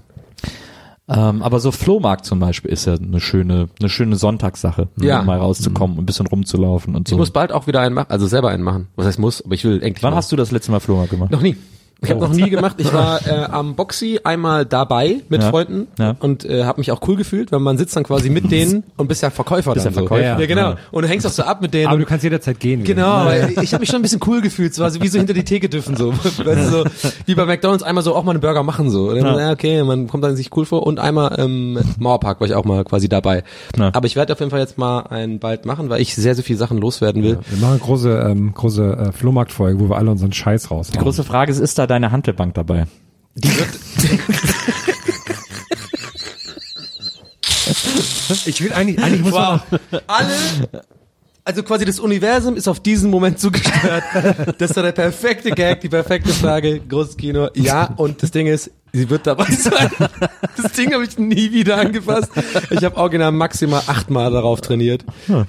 Ähm, 1.09 1.41
aber 1.41 1.59
so 1.59 1.71
Flohmarkt 1.71 2.23
zum 2.25 2.39
Beispiel 2.39 2.71
ist 2.71 2.85
ja 2.85 2.93
eine 2.93 3.19
schöne, 3.19 3.67
eine 3.79 3.89
schöne 3.89 4.15
Sonntagssache, 4.15 4.87
ne, 4.95 5.05
Ja. 5.05 5.19
um 5.19 5.25
mal 5.25 5.37
rauszukommen, 5.37 5.97
ein 5.97 6.05
bisschen 6.05 6.27
rumzulaufen 6.27 6.95
und 6.95 7.09
Ich 7.09 7.11
so. 7.11 7.17
muss 7.17 7.31
bald 7.31 7.51
auch 7.51 7.67
wieder 7.67 7.81
einen 7.81 7.93
machen, 7.93 8.09
also 8.09 8.25
selber 8.25 8.49
einen 8.49 8.63
machen. 8.63 8.87
Was 8.95 9.05
heißt 9.07 9.19
muss, 9.19 9.43
aber 9.43 9.53
ich 9.53 9.65
will 9.65 9.81
endlich 9.83 10.01
Wann 10.03 10.11
mal. 10.11 10.17
hast 10.17 10.31
du 10.31 10.37
das 10.37 10.51
letzte 10.51 10.71
Mal 10.71 10.79
Flohmarkt 10.79 11.11
gemacht? 11.11 11.31
Noch 11.31 11.41
nie. 11.41 11.57
Ich 12.03 12.09
habe 12.11 12.19
noch 12.21 12.33
nie 12.33 12.49
gemacht. 12.49 12.75
Ich 12.79 12.91
war 12.93 13.25
äh, 13.27 13.31
am 13.51 13.75
Boxy 13.75 14.19
einmal 14.23 14.65
dabei 14.65 15.21
mit 15.29 15.41
Ja. 15.41 15.49
Freunden 15.49 15.87
Ja. 15.99 16.15
und 16.19 16.45
äh, 16.45 16.63
habe 16.65 16.79
mich 16.81 16.91
auch 16.91 17.01
cool 17.07 17.15
gefühlt, 17.15 17.51
weil 17.51 17.59
man 17.59 17.77
sitzt 17.77 17.95
dann 17.95 18.03
quasi 18.03 18.29
mit 18.29 18.51
denen 18.51 18.83
und 18.97 19.07
bist 19.07 19.21
ja 19.23 19.29
Verkäufer 19.29 19.73
Bist 19.73 19.85
dann 19.85 19.93
ja 19.93 19.99
so. 20.01 20.07
Verkäufer. 20.07 20.23
Ja, 20.25 20.39
Ja. 20.39 20.45
genau. 20.45 20.61
Ja. 20.71 20.77
Und 20.91 21.03
du 21.03 21.09
hängst 21.09 21.25
auch 21.25 21.31
so 21.31 21.43
ab 21.43 21.61
mit 21.61 21.73
denen. 21.73 21.87
Aber 21.87 21.97
du 21.97 22.05
kannst 22.05 22.23
jederzeit 22.23 22.59
gehen. 22.59 22.83
Genau, 22.83 23.07
aber 23.07 23.49
ich 23.61 23.73
habe 23.73 23.81
mich 23.81 23.89
schon 23.89 23.97
ein 23.99 24.01
bisschen 24.01 24.19
cool 24.27 24.41
gefühlt, 24.41 24.73
so 24.73 24.83
also 24.83 25.01
wie 25.01 25.07
so 25.07 25.17
hinter 25.17 25.33
die 25.33 25.43
Theke 25.43 25.69
dürfen 25.69 25.95
so, 25.95 26.13
weißt 26.13 26.39
du, 26.45 26.69
so 26.69 26.83
wie 27.25 27.35
bei 27.35 27.45
McDonald's 27.45 27.83
einmal 27.83 28.03
so 28.03 28.15
auch 28.15 28.23
mal 28.23 28.31
einen 28.31 28.41
Burger 28.41 28.63
machen 28.63 28.89
so. 28.89 29.09
Und 29.09 29.15
dann, 29.21 29.35
Ja. 29.35 29.39
ja. 29.39 29.51
okay, 29.51 29.83
man 29.83 30.07
kommt 30.07 30.23
dann 30.23 30.35
sich 30.35 30.55
cool 30.57 30.65
vor 30.65 30.85
und 30.85 30.99
einmal 30.99 31.35
im 31.39 31.79
Mauerpark 31.99 32.39
war 32.39 32.47
ich 32.47 32.53
auch 32.55 32.65
mal 32.65 32.83
quasi 32.83 33.09
dabei. 33.09 33.43
Ja. 33.77 33.91
Aber 33.93 34.05
ich 34.05 34.15
werde 34.15 34.33
auf 34.33 34.39
jeden 34.39 34.51
Fall 34.51 34.59
jetzt 34.59 34.77
mal 34.77 35.01
einen 35.01 35.39
bald 35.39 35.65
machen, 35.65 35.89
weil 35.89 36.01
ich 36.01 36.15
sehr 36.15 36.35
sehr 36.35 36.43
viele 36.43 36.57
Sachen 36.59 36.77
loswerden 36.77 37.23
will. 37.23 37.39
Wir 37.49 37.57
machen 37.59 37.71
eine 37.71 37.79
große, 37.79 38.09
ähm, 38.29 38.53
große 38.53 38.83
äh, 39.09 39.11
Flohmarktfolge, 39.11 39.79
wo 39.79 39.89
wir 39.89 39.97
alle 39.97 40.11
unseren 40.11 40.33
Scheiß 40.33 40.71
raus. 40.71 40.89
Die 40.93 40.97
große 40.97 41.23
Frage 41.23 41.51
ist, 41.51 41.59
ist 41.59 41.77
da 41.77 41.87
deine 41.93 42.11
Handelbank 42.11 42.55
dabei? 42.55 42.87
Die 43.35 43.49
wird 43.57 43.69
Ich 48.45 48.61
will 48.61 48.73
eigentlich, 48.73 49.01
eigentlich 49.01 49.21
muss 49.21 49.31
man 49.33 49.61
wow. 49.69 50.01
alle 50.07 50.35
also 51.45 51.61
quasi 51.61 51.83
das 51.85 51.99
Universum 51.99 52.55
ist 52.55 52.67
auf 52.69 52.79
diesen 52.79 53.09
Moment 53.09 53.37
zugesteuert. 53.37 54.03
Das 54.57 54.69
ist 54.69 54.77
doch 54.77 54.81
der 54.81 54.93
perfekte 54.93 55.51
Gag, 55.51 55.81
die 55.81 55.89
perfekte 55.89 56.31
Frage, 56.31 56.79
großes 56.79 57.17
Kino. 57.17 57.49
Ja, 57.53 57.93
und 57.97 58.23
das 58.23 58.31
Ding 58.31 58.47
ist, 58.47 58.71
sie 58.95 59.09
wird 59.09 59.25
dabei 59.25 59.45
sein. 59.51 59.89
Das 60.55 60.71
Ding 60.73 60.93
habe 60.93 61.03
ich 61.03 61.17
nie 61.17 61.51
wieder 61.51 61.77
angefasst. 61.77 62.31
Ich 62.69 62.83
habe 62.83 62.95
original 62.97 63.31
maximal 63.31 63.81
achtmal 63.87 64.31
darauf 64.31 64.61
trainiert. 64.61 65.03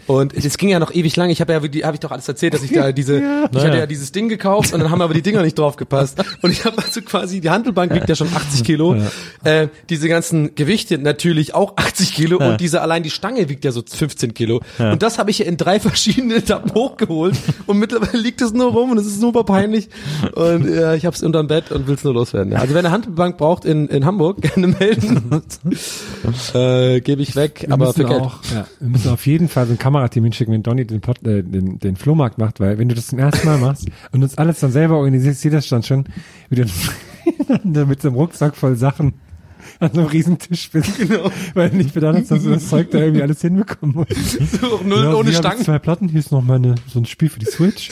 Und 0.06 0.32
es 0.32 0.56
ging 0.56 0.70
ja 0.70 0.78
noch 0.78 0.94
ewig 0.94 1.14
lang. 1.16 1.28
Ich 1.28 1.42
habe 1.42 1.52
ja, 1.52 1.60
habe 1.60 1.94
ich 1.94 2.00
doch 2.00 2.10
alles 2.10 2.26
erzählt, 2.26 2.54
dass 2.54 2.62
ich 2.62 2.72
da 2.72 2.90
diese, 2.92 3.18
ich 3.18 3.62
hatte 3.62 3.76
ja 3.76 3.86
dieses 3.86 4.12
Ding 4.12 4.30
gekauft 4.30 4.72
und 4.72 4.80
dann 4.80 4.90
haben 4.90 5.02
aber 5.02 5.12
die 5.12 5.20
Dinger 5.20 5.42
nicht 5.42 5.58
drauf 5.58 5.76
gepasst. 5.76 6.24
Und 6.40 6.50
ich 6.50 6.64
habe 6.64 6.78
also 6.82 7.02
quasi, 7.02 7.40
die 7.42 7.50
Handelbank 7.50 7.92
wiegt 7.94 8.08
ja 8.08 8.14
schon 8.14 8.28
80 8.34 8.64
Kilo. 8.64 8.96
Äh, 9.44 9.68
diese 9.90 10.08
ganzen 10.08 10.54
Gewichte 10.54 10.96
natürlich 10.96 11.54
auch 11.54 11.76
80 11.76 12.14
Kilo 12.14 12.38
und 12.38 12.60
diese 12.60 12.80
allein 12.80 13.02
die 13.02 13.10
Stange 13.10 13.48
wiegt 13.50 13.64
ja 13.64 13.72
so 13.72 13.82
15 13.86 14.32
Kilo. 14.32 14.62
Und 14.78 15.02
das 15.02 15.18
habe 15.18 15.30
ich 15.30 15.40
ja 15.40 15.44
in 15.46 15.58
drei 15.58 15.80
verschiedene 15.80 16.36
Etappen 16.36 16.72
hochgeholt 16.72 17.36
und 17.66 17.78
mittlerweile 17.78 18.18
liegt 18.18 18.40
es 18.40 18.54
nur 18.54 18.72
rum 18.72 18.92
und 18.92 18.98
es 18.98 19.06
ist 19.06 19.20
super 19.20 19.44
peinlich. 19.44 19.90
Und 20.34 20.74
ja, 20.74 20.94
ich 20.94 21.04
habe 21.04 21.14
es 21.14 21.22
unterm 21.22 21.46
Bett 21.46 21.70
und 21.70 21.86
will 21.86 21.96
es 21.96 22.04
nur 22.04 22.14
loswerden. 22.14 22.52
Ja. 22.52 22.60
Also 22.60 22.72
wer 22.72 22.78
eine 22.78 22.90
Handelbank 22.90 23.33
braucht 23.36 23.64
in, 23.64 23.88
in 23.88 24.04
Hamburg, 24.04 24.40
gerne 24.42 24.68
melden. 24.68 25.30
äh, 26.54 27.00
Gebe 27.00 27.22
ich 27.22 27.36
weg, 27.36 27.62
Wir 27.66 27.72
aber 27.72 27.86
müssen 27.86 28.02
für 28.02 28.08
Geld. 28.08 28.20
auch, 28.22 28.38
ja, 28.52 28.66
wir 28.80 28.88
müssen 28.88 29.10
auf 29.10 29.26
jeden 29.26 29.48
Fall 29.48 29.66
so 29.66 29.72
ein 29.72 29.78
Kamerateam 29.78 30.24
hinschicken, 30.24 30.52
wenn 30.54 30.62
Donny 30.62 30.86
den, 30.86 31.00
Pod, 31.00 31.18
äh, 31.26 31.42
den, 31.42 31.78
den 31.78 31.96
Flohmarkt 31.96 32.38
macht, 32.38 32.60
weil 32.60 32.78
wenn 32.78 32.88
du 32.88 32.94
das 32.94 33.08
zum 33.08 33.18
ersten 33.18 33.46
Mal 33.46 33.58
machst 33.58 33.88
und 34.12 34.22
uns 34.22 34.38
alles 34.38 34.60
dann 34.60 34.72
selber 34.72 34.96
organisierst, 34.96 35.40
sieht 35.40 35.52
das 35.52 35.68
dann 35.68 35.82
schon, 35.82 36.04
wie 36.50 36.56
du 36.56 36.64
mit 37.86 38.02
so 38.02 38.08
einem 38.08 38.16
Rucksack 38.16 38.56
voll 38.56 38.76
Sachen 38.76 39.14
an 39.80 39.90
so 39.92 40.00
einem 40.00 40.10
Riesentisch 40.10 40.70
bist. 40.70 40.98
Genau. 40.98 41.30
Weil 41.54 41.70
du 41.70 41.76
nicht 41.78 41.94
bedacht 41.94 42.16
hast, 42.18 42.30
dass 42.30 42.42
du 42.42 42.50
das 42.50 42.68
Zeug 42.68 42.90
da 42.90 42.98
irgendwie 42.98 43.22
alles 43.22 43.40
hinbekommen 43.40 43.94
musst. 43.96 44.60
So, 44.60 44.80
null 44.84 45.04
Ja, 45.04 45.14
ohne 45.14 45.32
Stangen. 45.32 45.64
zwei 45.64 45.78
Platten, 45.78 46.08
hier 46.08 46.20
ist 46.20 46.30
noch 46.32 46.42
meine, 46.42 46.74
so 46.86 47.00
ein 47.00 47.06
Spiel 47.06 47.28
für 47.30 47.40
die 47.40 47.46
Switch 47.46 47.90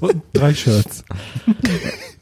und 0.00 0.22
drei 0.32 0.54
Shirts. 0.54 1.02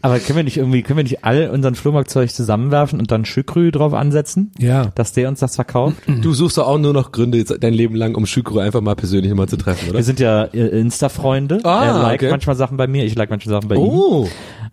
Aber 0.03 0.19
können 0.19 0.37
wir 0.37 0.45
nicht 0.45 0.57
irgendwie, 0.57 0.83
können 0.83 0.97
wir 0.97 1.03
nicht 1.05 1.25
all 1.25 1.51
unseren 1.51 1.75
Flohmarktzeug 1.75 2.31
zusammenwerfen 2.31 2.99
und 2.99 3.11
dann 3.11 3.25
Schükrü 3.25 3.71
drauf 3.71 3.93
ansetzen? 3.93 4.53
Ja. 4.59 4.87
Dass 4.95 5.13
der 5.13 5.29
uns 5.29 5.41
das 5.41 5.57
verkauft? 5.57 5.97
Du 6.23 6.33
suchst 6.35 6.59
doch 6.59 6.67
auch 6.67 6.79
nur 6.79 6.93
noch 6.93 7.13
Gründe 7.13 7.39
jetzt 7.39 7.55
dein 7.61 7.75
Leben 7.75 7.95
lang, 7.95 8.15
um 8.15 8.27
Schükro 8.27 8.59
einfach 8.59 8.81
mal 8.81 8.95
persönlich 8.95 9.33
mal 9.35 9.49
zu 9.49 9.57
treffen, 9.57 9.89
oder? 9.89 9.99
Wir 9.99 10.05
sind 10.05 10.21
ja 10.21 10.45
äh, 10.45 10.81
Insta-Freunde. 10.81 11.61
Ah, 11.65 11.85
er 11.85 12.03
liked 12.03 12.23
okay. 12.23 12.31
manchmal 12.31 12.57
Sachen 12.57 12.77
bei 12.77 12.87
mir, 12.87 13.05
ich 13.05 13.15
like 13.15 13.31
manchmal 13.31 13.57
Sachen 13.57 13.69
bei 13.69 13.77
ihm. 13.77 13.83
Oh. 13.83 14.29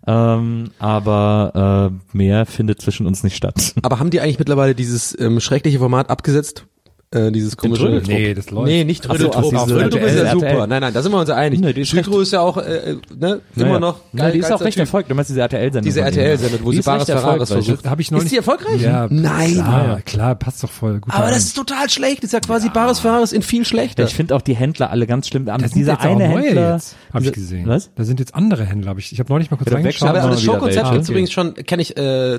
Ähm, 0.06 0.70
aber 0.78 1.90
äh, 1.92 2.16
mehr 2.16 2.46
findet 2.46 2.80
zwischen 2.80 3.06
uns 3.06 3.22
nicht 3.22 3.36
statt. 3.36 3.74
Aber 3.82 3.98
haben 3.98 4.10
die 4.10 4.20
eigentlich 4.20 4.38
mittlerweile 4.38 4.74
dieses 4.74 5.18
ähm, 5.18 5.40
schreckliche 5.40 5.78
Format 5.78 6.10
abgesetzt? 6.10 6.64
Äh, 7.10 7.32
dieses 7.32 7.56
komische. 7.56 7.84
Trödeltrupp? 7.84 8.12
Nee, 8.14 8.34
das 8.34 8.50
läuft. 8.50 8.66
Nee, 8.66 8.84
nicht 8.84 9.02
Trödeltrupp. 9.02 9.44
diese 9.50 9.64
Trödeltrupp 9.66 10.02
ist 10.02 10.14
ja 10.16 10.22
RTL. 10.24 10.32
super. 10.50 10.66
Nein, 10.66 10.80
nein, 10.82 10.92
da 10.92 11.00
sind 11.02 11.10
wir 11.10 11.18
uns 11.20 11.28
ja 11.30 11.36
einig. 11.36 11.58
Nee, 11.60 11.72
die 11.72 11.80
ist 11.80 12.32
ja 12.32 12.40
auch 12.42 12.58
äh, 12.58 12.96
ne, 13.18 13.40
immer 13.56 13.80
noch 13.80 14.00
Ja, 14.12 14.30
die 14.30 14.40
ist 14.40 14.52
auch 14.52 14.60
recht 14.60 14.74
Typ. 14.74 14.80
erfolgreicht. 14.82 15.10
Du 15.10 15.14
meinst 15.14 15.30
diese 15.30 15.40
RTL-Sendung? 15.40 15.84
Diese 15.84 16.02
RTL-Sendung, 16.02 16.60
wo 16.64 16.70
Die 16.70 16.76
sie 16.76 16.82
Bares 16.82 17.04
Ferraris 17.06 17.48
erfolgreich. 17.48 17.64
versucht. 17.66 17.88
Hab 17.88 17.98
ich 18.00 18.10
noch 18.10 18.22
Ist 18.22 18.30
die 18.30 18.36
erfolgreich? 18.36 18.82
Ja, 18.82 19.06
Nein. 19.08 19.54
Klar, 19.54 20.00
klar, 20.04 20.34
passt 20.34 20.62
doch 20.62 20.70
voll 20.70 21.00
gut. 21.00 21.14
Aber 21.14 21.30
das 21.30 21.44
ist 21.44 21.54
total 21.56 21.88
schlecht. 21.88 22.18
Das 22.18 22.24
ist 22.28 22.32
ja 22.34 22.40
quasi 22.40 22.68
Bares 22.68 22.98
Ferraris 23.00 23.32
in 23.32 23.40
viel 23.40 23.64
schlechter. 23.64 24.04
Ich 24.04 24.14
finde 24.14 24.36
auch 24.36 24.42
die 24.42 24.54
Händler 24.54 24.90
alle 24.90 25.06
ganz 25.06 25.28
schlimm. 25.28 25.46
Da 25.46 25.58
sind 25.58 25.74
dieser 25.76 25.98
eine 26.02 26.28
Händler, 26.28 26.78
hab 27.14 27.22
ich 27.22 27.32
gesehen. 27.32 27.66
Was? 27.66 27.88
Da 27.96 28.04
sind 28.04 28.20
jetzt 28.20 28.34
andere 28.34 28.66
Händler, 28.66 28.90
hab 28.90 28.98
ich. 28.98 29.12
Ich 29.12 29.18
habe 29.18 29.32
neulich 29.32 29.50
mal 29.50 29.56
kurz 29.56 29.72
reingeschaut. 29.72 30.10
aber, 30.10 30.28
das 30.28 30.42
Showkonzept 30.42 30.76
welche. 30.76 30.92
gibt's 30.92 31.08
übrigens 31.08 31.32
schon, 31.32 31.54
kenne 31.54 31.80
ich 31.80 31.96
äh, 31.96 32.38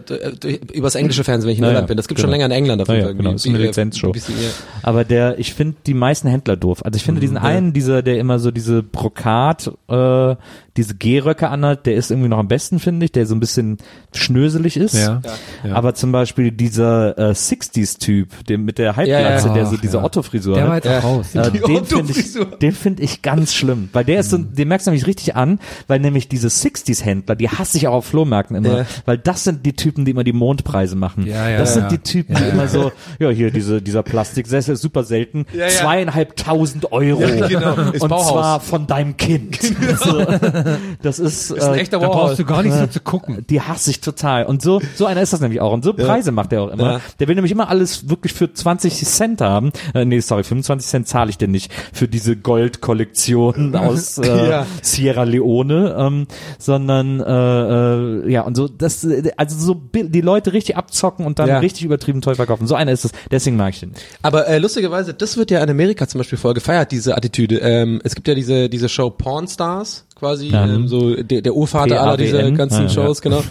übers 0.74 0.94
englische 0.94 1.24
Fernsehen, 1.30 1.48
wenn 1.48 1.54
ich 1.54 1.60
in 1.60 1.66
Irland 1.66 1.88
bin. 1.88 1.98
Das 1.98 2.08
gibt 2.08 2.20
schon 2.20 2.30
genau. 2.30 2.44
länger 2.44 2.46
in 2.46 2.52
England 2.64 2.82
auf 2.84 2.88
jeden 2.90 3.02
Fall. 3.04 3.16
genau, 3.16 3.32
ist 3.34 3.48
eine 3.48 3.58
wie- 3.58 3.64
Lizenzshow. 3.64 4.14
Aber 4.84 5.04
der, 5.04 5.40
ich 5.40 5.54
finde 5.54 5.78
die 5.86 5.94
meisten 5.94 6.28
Händler 6.28 6.56
doof. 6.56 6.84
Also 6.86 6.98
ich 6.98 7.04
finde 7.04 7.22
diesen 7.22 7.38
einen, 7.38 7.74
dieser, 7.74 8.02
der 8.02 8.20
immer 8.20 8.40
so 8.40 8.52
diese 8.52 8.84
Brokat, 8.84 9.72
äh, 9.88 10.36
diese 10.78 10.96
Gehröcke 10.96 11.50
anhat, 11.50 11.86
der 11.86 11.96
ist 11.96 12.12
irgendwie 12.12 12.30
noch 12.30 12.38
am 12.38 12.48
besten, 12.48 12.80
finde 12.80 13.06
ich, 13.06 13.12
der 13.12 13.26
so 13.26 13.36
ein 13.36 13.40
bisschen 13.40 13.78
schnöselig 14.14 14.78
ist. 14.78 14.94
Ja. 14.96 15.22
Ja. 15.64 15.76
Aber 15.76 15.94
zum 15.96 16.12
Beispiel 16.12 16.52
dieser 16.52 17.18
äh, 17.18 17.32
60s-Typ, 17.32 18.46
der 18.48 18.58
mit 18.58 18.78
der 18.78 18.96
Halbglatze, 18.96 19.48
Ja, 19.48 19.56
ja. 19.56 19.62
der 19.62 19.66
so 19.66 19.78
diese 19.78 19.98
ja. 19.98 20.04
Otto-Frisur 20.04 20.56
Der 20.56 20.68
war 20.68 20.76
hat. 20.76 20.86
jetzt 20.86 20.98
auch 21.00 21.04
raus. 21.04 21.36
Äh, 21.36 21.52
Die 21.52 21.60
den 21.60 21.86
finde 21.86 22.14
ich, 22.14 22.34
den 22.62 22.72
finde 22.72 23.04
ich 23.04 23.22
ganz 23.22 23.54
schlimm, 23.54 23.90
weil 23.94 24.04
der 24.06 24.20
ist 24.20 24.30
so, 24.30 24.38
den 24.38 24.68
merkst 24.68 24.88
du 24.88 24.92
nämlich 24.92 25.08
richtig 25.08 25.36
an, 25.36 25.60
weil 25.88 26.00
nämlich 26.00 26.28
diese 26.30 26.48
60s 26.48 27.04
Händler, 27.04 27.36
die 27.36 27.50
hasse 27.50 27.78
ich 27.78 27.88
auch 27.88 27.94
auf 27.96 28.06
Flohmärkten 28.06 28.56
immer, 28.56 28.80
Ja. 28.80 28.86
weil 29.06 29.18
das 29.18 29.44
sind 29.44 29.66
die 29.66 29.74
Typen, 29.74 30.06
die 30.06 30.12
immer 30.12 30.24
die 30.24 30.34
Mondpreise 30.34 30.96
machen. 30.96 31.26
Ja, 31.26 31.50
ja, 31.50 31.58
das 31.58 31.74
sind 31.74 31.84
ja. 31.84 31.90
die 31.90 31.98
Typen, 32.00 32.36
die 32.36 32.44
immer 32.44 32.68
so, 32.68 32.92
ja 33.20 33.30
hier 33.30 33.52
diese 33.52 33.82
dieser 33.82 34.04
Plastiksessel 34.04 34.74
ist 34.76 34.82
super 34.82 35.04
selten, 35.04 35.46
Ja, 35.54 35.62
ja. 35.66 35.68
zweieinhalbtausend 35.70 36.92
Euro 36.92 37.22
Ja, 37.22 37.48
genau. 37.48 37.74
Und 38.00 38.08
Bauhaus. 38.10 38.28
zwar 38.30 38.60
von 38.60 38.88
deinem 38.88 39.18
Kind. 39.18 39.60
So, 40.00 40.20
das 41.02 41.20
ist, 41.20 41.52
Ist 41.52 41.62
ein 41.64 41.74
äh, 41.76 41.78
echter 41.78 42.00
Da 42.00 42.08
Warhol. 42.08 42.28
brauchst 42.28 42.40
du 42.40 42.46
gar 42.46 42.64
nicht 42.64 42.76
so 42.76 42.88
zu 42.88 43.00
gucken. 43.00 43.46
die 43.50 43.62
hasse 43.62 43.92
ich 43.92 44.02
total. 44.02 44.46
Und 44.46 44.62
so, 44.62 44.82
so 44.96 45.06
einer 45.06 45.22
ist 45.22 45.34
das 45.34 45.42
nämlich 45.42 45.62
auch. 45.62 45.74
Und 45.74 45.84
so 45.84 45.94
Preise 45.94 46.32
macht 46.32 46.54
er 46.54 46.62
auch 46.64 46.70
immer. 46.72 46.84
Ja. 46.94 47.02
Der 47.20 47.28
will 47.28 47.36
nämlich 47.36 47.52
immer 47.52 47.70
alles 47.70 48.10
wirklich 48.10 48.34
für 48.34 48.52
20 48.54 48.94
Cent 49.06 49.42
haben. 49.42 49.72
Äh, 49.94 50.06
nee, 50.06 50.20
sorry, 50.20 50.44
25 50.44 50.90
Cent 50.90 51.08
zahle 51.08 51.30
ich 51.30 51.38
denn 51.38 51.52
nicht 51.52 51.72
für 51.94 52.08
diese 52.08 52.36
Goldkollektion 52.36 53.76
aus 53.76 54.18
äh, 54.18 54.50
Ja. 54.50 54.66
Sierra 54.82 55.24
Leone, 55.24 55.96
ähm, 55.98 56.28
sondern 56.58 57.20
äh, 57.20 58.26
äh, 58.28 58.32
ja 58.32 58.42
und 58.42 58.56
so 58.56 58.68
das 58.68 59.04
äh, 59.04 59.32
also 59.38 59.58
so 59.60 59.82
die 59.94 60.22
Leute 60.22 60.54
richtig 60.54 60.78
abzocken 60.78 61.26
und 61.26 61.40
dann 61.40 61.48
Ja. 61.48 61.60
richtig 61.60 61.84
übertrieben 61.84 62.22
teuer 62.22 62.36
verkaufen. 62.36 62.68
So 62.68 62.76
einer 62.76 62.92
ist 62.92 63.06
es. 63.06 63.12
Deswegen 63.32 63.56
mag 63.58 63.74
ich 63.74 63.80
den. 63.82 63.94
Aber 64.22 64.48
äh, 64.48 64.58
lustigerweise, 64.60 65.14
das 65.14 65.38
wird 65.38 65.52
ja 65.52 65.62
in 65.64 65.70
Amerika 65.70 66.08
zum 66.08 66.20
Beispiel 66.20 66.38
voll 66.38 66.54
gefeiert, 66.54 66.92
diese 66.92 67.16
Attitüde. 67.16 67.58
Ähm, 67.60 68.02
es 68.04 68.16
gibt 68.16 68.28
ja 68.28 68.36
diese 68.36 68.70
diese 68.70 68.90
Show 68.90 69.10
Porn 69.10 69.48
Stars 69.48 70.06
quasi, 70.20 70.48
Ja. 70.50 70.66
ähm, 70.66 70.88
so 70.88 71.16
der, 71.16 71.42
der 71.42 71.56
Urvater 71.56 72.02
aller 72.02 72.18
dieser 72.18 72.52
ganzen 72.52 72.82
Ja, 72.82 72.84
ja. 72.84 72.90
Shows, 72.90 73.22
genau. 73.22 73.42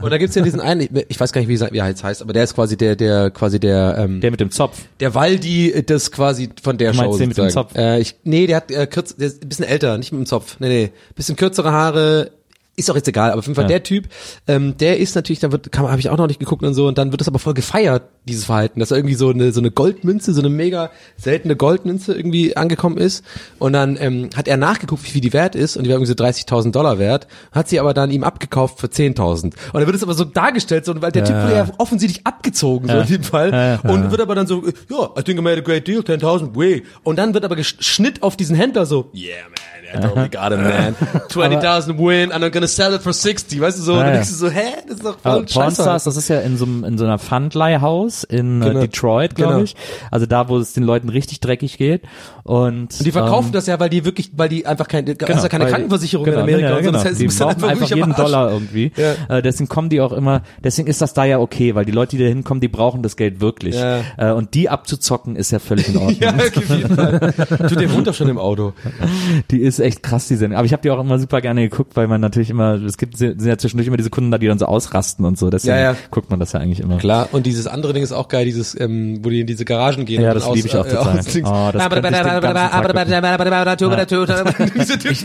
Und 0.00 0.10
da 0.10 0.18
gibt's 0.18 0.34
ja 0.36 0.42
diesen 0.42 0.60
einen, 0.60 0.82
ich- 0.82 0.90
ich 1.08 1.18
weiß 1.18 1.32
gar 1.32 1.40
nicht, 1.40 1.48
wie 1.48 1.56
er 1.56 1.72
wie 1.72 1.78
er 1.78 1.88
jetzt 1.88 2.04
heißt, 2.04 2.22
aber 2.22 2.32
der 2.32 2.44
ist 2.44 2.54
quasi 2.54 2.76
der, 2.76 2.94
der 2.96 3.30
quasi 3.30 3.58
der, 3.58 3.96
ähm, 3.98 4.20
Der 4.20 4.30
mit 4.30 4.40
dem 4.40 4.50
Zopf. 4.50 4.78
der 5.00 5.14
Waldi 5.14 5.82
das 5.86 6.10
quasi 6.12 6.50
von 6.62 6.78
der 6.78 6.92
Du 6.92 6.98
meinst 6.98 7.12
Show 7.14 7.18
den 7.18 7.28
mit 7.28 7.38
dem. 7.38 7.50
Zopf? 7.50 7.74
Äh, 7.76 7.98
ich, 8.00 8.14
nee, 8.24 8.46
der 8.46 8.56
hat 8.56 8.70
äh, 8.70 8.86
kürz, 8.86 9.16
der 9.16 9.26
ist 9.28 9.42
ein 9.42 9.48
bisschen 9.48 9.64
älter, 9.64 9.96
nicht 9.98 10.12
mit 10.12 10.20
dem 10.20 10.26
Zopf. 10.26 10.56
Nee, 10.60 10.68
nee, 10.68 10.90
bisschen 11.16 11.36
kürzere 11.36 11.72
Haare. 11.72 12.30
Ist 12.78 12.90
auch 12.90 12.94
jetzt 12.96 13.08
egal, 13.08 13.30
aber 13.30 13.40
auf 13.40 13.44
jeden 13.46 13.56
Fall 13.56 13.64
Ja. 13.64 13.68
der 13.68 13.82
Typ, 13.82 14.08
ähm, 14.46 14.76
der 14.78 14.98
ist 14.98 15.14
natürlich, 15.16 15.40
da 15.40 15.50
wird, 15.52 15.76
habe 15.76 15.98
ich 15.98 16.08
auch 16.10 16.16
noch 16.16 16.28
nicht 16.28 16.38
geguckt 16.40 16.62
und 16.62 16.74
so, 16.74 16.86
und 16.86 16.96
dann 16.96 17.10
wird 17.10 17.20
das 17.20 17.28
aber 17.28 17.38
voll 17.40 17.54
gefeiert, 17.54 18.02
dieses 18.26 18.44
Verhalten, 18.44 18.78
dass 18.80 18.90
er 18.92 18.98
irgendwie 18.98 19.14
so 19.16 19.30
eine 19.30 19.52
so 19.52 19.60
eine 19.60 19.70
Goldmünze, 19.70 20.32
so 20.32 20.40
eine 20.40 20.48
mega 20.50 20.90
seltene 21.16 21.56
Goldmünze 21.56 22.14
irgendwie 22.14 22.56
angekommen 22.56 22.96
ist, 22.98 23.24
und 23.58 23.72
dann 23.72 23.96
ähm, 24.00 24.30
hat 24.36 24.46
er 24.48 24.56
nachgeguckt, 24.56 25.02
wie 25.04 25.08
viel 25.10 25.20
die 25.20 25.32
wert 25.32 25.54
ist, 25.56 25.76
und 25.76 25.82
die 25.84 25.90
war 25.90 25.96
irgendwie 25.96 26.12
so 26.12 26.14
30.000 26.14 26.70
Dollar 26.70 26.98
wert, 26.98 27.26
hat 27.52 27.68
sie 27.68 27.80
aber 27.80 27.94
dann 27.94 28.10
ihm 28.12 28.22
abgekauft 28.22 28.78
für 28.78 28.86
10.000. 28.86 29.44
Und 29.44 29.54
dann 29.74 29.86
wird 29.86 29.96
es 29.96 30.02
aber 30.04 30.14
so 30.14 30.24
dargestellt, 30.24 30.84
so, 30.84 30.94
weil 31.02 31.10
der 31.10 31.24
Typ 31.24 31.34
wurde 31.34 31.54
ja 31.54 31.66
offensientlich 31.78 32.24
abgezogen, 32.26 32.88
so 32.88 32.98
in 32.98 33.06
dem 33.08 33.22
Fall, 33.24 33.50
Ja, 33.50 33.66
ja. 33.74 33.80
und 33.90 34.10
wird 34.12 34.20
aber 34.20 34.34
dann 34.36 34.46
so, 34.46 34.62
ja, 34.88 35.10
I 35.18 35.22
think 35.24 35.38
I 35.40 35.42
made 35.42 35.58
a 35.58 35.60
great 35.62 35.86
deal, 35.88 36.00
10.000, 36.02 36.54
way. 36.54 36.84
Und 37.02 37.18
dann 37.18 37.34
wird 37.34 37.44
aber 37.44 37.56
Schnitt 37.64 38.22
auf 38.22 38.36
diesen 38.36 38.54
Händler 38.54 38.86
so, 38.86 39.10
yeah, 39.14 39.34
man, 39.48 39.58
I 39.90 40.06
totally 40.06 40.28
got 40.28 40.52
it, 40.52 40.58
man. 40.62 40.94
20.000 41.30 41.98
win, 41.98 42.30
and 42.30 42.44
I'm 42.44 42.50
gonna 42.50 42.67
sell 42.68 42.94
it 42.94 43.02
for 43.02 43.12
60, 43.12 43.60
weißt 43.60 43.78
du 43.78 43.82
so, 43.82 43.92
und 43.94 43.98
Ja, 43.98 44.04
dann 44.04 44.14
ja. 44.14 44.20
denkst 44.20 44.30
du 44.30 44.36
so, 44.36 44.50
hä, 44.50 44.62
das 44.86 44.96
ist 44.98 45.04
doch 45.04 45.16
Aber 45.22 45.34
voll 45.38 45.48
scheiße. 45.48 45.58
Pornstars, 45.60 46.04
das 46.04 46.16
ist 46.16 46.28
ja 46.28 46.40
in 46.40 46.56
so, 46.56 46.64
einem- 46.64 46.84
in 46.84 46.98
so 46.98 47.04
einer 47.04 47.18
Pfandleihhaus 47.18 48.24
in 48.24 48.60
Genau. 48.60 48.78
äh, 48.78 48.80
Detroit, 48.82 49.34
glaube 49.34 49.52
Genau. 49.54 49.64
ich. 49.64 49.76
Also 50.10 50.26
da, 50.26 50.48
wo 50.48 50.58
es 50.58 50.72
den 50.72 50.84
Leuten 50.84 51.08
richtig 51.08 51.40
dreckig 51.40 51.78
geht. 51.78 52.02
Und, 52.44 52.64
Und 52.98 53.04
die 53.04 53.12
verkaufen 53.12 53.48
ähm, 53.48 53.52
das 53.52 53.66
ja, 53.66 53.78
weil 53.78 53.90
die 53.90 54.04
wirklich, 54.04 54.30
weil 54.36 54.48
die 54.48 54.64
einfach 54.66 54.88
keine, 54.88 55.14
genau, 55.14 55.34
hast 55.34 55.42
ja 55.42 55.48
keine 55.48 55.64
weil- 55.64 55.70
Krankenversicherung 55.72 56.24
genau, 56.24 56.38
in 56.38 56.42
Amerika 56.44 56.68
ja, 56.68 56.76
und 56.76 56.82
so, 56.84 56.90
genau. 56.90 56.98
das 56.98 57.04
heißt, 57.10 57.20
die 57.20 57.26
dann 57.26 57.36
brauchen 57.36 57.48
einfach 57.64 57.68
einfach 57.82 57.96
jeden. 57.96 58.14
Dollar 58.14 58.50
irgendwie. 58.52 58.92
Ja. 58.96 59.36
Äh, 59.38 59.42
deswegen 59.42 59.68
kommen 59.68 59.88
die 59.90 60.00
auch 60.00 60.12
immer, 60.12 60.42
deswegen 60.64 60.88
ist 60.88 61.00
das 61.02 61.12
da 61.14 61.24
ja 61.24 61.38
okay, 61.38 61.74
weil 61.74 61.84
die 61.84 61.92
Leute, 61.92 62.16
die 62.16 62.22
da 62.22 62.28
hinkommen, 62.28 62.60
die 62.60 62.68
brauchen 62.68 63.02
das 63.02 63.16
Geld 63.16 63.40
wirklich. 63.40 63.74
Ja. 63.74 64.00
Äh, 64.16 64.32
und 64.32 64.54
die 64.54 64.68
abzuzocken 64.70 65.36
ist 65.36 65.50
ja 65.50 65.58
völlig 65.58 65.88
in 65.88 65.96
Ordnung. 65.98 66.16
Ja, 66.20 66.32
Fall. 66.32 67.34
Du, 67.68 67.76
der 67.76 67.92
wohnt 67.92 68.06
doch 68.06 68.14
schon 68.14 68.28
im 68.28 68.38
Auto. 68.38 68.72
Die 69.50 69.60
ist 69.60 69.78
echt 69.78 70.02
krass, 70.02 70.28
die 70.28 70.36
Sendung. 70.36 70.58
Aber 70.58 70.66
ich 70.66 70.72
habe 70.72 70.82
die 70.82 70.90
auch 70.90 71.00
immer 71.00 71.18
super 71.18 71.40
gerne 71.40 71.68
geguckt, 71.68 71.96
weil 71.96 72.06
man 72.08 72.20
natürlich 72.20 72.50
immer, 72.50 72.57
es 72.60 72.96
gibt 72.98 73.16
sind 73.16 73.42
ja 73.42 73.56
zwischendurch 73.58 73.88
immer 73.88 73.96
diese 73.96 74.10
Kunden 74.10 74.30
da, 74.30 74.38
die 74.38 74.46
dann 74.46 74.58
so 74.58 74.66
ausrasten 74.66 75.24
und 75.24 75.38
so. 75.38 75.50
Deswegen 75.50 75.76
Ja, 75.76 75.92
ja. 75.92 75.96
guckt 76.10 76.30
man 76.30 76.40
das 76.40 76.52
ja 76.52 76.60
eigentlich 76.60 76.80
immer. 76.80 76.98
Klar, 76.98 77.28
und 77.32 77.46
dieses 77.46 77.66
andere 77.66 77.92
Ding 77.92 78.02
ist 78.02 78.12
auch 78.12 78.28
geil, 78.28 78.44
dieses, 78.44 78.78
ähm, 78.78 79.20
wo 79.22 79.30
die 79.30 79.40
in 79.40 79.46
diese 79.46 79.64
Garagen 79.64 80.04
gehen. 80.04 80.22
Ja, 80.22 80.34
das 80.34 80.48
liebe 80.52 80.68
ich 80.68 80.76
auch 80.76 80.86
äh, 80.86 80.90
total. 80.90 81.18
Oh, 81.18 81.22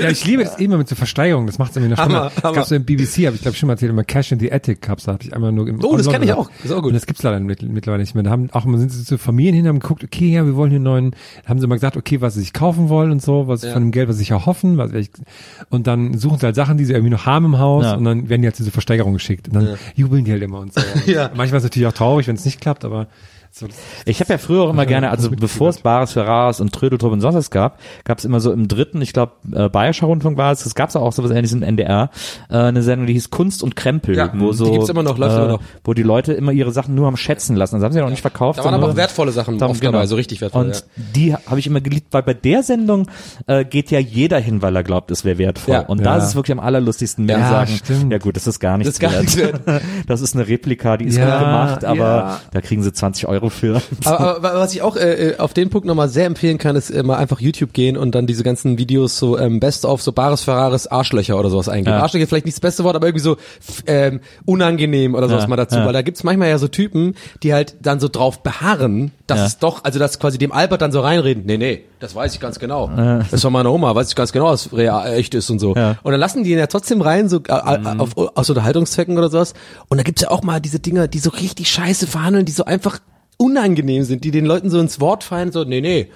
ich 0.09 0.25
liebe 0.25 0.43
das 0.43 0.57
immer 0.57 0.77
mit 0.77 0.87
so 0.89 0.95
Versteigerungen, 0.95 1.47
das 1.47 1.59
macht 1.59 1.71
es 1.71 1.77
irgendwie 1.77 1.91
noch 1.91 1.97
Hammer, 1.97 2.29
schlimmer. 2.31 2.43
Hammer. 2.43 2.49
Es 2.51 2.55
gab 2.55 2.65
so 2.67 2.75
im 2.75 2.85
BBC, 2.85 3.25
habe 3.25 3.35
ich 3.35 3.41
glaube 3.41 3.57
schon 3.57 3.67
mal 3.67 3.73
erzählt, 3.73 3.91
immer 3.91 4.03
Cash 4.03 4.31
in 4.31 4.39
the 4.39 4.51
Attic 4.51 4.81
Cups, 4.81 5.03
da 5.05 5.13
hatte 5.13 5.27
ich 5.27 5.33
einmal 5.33 5.51
nur 5.51 5.67
im 5.67 5.83
Oh, 5.83 5.97
das 5.97 6.07
Online 6.07 6.19
kenn 6.25 6.29
ich 6.29 6.33
auch. 6.33 6.49
Das 6.61 6.65
ist 6.65 6.71
auch 6.71 6.77
gut. 6.81 6.89
Und 6.89 6.93
das 6.93 7.05
gibt's 7.05 7.23
leider 7.23 7.39
mit, 7.39 7.61
mittlerweile 7.61 8.01
nicht 8.03 8.15
mehr. 8.15 8.23
Da 8.23 8.29
haben 8.31 8.49
auch 8.51 8.63
sind 8.63 8.91
sie 8.91 9.03
zu 9.03 9.17
Familien 9.17 9.55
hin, 9.55 9.67
haben 9.67 9.79
geguckt, 9.79 10.03
okay, 10.03 10.31
ja, 10.33 10.45
wir 10.45 10.55
wollen 10.55 10.69
hier 10.69 10.77
einen 10.77 10.83
neuen, 10.83 11.11
da 11.43 11.49
haben 11.49 11.59
sie 11.59 11.67
mal 11.67 11.75
gesagt, 11.75 11.97
okay, 11.97 12.21
was 12.21 12.33
sie 12.35 12.41
sich 12.41 12.53
kaufen 12.53 12.89
wollen 12.89 13.11
und 13.11 13.21
so, 13.21 13.47
was 13.47 13.63
Ja. 13.63 13.73
von 13.73 13.83
dem 13.83 13.91
Geld, 13.91 14.07
was 14.09 14.15
sie 14.15 14.19
sich 14.23 14.31
erhoffen, 14.31 14.77
was 14.77 14.93
ich, 14.93 15.09
und 15.69 15.87
dann 15.87 16.17
suchen 16.17 16.39
sie 16.39 16.45
halt 16.45 16.55
Sachen, 16.55 16.77
die 16.77 16.85
sie 16.85 16.93
irgendwie 16.93 17.11
noch 17.11 17.22
haben 17.25 17.45
im 17.45 17.59
Haus 17.59 17.85
Ja. 17.85 17.93
und 17.95 18.03
dann 18.05 18.29
werden 18.29 18.41
die 18.41 18.47
halt 18.47 18.57
diese 18.57 18.71
Versteigerung 18.71 19.13
geschickt 19.13 19.47
und 19.47 19.55
dann 19.55 19.77
jubeln 19.95 20.25
die 20.25 20.31
halt 20.31 20.43
immer 20.43 20.59
und 20.59 20.73
so. 20.73 20.81
Ja. 21.05 21.29
Manchmal 21.35 21.57
ist 21.59 21.63
es 21.63 21.69
natürlich 21.71 21.87
auch 21.87 21.93
traurig, 21.93 22.27
wenn 22.27 22.35
es 22.35 22.45
nicht 22.45 22.61
klappt, 22.61 22.85
aber 22.85 23.07
so, 23.55 23.67
Ich 24.05 24.19
habe 24.19 24.33
ja 24.33 24.37
früher 24.39 24.63
auch 24.63 24.71
immer 24.71 24.85
gerne, 24.87 25.11
also 25.11 25.29
bevor 25.29 25.69
es 25.69 25.77
Bares 25.79 26.13
für 26.13 26.25
Rares 26.25 26.59
und 26.59 26.73
Trödeltrupp 26.73 27.11
und 27.11 27.21
sonst 27.21 27.35
was 27.35 27.51
gab, 27.51 27.79
gab 28.03 28.17
es 28.17 28.25
immer 28.25 28.39
so 28.39 28.51
im 28.51 28.67
dritten, 28.67 28.99
ich 29.03 29.13
glaube, 29.13 29.33
äh, 29.51 29.69
Bayerischer 29.69 30.07
Rundfunk 30.07 30.37
war 30.37 30.51
es, 30.51 30.65
es 30.65 30.73
gab 30.73 30.93
auch 30.95 31.13
sowas 31.13 31.29
ähnliches 31.29 31.53
im 31.53 31.61
NDR, 31.61 32.09
äh, 32.49 32.57
eine 32.57 32.81
Sendung, 32.81 33.05
die 33.05 33.13
hieß 33.13 33.29
Kunst 33.29 33.61
und 33.61 33.75
Krempel, 33.75 34.17
Ja, 34.17 34.31
wo 34.35 34.49
die 34.51 34.57
so, 34.57 34.71
gibt's 34.71 34.89
immer 34.89 35.03
noch, 35.03 35.19
läuft 35.19 35.35
äh, 35.35 35.37
immer 35.37 35.47
noch. 35.49 35.61
wo 35.83 35.93
die 35.93 36.01
Leute 36.01 36.33
immer 36.33 36.51
ihre 36.51 36.71
Sachen 36.71 36.95
nur 36.95 37.05
haben 37.05 37.15
schätzen 37.15 37.55
lassen, 37.55 37.75
das 37.75 37.83
haben 37.83 37.91
sie 37.93 37.99
ja 37.99 38.03
noch 38.05 38.09
nicht 38.09 38.21
verkauft. 38.21 38.57
Da 38.57 38.63
waren 38.63 38.73
aber 38.73 38.89
auch 38.89 38.95
wertvolle 38.95 39.31
Sachen 39.31 39.61
oft 39.61 39.83
dabei, 39.83 40.07
so 40.07 40.15
richtig 40.15 40.41
wertvoll, 40.41 40.65
Und 40.65 40.75
ja. 40.75 40.81
die 41.15 41.35
habe 41.35 41.59
ich 41.59 41.67
immer 41.67 41.79
geliebt, 41.81 42.07
weil 42.11 42.23
bei 42.23 42.33
der 42.33 42.63
Sendung 42.63 43.07
äh, 43.45 43.63
geht 43.65 43.91
ja 43.91 43.99
jeder 43.99 44.39
hin, 44.39 44.63
weil 44.63 44.75
er 44.75 44.81
glaubt, 44.83 45.11
es 45.11 45.25
wäre 45.25 45.37
wertvoll. 45.37 45.75
Ja. 45.75 45.81
und 45.81 46.03
da 46.03 46.13
Ja. 46.13 46.17
ist 46.17 46.29
es 46.29 46.35
wirklich 46.35 46.57
am 46.57 46.59
allerlustigsten, 46.63 47.27
wenn 47.27 47.39
Ja, 47.39 47.49
sagen, 47.49 47.71
stimmt. 47.83 48.11
ja 48.11 48.17
gut, 48.17 48.35
das 48.35 48.47
ist 48.47 48.59
gar 48.59 48.79
nichts 48.79 48.97
Das 48.97 49.11
ist 49.11 49.13
gar 49.13 49.21
nichts 49.21 49.37
wert. 49.37 49.61
das 50.07 50.21
ist 50.21 50.35
eine 50.35 50.47
Replika, 50.47 50.97
die 50.97 51.05
ist 51.05 51.17
gut 51.19 51.25
gemacht, 51.25 51.85
aber 51.85 52.39
da 52.51 52.61
kriegen 52.61 52.81
sie 52.81 52.91
20 52.91 53.27
Euro 53.27 53.42
für. 53.49 53.81
Aber, 54.05 54.37
aber 54.37 54.53
was 54.59 54.73
ich 54.73 54.81
auch 54.81 54.95
äh, 54.95 55.31
äh, 55.31 55.37
auf 55.37 55.53
den 55.53 55.69
Punkt 55.69 55.87
nochmal 55.87 56.09
sehr 56.09 56.25
empfehlen 56.25 56.57
kann, 56.57 56.75
ist 56.75 56.89
äh, 56.89 57.03
mal 57.03 57.17
einfach 57.17 57.39
YouTube 57.39 57.73
gehen 57.73 57.97
und 57.97 58.15
dann 58.15 58.27
diese 58.27 58.43
ganzen 58.43 58.77
Videos 58.77 59.17
so 59.17 59.37
ähm, 59.37 59.59
Best 59.59 59.85
of 59.85 60.01
so 60.01 60.11
Bares 60.11 60.41
Ferraris 60.43 60.87
Arschlöcher 60.87 61.37
oder 61.39 61.49
sowas 61.49 61.69
eingeben. 61.69 61.95
Ja. 61.97 62.01
Arschlöcher 62.03 62.23
ist 62.23 62.29
vielleicht 62.29 62.45
nicht 62.45 62.55
das 62.57 62.61
beste 62.61 62.83
Wort, 62.83 62.95
aber 62.95 63.07
irgendwie 63.07 63.23
so 63.23 63.37
ähm, 63.87 64.19
unangenehm 64.45 65.15
oder 65.15 65.27
sowas 65.29 65.43
Ja, 65.43 65.49
mal 65.49 65.55
dazu, 65.55 65.75
ja. 65.77 65.85
weil 65.85 65.93
da 65.93 66.01
gibt's 66.01 66.23
manchmal 66.23 66.49
ja 66.49 66.57
so 66.57 66.67
Typen, 66.67 67.15
die 67.43 67.53
halt 67.53 67.75
dann 67.81 67.99
so 67.99 68.07
drauf 68.07 68.43
beharren, 68.43 69.11
dass 69.27 69.39
Ja. 69.39 69.45
es 69.45 69.57
doch, 69.59 69.83
also 69.83 69.99
dass 69.99 70.19
quasi 70.19 70.37
dem 70.37 70.51
Albert 70.51 70.81
dann 70.81 70.91
so 70.91 71.01
reinreden, 71.01 71.43
nee, 71.45 71.57
nee, 71.57 71.83
das 71.99 72.15
weiß 72.15 72.33
ich 72.33 72.39
ganz 72.41 72.59
genau. 72.59 72.89
Das 73.31 73.43
war 73.43 73.51
meine 73.51 73.69
Oma, 73.69 73.95
weiß 73.95 74.09
ich 74.09 74.15
ganz 74.15 74.31
genau, 74.33 74.45
was 74.47 74.73
real 74.73 75.13
echt 75.13 75.33
ist 75.35 75.49
und 75.49 75.59
so. 75.59 75.73
Ja. 75.75 75.95
Und 76.03 76.11
dann 76.11 76.19
lassen 76.19 76.43
die 76.43 76.51
ihn 76.51 76.57
ja 76.57 76.67
trotzdem 76.67 77.01
rein, 77.01 77.29
so 77.29 77.37
äh, 77.37 77.51
äh, 77.51 77.97
auf, 77.97 78.17
aus 78.17 78.49
Unterhaltungszwecken 78.49 79.17
oder 79.17 79.29
sowas. 79.29 79.53
Und 79.87 79.97
da 79.97 80.03
gibt's 80.03 80.21
ja 80.21 80.29
auch 80.29 80.43
mal 80.43 80.59
diese 80.59 80.79
Dinger, 80.79 81.07
die 81.07 81.19
so 81.19 81.29
richtig 81.29 81.69
scheiße 81.71 82.07
verhandeln, 82.07 82.45
die 82.45 82.51
so 82.51 82.65
einfach 82.65 82.99
unangenehm 83.43 84.03
sind, 84.03 84.23
die 84.23 84.31
den 84.31 84.45
Leuten 84.45 84.69
so 84.69 84.79
ins 84.79 85.01
Wort 85.01 85.25
fallen, 85.25 85.51
so, 85.51 85.65
nee, 85.65 85.81
nee, 85.81 86.07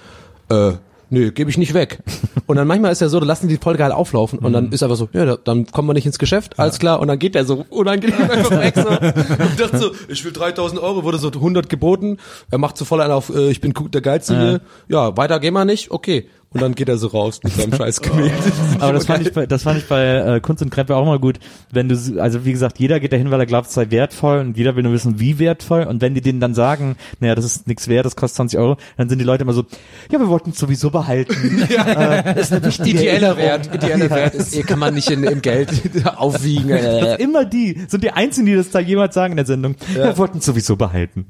äh, 0.49 0.73
nee, 1.09 1.31
gebe 1.31 1.49
ich 1.49 1.57
nicht 1.57 1.73
weg. 1.73 1.99
Und 2.45 2.55
dann 2.55 2.65
manchmal 2.67 2.93
ist 2.93 3.01
ja 3.01 3.09
so, 3.09 3.19
da 3.19 3.25
lassen 3.25 3.49
die 3.49 3.57
voll 3.57 3.75
geil 3.75 3.91
auflaufen 3.91 4.39
und 4.39 4.53
dann 4.53 4.71
ist 4.71 4.81
einfach 4.81 4.95
so, 4.95 5.09
ja, 5.11 5.25
da, 5.25 5.35
dann 5.35 5.65
kommen 5.65 5.89
wir 5.89 5.93
nicht 5.93 6.05
ins 6.05 6.17
Geschäft, 6.17 6.57
alles 6.57 6.79
klar, 6.79 7.01
und 7.01 7.09
dann 7.09 7.19
geht 7.19 7.35
der 7.35 7.43
so 7.43 7.65
unangenehm 7.69 8.21
einfach 8.31 8.51
weg 8.51 8.73
so. 8.73 8.87
Und 8.87 9.59
dachte 9.59 9.77
so, 9.77 9.91
ich 10.07 10.23
will 10.23 10.31
3000 10.31 10.81
Euro, 10.81 11.03
wurde 11.03 11.17
so 11.17 11.27
100 11.27 11.67
geboten, 11.67 12.19
er 12.49 12.57
macht 12.57 12.77
so 12.77 12.85
voll 12.85 13.01
einen 13.01 13.11
auf, 13.11 13.27
äh, 13.35 13.49
ich 13.49 13.59
bin 13.59 13.73
der 13.91 13.99
Geilste 13.99 14.39
hier, 14.39 14.61
ja, 14.87 15.17
weiter 15.17 15.41
gehen 15.41 15.55
wir 15.55 15.65
nicht, 15.65 15.91
okay. 15.91 16.29
Und 16.53 16.61
dann 16.61 16.75
geht 16.75 16.87
er 16.87 16.97
so 16.97 17.07
raus 17.07 17.41
mit 17.43 17.53
seinem 17.53 17.73
scheiß 17.77 18.01
Gemälde. 18.01 18.33
Aber 18.79 18.93
das 18.93 19.05
fand 19.05 19.27
ich 19.27 19.33
bei, 19.33 19.45
das 19.45 19.63
fand 19.63 19.79
ich 19.79 19.87
bei 19.87 20.35
äh, 20.35 20.39
Kunst 20.39 20.63
und 20.63 20.69
Krempe 20.69 20.95
auch 20.95 21.05
mal 21.05 21.19
gut, 21.19 21.39
wenn 21.71 21.89
du, 21.89 21.95
also 22.21 22.45
wie 22.45 22.53
gesagt, 22.53 22.79
jeder 22.79 23.01
geht 23.01 23.11
dahin, 23.11 23.31
weil 23.31 23.39
er 23.41 23.45
glaubt, 23.45 23.67
es 23.67 23.73
sei 23.73 23.87
wertvoll 23.89 24.39
und 24.39 24.57
jeder 24.57 24.75
will 24.75 24.83
nur 24.83 24.93
wissen, 24.93 25.19
wie 25.19 25.39
wertvoll 25.39 25.83
und 25.83 26.01
wenn 26.01 26.13
die 26.13 26.21
denen 26.21 26.39
dann 26.39 26.53
sagen, 26.53 26.95
naja, 27.19 27.35
das 27.35 27.43
ist 27.43 27.67
nichts 27.67 27.89
wert, 27.89 28.05
das 28.05 28.15
kostet 28.15 28.37
20 28.37 28.59
Euro, 28.59 28.77
dann 28.95 29.09
sind 29.09 29.19
die 29.19 29.25
Leute 29.25 29.43
immer 29.43 29.51
so, 29.51 29.65
ja, 30.09 30.19
wir 30.19 30.29
wollten 30.29 30.51
es 30.51 30.57
sowieso 30.57 30.89
behalten. 30.89 31.61
äh, 31.69 32.33
das 32.33 32.49
ist 32.49 32.53
eine 32.53 32.65
wichtige 32.65 32.99
Ideeller. 33.01 33.37
Wert, 33.37 33.73
ideeller 33.73 34.09
Wert 34.09 34.35
ist, 34.35 34.65
kann 34.65 34.79
man 34.79 34.93
nicht 34.93 35.11
in, 35.11 35.23
im 35.23 35.41
Geld 35.41 35.69
aufwiegen. 36.05 36.69
Äh. 36.69 37.21
Immer 37.21 37.43
die 37.43 37.81
sind 37.87 38.03
die 38.03 38.11
einzigen, 38.11 38.45
die 38.45 38.55
das 38.55 38.69
da 38.69 38.79
jemals 38.79 39.13
sagen 39.13 39.33
in 39.33 39.37
der 39.37 39.45
Sendung. 39.45 39.75
Wir 39.93 40.17
wollten 40.17 40.37
es 40.37 40.45
sowieso 40.45 40.77
behalten. 40.77 41.25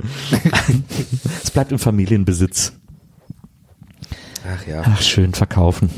es 1.44 1.50
bleibt 1.50 1.72
im 1.72 1.80
Familienbesitz. 1.80 2.74
Ach 4.48 4.66
ja. 4.68 4.82
Ach, 4.86 5.02
schön 5.02 5.34
verkaufen. 5.34 5.90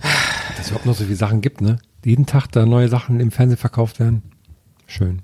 dass 0.00 0.60
es 0.60 0.68
überhaupt 0.68 0.86
noch 0.86 0.94
so 0.94 1.04
viele 1.04 1.16
Sachen 1.16 1.40
gibt, 1.40 1.60
ne? 1.60 1.78
Jeden 2.04 2.26
Tag 2.26 2.48
da 2.52 2.64
neue 2.64 2.88
Sachen 2.88 3.20
im 3.20 3.30
Fernsehen 3.30 3.58
verkauft 3.58 4.00
werden. 4.00 4.22
Schön. 4.86 5.22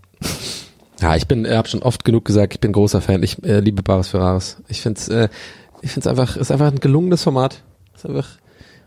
Ja, 1.00 1.16
ich 1.16 1.26
bin, 1.26 1.44
äh, 1.44 1.56
habe 1.56 1.68
schon 1.68 1.82
oft 1.82 2.04
genug 2.04 2.24
gesagt, 2.24 2.54
ich 2.54 2.60
bin 2.60 2.72
großer 2.72 3.00
Fan. 3.00 3.22
Ich 3.22 3.42
äh, 3.44 3.60
liebe 3.60 3.82
Bares 3.82 4.08
Ferraris. 4.08 4.58
Ich 4.68 4.82
find's, 4.82 5.08
äh, 5.08 5.28
ich 5.80 5.92
find's 5.92 6.06
einfach, 6.06 6.36
ist 6.36 6.50
einfach 6.50 6.68
ein 6.68 6.80
gelungenes 6.80 7.22
Format. 7.22 7.62
Ist 7.94 8.06
einfach. 8.06 8.28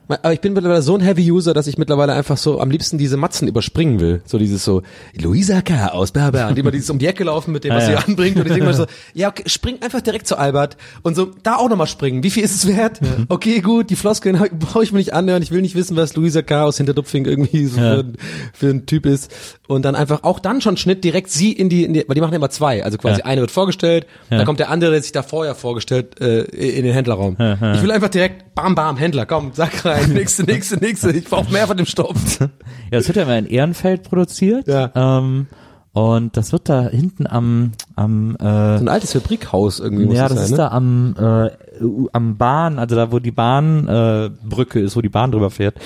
Aber 0.08 0.34
ich 0.34 0.41
bin 0.41 0.53
mittlerweile 0.53 0.82
so 0.82 0.95
ein 0.95 1.01
Heavy 1.01 1.32
User, 1.32 1.53
dass 1.53 1.68
ich 1.68 1.78
mittlerweile 1.78 2.14
einfach 2.14 2.38
so 2.38 2.60
am 2.60 2.70
liebsten 2.70 2.97
diese 2.97 3.18
Matzen 3.18 3.47
überspringen 3.47 3.99
will. 3.99 4.22
So 4.26 4.38
dieses 4.38 4.64
so, 4.64 4.84
Luisa 5.20 5.62
K. 5.62 5.88
aus 5.89 6.12
Berber, 6.12 6.47
und 6.47 6.58
immer 6.60 6.72
dieses 6.72 6.89
um 6.89 6.99
die 6.99 7.08
Ecke 7.08 7.24
laufen 7.24 7.51
mit 7.51 7.64
dem, 7.64 7.74
was 7.74 7.84
Ah, 7.84 7.88
sie 7.88 7.91
ja. 7.93 7.99
anbringt. 7.99 8.36
Und 8.38 8.43
ich 8.45 8.51
denke 8.51 8.66
mal 8.66 8.74
so, 8.74 8.86
ja, 9.14 9.30
okay, 9.30 9.43
spring 9.47 9.78
einfach 9.82 10.01
direkt 10.01 10.28
zu 10.28 10.38
Albert 10.38 10.78
und 11.01 11.16
so, 11.16 11.32
da 11.43 11.56
auch 11.56 11.70
nochmal 11.70 11.88
springen. 11.88 12.24
Wie 12.24 12.30
viel 12.30 12.43
ist 12.43 12.56
es 12.56 12.68
wert? 12.68 12.99
Okay, 13.30 13.62
gut, 13.62 13.89
die 13.89 13.95
Floskeln 13.95 14.38
brauche 14.60 14.84
ich 14.84 14.91
mir 14.91 14.99
nicht 14.99 15.14
anhören. 15.14 15.41
Ich 15.41 15.51
will 15.51 15.62
nicht 15.62 15.76
wissen, 15.76 15.95
was 15.97 16.16
Luisa 16.16 16.41
K. 16.41 16.64
aus 16.66 16.78
Hinterdupfing 16.78 17.26
irgendwie 17.26 17.66
so 17.66 17.80
Ja. 17.80 17.95
für, 17.97 18.06
für 18.53 18.70
ein 18.70 18.86
Typ 18.86 19.06
ist. 19.06 19.32
Und 19.68 19.84
dann 19.84 19.95
einfach 19.95 20.24
auch 20.24 20.39
dann 20.39 20.62
schon 20.62 20.78
Schnitt 20.78 21.03
direkt 21.03 21.32
sie 21.32 21.51
in 21.51 21.70
die, 21.70 21.84
in 21.84 21.93
die 21.93 22.06
weil 22.08 22.14
die 22.16 22.22
machen 22.22 22.32
ja 22.34 22.38
immer 22.38 22.51
zwei. 22.51 22.84
Also 22.84 22.97
quasi 22.99 23.22
Ja. 23.22 23.26
eine 23.26 23.41
wird 23.41 23.51
vorgestellt, 23.51 24.06
Ja. 24.30 24.38
dann 24.38 24.45
kommt 24.45 24.60
der 24.60 24.70
andere, 24.70 24.91
der 24.91 25.01
sich 25.01 25.12
da 25.12 25.24
vorher 25.24 25.56
vorgestellt, 25.56 26.22
äh, 26.22 26.41
in 26.43 26.84
den 26.84 26.93
Händlerraum. 26.93 27.34
Ich 27.39 27.82
will 27.82 27.91
einfach 27.91 28.10
direkt, 28.10 28.53
bam, 28.53 28.76
bam, 28.76 28.97
Händler, 28.97 29.26
komm, 29.26 29.51
sag 29.53 29.84
rein, 29.86 29.95
nächste, 30.14 30.43
nächste, 30.43 30.78
nächste. 30.78 31.12
Ich 31.12 31.26
brauche 31.26 31.52
mehr 31.52 31.68
von 31.68 31.78
dem 31.78 31.86
Stoff. 31.86 32.39
Ja, 32.91 33.00
das 33.00 33.08
wird 33.08 33.18
ja 33.18 33.24
immer 33.24 33.38
in 33.39 33.48
Ehrenfeld 33.48 34.04
produziert. 34.04 34.68
Ja. 34.68 34.91
Ähm, 34.96 35.48
und 35.93 36.36
das 36.38 36.52
wird 36.52 36.70
da 36.70 36.88
hinten 36.89 37.26
am, 37.26 37.72
am 37.96 38.36
äh, 38.36 38.78
So 38.78 38.84
ein 38.84 38.89
altes 38.89 39.14
Fabrikhaus 39.14 39.80
irgendwie 39.80 40.06
muss 40.06 40.18
ja, 40.18 40.28
das 40.28 40.36
sein, 40.38 40.43
ist 40.46 40.52
ne? 40.52 40.58
da 40.58 40.68
am 40.68 41.16
äh, 41.18 41.50
am 42.14 42.38
Bahn, 42.38 42.78
also 42.80 42.96
da 42.96 43.12
wo 43.12 43.20
die 43.20 43.32
Bahnbrücke 43.32 44.32
äh, 44.43 44.48
Brücke 44.50 44.80
ist, 44.82 44.96
wo 44.96 45.02
die 45.02 45.10
Bahn 45.10 45.32
drüber 45.32 45.50
fährt, 45.50 45.78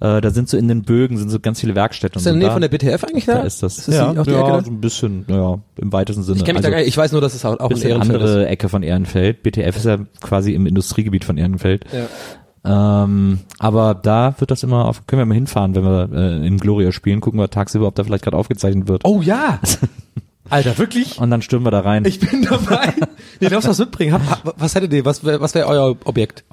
äh, 0.00 0.20
da 0.20 0.30
sind 0.30 0.48
so 0.48 0.56
in 0.56 0.68
den 0.68 0.82
Bögen 0.82 1.16
sind 1.18 1.28
so 1.28 1.38
ganz 1.38 1.60
viele 1.60 1.74
Werkstätten. 1.74 2.18
Ist 2.18 2.24
das 2.26 2.32
in 2.32 2.40
der. 2.40 2.48
Nähe 2.48 2.48
Da- 2.48 2.52
von 2.54 2.62
der 2.62 2.68
BTF 2.96 3.04
eigentlich 3.04 3.26
da? 3.26 3.34
da 3.34 3.42
ist 3.42 3.62
das. 3.62 3.78
Ist 3.78 3.88
das 3.88 3.94
ja, 3.94 4.12
die- 4.12 4.18
auch 4.18 4.24
die 4.24 4.30
ja, 4.30 4.40
Ecke 4.40 4.52
da? 4.52 4.64
so 4.64 4.70
ein 4.70 4.80
bisschen, 4.80 5.24
ja, 5.28 5.58
im 5.76 5.92
weitesten 5.92 6.22
Sinne. 6.22 6.38
Ich 6.38 6.44
kenne 6.44 6.54
mich 6.58 6.62
da 6.62 6.68
Also, 6.68 6.72
gar 6.74 6.78
nicht, 6.78 6.88
ich 6.88 6.96
weiß 6.96 7.12
nur, 7.12 7.20
dass 7.20 7.34
es 7.34 7.44
auch, 7.44 7.60
auch 7.60 7.70
in 7.70 7.76
Ehrenfeld 7.76 8.16
andere 8.22 8.42
ist. 8.42 8.48
Ecke 8.48 8.68
von 8.70 8.82
Ehrenfeld. 8.82 9.42
BTF 9.42 9.76
ist 9.76 9.84
ja 9.84 9.98
quasi 10.22 10.54
im 10.54 10.66
Industriegebiet 10.66 11.24
von 11.24 11.36
Ehrenfeld. 11.38 11.84
Ja. 11.92 12.06
Ähm, 12.68 13.40
aber 13.58 13.94
da 13.94 14.34
wird 14.38 14.50
das 14.50 14.62
immer 14.62 14.84
auf, 14.84 15.06
können 15.06 15.20
wir 15.20 15.26
mal 15.26 15.34
hinfahren, 15.34 15.74
wenn 15.74 15.84
wir 15.84 16.10
äh, 16.12 16.46
in 16.46 16.58
Gloria 16.58 16.92
spielen, 16.92 17.20
gucken 17.20 17.40
wir 17.40 17.48
tagsüber, 17.48 17.86
ob 17.86 17.94
da 17.94 18.04
vielleicht 18.04 18.24
gerade 18.24 18.36
aufgezeichnet 18.36 18.88
wird. 18.88 19.02
Oh 19.04 19.22
ja! 19.22 19.58
Alter, 20.50 20.76
wirklich? 20.78 21.18
Und 21.18 21.30
dann 21.30 21.42
stürmen 21.42 21.66
wir 21.66 21.70
da 21.70 21.80
rein. 21.80 22.04
Ich 22.04 22.20
bin 22.20 22.42
dabei. 22.42 22.94
Nee, 23.40 23.48
darfst 23.48 23.66
du 23.66 23.70
was 23.70 23.78
mitbringen? 23.78 24.14
Hab, 24.28 24.54
was 24.58 24.74
hättet 24.74 24.92
ihr? 24.92 25.04
Was 25.04 25.24
wäre 25.24 25.40
was 25.40 25.54
wär 25.54 25.66
euer 25.66 25.96
Objekt? 26.04 26.44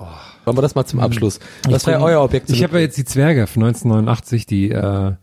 Wollen 0.46 0.58
wir 0.58 0.62
das 0.62 0.76
mal 0.76 0.86
zum 0.86 1.00
Abschluss? 1.00 1.40
Was 1.68 1.86
wäre 1.88 2.02
euer 2.02 2.22
Objekt? 2.24 2.50
Ich 2.52 2.64
habe 2.64 2.76
ja 2.76 2.82
jetzt 2.82 2.98
die 2.98 3.06
Zwerge 3.06 3.48
von 3.48 3.64
1989, 3.64 4.46
die, 4.46 4.70
äh, 4.72 5.14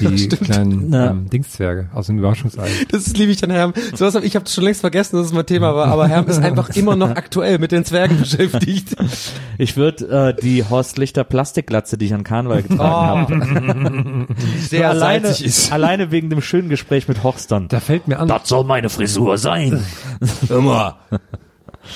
die 0.00 0.28
kleinen 0.28 0.92
Ja. 0.92 1.10
ähm, 1.10 1.30
Dingszwerge 1.30 1.88
aus 1.94 2.06
dem 2.06 2.18
Überraschungsei. 2.18 2.68
Das 2.90 3.08
liebe 3.16 3.32
ich 3.32 3.42
an 3.42 3.50
Herm. 3.50 3.72
So 3.94 4.04
was 4.06 4.14
hab, 4.14 4.22
ich 4.24 4.36
habe 4.36 4.48
schon 4.48 4.64
längst 4.64 4.80
vergessen, 4.82 5.16
dass 5.16 5.26
es 5.26 5.32
mein 5.32 5.46
Thema 5.46 5.74
war, 5.74 5.86
aber 5.88 6.06
Herm 6.08 6.26
ist 6.28 6.38
einfach 6.38 6.70
immer 6.70 6.94
noch 6.96 7.10
aktuell 7.10 7.58
mit 7.58 7.72
den 7.72 7.84
Zwergen 7.84 8.18
beschäftigt. 8.20 8.94
Ich 9.58 9.78
würde 9.78 10.34
äh, 10.36 10.42
die 10.42 10.64
Horst 10.68 10.98
Lichter 10.98 11.24
Plastikglatze, 11.24 11.96
die 11.96 12.04
ich 12.04 12.12
an 12.14 12.24
Karneval 12.24 12.62
getragen 12.62 14.26
habe, 14.26 14.26
Sehr 14.60 14.90
alleine, 14.90 15.28
ist. 15.28 15.72
alleine 15.72 16.10
wegen 16.10 16.28
dem 16.28 16.42
schönen 16.42 16.68
Gespräch 16.68 17.08
mit 17.08 17.22
Horstern. 17.22 17.66
Da 17.68 17.80
fällt 17.80 18.06
mir 18.06 18.18
an, 18.18 18.28
Das 18.28 18.46
soll 18.48 18.64
meine 18.64 18.90
Frisur 18.90 19.38
sein. 19.38 19.82
Mal. 20.50 20.96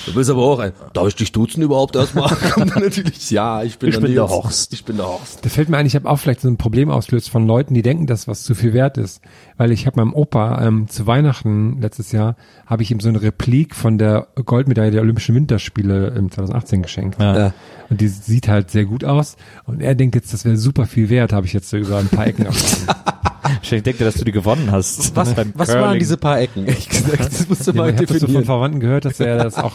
Du 0.05 0.13
bist 0.13 0.29
aber 0.29 0.41
auch 0.41 0.59
ein. 0.59 0.71
Darf 0.93 1.07
ich 1.07 1.15
dich 1.15 1.31
duzen 1.31 1.61
überhaupt 1.61 1.95
erstmal? 1.95 2.35
Natürlich. 2.57 3.31
Ja, 3.31 3.63
ich 3.63 3.77
bin, 3.79 3.89
Ich 3.89 3.95
der 3.95 4.01
bin 4.01 4.13
der. 4.13 4.27
Horst. 4.29 4.73
Ich 4.73 4.83
bin 4.85 4.97
der 4.97 5.07
Horst. 5.07 5.43
Da 5.43 5.49
fällt 5.49 5.69
mir 5.69 5.77
ein, 5.77 5.85
ich 5.85 5.95
habe 5.95 6.09
auch 6.09 6.17
vielleicht 6.17 6.41
so 6.41 6.47
ein 6.47 6.57
Problem 6.57 6.89
ausgelöst 6.89 7.29
von 7.29 7.45
Leuten, 7.47 7.73
die 7.73 7.81
denken, 7.81 8.07
dass 8.07 8.27
was 8.27 8.43
zu 8.43 8.55
viel 8.55 8.73
wert 8.73 8.97
ist. 8.97 9.21
Weil 9.57 9.71
ich 9.71 9.85
habe 9.87 9.99
meinem 9.99 10.13
Opa 10.13 10.65
ähm, 10.65 10.87
zu 10.87 11.07
Weihnachten 11.07 11.79
letztes 11.81 12.11
Jahr, 12.11 12.35
habe 12.65 12.83
ich 12.83 12.91
ihm 12.91 12.99
so 12.99 13.09
eine 13.09 13.21
Replik 13.21 13.75
von 13.75 13.97
der 13.97 14.27
Goldmedaille 14.45 14.91
der 14.91 15.01
Olympischen 15.01 15.35
Winterspiele 15.35 16.07
im 16.09 16.31
2018 16.31 16.81
geschenkt. 16.81 17.19
Ja. 17.21 17.37
Ja. 17.37 17.53
Und 17.89 18.01
die 18.01 18.07
sieht 18.07 18.47
halt 18.47 18.71
sehr 18.71 18.85
gut 18.85 19.03
aus. 19.03 19.35
Und 19.65 19.81
er 19.81 19.95
denkt 19.95 20.15
jetzt, 20.15 20.33
das 20.33 20.45
wäre 20.45 20.57
super 20.57 20.85
viel 20.85 21.09
wert, 21.09 21.33
habe 21.33 21.45
ich 21.45 21.53
jetzt 21.53 21.69
so 21.69 21.77
über 21.77 21.97
ein 21.97 22.07
paar 22.07 22.27
Ecken 22.27 22.45
erfahren. 22.47 22.95
Ich 23.61 23.69
denke, 23.69 24.03
dass 24.03 24.15
du 24.15 24.25
die 24.25 24.31
gewonnen 24.31 24.71
hast. 24.71 25.15
Was, 25.15 25.33
Beim 25.33 25.51
was 25.55 25.69
waren 25.73 25.97
diese 25.99 26.17
paar 26.17 26.39
Ecken? 26.39 26.65
Ehrlich 26.67 26.89
gesagt, 26.89 27.19
das 27.25 27.49
musst 27.49 27.67
du 27.67 27.71
Ja, 27.71 27.77
mal 27.77 27.89
ich 27.89 27.95
habe 27.95 28.05
das 28.05 28.13
so 28.13 28.19
von 28.19 28.19
definieren. 28.27 28.45
Verwandten 28.45 28.79
gehört, 28.79 29.05
dass 29.05 29.19
er 29.19 29.37
das 29.43 29.55
auch 29.57 29.73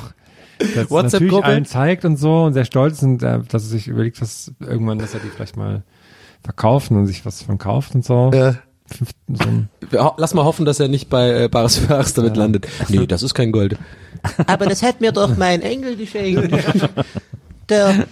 das 0.74 0.90
natürlich 0.90 1.44
allen 1.44 1.64
zeigt 1.66 2.04
und 2.04 2.16
so 2.16 2.44
und 2.44 2.54
sehr 2.54 2.64
stolz 2.64 2.94
ist 2.98 3.02
und 3.02 3.22
äh, 3.22 3.40
dass 3.48 3.64
er 3.64 3.68
sich 3.68 3.88
überlegt, 3.88 4.20
was 4.22 4.52
irgendwann, 4.60 4.98
dass 4.98 5.14
er 5.14 5.20
die 5.20 5.28
vielleicht 5.28 5.56
mal 5.56 5.82
verkaufen 6.42 6.96
und 6.96 7.06
sich 7.06 7.26
was 7.26 7.42
von 7.42 7.58
kauft 7.58 7.94
und 7.94 8.04
so. 8.04 8.30
Ja. 8.32 8.54
Fünf- 8.86 9.10
so 9.28 10.12
Lass 10.16 10.32
mal 10.32 10.44
hoffen, 10.44 10.64
dass 10.64 10.78
er 10.78 10.86
nicht 10.88 11.08
bei 11.10 11.44
äh, 11.44 11.48
Bares 11.48 11.76
Ferraris 11.78 12.14
damit 12.14 12.36
landet. 12.36 12.68
Nee, 12.88 13.06
das 13.06 13.22
ist 13.24 13.34
kein 13.34 13.50
Gold. 13.52 13.76
Aber 14.46 14.66
das 14.66 14.82
hat 14.82 15.00
mir 15.00 15.10
doch 15.12 15.36
mein 15.36 15.60
Engel 15.60 15.96
geschenkt. 15.96 16.52
Der, 17.68 18.06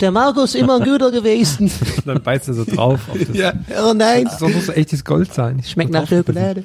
der 0.00 0.10
Markus 0.10 0.54
immer 0.56 0.76
ein 0.76 0.82
Güter 0.82 1.10
gewesen. 1.12 1.70
dann 2.04 2.22
beißt 2.22 2.48
er 2.48 2.54
so 2.54 2.64
drauf. 2.64 3.00
Auf 3.08 3.18
das, 3.18 3.36
Ja. 3.36 3.52
Oh 3.84 3.92
nein, 3.94 4.28
So 4.38 4.48
muss 4.48 4.68
echtes 4.68 5.04
Gold 5.04 5.32
sein. 5.32 5.60
Ich 5.60 5.70
schmeckt 5.70 5.92
nach 5.92 6.08
Schokolade. 6.08 6.64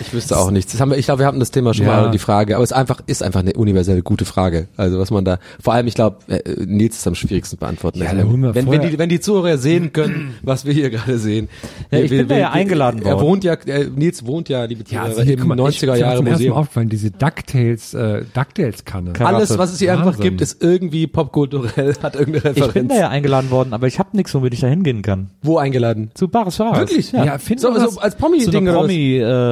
Ich 0.00 0.12
wüsste 0.12 0.36
auch 0.38 0.50
nichts. 0.50 0.72
Das 0.72 0.80
haben 0.80 0.90
wir, 0.90 0.98
ich 0.98 1.04
glaube, 1.06 1.20
wir 1.20 1.26
hatten 1.26 1.40
das 1.40 1.50
Thema 1.50 1.74
schon 1.74 1.86
Ja. 1.86 2.02
mal, 2.02 2.10
die 2.10 2.18
Frage. 2.18 2.54
Aber 2.56 2.64
es 2.64 2.70
ist 2.70 2.76
einfach, 2.76 3.00
ist 3.06 3.22
einfach 3.22 3.40
eine 3.40 3.52
universelle 3.54 4.02
gute 4.02 4.24
Frage. 4.24 4.68
Also 4.76 4.98
was 4.98 5.10
man 5.10 5.24
da, 5.24 5.38
vor 5.62 5.72
allem, 5.74 5.86
ich 5.86 5.94
glaube, 5.94 6.16
äh, 6.28 6.40
Nils 6.64 6.96
ist 6.96 7.06
am 7.06 7.14
schwierigsten 7.14 7.56
beantworten. 7.58 7.98
Ja, 8.00 8.10
Also, 8.10 8.30
wir 8.36 8.54
wenn, 8.54 8.70
wenn, 8.70 8.80
die, 8.82 8.98
wenn 8.98 9.08
die 9.08 9.20
Zuhörer 9.20 9.58
sehen 9.58 9.92
können, 9.92 10.34
was 10.42 10.64
wir 10.64 10.72
hier 10.72 10.90
gerade 10.90 11.18
sehen. 11.18 11.48
Ja, 11.90 11.98
ich 12.00 12.10
bin 12.10 12.28
da 12.28 12.36
ja 12.36 12.50
eingeladen 12.50 13.02
Er 13.02 13.14
worden. 13.14 13.26
wohnt 13.26 13.44
ja, 13.44 13.54
äh, 13.54 13.86
Nils 13.94 14.24
wohnt 14.26 14.48
ja, 14.48 14.64
liebe 14.64 14.84
Ja, 14.88 15.04
Zuhörer, 15.06 15.22
hier, 15.22 15.34
im 15.34 15.40
guck 15.40 15.48
mal, 15.48 15.54
ich- 15.68 15.78
90er 15.82 15.92
ist 15.92 15.92
mir 15.92 15.98
Jahre 15.98 16.22
Museum. 16.22 16.52
aufgefallen, 16.56 16.88
diese 16.88 17.10
DuckTales, 17.10 17.94
äh, 17.94 18.22
DuckTales-Kanne. 18.34 19.12
Karaffe. 19.12 19.36
Alles, 19.36 19.58
was 19.58 19.72
es 19.72 19.78
hier 19.78 19.92
einfach 19.92 20.06
Wahnsinn. 20.06 20.22
gibt, 20.22 20.40
ist 20.40 20.62
irgendwie 20.62 21.06
popkulturell, 21.06 21.94
hat 22.02 22.14
irgendeine 22.16 22.50
Ich 22.50 22.54
bin 22.54 22.62
Referenz. 22.64 22.88
da 22.94 22.98
ja 23.00 23.08
eingeladen 23.08 23.50
worden, 23.50 23.72
aber 23.72 23.86
ich 23.86 23.98
habe 23.98 24.10
nichts, 24.16 24.34
womit 24.34 24.54
ich 24.54 24.60
da 24.60 24.66
hingehen 24.68 25.02
kann. 25.02 25.30
Wo 25.42 25.58
eingeladen? 25.58 26.10
Zu 26.14 26.28
Bares. 26.28 26.58
Wirklich? 26.58 27.12
Ja. 27.12 27.24
Ja, 27.24 27.38
So, 27.38 27.74
wir 27.74 27.88
so 27.90 28.00
als 28.00 28.16
Promi-Ding 28.16 28.68
eine 28.68 28.70
oder 28.70 28.80
was? 28.80 28.86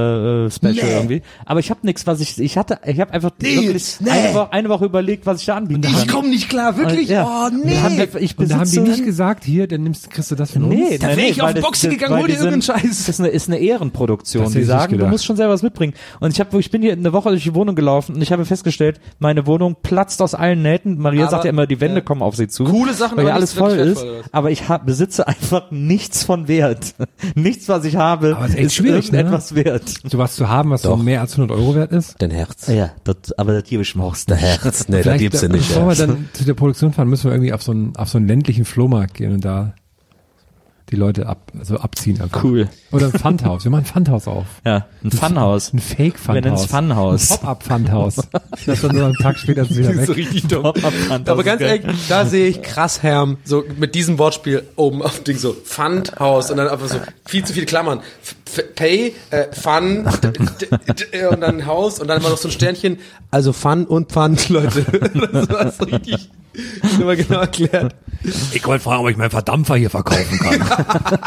Äh, 0.07 0.50
Special 0.50 0.88
irgendwie. 0.88 1.22
Aber 1.44 1.61
ich 1.61 1.70
habe 1.70 1.80
nichts, 1.82 2.07
was 2.07 2.20
ich, 2.20 2.38
ich 2.40 2.57
hatte, 2.57 2.78
ich 2.86 3.00
habe 3.00 3.12
einfach 3.12 3.30
wirklich 3.38 3.96
nee. 4.00 4.11
eine, 4.11 4.34
Woche, 4.34 4.52
eine 4.52 4.68
Woche 4.68 4.84
überlegt, 4.86 5.26
was 5.26 5.40
ich 5.40 5.46
da 5.46 5.57
anbieten 5.57 5.82
kann. 5.82 6.07
komme 6.09 6.28
nicht 6.28 6.48
klar, 6.48 6.76
wirklich? 6.76 7.09
Ja. 7.09 7.24
Oh, 7.26 7.46
Und 7.46 7.64
nee. 7.64 7.74
da 7.74 7.82
haben 7.82 7.96
wir- 7.98 8.20
ich 8.20 8.38
Und 8.38 8.50
da 8.50 8.59
haben 8.59 8.70
die 8.70 8.80
nicht 8.80 9.04
gesagt, 9.04 9.44
hier, 9.44 9.66
dann 9.66 9.82
nimmst, 9.82 10.11
kriegst 10.11 10.30
du 10.30 10.34
das 10.34 10.52
von 10.52 10.68
Nee, 10.68 10.82
uns. 10.92 10.98
Da 11.00 11.09
nee, 11.09 11.16
wär 11.16 11.24
nee, 11.24 11.30
ich 11.30 11.42
auf 11.42 11.54
Boxen 11.54 11.90
das- 11.90 11.98
gegangen, 11.98 12.18
hol 12.20 12.26
die 12.26 12.32
dir 12.34 12.38
irgendeinen 12.38 12.62
Scheiß. 12.62 12.82
Das 12.82 13.09
ist 13.09 13.20
eine, 13.20 13.28
ist 13.28 13.48
eine 13.48 13.59
Ehrenproduktion. 13.59 14.44
Das 14.44 14.52
Die 14.52 14.61
ich 14.61 14.66
sagen, 14.66 14.98
du 14.98 15.07
musst 15.07 15.24
schon 15.24 15.36
selber 15.36 15.52
was 15.52 15.62
mitbringen. 15.62 15.94
Und 16.20 16.30
ich 16.32 16.40
habe, 16.40 16.59
ich 16.59 16.70
bin 16.70 16.82
hier 16.82 16.92
eine 16.92 17.12
Woche 17.12 17.30
durch 17.30 17.42
die 17.44 17.54
Wohnung 17.54 17.74
gelaufen 17.74 18.14
und 18.14 18.22
ich 18.22 18.32
habe 18.32 18.44
festgestellt, 18.44 19.00
meine 19.18 19.46
Wohnung 19.46 19.76
platzt 19.82 20.22
aus 20.22 20.34
allen 20.34 20.62
Nähten. 20.62 20.98
Maria 20.98 21.22
Aber- 21.22 21.30
sagt 21.30 21.44
ja 21.44 21.50
immer, 21.50 21.66
die 21.66 21.80
Wände 21.80 21.96
ja. 21.96 22.00
komm 22.04 22.22
auf 22.22 22.36
sie 22.36 22.48
zu. 22.48 22.64
Coole 22.64 22.94
Sachen, 22.94 23.16
weil 23.18 23.30
alles 23.30 23.52
voll 23.52 23.72
ist. 23.72 24.04
Aber 24.32 24.50
ich 24.50 24.68
hab, 24.68 24.86
besitze 24.86 25.26
einfach 25.28 25.70
nichts 25.70 26.24
von 26.24 26.48
Wert. 26.48 26.94
nichts, 27.34 27.68
was 27.68 27.84
ich 27.84 27.96
habe, 27.96 28.36
Aber 28.36 28.46
ist 28.46 28.57
echt 28.57 28.74
schwierig, 28.74 29.11
ne? 29.12 29.18
irgendetwas 29.18 29.54
wert. 29.54 29.95
So 30.05 30.18
was 30.18 30.36
zu 30.36 30.49
haben, 30.49 30.70
was 30.70 30.82
so 30.82 30.90
Doch. 30.90 31.03
mehr 31.03 31.20
als 31.20 31.32
100 31.32 31.57
Euro 31.57 31.74
wert 31.74 31.92
ist. 31.92 32.14
Dein 32.18 32.30
Herz. 32.30 32.66
Ja, 32.68 32.90
das, 33.05 33.32
aber 33.36 33.53
das 33.53 33.64
gebe 33.64 33.82
ich 33.82 33.97
auch. 33.97 34.16
Dein 34.26 34.38
Herz. 34.38 34.86
Nee, 34.88 34.99
da 34.99 35.03
Vielleicht, 35.03 35.20
gibt's 35.20 35.42
ja 35.42 35.49
nicht. 35.49 35.68
Bevor 35.68 35.88
wir 35.88 35.94
dann 35.94 36.28
zu 36.32 36.44
der 36.44 36.55
Produktion 36.55 36.92
fahren, 36.92 37.09
müssen 37.09 37.24
wir 37.24 37.32
irgendwie 37.32 37.53
auf 37.53 37.62
so 37.62 37.72
einen, 37.72 37.97
auf 37.97 38.09
so 38.09 38.18
einen 38.18 38.28
ländlichen 38.28 38.64
Flohmarkt 38.64 39.14
gehen 39.14 39.32
und 39.32 39.44
da 39.44 39.74
die 40.90 40.97
Leute 40.97 41.26
ab, 41.26 41.51
also 41.59 41.78
abziehen 41.78 42.20
einfach. 42.20 42.44
Cool. 42.44 42.68
Oder 42.92 43.07
ein 43.07 43.12
Pfandhaus. 43.12 43.64
Wir 43.64 43.70
machen 43.72 43.82
ein 43.82 43.86
Pfandhaus 43.86 44.28
auf. 44.28 44.47
Ja, 44.64 44.86
ein 45.03 45.11
Funhaus. 45.11 45.72
Ein 45.72 45.80
Fake-Pfandhaus. 45.80 46.34
Wir 46.34 46.42
nennen 46.42 46.55
es 46.55 46.66
Funhaus. 46.66 47.30
Ein 47.32 47.38
Pop-Up-Pfandhaus. 47.38 48.16
das 48.66 48.80
dann 48.82 48.94
nur 48.94 49.07
einen 49.07 49.14
Tag 49.14 49.36
später 49.36 49.62
ist 49.68 49.76
wieder 49.76 49.97
weg. 49.97 50.16
richtig 50.16 50.47
dumm. 50.47 50.62
Pop-Up-Pfand, 50.62 51.28
Aber 51.28 51.42
das 51.42 51.59
ganz 51.59 51.62
ehrlich, 51.62 51.82
da 52.09 52.24
sehe 52.24 52.47
ich 52.47 52.62
krass 52.62 53.03
Herm, 53.03 53.38
so 53.44 53.64
mit 53.78 53.97
diesem 53.97 54.18
Wortspiel 54.18 54.62
oben 54.76 55.03
auf 55.03 55.16
dem 55.16 55.24
Ding 55.24 55.38
so 55.38 55.53
Pfandhaus 55.55 56.51
und 56.53 56.59
dann 56.59 56.68
einfach 56.68 56.88
so 56.88 56.99
viel 57.24 57.44
zu 57.44 57.53
viele 57.53 57.66
Klammern. 57.66 58.01
Pay, 58.74 59.14
äh, 59.30 59.44
Fun 59.53 60.09
d- 60.22 60.30
d- 60.32 60.92
d- 61.12 61.26
und 61.26 61.40
dann 61.40 61.66
Haus 61.66 61.99
und 61.99 62.09
dann 62.09 62.20
immer 62.20 62.30
noch 62.30 62.38
so 62.38 62.49
ein 62.49 62.53
Sternchen. 62.53 62.99
Also 63.30 63.53
Fun 63.53 63.84
und 63.84 64.12
Pfand, 64.12 64.49
Leute. 64.51 64.82
Das 65.32 65.49
war 65.51 65.72
so 65.72 65.84
richtig 65.84 66.30
immer 66.99 67.16
genau 67.16 67.40
erklärt. 67.40 67.94
Ich 68.53 68.64
wollte 68.66 68.84
fragen, 68.84 69.03
ob 69.03 69.11
ich 69.11 69.16
meinen 69.16 69.30
Verdampfer 69.30 69.76
hier 69.76 69.90
verkaufen 69.90 70.38
kann. 70.38 70.61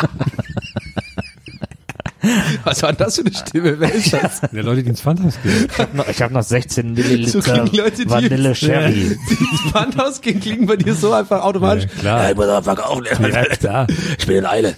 Was 2.66 2.84
war 2.84 2.92
denn 2.92 2.98
das 3.06 3.16
für 3.16 3.22
eine 3.22 3.34
Stimme? 3.34 3.80
Wer 3.80 3.94
ist 3.94 4.12
das? 4.12 4.42
Der 4.42 4.62
Leute, 4.64 4.84
die 4.84 4.90
ins 4.90 5.00
Pfandhaus 5.00 5.36
gehen. 5.42 5.68
Ich 6.10 6.22
habe 6.22 6.34
noch 6.34 6.44
16 6.44 6.88
So 6.98 7.02
Milliliter 7.02 7.40
klingen 7.42 7.74
Leute, 7.74 8.04
die 8.04 8.10
Vanille 8.10 8.56
Sherry. 8.56 9.02
ins 9.30 9.62
Pfandhaus 9.72 10.20
gehen, 10.20 10.42
klingen 10.42 10.66
bei 10.66 10.76
dir 10.76 10.96
so 10.96 11.14
einfach 11.14 11.42
automatisch. 11.44 11.88
klar. 12.02 12.30
ich 12.30 12.36
muss 12.36 12.48
auch 12.48 12.62
verkaufen. 12.64 13.06
Ja, 13.22 13.44
klar. 13.46 13.88
Ich 14.18 14.28
bin 14.28 14.36
in 14.36 14.46
Eile. 14.46 14.74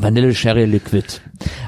Vanille 0.00 0.34
Sherry 0.34 0.64
Liquid. 0.64 1.04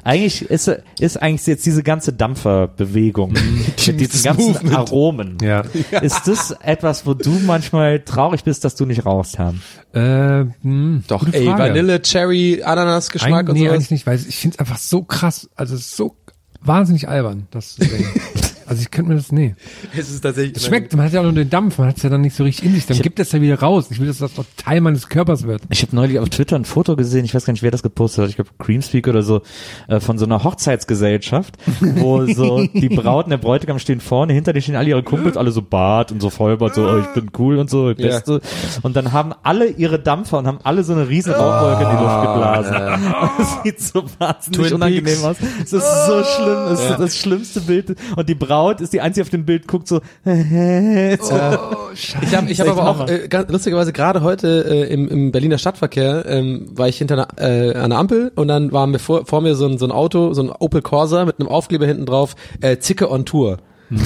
Eigentlich 0.08 0.40
ist, 0.48 0.68
ist 0.98 1.20
eigentlich 1.20 1.46
jetzt 1.46 1.66
diese 1.66 1.82
ganze 1.82 2.14
Dampferbewegung 2.14 3.32
mit 3.86 4.00
diesen 4.00 4.22
ganzen 4.22 4.52
Movement. 4.52 4.74
Aromen. 4.74 5.38
Ja. 5.42 5.60
Ist 6.00 6.26
das 6.26 6.52
etwas, 6.62 7.04
wo 7.04 7.12
du 7.12 7.28
manchmal 7.44 8.00
traurig 8.00 8.42
bist, 8.42 8.64
dass 8.64 8.74
du 8.74 8.86
nicht 8.86 9.04
rauchst, 9.04 9.36
Herrn? 9.36 9.60
Äh, 9.92 10.46
hm, 10.62 11.04
Doch, 11.08 11.30
ey, 11.30 11.44
Frage. 11.44 11.62
Vanille, 11.62 12.00
Cherry, 12.00 12.62
Ananas, 12.62 13.10
Geschmack 13.10 13.40
Eig 13.40 13.48
und 13.50 13.54
nee, 13.56 13.66
sowas. 13.66 13.74
eigentlich 13.74 13.90
nicht, 13.90 14.06
weil 14.06 14.16
ich 14.16 14.36
finde 14.36 14.54
es 14.54 14.60
einfach 14.60 14.78
so 14.78 15.02
krass, 15.02 15.50
also 15.56 15.76
so 15.76 16.16
wahnsinnig 16.62 17.06
albern. 17.06 17.46
Das 17.50 17.76
Ding. 17.76 18.06
also 18.68 18.82
ich 18.82 18.90
könnte 18.90 19.10
mir 19.10 19.16
das, 19.16 19.32
nee. 19.32 19.54
Es 19.96 20.10
ist 20.10 20.20
tatsächlich. 20.20 20.56
Es 20.56 20.66
schmeckt, 20.66 20.94
man 20.94 21.06
hat 21.06 21.12
ja 21.12 21.20
auch 21.20 21.24
nur 21.24 21.32
den 21.32 21.50
Dampf, 21.50 21.78
man 21.78 21.88
hat 21.88 21.96
es 21.96 22.02
ja 22.02 22.10
dann 22.10 22.20
nicht 22.20 22.36
so 22.36 22.44
richtig 22.44 22.66
in 22.66 22.74
sich, 22.74 22.86
dann 22.86 22.98
gibt 22.98 23.18
es 23.18 23.32
ja 23.32 23.40
wieder 23.40 23.58
raus. 23.58 23.86
Ich 23.90 23.98
will, 23.98 24.06
dass 24.06 24.18
das 24.18 24.34
doch 24.34 24.44
Teil 24.56 24.80
meines 24.80 25.08
Körpers 25.08 25.44
wird. 25.44 25.62
Ich 25.70 25.82
habe 25.82 25.96
neulich 25.96 26.18
auf 26.18 26.28
Twitter 26.28 26.56
ein 26.56 26.64
Foto 26.64 26.96
gesehen, 26.96 27.24
ich 27.24 27.34
weiß 27.34 27.44
gar 27.46 27.52
nicht, 27.52 27.62
wer 27.62 27.70
das 27.70 27.82
gepostet 27.82 28.24
hat, 28.24 28.30
ich 28.30 28.36
glaube 28.36 28.50
Creamspeak 28.58 29.08
oder 29.08 29.22
so, 29.22 29.42
äh, 29.88 30.00
von 30.00 30.18
so 30.18 30.24
einer 30.24 30.44
Hochzeitsgesellschaft, 30.44 31.56
wo 31.80 32.26
so 32.32 32.66
die 32.66 32.88
Braut 32.88 33.24
und 33.24 33.30
der 33.30 33.38
Bräutigam 33.38 33.78
stehen 33.78 34.00
vorne, 34.00 34.32
hinter 34.32 34.52
denen 34.52 34.62
stehen 34.62 34.76
alle 34.76 34.90
ihre 34.90 35.02
Kumpels, 35.02 35.36
alle 35.36 35.50
so 35.50 35.62
Bart 35.62 36.12
und 36.12 36.20
so 36.20 36.30
Vollbart, 36.30 36.74
so, 36.74 36.86
oh, 36.86 36.98
ich 36.98 37.06
bin 37.14 37.30
cool 37.38 37.58
und 37.58 37.70
so, 37.70 37.92
Beste. 37.94 38.40
Und 38.82 38.96
dann 38.96 39.12
haben 39.12 39.32
alle 39.42 39.68
ihre 39.68 39.98
Dampfer 39.98 40.38
und 40.38 40.46
haben 40.46 40.58
alle 40.62 40.84
so 40.84 40.92
eine 40.92 41.08
riesen 41.08 41.32
Rauchwolke 41.32 41.84
in 41.84 41.90
die 41.90 42.02
Luft 42.02 42.20
geblasen. 42.22 42.76
Und 42.76 43.30
das 43.38 43.62
sieht 43.62 43.80
so 43.80 44.04
wahnsinnig 44.18 44.60
Twin 44.60 44.74
unangenehm 44.74 45.04
Peaks. 45.04 45.24
aus. 45.24 45.36
Es 45.64 45.72
ist 45.72 46.06
so 46.06 46.22
schlimm, 46.24 46.58
es 46.72 46.80
ist 46.80 46.98
das 46.98 47.16
schlimmste 47.16 47.60
Bild. 47.60 47.96
Und 48.16 48.28
die 48.28 48.34
Braut 48.34 48.57
ist 48.80 48.92
die 48.92 49.00
einzige 49.00 49.22
auf 49.22 49.30
dem 49.30 49.44
Bild, 49.44 49.66
guckt 49.68 49.88
so, 49.88 50.00
Ich 50.24 51.32
habe 51.32 52.50
ich 52.50 52.60
hab 52.60 52.68
aber 52.68 52.88
auch 52.88 53.08
äh, 53.08 53.28
ganz, 53.28 53.50
lustigerweise 53.50 53.92
gerade 53.92 54.22
heute 54.22 54.64
äh, 54.68 54.92
im, 54.92 55.08
im 55.08 55.32
Berliner 55.32 55.58
Stadtverkehr 55.58 56.24
ähm, 56.26 56.66
war 56.72 56.88
ich 56.88 56.98
hinter 56.98 57.14
einer, 57.14 57.28
äh, 57.38 57.74
einer 57.74 57.96
Ampel 57.96 58.32
und 58.34 58.48
dann 58.48 58.72
war 58.72 58.86
mir 58.86 58.98
vor, 58.98 59.26
vor 59.26 59.40
mir 59.40 59.54
so 59.54 59.66
ein, 59.66 59.78
so 59.78 59.86
ein 59.86 59.92
Auto, 59.92 60.34
so 60.34 60.42
ein 60.42 60.50
Opel 60.50 60.82
Corsa 60.82 61.24
mit 61.24 61.40
einem 61.40 61.48
Aufkleber 61.48 61.86
hinten 61.86 62.06
drauf, 62.06 62.34
äh, 62.60 62.78
Zicke 62.78 63.10
on 63.10 63.24
Tour. 63.24 63.58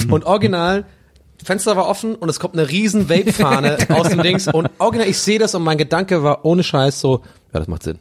Und 0.09 0.25
original 0.25 0.85
Fenster 1.43 1.75
war 1.75 1.87
offen 1.89 2.15
und 2.15 2.29
es 2.29 2.39
kommt 2.39 2.53
eine 2.53 2.69
riesen 2.69 3.09
Vape-Fahne 3.09 3.77
aus 3.89 4.09
dem 4.09 4.21
Dings 4.21 4.47
und 4.47 4.69
original, 4.79 5.07
ich 5.07 5.19
sehe 5.19 5.39
das 5.39 5.53
und 5.55 5.63
mein 5.63 5.77
Gedanke 5.77 6.23
war 6.23 6.45
ohne 6.45 6.63
Scheiß 6.63 6.99
so, 7.01 7.21
ja, 7.53 7.59
das 7.59 7.67
macht 7.67 7.83
Sinn. 7.83 7.99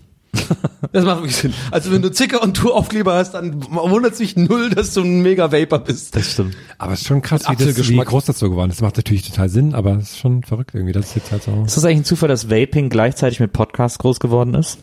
Das 0.93 1.05
macht 1.05 1.19
wirklich 1.19 1.37
Sinn. 1.37 1.55
Also 1.71 1.91
wenn 1.93 2.03
du 2.03 2.11
Zicker 2.11 2.43
und 2.43 2.55
Touraufkleber 2.57 3.15
hast, 3.15 3.33
dann 3.33 3.65
wundert 3.71 4.15
sich 4.17 4.37
null, 4.37 4.71
dass 4.71 4.93
du 4.95 5.03
ein 5.03 5.23
mega 5.23 5.53
Vapor 5.53 5.79
bist. 5.79 6.15
Das 6.17 6.33
stimmt. 6.33 6.57
Aber 6.79 6.93
es 6.93 7.01
ist 7.01 7.07
schon 7.07 7.23
krass, 7.23 7.43
wie, 7.49 7.57
das, 7.57 7.89
wie 7.89 7.97
groß 7.97 8.25
das 8.27 8.39
so 8.39 8.51
geworden 8.51 8.71
ist. 8.71 8.77
Das 8.79 8.83
macht 8.83 8.97
natürlich 8.97 9.29
total 9.29 9.49
Sinn, 9.49 9.75
aber 9.75 9.97
es 9.97 10.11
ist 10.11 10.19
schon 10.19 10.43
verrückt 10.43 10.73
irgendwie. 10.75 10.93
Das 10.93 11.07
ist 11.07 11.15
jetzt 11.17 11.33
halt 11.33 11.43
so. 11.45 11.63
Ist 11.65 11.77
das 11.77 11.85
eigentlich 11.85 11.99
ein 11.99 12.05
Zufall, 12.05 12.29
dass 12.29 12.51
Vaping 12.51 12.91
gleichzeitig 12.91 13.41
mit 13.41 13.53
Podcast 13.53 13.99
groß 14.01 14.21
geworden 14.21 14.55
ist? 14.55 14.79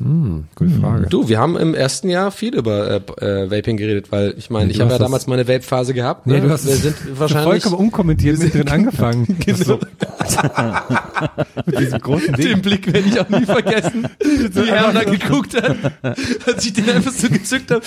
Gute 0.55 0.71
Frage. 0.79 1.07
Du, 1.07 1.27
wir 1.29 1.39
haben 1.39 1.57
im 1.57 1.73
ersten 1.73 2.09
Jahr 2.09 2.31
viel 2.31 2.55
über 2.55 2.89
äh, 2.89 2.95
äh, 3.25 3.51
Vaping 3.51 3.77
geredet, 3.77 4.11
weil 4.11 4.33
ich 4.37 4.49
meine, 4.49 4.67
Ja, 4.67 4.75
ich 4.75 4.81
habe 4.81 4.91
ja 4.91 4.97
damals 4.97 5.27
meine 5.27 5.47
Vape-Phase 5.47 5.93
gehabt. 5.93 6.25
Nee, 6.27 6.35
ne? 6.35 6.41
du 6.41 6.49
hast 6.49 6.65
wir 6.65 6.75
sind 6.75 6.95
wahrscheinlich 7.19 7.63
vollkommen 7.63 7.85
unkommentiert 7.85 8.39
mit 8.43 8.53
drin 8.53 8.69
angefangen. 8.69 9.27
Genau. 9.49 9.79
Mit 11.65 11.79
diesem 11.79 11.99
großen 11.99 12.33
Den 12.33 12.45
Ding. 12.45 12.61
Blick 12.61 12.93
werde 12.93 13.07
ich 13.07 13.19
auch 13.19 13.29
nie 13.29 13.45
vergessen, 13.45 14.07
wie 14.19 14.69
er 14.69 14.91
da 14.93 15.03
geguckt 15.03 15.48
hat, 15.55 15.75
als 16.45 16.65
ich 16.65 16.73
den 16.73 16.89
einfach 16.89 17.11
so 17.11 17.29
gezückt 17.29 17.71
habe. 17.71 17.81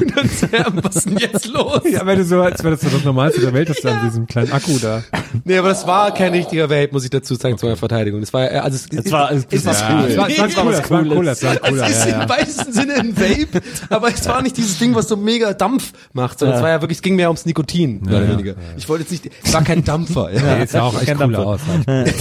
Und 0.00 0.16
dann 0.16 0.28
so, 0.28 0.46
ja, 0.56 0.66
was 0.82 0.96
ist 0.96 1.06
denn 1.08 1.16
jetzt 1.18 1.46
los? 1.48 1.80
Ja, 1.90 2.04
weil 2.06 2.16
du 2.16 2.24
so, 2.24 2.40
als 2.40 2.62
wäre 2.62 2.76
das 2.76 2.80
das 2.92 3.04
Normalste 3.04 3.40
der 3.40 3.52
Welt, 3.52 3.68
dass 3.68 3.78
du 3.78 3.88
an 3.88 4.06
diesem 4.08 4.26
kleinen 4.26 4.52
Akku 4.52 4.78
da. 4.80 5.02
Nee, 5.44 5.58
aber 5.58 5.68
das 5.68 5.86
war 5.86 6.12
kein 6.14 6.32
richtiger 6.32 6.68
Vape, 6.70 6.88
muss 6.92 7.04
ich 7.04 7.10
dazu 7.10 7.34
sagen, 7.34 7.58
zu 7.58 7.66
meiner 7.66 7.76
Verteidigung. 7.76 8.20
Das 8.20 8.32
war, 8.32 8.50
ja, 8.52 8.62
also 8.62 8.76
es, 8.76 9.04
Es 9.06 9.12
war- 9.12 9.30
es- 9.32 9.46
es 9.50 9.64
es 9.64 9.64
war 9.66 9.74
war 9.74 9.90
cool. 9.90 10.02
cool. 10.02 10.08
Es 10.08 10.16
war, 10.16 10.28
es 10.28 10.28
war, 10.28 10.28
Nee, 10.28 10.34
cooler, 10.36 10.72
es 10.72 10.90
war 10.90 11.04
cooler, 11.04 11.32
es 11.32 11.42
war 11.42 11.56
cooler, 11.56 11.86
es 11.86 11.90
ist 11.98 12.04
ja, 12.06 12.10
ja. 12.10 12.22
im 12.22 12.28
weitesten 12.28 12.72
Sinne 12.72 12.94
ein 12.94 13.16
Vape, 13.16 13.60
aber 13.88 14.08
es 14.12 14.26
war 14.28 14.42
nicht 14.42 14.56
dieses 14.56 14.78
Ding, 14.78 14.94
was 14.94 15.08
so 15.08 15.16
mega 15.16 15.52
Dampf 15.54 15.92
macht, 16.12 16.38
sondern 16.38 16.56
es 16.58 16.62
war 16.62 16.70
ja 16.70 16.80
wirklich, 16.80 16.98
es 16.98 17.02
ging 17.02 17.16
mehr 17.16 17.28
ums 17.28 17.46
Nikotin, 17.46 18.00
mehr 18.02 18.16
oder 18.18 18.24
ja. 18.26 18.32
weniger. 18.32 18.54
Ich 18.76 18.88
wollte 18.88 19.02
jetzt 19.04 19.10
nicht, 19.12 19.30
es 19.42 19.52
war 19.52 19.62
kein 19.64 19.84
Dampfer. 19.84 20.32
Ja. 20.32 20.58
Es 20.58 20.72
sah 20.72 20.82
auch 20.82 21.00
echt 21.00 21.18
Dampfer. 21.20 21.46
aus. 21.46 21.60
Halt. 21.86 22.14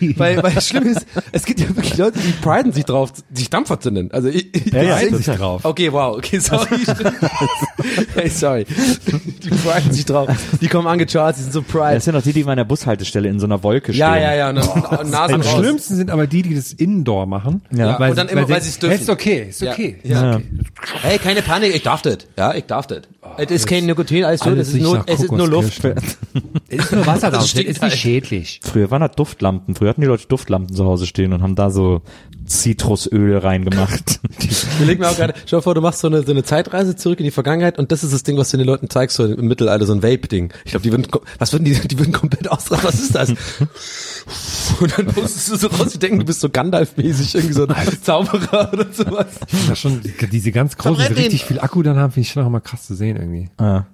Weil, 0.16 0.42
weil 0.42 0.52
das 0.54 0.68
Schlimme 0.68 0.90
ist, 0.90 1.06
es 1.32 1.44
gibt 1.44 1.60
ja 1.60 1.68
wirklich 1.68 1.96
Leute, 1.96 2.18
die 2.18 2.32
priden 2.32 2.72
sich 2.72 2.84
drauf, 2.84 3.12
sich 3.32 3.50
Dampfer 3.50 3.80
zu 3.80 3.90
nennen. 3.90 4.10
Also 4.14 4.28
ich, 4.28 4.54
ich 4.54 4.72
Ja, 4.72 4.82
ja, 4.82 5.00
ich- 5.00 5.12
ist 5.12 5.26
drauf. 5.26 5.64
Okay, 5.64 5.92
wow, 5.92 6.16
okay, 6.16 6.38
sorry. 6.38 6.66
hey, 8.14 8.28
sorry. 8.30 8.64
Die 8.66 9.50
priden 9.50 9.92
sich 9.92 10.04
drauf. 10.04 10.28
Die 10.60 10.68
kommen 10.68 10.86
angecharged, 10.86 11.38
die 11.38 11.42
sind 11.42 11.52
so 11.52 11.62
pride. 11.62 11.94
Das 11.94 12.04
sind 12.04 12.14
doch 12.14 12.22
die, 12.22 12.32
die 12.32 12.40
immer 12.40 12.52
an 12.52 12.58
der 12.58 12.64
Bushaltestelle 12.64 13.28
in 13.28 13.38
so 13.40 13.46
einer 13.46 13.62
Wolke 13.62 13.92
stehen. 13.92 14.00
Ja, 14.00 14.16
ja, 14.16 14.34
ja, 14.34 14.48
und 14.50 14.56
dann 14.56 14.66
Nase 15.10 15.34
Am 15.34 15.40
raus. 15.42 15.52
schlimmsten 15.58 15.96
sind 15.96 16.10
aber 16.10 16.26
die, 16.26 16.42
die 16.42 16.54
das 16.54 16.72
Indoor 16.72 17.26
machen. 17.26 17.62
Ja. 17.70 17.98
weil, 17.98 18.10
Und 18.10 18.16
dann 18.18 18.28
immer, 18.28 18.48
weil 18.48 18.62
sie 18.62 18.68
es 18.70 18.78
dürfen. 18.78 18.92
Hey, 18.94 19.02
ist 19.02 19.10
okay, 19.10 19.46
ist 19.50 19.60
Ja. 19.62 19.72
okay. 19.72 19.96
Ja. 20.04 20.40
Hey, 21.02 21.18
keine 21.18 21.42
Panik, 21.42 21.74
ich 21.74 21.82
darf 21.82 22.02
das. 22.02 22.18
Ja, 22.38 22.54
ich 22.54 22.64
darf 22.66 22.86
das. 22.86 23.02
es 23.38 23.50
ist 23.50 23.66
kein 23.66 23.86
Nikotin, 23.86 24.24
alles 24.24 24.40
gut, 24.40 24.52
Alles 24.52 24.68
es 24.68 24.74
ist 24.74 24.82
nur, 24.82 25.02
es 25.06 25.20
ist 25.20 25.32
nur 25.32 25.48
Luft. 25.48 25.82
Ist 26.68 26.92
nur 26.92 27.06
Wasser 27.06 27.40
stinkt 27.46 27.70
ist 27.70 27.82
halt. 27.82 27.92
nicht 27.92 28.00
schädlich. 28.00 28.60
Früher 28.62 28.90
waren 28.90 29.00
das 29.02 29.12
Duftlampen. 29.16 29.74
Früher 29.74 29.90
hatten 29.90 30.00
die 30.00 30.06
Leute 30.06 30.26
Duftlampen 30.26 30.74
zu 30.74 30.84
Hause 30.84 31.06
stehen 31.06 31.32
und 31.32 31.42
haben 31.42 31.54
da 31.54 31.70
so 31.70 32.02
Zitrusöl 32.46 33.38
reingemacht. 33.38 34.20
Ich 34.40 34.64
überleg 34.78 34.98
mir 34.98 35.08
auch 35.08 35.16
gerade, 35.16 35.32
dir 35.48 35.62
vor, 35.62 35.74
du 35.74 35.80
machst 35.80 36.00
so 36.00 36.08
eine, 36.08 36.22
so 36.24 36.32
eine 36.32 36.42
Zeitreise 36.42 36.96
zurück 36.96 37.18
in 37.20 37.24
die 37.24 37.30
Vergangenheit 37.30 37.78
und 37.78 37.92
das 37.92 38.02
ist 38.04 38.12
das 38.12 38.24
Ding, 38.24 38.36
was 38.36 38.50
du 38.50 38.56
den 38.56 38.66
Leuten 38.66 38.90
zeigst, 38.90 39.16
so 39.16 39.24
im 39.24 39.46
Mittelalter, 39.46 39.86
so 39.86 39.92
ein 39.92 40.02
Vape-Ding. 40.02 40.52
Ich 40.64 40.72
glaube, 40.72 40.82
die 40.82 40.90
würden, 40.90 41.06
was 41.38 41.52
würden 41.52 41.64
die, 41.64 41.74
die 41.74 41.98
würden 41.98 42.12
komplett 42.12 42.50
ausrasten, 42.50 42.88
was 42.88 43.00
ist 43.00 43.14
das? 43.14 43.30
Und 44.80 44.98
dann 44.98 45.06
postest 45.06 45.52
du 45.52 45.56
so 45.56 45.66
raus, 45.68 45.90
die 45.92 45.98
denken, 45.98 46.18
du 46.18 46.24
bist 46.24 46.40
so 46.40 46.48
Gandalf-mäßig, 46.48 47.34
irgendwie 47.34 47.54
so 47.54 47.66
ein 47.66 47.74
Zauberer 48.02 48.72
oder 48.72 48.92
sowas. 48.92 49.26
Das 49.68 49.78
schon, 49.78 50.00
die- 50.02 50.26
diese 50.28 50.50
ganz 50.52 50.76
großen, 50.76 51.06
die 51.08 51.12
richtig 51.20 51.44
viel 51.44 51.60
Akku 51.60 51.82
dann 51.82 51.96
haben, 51.96 52.12
finde 52.12 52.26
ich 52.26 52.32
schon 52.32 52.42
auch 52.44 52.50
mal 52.50 52.60
krass 52.60 52.86
zu 52.86 52.94
sehen 52.94 53.16
irgendwie. 53.16 53.48
ah. 53.58 53.84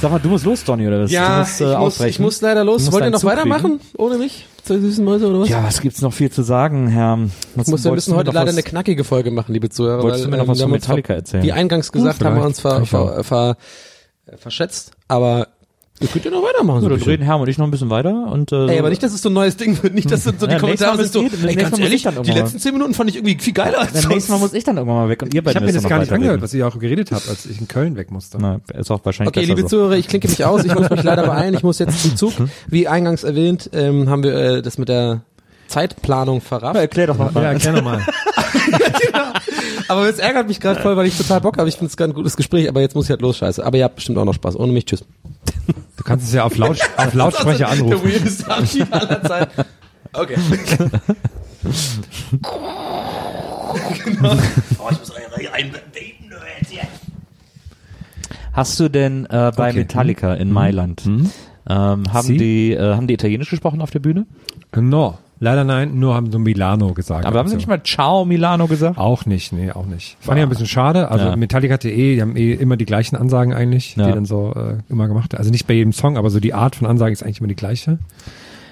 Sag 0.00 0.10
mal, 0.10 0.18
du 0.18 0.28
musst 0.28 0.44
los, 0.44 0.64
Donny, 0.64 0.86
oder 0.86 1.02
was? 1.02 1.10
Ja, 1.10 1.34
du 1.34 1.38
musst, 1.40 1.60
äh, 1.60 1.72
ich, 1.72 1.78
muss, 1.78 2.00
ich 2.00 2.18
muss 2.20 2.40
leider 2.40 2.64
los. 2.64 2.90
Wollt 2.92 3.04
ihr 3.04 3.10
noch 3.10 3.20
Zug 3.20 3.30
weitermachen? 3.30 3.80
Ohne 3.96 4.18
mich? 4.18 4.46
Zwei 4.64 4.78
süßen 4.78 5.04
Mäuse 5.04 5.28
oder 5.28 5.40
was? 5.40 5.48
Ja, 5.48 5.62
was 5.64 5.80
gibt's 5.80 6.00
noch 6.02 6.12
viel 6.12 6.30
zu 6.30 6.42
sagen, 6.42 6.88
Herr? 6.88 7.18
Was, 7.54 7.66
Ich 7.66 7.70
muss, 7.72 7.84
wir 7.84 7.90
wolltest 7.90 8.08
müssen 8.08 8.10
du 8.10 8.12
mir 8.14 8.18
heute 8.18 8.30
leider 8.32 8.46
was- 8.48 8.54
eine 8.54 8.62
knackige 8.62 9.04
Folge 9.04 9.30
machen, 9.30 9.52
liebe 9.52 9.68
Zuhörer. 9.70 10.02
Wolltest 10.02 10.24
du 10.24 10.28
mir 10.28 10.36
noch 10.36 10.46
was 10.48 10.58
wir 10.58 10.62
von 10.64 10.70
Metallica 10.72 11.14
erzählen? 11.14 11.42
Wie 11.42 11.52
eingangs 11.52 11.90
gesagt, 11.92 12.22
haben 12.24 12.36
wir 12.36 12.44
uns 12.44 12.60
ver, 12.60 12.84
ver, 12.86 13.24
ver, 13.24 13.56
äh, 14.26 14.36
verschätzt, 14.36 14.92
aber 15.08 15.48
ihr 16.00 16.08
könnt 16.08 16.24
ja 16.24 16.30
noch 16.30 16.42
weitermachen. 16.42 16.80
So, 16.82 16.88
dann 16.88 17.00
reden 17.02 17.22
Herr 17.24 17.38
und 17.38 17.48
ich 17.48 17.58
noch 17.58 17.66
ein 17.66 17.70
bisschen 17.70 17.90
weiter 17.90 18.30
und 18.30 18.52
äh, 18.52 18.66
Ey, 18.66 18.78
aber 18.78 18.90
nicht, 18.90 19.02
dass 19.02 19.12
es 19.12 19.22
so 19.22 19.28
ein 19.28 19.32
neues 19.32 19.56
Ding 19.56 19.82
wird. 19.82 19.94
Nicht, 19.94 20.10
dass 20.10 20.24
so 20.24 20.32
die 20.32 20.46
Ja, 20.46 20.58
Kommentare 20.58 20.96
nächstes 20.96 21.12
sind 21.12 21.22
Mal 21.22 21.30
so, 21.30 21.36
ich- 21.36 21.40
ey, 21.42 21.46
nächstes 21.46 21.62
ganz 21.70 21.78
Mal 21.78 21.84
ehrlich, 21.84 22.06
ich 22.06 22.32
die 22.34 22.38
letzten 22.38 22.58
zehn 22.58 22.72
Minuten 22.72 22.94
fand 22.94 23.10
ich 23.10 23.16
irgendwie 23.16 23.36
viel 23.38 23.52
geiler 23.52 23.80
als 23.80 23.92
sonst. 23.92 24.08
nächsten 24.08 24.32
Mal 24.32 24.38
muss 24.38 24.52
ich 24.54 24.64
dann 24.64 24.76
irgendwann 24.76 24.98
mal 24.98 25.08
weg 25.08 25.22
und 25.22 25.34
ihr 25.34 25.40
Ich 25.40 25.44
beide 25.44 25.56
habe 25.56 25.66
mir 25.66 25.72
das 25.72 25.84
gar 25.84 25.98
nicht 25.98 26.12
angehört, 26.12 26.42
was 26.42 26.54
ihr 26.54 26.66
auch 26.66 26.78
geredet 26.78 27.10
habt, 27.12 27.28
als 27.28 27.46
ich 27.46 27.60
in 27.60 27.68
Köln 27.68 27.96
weg 27.96 28.10
musste. 28.10 28.38
Na, 28.40 28.60
ist 28.74 28.90
auch 28.90 29.00
wahrscheinlich 29.04 29.36
Okay, 29.36 29.46
liebe 29.46 29.62
so. 29.62 29.68
Zuhörer, 29.68 29.96
ich 29.96 30.08
klinke 30.08 30.28
mich 30.28 30.44
aus. 30.44 30.64
Ich 30.64 30.74
muss 30.74 30.88
mich 30.90 31.02
leider 31.02 31.26
beeilen. 31.26 31.54
Ich 31.54 31.62
muss 31.62 31.78
jetzt 31.78 32.00
zum 32.02 32.16
Zug. 32.16 32.32
Wie 32.68 32.88
eingangs 32.88 33.24
erwähnt, 33.24 33.70
ähm, 33.72 34.08
haben 34.08 34.22
wir 34.22 34.34
äh, 34.34 34.62
das 34.62 34.78
mit 34.78 34.88
der 34.88 35.22
Zeitplanung 35.68 36.40
verrafft. 36.40 36.76
Ja, 36.76 36.80
erklär 36.80 37.08
doch 37.08 37.18
mal. 37.18 37.30
Ja, 37.34 37.42
erklär 37.52 37.72
nochmal. 37.74 38.00
Aber 39.88 40.08
es 40.08 40.18
ärgert 40.18 40.48
mich 40.48 40.60
gerade 40.60 40.80
voll, 40.80 40.96
weil 40.96 41.06
ich 41.06 41.16
total 41.16 41.40
Bock 41.40 41.58
habe. 41.58 41.68
Ich 41.68 41.76
finde 41.76 41.86
es 41.90 41.96
gerade 41.96 42.12
ein 42.12 42.14
gutes 42.14 42.36
Gespräch, 42.36 42.68
aber 42.68 42.80
jetzt 42.80 42.94
muss 42.94 43.04
ich 43.06 43.10
halt 43.10 43.22
los, 43.22 43.38
scheiße. 43.38 43.64
Aber 43.64 43.78
ihr 43.78 43.84
habt 43.84 43.96
bestimmt 43.96 44.18
auch 44.18 44.24
noch 44.24 44.34
Spaß. 44.34 44.56
Ohne 44.56 44.72
mich, 44.72 44.84
tschüss. 44.86 45.04
Du 45.96 46.04
kannst 46.04 46.26
es 46.28 46.32
ja 46.34 46.44
auf, 46.44 46.56
Laut, 46.56 46.78
auf 46.96 47.14
Lautsprecher 47.14 47.58
Der 47.58 47.68
anrufen. 47.70 48.04
weirdeste 48.04 48.48
Abschied 48.48 48.92
aller 48.92 49.22
Zeiten. 49.22 49.62
Okay. 50.12 50.36
genau. 54.04 54.32
Oh, 54.32 54.90
ich 54.90 54.98
muss 54.98 55.10
ein 55.52 55.72
Hast 58.52 58.80
du 58.80 58.88
denn 58.88 59.24
äh, 59.26 59.52
bei 59.56 59.68
Okay. 59.68 59.78
Metallica 59.80 60.34
in 60.34 60.50
Mailand 60.50 61.02
ähm, 61.06 61.32
haben 61.68 62.02
Sie? 62.26 62.36
die 62.38 62.72
äh, 62.72 62.94
haben 62.94 63.06
die 63.06 63.14
Italienisch 63.14 63.50
gesprochen 63.50 63.80
auf 63.82 63.90
der 63.90 64.00
Bühne? 64.00 64.26
No, 64.74 65.18
leider 65.40 65.64
nein, 65.64 65.98
nur 65.98 66.14
haben 66.14 66.30
so 66.32 66.38
Milano 66.38 66.92
gesagt. 66.94 67.24
Aber 67.26 67.38
haben 67.38 67.48
sie 67.48 67.54
Also. 67.54 67.56
nicht 67.56 67.68
mal 67.68 67.82
Ciao 67.82 68.24
Milano 68.24 68.66
gesagt? 68.66 68.98
Auch 68.98 69.26
nicht, 69.26 69.52
nee, 69.52 69.70
auch 69.70 69.86
nicht. 69.86 70.16
Fand 70.20 70.38
ich 70.38 70.42
ein 70.42 70.48
bisschen 70.48 70.66
schade. 70.66 71.10
Also 71.10 71.26
Ja. 71.26 71.36
Metallica.de, 71.36 72.14
die 72.16 72.20
haben 72.22 72.36
eh 72.36 72.52
immer 72.54 72.76
die 72.76 72.84
gleichen 72.86 73.16
Ansagen 73.16 73.52
eigentlich, 73.52 73.96
Ja. 73.96 74.06
die 74.06 74.12
dann 74.12 74.24
so 74.24 74.52
äh, 74.54 74.76
immer 74.90 75.08
gemacht 75.08 75.34
Also 75.36 75.50
nicht 75.50 75.66
bei 75.66 75.74
jedem 75.74 75.92
Song, 75.92 76.16
aber 76.16 76.30
so 76.30 76.40
die 76.40 76.54
Art 76.54 76.76
von 76.76 76.86
Ansagen 76.86 77.12
ist 77.12 77.22
eigentlich 77.22 77.38
immer 77.40 77.48
die 77.48 77.56
gleiche. 77.56 77.98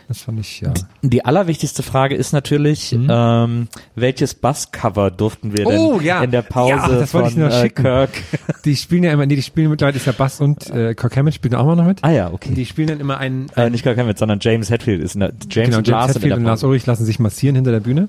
Das 0.08 0.20
fand 0.20 0.38
ich, 0.38 0.60
ja. 0.60 0.72
Die 1.02 1.24
allerwichtigste 1.24 1.82
Frage 1.82 2.14
ist 2.14 2.32
natürlich, 2.32 2.92
ähm, 2.92 3.66
welches 3.96 4.34
Basscover 4.34 5.10
durften 5.10 5.56
wir 5.56 5.64
denn 5.64 5.78
Oh, 5.78 6.00
ja. 6.00 6.22
in 6.22 6.30
der 6.30 6.42
Pause 6.42 6.70
Ja, 6.70 6.88
das 6.88 7.12
wollte 7.12 7.28
ich 7.28 7.34
von 7.34 7.42
noch 7.42 7.50
äh, 7.50 7.60
schicken. 7.62 7.82
Kirk? 7.82 8.10
Die 8.64 8.76
spielen 8.76 9.02
ja 9.02 9.12
immer, 9.12 9.26
nee, 9.26 9.34
die 9.36 9.42
spielen 9.42 9.68
mittlerweile 9.70 9.96
ist 9.96 10.06
ja 10.06 10.12
Bass 10.12 10.40
und 10.40 10.70
äh, 10.70 10.94
Kirk 10.94 11.16
Hammett 11.16 11.34
spielen 11.34 11.54
auch 11.56 11.66
mal 11.66 11.74
noch 11.76 11.84
mit. 11.86 12.04
Ah 12.04 12.10
ja, 12.10 12.32
okay. 12.32 12.52
die 12.54 12.66
spielen 12.66 12.88
dann 12.88 13.00
immer 13.00 13.18
einen, 13.18 13.48
Äh, 13.56 13.70
nicht 13.70 13.82
Kirk 13.82 13.98
Hammett, 13.98 14.18
sondern 14.18 14.38
James 14.40 14.70
Hetfield 14.70 15.02
ist 15.02 15.14
in 15.14 15.20
der, 15.20 15.32
James, 15.50 15.66
genau, 15.68 15.78
und 15.78 15.86
James 15.88 15.88
Lars 15.88 16.14
Hetfield 16.14 16.34
und 16.36 16.44
Lars. 16.44 16.62
Ulrich 16.64 16.86
lassen 16.86 17.04
sich 17.04 17.18
massieren 17.18 17.54
hinter 17.56 17.72
der 17.72 17.80
Bühne 17.80 18.08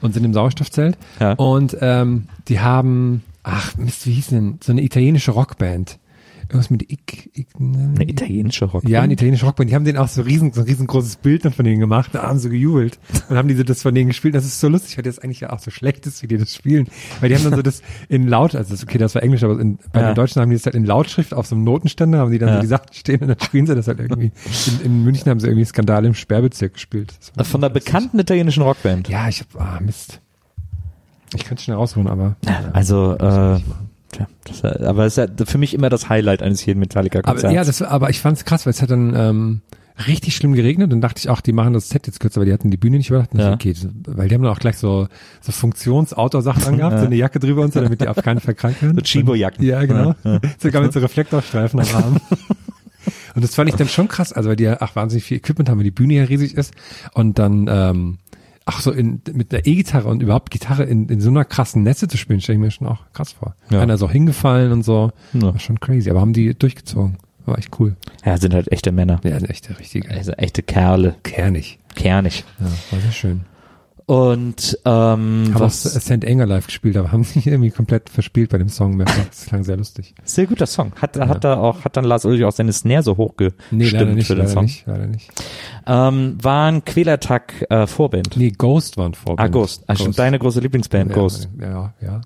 und 0.00 0.14
sind 0.14 0.24
im 0.24 0.34
Sauerstoffzelt. 0.34 0.96
Ja. 1.20 1.32
Und 1.34 1.76
ähm, 1.80 2.26
die 2.48 2.60
haben, 2.60 3.22
ach 3.42 3.76
Mist, 3.76 4.06
wie 4.06 4.12
hieß 4.12 4.28
denn, 4.28 4.58
so 4.62 4.72
eine 4.72 4.82
italienische 4.82 5.30
Rockband. 5.32 5.98
Irgendwas 6.50 6.70
mit 6.70 6.90
Ik, 6.90 7.28
Ik, 7.34 7.48
Eine 7.58 8.08
italienische 8.08 8.64
Rock. 8.64 8.88
Ja, 8.88 9.02
eine 9.02 9.12
italienische 9.12 9.44
Rockband. 9.44 9.68
Die 9.68 9.74
haben 9.74 9.84
denen 9.84 9.98
auch 9.98 10.08
so 10.08 10.22
riesen, 10.22 10.54
so 10.54 10.62
ein 10.62 10.66
riesengroßes 10.66 11.16
Bild 11.16 11.44
dann 11.44 11.52
von 11.52 11.66
denen 11.66 11.78
gemacht. 11.78 12.10
Da 12.14 12.22
haben 12.22 12.38
sie 12.38 12.48
gejubelt 12.48 12.98
und 13.28 13.36
haben 13.36 13.48
diese 13.48 13.66
das 13.66 13.82
von 13.82 13.94
denen 13.94 14.08
gespielt. 14.08 14.34
Das 14.34 14.46
ist 14.46 14.58
so 14.58 14.68
lustig, 14.68 14.96
weil 14.96 15.04
das 15.04 15.18
eigentlich 15.18 15.40
ja 15.40 15.50
auch 15.50 15.58
so 15.58 15.70
schlecht 15.70 16.06
ist, 16.06 16.22
wie 16.22 16.26
die 16.26 16.38
das 16.38 16.54
spielen. 16.54 16.88
Weil 17.20 17.28
die 17.28 17.34
haben 17.36 17.44
dann 17.44 17.54
so 17.56 17.60
das 17.60 17.82
in 18.08 18.26
laut, 18.26 18.54
also 18.54 18.70
das, 18.72 18.82
okay, 18.82 18.96
das 18.96 19.14
war 19.14 19.22
Englisch, 19.22 19.42
aber 19.44 19.60
in, 19.60 19.78
bei 19.92 20.00
Ja. 20.00 20.06
den 20.12 20.14
Deutschen 20.14 20.40
haben 20.40 20.48
die 20.48 20.56
das 20.56 20.64
halt 20.64 20.74
in 20.74 20.86
Lautschrift 20.86 21.34
auf 21.34 21.46
so 21.46 21.54
einem 21.54 21.64
Notenständer, 21.64 22.18
haben 22.20 22.30
die 22.30 22.38
dann 22.38 22.48
Ja. 22.48 22.54
so 22.56 22.60
die 22.62 22.66
Sachen 22.68 22.92
stehen 22.92 23.20
und 23.20 23.28
dann 23.28 23.40
spielen 23.40 23.66
sie 23.66 23.74
das 23.74 23.86
halt 23.86 24.00
irgendwie. 24.00 24.32
In, 24.80 24.86
in 24.86 25.04
München 25.04 25.28
haben 25.30 25.40
sie 25.40 25.48
irgendwie 25.48 25.66
Skandal 25.66 26.06
im 26.06 26.14
Sperrbezirk 26.14 26.72
gespielt. 26.72 27.12
War 27.34 27.44
Von 27.44 27.60
der 27.60 27.68
bekannten 27.68 28.18
italienischen 28.18 28.62
Rockband. 28.62 29.08
Ja, 29.10 29.28
ich 29.28 29.40
hab, 29.40 29.60
ah, 29.60 29.80
Mist. 29.80 30.20
Ich 31.34 31.44
könnte 31.44 31.62
schnell 31.62 31.76
rausholen, 31.76 32.08
aber. 32.08 32.36
Also, 32.72 33.14
äh, 33.18 33.60
tja, 34.12 34.26
das, 34.44 34.64
aber 34.64 35.06
es 35.06 35.16
ist 35.18 35.38
ja 35.38 35.46
für 35.46 35.58
mich 35.58 35.74
immer 35.74 35.88
das 35.90 36.08
Highlight 36.08 36.42
eines 36.42 36.64
jeden 36.64 36.80
Metallica-Konzerts. 36.80 37.44
Aber, 37.44 37.52
ja, 37.54 37.64
das, 37.64 37.82
aber 37.82 38.10
ich 38.10 38.20
fand's 38.20 38.44
krass, 38.44 38.66
weil 38.66 38.70
es 38.72 38.80
hat 38.82 38.90
dann 38.90 39.14
ähm, 39.16 39.60
richtig 40.06 40.36
schlimm 40.36 40.54
geregnet 40.54 40.92
und 40.92 41.00
dachte 41.00 41.18
ich 41.18 41.28
auch, 41.28 41.40
die 41.40 41.52
machen 41.52 41.72
das 41.72 41.88
Set 41.88 42.06
jetzt 42.06 42.20
kürzer, 42.20 42.40
weil 42.40 42.46
die 42.46 42.52
hatten 42.52 42.70
die 42.70 42.76
Bühne 42.76 42.98
nicht 42.98 43.10
überdacht. 43.10 43.34
Ja. 43.34 43.48
ja. 43.48 43.54
okay, 43.54 43.72
das- 43.74 43.88
weil 44.06 44.28
die 44.28 44.34
haben 44.34 44.42
dann 44.42 44.52
auch 44.52 44.58
gleich 44.60 44.76
so, 44.76 45.08
so 45.40 45.52
Funktions-Outdoor-Sachen 45.52 46.64
angehabt, 46.66 47.00
so 47.00 47.06
eine 47.06 47.16
Jacke 47.16 47.38
drüber 47.38 47.62
und 47.62 47.72
so, 47.72 47.80
damit 47.80 48.00
die 48.00 48.08
auf 48.08 48.16
keinen 48.22 48.40
Fall 48.40 48.54
krank 48.54 48.80
werden. 48.82 48.96
So 48.96 49.02
Chibo-Jacken. 49.02 49.64
Ja, 49.64 49.84
genau. 49.84 50.14
Sogar 50.58 50.82
mit 50.82 50.92
so 50.92 51.00
Reflektorstreifen 51.00 51.80
am 51.80 51.86
Arm. 51.94 52.16
Und 53.34 53.44
das 53.44 53.54
fand 53.54 53.70
ich 53.70 53.76
dann 53.76 53.88
schon 53.88 54.08
krass, 54.08 54.32
also 54.32 54.48
weil 54.48 54.56
die 54.56 54.64
ja 54.64 54.78
ach, 54.80 54.96
wahnsinnig 54.96 55.22
viel 55.24 55.36
Equipment 55.36 55.68
haben, 55.68 55.78
weil 55.78 55.84
die 55.84 55.90
Bühne 55.92 56.14
ja 56.14 56.24
riesig 56.24 56.54
ist 56.54 56.74
und 57.14 57.38
dann 57.38 57.68
ähm, 57.70 58.18
ach 58.68 58.80
so 58.82 58.92
in, 58.92 59.22
mit 59.32 59.52
einer 59.52 59.66
E-Gitarre 59.66 60.08
und 60.08 60.22
überhaupt 60.22 60.50
Gitarre 60.50 60.84
in, 60.84 61.08
in 61.08 61.22
so 61.22 61.30
einer 61.30 61.46
krassen 61.46 61.82
Netze 61.82 62.06
zu 62.06 62.18
spielen, 62.18 62.42
stelle 62.42 62.58
ich 62.58 62.60
mir 62.60 62.70
schon 62.70 62.86
auch 62.86 63.00
krass 63.14 63.32
vor. 63.32 63.54
Ja. 63.70 63.80
Einer 63.80 63.94
ist 63.94 64.02
auch 64.02 64.10
hingefallen 64.10 64.72
und 64.72 64.82
so. 64.82 65.10
Ja. 65.32 65.54
War 65.54 65.58
schon 65.58 65.80
crazy, 65.80 66.10
aber 66.10 66.20
haben 66.20 66.34
die 66.34 66.54
durchgezogen. 66.54 67.16
War 67.46 67.56
echt 67.56 67.80
cool. 67.80 67.96
Ja, 68.26 68.36
sind 68.36 68.52
halt 68.52 68.70
echte 68.70 68.92
Männer. 68.92 69.20
Ja, 69.24 69.36
eine 69.36 69.48
echte, 69.48 69.78
richtige. 69.78 70.10
Also 70.10 70.32
echte 70.32 70.62
Kerle. 70.62 71.14
Kernig. 71.22 71.78
Kernig. 71.94 72.44
Ja, 72.60 72.66
war 72.90 73.00
sehr 73.00 73.12
schön. 73.12 73.40
Und 74.08 74.78
ähm, 74.86 75.50
Haben 75.52 75.54
auch 75.54 75.60
was 75.60 75.82
St. 75.82 76.24
Anger 76.24 76.46
live 76.46 76.64
gespielt, 76.64 76.96
aber 76.96 77.12
haben 77.12 77.24
sich 77.24 77.46
irgendwie 77.46 77.70
komplett 77.70 78.08
verspielt 78.08 78.48
bei 78.48 78.56
dem 78.56 78.70
Song. 78.70 78.98
Das 78.98 79.44
klang 79.44 79.64
sehr 79.64 79.76
lustig. 79.76 80.14
sehr 80.24 80.46
guter 80.46 80.64
Song. 80.64 80.92
Hat 80.98 81.18
hat 81.18 81.44
da 81.44 81.58
auch 81.58 81.84
hat 81.84 81.94
dann 81.98 82.04
Lars 82.04 82.24
Ulrich 82.24 82.42
auch 82.44 82.52
seine 82.52 82.72
Snare 82.72 83.02
so 83.02 83.18
hochgestimmt 83.18 83.60
Nee, 83.70 83.90
leider 83.90 84.06
nicht, 84.06 84.26
für 84.28 84.34
den 84.34 84.38
leider 84.38 84.50
Song. 84.50 84.64
nicht, 84.64 84.86
leider 84.86 85.06
nicht. 85.08 85.28
Ähm, 85.86 86.38
war 86.40 86.72
ein 86.72 86.86
Quälertag 86.86 87.66
äh, 87.68 87.86
Vorband. 87.86 88.34
Nee, 88.38 88.50
Ghost 88.56 88.96
waren 88.96 89.12
Vorband. 89.12 89.46
Ah, 89.46 89.52
Ghost. 89.52 89.84
Ah, 89.88 89.94
stimmt, 89.94 90.18
deine 90.18 90.38
große 90.38 90.60
Lieblingsband, 90.60 91.10
ja, 91.10 91.14
Ghost. 91.14 91.50
Ja, 91.60 91.92
ja. 92.00 92.22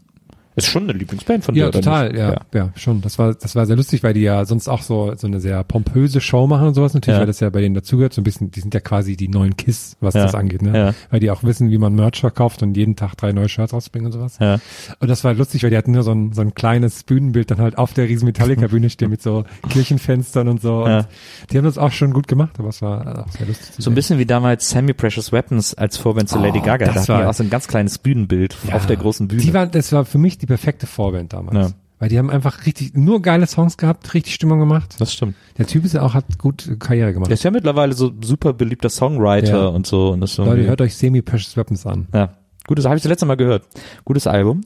Ist 0.55 0.67
schon 0.67 0.83
eine 0.85 0.93
Lieblingsband 0.93 1.45
von 1.45 1.55
Ja, 1.55 1.65
dir, 1.65 1.69
oder 1.69 1.81
total, 1.81 2.09
nicht? 2.11 2.19
ja, 2.19 2.37
ja, 2.53 2.69
schon. 2.77 3.01
Das 3.01 3.19
war, 3.19 3.35
das 3.35 3.55
war 3.55 3.65
sehr 3.67 3.77
lustig, 3.77 4.03
weil 4.03 4.13
die 4.15 4.21
ja 4.21 4.45
sonst 4.45 4.69
auch 4.69 4.83
so, 4.83 5.15
so 5.17 5.27
eine 5.27 5.41
sehr 5.41 5.65
pompöse 5.65 6.21
Show 6.21 6.47
machen 6.47 6.69
und 6.69 6.75
sowas 6.75 6.93
natürlich, 6.93 7.15
Ja. 7.17 7.21
weil 7.21 7.27
das 7.27 7.41
ja 7.41 7.49
bei 7.51 7.61
denen 7.63 7.75
dazugehört, 7.75 8.13
so 8.13 8.21
ein 8.21 8.25
bisschen, 8.25 8.51
die 8.51 8.61
sind 8.61 8.75
ja 8.75 8.81
quasi 8.81 9.17
die 9.17 9.29
neuen 9.29 9.57
Kiss, 9.57 9.97
was 10.01 10.15
Ja. 10.15 10.25
das 10.25 10.35
angeht, 10.35 10.61
ne? 10.63 10.77
Ja. 10.77 10.95
Weil 11.11 11.21
die 11.21 11.31
auch 11.31 11.43
wissen, 11.43 11.71
wie 11.71 11.79
man 11.79 11.95
Merch 11.95 12.21
verkauft 12.21 12.63
und 12.63 12.77
jeden 12.77 12.97
Tag 12.97 13.17
drei 13.17 13.33
neue 13.33 13.49
Shirts 13.49 13.73
rausbringen 13.73 14.07
und 14.07 14.13
sowas. 14.13 14.37
Ja. 14.41 14.59
Und 15.01 15.09
das 15.09 15.25
war 15.25 15.33
lustig, 15.35 15.63
weil 15.63 15.71
die 15.71 15.77
hatten 15.77 15.93
nur 15.93 16.03
so 16.03 16.13
ein, 16.13 16.33
so 16.33 16.43
ein 16.43 16.55
kleines 16.55 17.03
Bühnenbild 17.05 17.51
dann 17.51 17.59
halt 17.59 17.79
auf 17.79 17.95
der 17.95 18.09
riesen 18.09 18.27
Metallica-Bühne 18.27 18.91
stehen 18.91 19.09
mit 19.11 19.23
so 19.23 19.45
Kirchenfenstern 19.71 20.49
und 20.49 20.61
so. 20.61 20.87
Ja. 20.87 20.99
Und 20.99 21.07
die 21.51 21.57
haben 21.59 21.65
das 21.65 21.79
auch 21.79 21.93
schon 21.93 22.13
gut 22.13 22.29
gemacht, 22.29 22.59
aber 22.59 22.69
es 22.69 22.83
war 22.83 23.25
auch 23.27 23.33
sehr 23.33 23.47
lustig. 23.47 23.75
So 23.79 23.91
ein 23.91 23.95
bisschen 23.95 24.19
wie 24.19 24.27
damals 24.27 24.69
Semi 24.71 24.93
Precious 24.93 25.33
Weapons 25.33 25.75
als 25.75 25.97
Vorband 25.97 26.29
zu 26.29 26.39
Lady 26.39 26.59
Oh, 26.61 26.67
Gaga. 26.67 26.87
Da 26.87 26.93
das 26.93 27.03
hatten 27.09 27.19
die 27.19 27.25
war- 27.25 27.31
auch 27.31 27.35
so 27.35 27.43
ein 27.43 27.51
ganz 27.51 27.69
kleines 27.69 27.99
Bühnenbild 27.99 28.57
Ja. 28.69 28.75
auf 28.75 28.87
der 28.87 28.97
großen 28.97 29.29
Bühne. 29.29 29.43
Die 29.43 29.55
war, 29.55 29.67
das 29.67 29.93
war 29.93 30.05
für 30.05 30.19
mich 30.19 30.39
die 30.39 30.47
perfekte 30.53 30.87
Vorband 30.87 31.33
damals. 31.33 31.71
Ja. 31.71 31.75
Weil 31.99 32.09
die 32.09 32.19
haben 32.19 32.31
einfach 32.31 32.67
richtig, 32.67 32.95
nur 32.95 33.23
geile 33.23 33.47
Songs 33.47 33.77
gehabt, 33.77 34.13
richtig 34.13 34.35
Stimmung 34.35 34.59
gemacht. 34.59 34.97
das 34.99 35.13
stimmt. 35.13 35.35
Der 35.57 35.67
Typ 35.67 35.85
ist 35.85 35.95
ja 35.95 36.03
auch, 36.03 36.15
hat 36.15 36.37
gut 36.37 36.77
Karriere 36.81 37.13
gemacht. 37.13 37.29
Der 37.31 37.35
ist 37.35 37.45
ja 37.45 37.51
mittlerweile 37.53 37.93
so 37.93 38.11
super 38.23 38.53
beliebter 38.53 38.89
Songwriter 38.91 39.63
Ja. 39.63 39.67
und 39.69 39.87
so. 39.87 40.11
Und 40.11 40.21
das 40.21 40.37
Leute, 40.37 40.65
hört 40.67 40.81
euch 40.81 40.97
Semi-Precious 40.97 41.57
Weapons 41.57 41.87
an. 41.87 42.09
Ja, 42.13 42.31
gutes, 42.67 42.85
habe 42.87 42.97
ich 42.97 43.03
das 43.03 43.09
letzte 43.09 43.25
Mal 43.27 43.37
gehört. 43.37 43.65
Gutes 44.05 44.27
Album. 44.27 44.63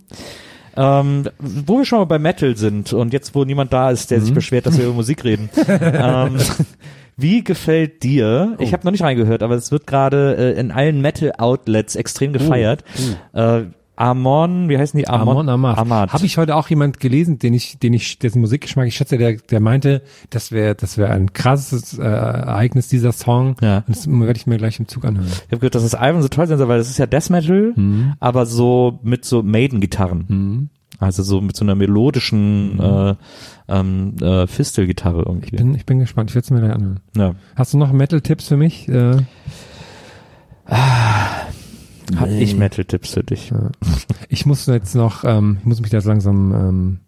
Ähm, 0.78 1.28
wo 1.38 1.78
wir 1.78 1.84
schon 1.84 1.98
mal 2.00 2.04
bei 2.06 2.18
Metal 2.18 2.56
sind 2.56 2.92
und 2.92 3.12
jetzt, 3.12 3.34
wo 3.34 3.44
niemand 3.44 3.72
da 3.72 3.90
ist, 3.90 4.10
der 4.10 4.20
sich 4.20 4.32
beschwert, 4.34 4.66
dass 4.66 4.76
wir 4.78 4.84
über 4.86 4.94
Musik 4.94 5.22
reden. 5.24 5.48
ähm, 5.68 6.36
wie 7.18 7.42
gefällt 7.44 8.02
dir? 8.02 8.56
Ich 8.60 8.72
habe 8.72 8.84
noch 8.84 8.92
nicht 8.92 9.02
reingehört, 9.02 9.42
aber 9.42 9.54
es 9.54 9.70
wird 9.72 9.86
gerade 9.86 10.36
äh, 10.54 10.58
in 10.60 10.70
allen 10.70 11.00
Metal-Outlets 11.00 11.96
extrem 11.96 12.32
gefeiert. 12.32 12.84
Äh, 13.32 13.64
Amon, 13.96 14.68
wie 14.68 14.76
heißen 14.78 14.98
die? 14.98 15.08
Amon 15.08 15.48
Amarth. 15.48 15.78
Amarth. 15.78 16.12
Habe 16.12 16.26
ich 16.26 16.36
heute 16.38 16.54
auch 16.54 16.68
jemand 16.68 17.00
gelesen, 17.00 17.38
den 17.38 17.54
ich, 17.54 17.78
den 17.78 17.94
ich, 17.94 18.18
dessen 18.18 18.40
Musikgeschmack 18.40 18.86
ich 18.86 18.94
schätze, 18.96 19.16
der, 19.18 19.32
der 19.36 19.60
meinte, 19.60 20.02
das 20.30 20.52
wäre, 20.52 20.74
das 20.74 20.98
wäre 20.98 21.10
ein 21.10 21.32
krasses 21.32 21.98
äh, 21.98 22.02
Ereignis 22.02 22.88
dieser 22.88 23.12
Song. 23.12 23.56
Ja. 23.62 23.78
Und 23.86 23.96
das 23.96 24.06
werde 24.08 24.36
ich 24.38 24.46
mir 24.46 24.58
gleich 24.58 24.78
im 24.78 24.86
Zug 24.88 25.04
anhören. 25.04 25.26
Ich 25.28 25.46
habe 25.46 25.58
gehört, 25.58 25.74
dass 25.74 25.82
das 25.82 25.94
Album 25.94 26.22
so 26.22 26.28
toll 26.28 26.46
sein 26.46 26.58
soll, 26.58 26.68
weil 26.68 26.78
das 26.78 26.90
ist 26.90 26.98
ja 26.98 27.06
Death 27.06 27.30
Metal, 27.30 27.74
aber 28.20 28.46
so 28.46 28.98
mit 29.02 29.24
so 29.24 29.42
Maiden-Gitarren. 29.42 30.70
Also 30.98 31.22
so 31.22 31.40
mit 31.42 31.56
so 31.56 31.64
einer 31.64 31.74
melodischen 31.74 32.80
äh, 32.80 33.14
ähm, 33.68 34.14
äh, 34.20 34.46
Fistel-Gitarre 34.46 35.20
Ich 35.20 35.26
irgendwie. 35.26 35.56
bin, 35.56 35.74
ich 35.74 35.84
bin 35.84 35.98
gespannt. 35.98 36.30
Ich 36.30 36.34
werde 36.36 36.44
es 36.44 36.50
mir 36.50 36.60
gleich 36.60 36.72
anhören. 36.72 37.00
ja. 37.16 37.34
Hast 37.54 37.74
du 37.74 37.78
noch 37.78 37.92
Metal-Tipps 37.92 38.48
für 38.48 38.56
mich? 38.56 38.88
Äh, 38.88 39.16
Hab 42.14 42.28
ich 42.30 42.54
Metal-Tipps 42.56 43.14
für 43.14 43.24
dich? 43.24 43.52
ich 44.28 44.46
muss 44.46 44.66
jetzt 44.66 44.94
noch, 44.94 45.24
ähm, 45.24 45.56
ich 45.60 45.66
muss 45.66 45.80
mich 45.80 45.90
da 45.90 45.98
langsam 45.98 46.52
ähm, 46.54 46.98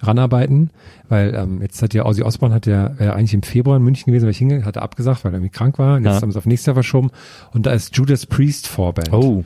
ranarbeiten, 0.00 0.70
weil 1.08 1.34
ähm, 1.34 1.60
jetzt 1.60 1.82
hat 1.82 1.92
ja 1.94 2.06
Ozzy 2.06 2.22
Osbourne 2.22 2.54
hat 2.54 2.66
ja 2.66 2.98
wäre 2.98 3.14
eigentlich 3.14 3.34
im 3.34 3.42
Februar 3.42 3.76
in 3.76 3.82
München 3.82 4.06
gewesen, 4.06 4.24
weil 4.24 4.30
ich 4.30 4.38
hingegangen, 4.38 4.66
hat 4.66 4.76
er 4.76 4.82
abgesagt, 4.82 5.24
weil 5.24 5.32
er 5.32 5.36
irgendwie 5.36 5.50
krank 5.50 5.78
war. 5.78 5.96
Und 5.96 6.04
jetzt 6.04 6.14
Ja. 6.16 6.22
haben 6.22 6.30
sie 6.30 6.38
es 6.38 6.42
auf 6.42 6.46
nächstes 6.46 6.66
Jahr 6.66 6.74
verschoben. 6.74 7.10
Und 7.52 7.66
da 7.66 7.72
ist 7.72 7.96
Judas 7.96 8.26
Priest 8.26 8.68
Vorband. 8.68 9.12
Oh. 9.12 9.44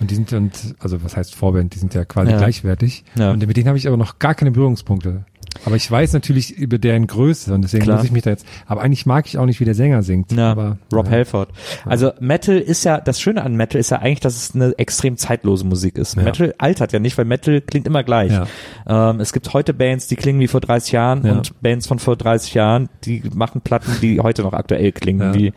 Und 0.00 0.10
die 0.10 0.14
sind 0.14 0.32
und 0.32 0.52
also 0.78 1.02
was 1.02 1.16
heißt 1.16 1.34
Vorband? 1.34 1.74
Die 1.74 1.78
sind 1.78 1.92
ja 1.94 2.04
quasi 2.04 2.30
Ja. 2.30 2.38
gleichwertig. 2.38 3.04
Ja. 3.16 3.32
Und 3.32 3.46
mit 3.46 3.56
denen 3.56 3.68
habe 3.68 3.78
ich 3.78 3.86
aber 3.88 3.96
noch 3.96 4.18
gar 4.18 4.34
keine 4.34 4.50
Berührungspunkte. 4.52 5.24
Aber 5.64 5.76
ich 5.76 5.88
weiß 5.90 6.12
natürlich 6.12 6.56
über 6.56 6.78
deren 6.78 7.06
Größe 7.06 7.54
und 7.54 7.62
deswegen 7.62 7.84
Klar. 7.84 7.98
muss 7.98 8.06
ich 8.06 8.12
mich 8.12 8.22
da 8.22 8.30
jetzt. 8.30 8.46
Aber 8.66 8.82
eigentlich 8.82 9.06
mag 9.06 9.26
ich 9.26 9.38
auch 9.38 9.46
nicht, 9.46 9.60
wie 9.60 9.64
der 9.64 9.74
Sänger 9.74 10.02
singt. 10.02 10.32
Ja, 10.32 10.50
aber, 10.50 10.78
Rob 10.92 11.06
ja. 11.06 11.12
Halford. 11.12 11.50
Also 11.84 12.12
Metal 12.20 12.58
ist 12.58 12.84
ja, 12.84 13.00
das 13.00 13.20
Schöne 13.20 13.42
an 13.44 13.54
Metal 13.54 13.78
ist 13.80 13.90
ja 13.90 13.98
eigentlich, 13.98 14.20
dass 14.20 14.34
es 14.36 14.54
eine 14.54 14.74
extrem 14.78 15.16
zeitlose 15.16 15.64
Musik 15.64 15.98
ist. 15.98 16.16
Ja. 16.16 16.22
Metal 16.22 16.54
altert 16.58 16.92
ja 16.92 16.98
nicht, 16.98 17.16
weil 17.16 17.26
Metal 17.26 17.60
klingt 17.60 17.86
immer 17.86 18.02
gleich. 18.02 18.32
Ja. 18.32 19.10
Ähm, 19.10 19.20
es 19.20 19.32
gibt 19.32 19.52
heute 19.52 19.72
Bands, 19.74 20.08
die 20.08 20.16
klingen 20.16 20.40
wie 20.40 20.48
vor 20.48 20.60
30 20.60 20.92
Jahren 20.92 21.24
Ja. 21.26 21.32
und 21.32 21.60
Bands 21.62 21.86
von 21.86 21.98
vor 21.98 22.16
30 22.16 22.54
Jahren, 22.54 22.88
die 23.04 23.22
machen 23.34 23.60
Platten, 23.60 23.92
die 24.00 24.20
heute 24.20 24.42
noch 24.42 24.54
aktuell 24.54 24.90
klingen, 24.92 25.34
Ja. 25.34 25.50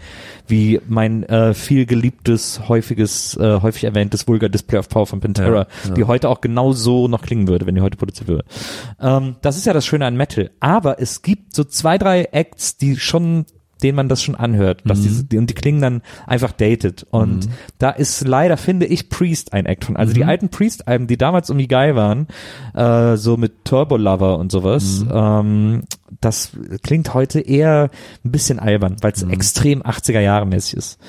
Wie, 0.47 0.81
mein 0.87 1.23
äh, 1.23 1.53
viel 1.53 1.85
geliebtes, 1.85 2.67
häufiges, 2.67 3.35
äh, 3.37 3.61
häufig 3.61 3.83
erwähntes 3.83 4.27
Vulgar 4.27 4.49
Display 4.49 4.79
of 4.79 4.89
Power 4.89 5.07
von 5.07 5.19
Pantera, 5.19 5.67
Ja, 5.83 5.89
ja. 5.89 5.93
die 5.93 6.03
heute 6.03 6.29
auch 6.29 6.41
genau 6.41 6.73
so 6.73 7.07
noch 7.07 7.21
klingen 7.21 7.47
würde, 7.47 7.65
wenn 7.65 7.75
die 7.75 7.81
heute 7.81 7.97
produziert 7.97 8.27
würde. 8.27 8.45
Ähm, 8.99 9.35
das 9.41 9.57
ist 9.57 9.65
ja 9.65 9.73
das 9.73 9.85
Schöne 9.85 10.05
an 10.05 10.15
Metal. 10.15 10.51
Aber 10.59 10.99
es 11.01 11.21
gibt 11.21 11.55
so 11.55 11.63
zwei, 11.63 11.97
drei 11.97 12.23
Acts, 12.31 12.77
die 12.77 12.97
schon 12.97 13.45
denen 13.83 13.95
man 13.95 14.09
das 14.09 14.23
schon 14.23 14.35
anhört, 14.35 14.81
dass 14.85 15.01
diese, 15.01 15.23
die, 15.25 15.37
und 15.37 15.49
die 15.49 15.53
klingen 15.53 15.81
dann 15.81 16.01
einfach 16.25 16.51
dated. 16.51 17.05
Und 17.11 17.49
da 17.77 17.89
ist 17.89 18.25
leider, 18.25 18.57
finde 18.57 18.85
ich, 18.85 19.09
Priest 19.09 19.53
ein 19.53 19.65
Act 19.65 19.85
von. 19.85 19.97
Also 19.97 20.13
die 20.13 20.23
alten 20.23 20.49
Priest-Alben, 20.49 21.07
die 21.07 21.17
damals 21.17 21.49
irgendwie 21.49 21.67
geil 21.67 21.95
waren, 21.95 22.27
äh, 22.73 23.17
so 23.17 23.37
mit 23.37 23.65
Turbo 23.65 23.97
Lover 23.97 24.37
und 24.39 24.51
sowas, 24.51 25.05
ähm, 25.11 25.83
das 26.21 26.51
klingt 26.83 27.13
heute 27.13 27.41
eher 27.41 27.89
ein 28.23 28.31
bisschen 28.31 28.59
albern, 28.59 28.97
weil 29.01 29.11
es 29.11 29.23
extrem 29.23 29.83
80er 29.83 30.21
Jahre 30.21 30.45
mäßig 30.45 30.75
ist. 30.77 30.99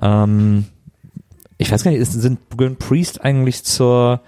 Ähm, 0.00 0.64
ich 1.58 1.70
weiß 1.70 1.84
gar 1.84 1.90
nicht, 1.90 2.00
ist, 2.00 2.12
sind 2.12 2.38
gehören 2.56 2.76
Priest 2.76 3.22
eigentlich 3.24 3.64
zur 3.64 4.20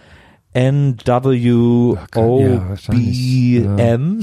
Ja, 2.41 2.69
wahrscheinlich. 2.69 3.61
NWOBM? 3.63 4.21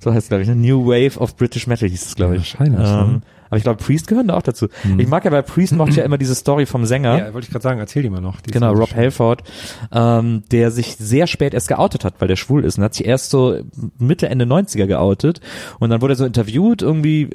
so 0.00 0.10
heißt 0.12 0.22
es, 0.24 0.28
glaube 0.28 0.42
ich, 0.42 0.48
ne? 0.48 0.56
New 0.56 0.86
Wave 0.86 1.18
of 1.20 1.36
British 1.36 1.66
Metal 1.66 1.88
hieß 1.88 2.06
es, 2.06 2.14
glaube 2.16 2.34
Ja, 2.36 2.40
ich. 2.40 2.58
wahrscheinlich, 2.58 2.88
Ähm, 2.88 3.12
ne? 3.12 3.20
Aber 3.50 3.56
ich 3.58 3.64
glaube, 3.64 3.82
Priest 3.82 4.06
gehören 4.06 4.28
da 4.28 4.34
auch 4.36 4.42
dazu. 4.42 4.68
Ich 4.96 5.08
mag 5.08 5.24
ja 5.24 5.30
bei 5.30 5.42
Priest 5.42 5.74
mochte 5.74 5.90
ich 5.90 5.96
ja 5.96 6.04
immer 6.04 6.18
diese 6.18 6.34
Story 6.34 6.66
vom 6.66 6.86
Sänger. 6.86 7.18
Ja, 7.18 7.34
wollte 7.34 7.46
ich 7.46 7.50
gerade 7.50 7.62
sagen, 7.62 7.80
erzähl 7.80 8.02
die 8.02 8.08
mal 8.10 8.20
noch. 8.20 8.40
Die 8.40 8.50
Genau, 8.50 8.72
Rob. 8.72 8.94
Halford, 8.94 9.42
ähm, 9.92 10.44
der 10.50 10.70
sich 10.70 10.96
sehr 10.96 11.26
spät 11.26 11.52
erst 11.52 11.68
geoutet 11.68 12.04
hat, 12.04 12.14
weil 12.20 12.28
der 12.28 12.36
schwul 12.36 12.64
ist 12.64 12.78
und 12.78 12.84
hat 12.84 12.94
sich 12.94 13.06
erst 13.06 13.30
so 13.30 13.60
Mitte, 13.98 14.28
Ende 14.28 14.44
90er 14.44 14.86
geoutet 14.86 15.40
und 15.80 15.90
dann 15.90 16.00
wurde 16.00 16.14
er 16.14 16.16
so 16.16 16.24
interviewt 16.24 16.82
irgendwie, 16.82 17.28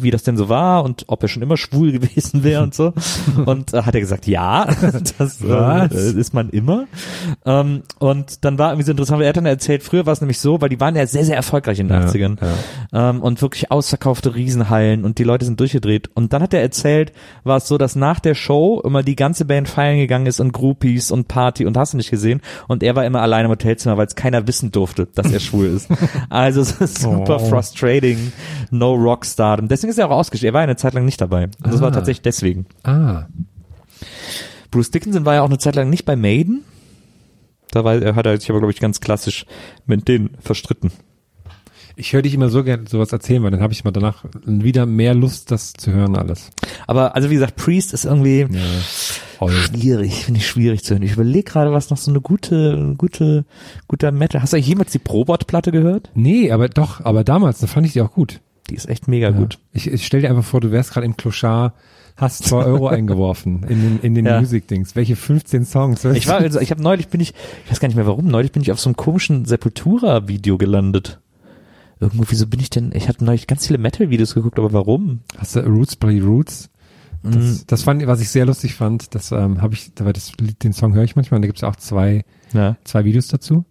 wie 0.00 0.10
das 0.10 0.22
denn 0.22 0.36
so 0.36 0.48
war 0.48 0.82
und 0.84 1.04
ob 1.08 1.22
er 1.22 1.28
schon 1.28 1.42
immer 1.42 1.56
schwul 1.56 1.92
gewesen 2.00 2.42
wäre 2.42 2.62
und 2.62 2.74
so 2.74 2.92
und 3.44 3.74
äh, 3.74 3.82
hat 3.82 3.94
er 3.94 4.00
gesagt, 4.00 4.26
ja, 4.26 4.64
das 5.18 5.46
Was? 5.46 5.92
äh, 5.92 6.18
ist 6.18 6.32
man 6.34 6.48
immer 6.50 6.86
ähm, 7.44 7.82
und 7.98 8.44
dann 8.44 8.58
war 8.58 8.70
irgendwie 8.70 8.86
so 8.86 8.92
interessant, 8.92 9.18
weil 9.18 9.26
er 9.26 9.30
hat 9.30 9.36
dann 9.36 9.46
erzählt, 9.46 9.82
früher 9.82 10.06
war 10.06 10.12
es 10.12 10.20
nämlich 10.20 10.38
so, 10.38 10.60
weil 10.60 10.68
die 10.68 10.80
waren 10.80 10.96
ja 10.96 11.06
sehr, 11.06 11.24
sehr 11.24 11.36
erfolgreich 11.36 11.78
in 11.78 11.88
den 11.88 12.00
Ja, 12.00 12.06
80ern 12.08 12.38
ähm, 12.92 13.20
und 13.22 13.42
wirklich 13.42 13.70
ausverkaufte 13.70 14.34
Riesenhallen 14.34 15.04
und 15.04 15.18
die 15.18 15.24
Leute 15.24 15.44
sind 15.50 15.60
durchgedreht. 15.60 16.10
Und 16.14 16.32
dann 16.32 16.42
hat 16.42 16.54
er 16.54 16.60
erzählt, 16.62 17.12
war 17.44 17.58
es 17.58 17.68
so, 17.68 17.76
dass 17.78 17.96
nach 17.96 18.20
der 18.20 18.34
Show 18.34 18.80
immer 18.84 19.02
die 19.02 19.16
ganze 19.16 19.44
Band 19.44 19.68
feiern 19.68 19.98
gegangen 19.98 20.26
ist 20.26 20.40
und 20.40 20.52
Groupies 20.52 21.10
und 21.10 21.28
Party 21.28 21.66
und 21.66 21.76
hast 21.76 21.92
du 21.92 21.96
nicht 21.98 22.10
gesehen. 22.10 22.40
Und 22.68 22.82
er 22.82 22.96
war 22.96 23.04
immer 23.04 23.20
alleine 23.22 23.44
im 23.46 23.50
Hotelzimmer, 23.50 23.96
weil 23.96 24.06
es 24.06 24.14
keiner 24.14 24.46
wissen 24.46 24.72
durfte, 24.72 25.06
dass 25.14 25.30
er 25.32 25.40
schwul 25.40 25.66
ist. 25.66 25.88
Also 26.28 26.60
es 26.62 26.72
ist 26.80 26.98
super 27.02 27.36
Oh. 27.36 27.48
frustrating, 27.48 28.32
no 28.70 28.94
Rockstardom. 28.94 29.68
Deswegen 29.68 29.90
ist 29.90 29.98
er 29.98 30.06
auch 30.08 30.16
ausgestiegen. 30.16 30.52
Er 30.52 30.54
war 30.54 30.62
eine 30.62 30.76
Zeit 30.76 30.94
lang 30.94 31.04
nicht 31.04 31.20
dabei. 31.20 31.44
Und 31.44 31.54
das 31.72 31.80
war 31.80 31.88
Ah. 31.88 31.92
tatsächlich 31.92 32.22
deswegen. 32.22 32.66
Ah, 32.84 33.26
Bruce 34.70 34.90
Dickinson 34.90 35.24
war 35.26 35.34
ja 35.34 35.42
auch 35.42 35.46
eine 35.48 35.58
Zeit 35.58 35.74
lang 35.76 35.90
nicht 35.90 36.04
bei 36.04 36.16
Maiden. 36.16 36.64
Da 37.72 37.84
war, 37.84 37.94
er 38.00 38.14
hat 38.16 38.26
er 38.26 38.38
sich 38.38 38.50
aber, 38.50 38.58
glaube 38.60 38.72
ich, 38.72 38.80
ganz 38.80 39.00
klassisch 39.00 39.46
mit 39.86 40.08
denen 40.08 40.30
verstritten. 40.40 40.90
Ich 41.96 42.12
höre 42.12 42.22
dich 42.22 42.34
immer 42.34 42.48
so 42.48 42.64
gerne 42.64 42.84
sowas 42.88 43.12
erzählen, 43.12 43.42
weil 43.42 43.50
dann 43.50 43.60
habe 43.60 43.72
ich 43.72 43.84
mal 43.84 43.90
danach 43.90 44.24
wieder 44.44 44.86
mehr 44.86 45.14
Lust, 45.14 45.50
das 45.50 45.72
zu 45.72 45.92
hören 45.92 46.16
alles. 46.16 46.50
Aber 46.86 47.14
also 47.16 47.30
wie 47.30 47.34
gesagt, 47.34 47.56
Priest 47.56 47.92
ist 47.92 48.04
irgendwie 48.04 48.46
Voll. 49.38 49.52
schwierig, 49.52 50.24
finde 50.24 50.38
ich 50.40 50.46
schwierig 50.46 50.84
zu 50.84 50.94
hören. 50.94 51.02
Ich 51.02 51.12
überlege 51.12 51.44
gerade, 51.50 51.72
was 51.72 51.90
noch 51.90 51.96
so 51.98 52.10
eine 52.10 52.20
gute, 52.20 52.94
gute, 52.98 53.44
guter 53.88 54.12
Metal. 54.12 54.40
Hast 54.42 54.52
du 54.52 54.56
eigentlich 54.56 54.68
jemals 54.68 54.92
die 54.92 54.98
Probot-Platte 54.98 55.72
gehört? 55.72 56.10
Nee, 56.14 56.50
aber 56.52 56.68
doch, 56.68 57.04
aber 57.04 57.24
damals, 57.24 57.58
da 57.60 57.66
fand 57.66 57.86
ich 57.86 57.92
die 57.92 58.00
auch 58.02 58.12
gut. 58.12 58.40
Die 58.68 58.74
ist 58.76 58.88
echt 58.88 59.08
mega 59.08 59.30
gut. 59.30 59.58
Ich, 59.72 59.88
ich 59.90 60.06
stell 60.06 60.20
dir 60.20 60.30
einfach 60.30 60.44
vor, 60.44 60.60
du 60.60 60.70
wärst 60.70 60.92
gerade 60.92 61.04
im 61.04 61.16
Clochard, 61.16 61.72
hast 62.16 62.44
zwei 62.44 62.64
Euro 62.64 62.86
eingeworfen 62.88 63.64
in 63.68 63.80
den, 63.80 64.00
in 64.02 64.14
den 64.14 64.26
Ja. 64.26 64.38
Music-Dings. 64.38 64.94
Welche 64.94 65.16
15 65.16 65.64
Songs? 65.64 66.04
Ich 66.04 66.28
war, 66.28 66.36
also, 66.36 66.60
ich 66.60 66.70
habe 66.70 66.80
neulich 66.82 67.08
bin 67.08 67.20
ich, 67.20 67.34
ich 67.64 67.70
weiß 67.70 67.80
gar 67.80 67.88
nicht 67.88 67.96
mehr 67.96 68.06
warum, 68.06 68.26
neulich 68.28 68.52
bin 68.52 68.62
ich 68.62 68.70
auf 68.70 68.78
so 68.78 68.88
einem 68.88 68.96
komischen 68.96 69.44
Sepultura-Video 69.44 70.56
gelandet. 70.56 71.18
Irgendwo, 72.00 72.24
wieso 72.28 72.46
bin 72.46 72.60
ich 72.60 72.70
denn, 72.70 72.92
ich 72.94 73.08
hatte 73.08 73.24
neulich 73.24 73.46
ganz 73.46 73.66
viele 73.66 73.78
Metal-Videos 73.78 74.34
geguckt, 74.34 74.58
aber 74.58 74.72
warum? 74.72 75.20
Hast 75.36 75.54
du 75.56 75.60
Roots 75.60 75.96
Bloody 75.96 76.20
Roots? 76.20 76.70
Das, 77.22 77.34
Mhm. 77.34 77.60
das 77.66 77.82
fand, 77.82 78.06
was 78.06 78.22
ich 78.22 78.30
sehr 78.30 78.46
lustig 78.46 78.74
fand, 78.74 79.14
das 79.14 79.30
ähm, 79.30 79.60
habe 79.60 79.74
ich, 79.74 79.92
weil 80.00 80.14
das 80.14 80.32
Lied, 80.40 80.64
den 80.64 80.72
Song 80.72 80.94
höre 80.94 81.04
ich 81.04 81.16
manchmal, 81.16 81.36
und 81.36 81.42
da 81.42 81.46
gibt 81.48 81.58
es 81.58 81.64
auch 81.64 81.76
zwei, 81.76 82.24
Ja. 82.54 82.76
zwei 82.84 83.04
Videos 83.04 83.28
dazu. 83.28 83.66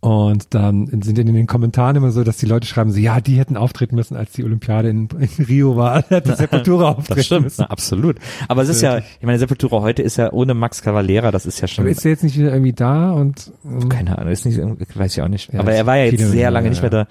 Und 0.00 0.54
dann 0.54 0.86
sind 1.02 1.18
in 1.18 1.26
den 1.26 1.48
Kommentaren 1.48 1.96
immer 1.96 2.12
so, 2.12 2.22
dass 2.22 2.36
die 2.36 2.46
Leute 2.46 2.68
schreiben 2.68 2.92
so, 2.92 3.00
ja, 3.00 3.20
die 3.20 3.36
hätten 3.36 3.56
auftreten 3.56 3.96
müssen, 3.96 4.16
als 4.16 4.30
die 4.30 4.44
Olympiade 4.44 4.88
in, 4.88 5.08
in 5.18 5.44
Rio 5.44 5.76
war. 5.76 6.04
Hätte 6.08 6.36
Sepultura 6.36 6.90
auftreten 6.90 7.16
Das 7.16 7.26
stimmt, 7.26 7.42
müssen. 7.44 7.62
na, 7.62 7.70
absolut. 7.70 8.16
Aber 8.46 8.62
es 8.62 8.68
ist 8.68 8.80
ja, 8.80 8.98
ich 8.98 9.22
meine, 9.22 9.40
Sepultura 9.40 9.80
heute 9.80 10.02
ist 10.02 10.16
ja 10.16 10.32
ohne 10.32 10.54
Max 10.54 10.82
Cavalera, 10.82 11.32
das 11.32 11.46
ist 11.46 11.60
ja 11.60 11.66
schon, 11.66 11.82
Aber 11.82 11.90
ist 11.90 12.04
er 12.04 12.12
jetzt 12.12 12.22
nicht 12.22 12.38
wieder 12.38 12.52
irgendwie 12.52 12.72
da 12.72 13.10
und 13.10 13.50
ähm, 13.64 13.88
keine 13.88 14.16
Ahnung, 14.16 14.32
ist 14.32 14.46
nicht, 14.46 14.58
weiß 14.58 15.16
ich 15.16 15.22
auch 15.22 15.28
nicht. 15.28 15.52
Ja, 15.52 15.58
Aber 15.60 15.72
er 15.72 15.84
war 15.84 15.96
ja 15.96 16.04
jetzt 16.04 16.30
sehr 16.30 16.52
lange 16.52 16.68
nicht 16.68 16.80
mehr 16.80 16.90
da. 16.90 17.06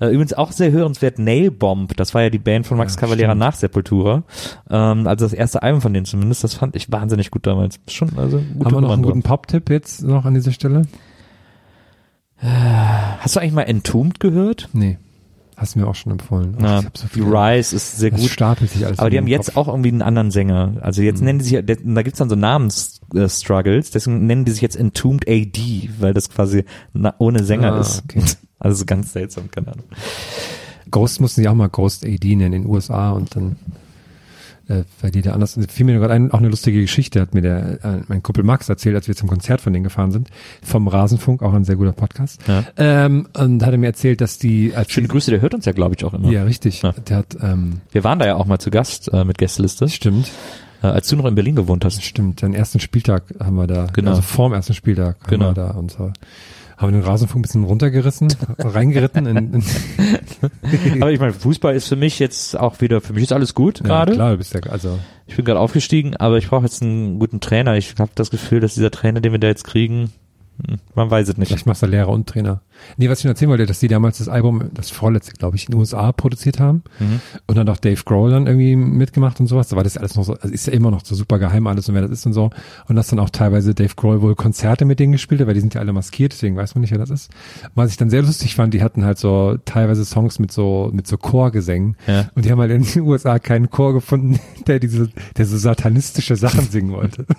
Äh, 0.00 0.10
Übrigens 0.10 0.32
auch 0.32 0.52
sehr 0.52 0.70
hörenswert, 0.70 1.18
Nail 1.18 1.50
Bomb, 1.50 1.96
das 1.96 2.14
war 2.14 2.22
ja 2.22 2.30
die 2.30 2.38
Band 2.38 2.68
von 2.68 2.76
Max 2.78 2.94
Ja, 2.94 3.00
Cavalera 3.00 3.34
nach 3.34 3.54
Sepultura. 3.56 4.22
Ähm, 4.70 5.08
also 5.08 5.24
das 5.24 5.32
erste 5.32 5.64
Album 5.64 5.80
von 5.80 5.92
denen 5.92 6.06
zumindest, 6.06 6.44
das 6.44 6.54
fand 6.54 6.76
ich 6.76 6.92
wahnsinnig 6.92 7.32
gut 7.32 7.48
damals. 7.48 7.80
Schon, 7.88 8.16
also 8.16 8.38
gute 8.38 8.64
haben 8.64 8.74
wir 8.74 8.80
noch 8.80 8.92
einen 8.92 9.02
guten 9.02 9.22
Pop-Tipp 9.24 9.70
jetzt 9.70 10.04
noch 10.04 10.24
an 10.24 10.34
dieser 10.34 10.52
Stelle? 10.52 10.82
Hast 12.40 13.36
du 13.36 13.40
eigentlich 13.40 13.52
mal 13.52 13.62
Entombed 13.62 14.20
gehört? 14.20 14.68
Nee, 14.72 14.98
hast 15.56 15.74
du 15.74 15.80
mir 15.80 15.86
auch 15.88 15.94
schon 15.96 16.12
empfohlen. 16.12 16.54
Ach, 16.58 16.62
Na, 16.62 16.84
hab 16.84 16.96
so 16.96 17.06
die 17.14 17.20
Rise 17.20 17.74
ist 17.76 17.96
sehr 17.98 18.10
gut. 18.12 18.20
stapelt 18.30 18.70
sich 18.70 18.86
alles. 18.86 18.98
Aber 19.00 19.10
die 19.10 19.18
haben 19.18 19.26
jetzt 19.26 19.54
Kopf. 19.54 19.56
auch 19.56 19.68
irgendwie 19.68 19.88
einen 19.88 20.02
anderen 20.02 20.30
Sänger. 20.30 20.74
Also 20.80 21.02
jetzt 21.02 21.20
nennen 21.20 21.40
die 21.40 21.44
sich, 21.44 21.64
da 21.64 22.02
gibt's 22.02 22.18
dann 22.18 22.28
so 22.28 22.36
Namensstruggles, 22.36 23.90
deswegen 23.90 24.26
nennen 24.26 24.44
die 24.44 24.52
sich 24.52 24.62
jetzt 24.62 24.76
Entombed 24.76 25.28
AD, 25.28 25.90
weil 25.98 26.14
das 26.14 26.30
quasi 26.30 26.64
ohne 27.18 27.42
Sänger 27.44 27.74
Ah, 27.74 27.80
ist. 27.80 28.04
okay. 28.04 28.22
Also 28.60 28.84
ganz 28.86 29.12
seltsam, 29.12 29.52
keine 29.52 29.68
Ahnung. 29.68 29.84
Ghost 30.90 31.20
mussten 31.20 31.42
sie 31.42 31.48
auch 31.48 31.54
mal 31.54 31.68
Ghost 31.68 32.04
AD 32.04 32.24
nennen 32.34 32.52
in 32.54 32.62
den 32.62 32.66
USA 32.66 33.12
und 33.12 33.36
dann 33.36 33.54
äh, 34.68 34.84
weil 35.00 35.10
die 35.10 35.22
da 35.22 35.32
anders 35.32 35.58
fiel 35.68 35.86
mir 35.86 35.98
gerade 35.98 36.14
ein, 36.14 36.30
auch 36.30 36.38
eine 36.38 36.48
lustige 36.48 36.80
Geschichte 36.80 37.20
hat 37.20 37.34
mir 37.34 37.42
der 37.42 37.84
äh, 37.84 38.00
mein 38.08 38.22
Kumpel 38.22 38.44
Max 38.44 38.68
erzählt, 38.68 38.94
als 38.96 39.08
wir 39.08 39.16
zum 39.16 39.28
Konzert 39.28 39.60
von 39.60 39.72
denen 39.72 39.84
gefahren 39.84 40.10
sind, 40.12 40.28
vom 40.62 40.88
Rasenfunk, 40.88 41.42
auch 41.42 41.54
ein 41.54 41.64
sehr 41.64 41.76
guter 41.76 41.92
Podcast. 41.92 42.40
Ja. 42.46 42.64
Ähm, 42.76 43.28
und 43.36 43.64
hat 43.64 43.72
er 43.72 43.78
mir 43.78 43.86
erzählt, 43.86 44.20
dass 44.20 44.38
die 44.38 44.74
als 44.74 44.92
Schöne 44.92 45.06
die, 45.08 45.12
Grüße, 45.12 45.30
der 45.30 45.40
hört 45.40 45.54
uns 45.54 45.64
ja, 45.64 45.72
glaube 45.72 45.94
ich, 45.96 46.04
auch 46.04 46.14
immer. 46.14 46.30
Ja, 46.30 46.44
richtig. 46.44 46.82
Ja. 46.82 46.92
Der 46.92 47.16
hat 47.18 47.36
ähm, 47.42 47.80
Wir 47.92 48.04
waren 48.04 48.18
da 48.18 48.26
ja 48.26 48.36
auch 48.36 48.46
mal 48.46 48.58
zu 48.58 48.70
Gast 48.70 49.12
äh, 49.12 49.24
mit 49.24 49.38
Gästeliste, 49.38 49.88
stimmt, 49.88 50.30
äh, 50.82 50.86
als 50.86 51.08
du 51.08 51.16
noch 51.16 51.24
in 51.24 51.34
Berlin 51.34 51.56
gewohnt 51.56 51.84
hast. 51.84 52.02
stimmt. 52.02 52.42
Den 52.42 52.54
ersten 52.54 52.78
Spieltag 52.80 53.22
haben 53.40 53.56
wir 53.56 53.66
da, 53.66 53.86
Genau. 53.92 54.10
also 54.10 54.22
vorm 54.22 54.52
ersten 54.52 54.74
Spieltag 54.74 55.16
haben 55.22 55.30
Genau. 55.30 55.50
wir 55.50 55.54
da 55.54 55.70
und 55.72 55.90
so 55.90 56.12
haben 56.78 56.92
wir 56.92 57.00
den 57.00 57.06
Rasenfunk 57.06 57.40
ein 57.40 57.42
bisschen 57.42 57.64
runtergerissen, 57.64 58.28
reingeritten 58.58 59.26
in, 59.26 59.36
in 59.36 59.64
Aber 61.02 61.10
ich 61.10 61.18
meine, 61.18 61.32
Fußball 61.32 61.74
ist 61.74 61.88
für 61.88 61.96
mich 61.96 62.20
jetzt 62.20 62.56
auch 62.56 62.80
wieder, 62.80 63.00
für 63.00 63.12
mich 63.12 63.24
ist 63.24 63.32
alles 63.32 63.54
gut 63.54 63.80
ja, 63.80 63.86
gerade. 63.86 64.12
klar, 64.12 64.30
du 64.30 64.38
bist 64.38 64.54
ja 64.54 64.60
also 64.70 64.98
Ich 65.26 65.34
bin 65.34 65.44
gerade 65.44 65.58
aufgestiegen, 65.58 66.16
aber 66.16 66.38
ich 66.38 66.48
brauche 66.48 66.64
jetzt 66.64 66.80
einen 66.80 67.18
guten 67.18 67.40
Trainer. 67.40 67.76
Ich 67.76 67.96
habe 67.98 68.12
das 68.14 68.30
Gefühl, 68.30 68.60
dass 68.60 68.74
dieser 68.74 68.92
Trainer, 68.92 69.20
den 69.20 69.32
wir 69.32 69.40
da 69.40 69.48
jetzt 69.48 69.64
kriegen, 69.64 70.12
man 70.94 71.10
weiß 71.10 71.28
es 71.28 71.36
nicht. 71.36 71.48
Vielleicht 71.48 71.66
machst 71.66 71.82
du 71.82 71.86
Lehrer 71.86 72.08
und 72.08 72.26
Trainer. 72.28 72.60
Nee, 72.96 73.08
was 73.08 73.18
ich 73.20 73.24
noch 73.24 73.30
erzählen 73.30 73.50
wollte, 73.50 73.66
dass 73.66 73.80
die 73.80 73.88
damals 73.88 74.18
das 74.18 74.28
Album, 74.28 74.70
das 74.74 74.90
vorletzte, 74.90 75.32
glaube 75.32 75.56
ich, 75.56 75.66
in 75.66 75.72
den 75.72 75.80
USA 75.80 76.12
produziert 76.12 76.60
haben 76.60 76.82
Mhm. 77.00 77.20
und 77.46 77.56
dann 77.56 77.68
auch 77.68 77.76
Dave 77.76 78.00
Grohl 78.04 78.30
dann 78.30 78.46
irgendwie 78.46 78.76
mitgemacht 78.76 79.40
und 79.40 79.46
sowas. 79.48 79.68
Da 79.68 79.76
war 79.76 79.82
das 79.84 79.96
alles 79.96 80.14
noch 80.16 80.24
so, 80.24 80.34
also 80.34 80.48
ist 80.54 80.66
ja 80.66 80.72
immer 80.72 80.90
noch 80.90 81.04
so 81.04 81.14
super 81.14 81.38
geheim 81.38 81.66
alles 81.66 81.88
und 81.88 81.94
wer 81.94 82.02
das 82.02 82.10
ist 82.12 82.26
und 82.26 82.32
so. 82.34 82.50
Und 82.88 82.96
dass 82.96 83.08
dann 83.08 83.18
auch 83.18 83.30
teilweise 83.30 83.74
Dave 83.74 83.94
Grohl 83.96 84.22
wohl 84.22 84.34
Konzerte 84.36 84.84
mit 84.84 85.00
denen 85.00 85.12
gespielt 85.12 85.40
hat, 85.40 85.46
weil 85.48 85.54
die 85.54 85.60
sind 85.60 85.74
ja 85.74 85.80
alle 85.80 85.92
maskiert, 85.92 86.32
deswegen 86.32 86.56
weiß 86.56 86.74
man 86.74 86.82
nicht, 86.82 86.90
wer 86.92 86.98
das 86.98 87.10
ist. 87.10 87.30
Was 87.74 87.90
ich 87.90 87.96
dann 87.96 88.10
sehr 88.10 88.22
lustig 88.22 88.54
fand, 88.54 88.74
die 88.74 88.82
hatten 88.82 89.04
halt 89.04 89.18
so 89.18 89.56
teilweise 89.64 90.04
Songs 90.04 90.38
mit 90.38 90.52
so, 90.52 90.90
mit 90.92 91.06
so 91.08 91.16
Chorgesängen. 91.16 91.96
Ja. 92.06 92.28
Und 92.34 92.44
die 92.44 92.50
haben 92.52 92.60
halt 92.60 92.70
in 92.70 92.82
den 92.84 93.02
USA 93.08 93.38
keinen 93.38 93.70
Chor 93.70 93.92
gefunden, 93.92 94.38
der 94.66 94.78
diese, 94.78 95.08
der 95.36 95.46
so 95.46 95.56
satanistische 95.56 96.36
Sachen 96.36 96.68
singen 96.70 96.92
wollte. 96.92 97.26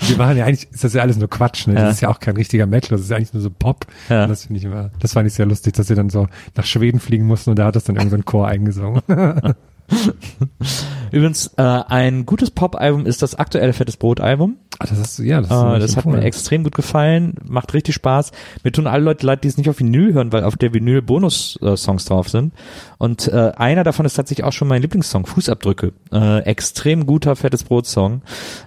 Wir 0.00 0.16
machen 0.16 0.36
ja 0.36 0.44
eigentlich, 0.44 0.70
ist 0.70 0.84
das 0.84 0.94
ja 0.94 1.02
alles 1.02 1.16
nur 1.16 1.28
Quatsch, 1.28 1.66
ne? 1.66 1.74
Ja. 1.74 1.82
Das 1.82 1.94
ist 1.94 2.00
ja 2.00 2.08
auch 2.08 2.20
kein 2.20 2.36
richtiger 2.36 2.66
Metal, 2.66 2.90
das 2.90 3.02
ist 3.02 3.10
ja 3.10 3.16
eigentlich 3.16 3.32
nur 3.32 3.42
so 3.42 3.50
Pop. 3.50 3.86
Ja. 4.08 4.24
Und 4.24 4.30
das 4.30 4.46
finde 4.46 4.58
ich 4.58 4.64
immer, 4.64 4.90
das 5.00 5.12
fand 5.12 5.26
ich 5.26 5.34
sehr 5.34 5.46
lustig, 5.46 5.74
dass 5.74 5.86
sie 5.86 5.94
dann 5.94 6.10
so 6.10 6.28
nach 6.56 6.64
Schweden 6.64 7.00
fliegen 7.00 7.26
mussten 7.26 7.50
und 7.50 7.58
da 7.58 7.66
hat 7.66 7.76
das 7.76 7.84
dann 7.84 7.96
irgendein 7.96 8.24
Chor 8.24 8.48
eingesungen. 8.48 9.02
Übrigens, 11.12 11.52
äh, 11.56 11.62
ein 11.62 12.24
gutes 12.26 12.50
Pop-Album 12.50 13.06
ist 13.06 13.22
das 13.22 13.34
aktuelle 13.34 13.72
Fettes 13.72 13.96
Brot-Album. 13.96 14.56
Ah, 14.78 14.86
das 14.86 14.98
ist, 14.98 15.18
ja, 15.18 15.40
das, 15.40 15.50
ist 15.50 15.56
Äh, 15.56 15.78
das 15.78 15.96
hat 15.96 16.06
mir 16.06 16.22
extrem 16.22 16.64
gut 16.64 16.74
gefallen, 16.74 17.34
macht 17.44 17.74
richtig 17.74 17.94
Spaß. 17.94 18.32
Mir 18.64 18.72
tun 18.72 18.86
alle 18.86 19.04
Leute 19.04 19.26
leid, 19.26 19.44
die 19.44 19.48
es 19.48 19.58
nicht 19.58 19.68
auf 19.68 19.78
Vinyl 19.78 20.14
hören, 20.14 20.32
weil 20.32 20.44
auf 20.44 20.56
der 20.56 20.72
Vinyl 20.72 21.02
Bonus-Songs 21.02 22.06
drauf 22.06 22.28
sind. 22.28 22.54
Und 22.98 23.28
äh, 23.28 23.52
einer 23.56 23.84
davon 23.84 24.06
ist 24.06 24.14
tatsächlich 24.14 24.44
auch 24.44 24.52
schon 24.52 24.68
mein 24.68 24.82
Lieblingssong, 24.82 25.26
Fußabdrücke. 25.26 25.92
Äh, 26.12 26.40
extrem 26.40 27.06
guter 27.06 27.36
Fettes 27.36 27.64
Brot-Song. 27.64 28.22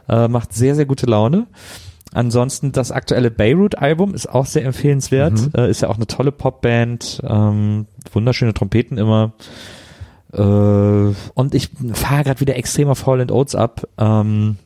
Äh, 0.08 0.28
macht 0.28 0.54
sehr, 0.54 0.76
sehr 0.76 0.86
gute 0.86 1.08
Laune. 1.08 1.48
Ansonsten 2.14 2.72
das 2.72 2.92
aktuelle 2.92 3.30
Beirut-Album 3.30 4.14
ist 4.14 4.28
auch 4.28 4.46
sehr 4.46 4.64
empfehlenswert. 4.64 5.34
Mhm. 5.34 5.52
Äh, 5.58 5.70
ist 5.70 5.82
ja 5.82 5.90
auch 5.90 5.98
eine 5.98 6.08
tolle 6.08 6.32
Popband. 6.32 7.22
Ähm, 7.28 7.88
wunderschöne 8.14 8.54
Trompeten 8.54 8.98
immer. 8.98 9.34
Äh, 10.36 11.14
und 11.34 11.56
ich 11.56 11.70
fahre 11.94 12.24
gerade 12.24 12.40
wieder 12.40 12.56
extrem 12.56 12.90
auf 12.90 13.06
Holland 13.06 13.32
Oates 13.32 13.56
ab. 13.56 13.88
Ähm, 13.98 14.58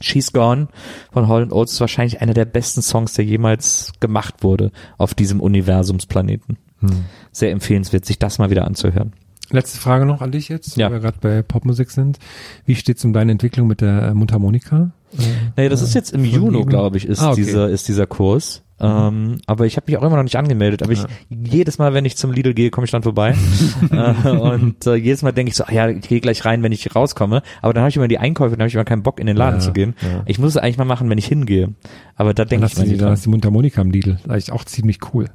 She's 0.00 0.32
Gone 0.32 0.66
von 1.12 1.28
Holland 1.28 1.52
Oates 1.52 1.74
ist 1.74 1.80
wahrscheinlich 1.80 2.20
einer 2.20 2.34
der 2.34 2.44
besten 2.44 2.82
Songs, 2.82 3.12
der 3.12 3.24
jemals 3.24 3.92
gemacht 4.00 4.42
wurde 4.42 4.72
auf 4.98 5.14
diesem 5.14 5.40
Universumsplaneten. 5.40 6.58
Hm. 6.80 7.04
Sehr 7.30 7.52
empfehlenswert, 7.52 8.04
sich 8.04 8.18
das 8.18 8.38
mal 8.38 8.50
wieder 8.50 8.66
anzuhören. 8.66 9.12
Letzte 9.50 9.78
Frage 9.78 10.06
noch 10.06 10.20
an 10.22 10.32
dich 10.32 10.48
jetzt, 10.48 10.76
Ja. 10.76 10.88
wo 10.88 10.94
wir 10.94 11.00
gerade 11.00 11.18
bei 11.20 11.42
Popmusik 11.42 11.90
sind. 11.90 12.18
Wie 12.64 12.74
steht's 12.74 13.04
um 13.04 13.12
deine 13.12 13.32
Entwicklung 13.32 13.68
mit 13.68 13.80
der 13.80 14.02
äh, 14.08 14.14
Mundharmonika? 14.14 14.90
Äh, 15.16 15.22
Nee, 15.56 15.68
das 15.68 15.82
ist 15.82 15.94
jetzt 15.94 16.12
im 16.12 16.24
Juni, 16.24 16.64
glaube 16.64 16.96
ich, 16.96 17.06
ist 17.06 17.20
Ah, 17.20 17.32
okay. 17.32 17.42
dieser 17.42 17.68
ist 17.68 17.86
dieser 17.86 18.06
Kurs. 18.06 18.62
Ähm, 18.82 19.38
aber 19.46 19.64
ich 19.64 19.76
habe 19.76 19.84
mich 19.86 19.96
auch 19.96 20.02
immer 20.02 20.16
noch 20.16 20.24
nicht 20.24 20.36
angemeldet. 20.36 20.82
Aber 20.82 20.92
ich 20.92 21.04
jedes 21.30 21.78
Mal, 21.78 21.94
wenn 21.94 22.04
ich 22.04 22.16
zum 22.16 22.32
Lidl 22.32 22.52
gehe, 22.52 22.70
komme 22.70 22.84
ich 22.84 22.90
dann 22.90 23.04
vorbei. 23.04 23.34
äh, 23.90 24.28
und 24.28 24.84
äh, 24.86 24.96
jedes 24.96 25.22
Mal 25.22 25.32
denke 25.32 25.50
ich 25.50 25.56
so, 25.56 25.64
ah 25.64 25.72
ja, 25.72 25.88
ich 25.88 26.08
gehe 26.08 26.20
gleich 26.20 26.44
rein, 26.44 26.62
wenn 26.64 26.72
ich 26.72 26.94
rauskomme. 26.94 27.42
Aber 27.62 27.72
dann 27.72 27.82
habe 27.82 27.90
ich 27.90 27.96
immer 27.96 28.08
die 28.08 28.18
Einkäufe, 28.18 28.56
dann 28.56 28.60
habe 28.60 28.68
ich 28.68 28.74
immer 28.74 28.84
keinen 28.84 29.04
Bock, 29.04 29.20
in 29.20 29.26
den 29.26 29.36
Laden 29.36 29.60
Ja, 29.60 29.60
zu 29.60 29.72
gehen. 29.72 29.94
ja. 30.02 30.22
Ich 30.26 30.38
muss 30.40 30.50
es 30.50 30.56
eigentlich 30.56 30.78
mal 30.78 30.84
machen, 30.84 31.08
wenn 31.08 31.18
ich 31.18 31.26
hingehe. 31.26 31.74
Aber 32.16 32.34
da 32.34 32.44
denke 32.44 32.66
ich 32.66 32.74
dran. 32.74 33.10
hast 33.10 33.24
du 33.24 33.28
die 33.28 33.30
Mundharmonika 33.30 33.80
im 33.80 33.92
Lidl. 33.92 34.16
Ist 34.16 34.28
eigentlich 34.28 34.52
auch 34.52 34.64
ziemlich 34.64 34.98
cool. 35.14 35.26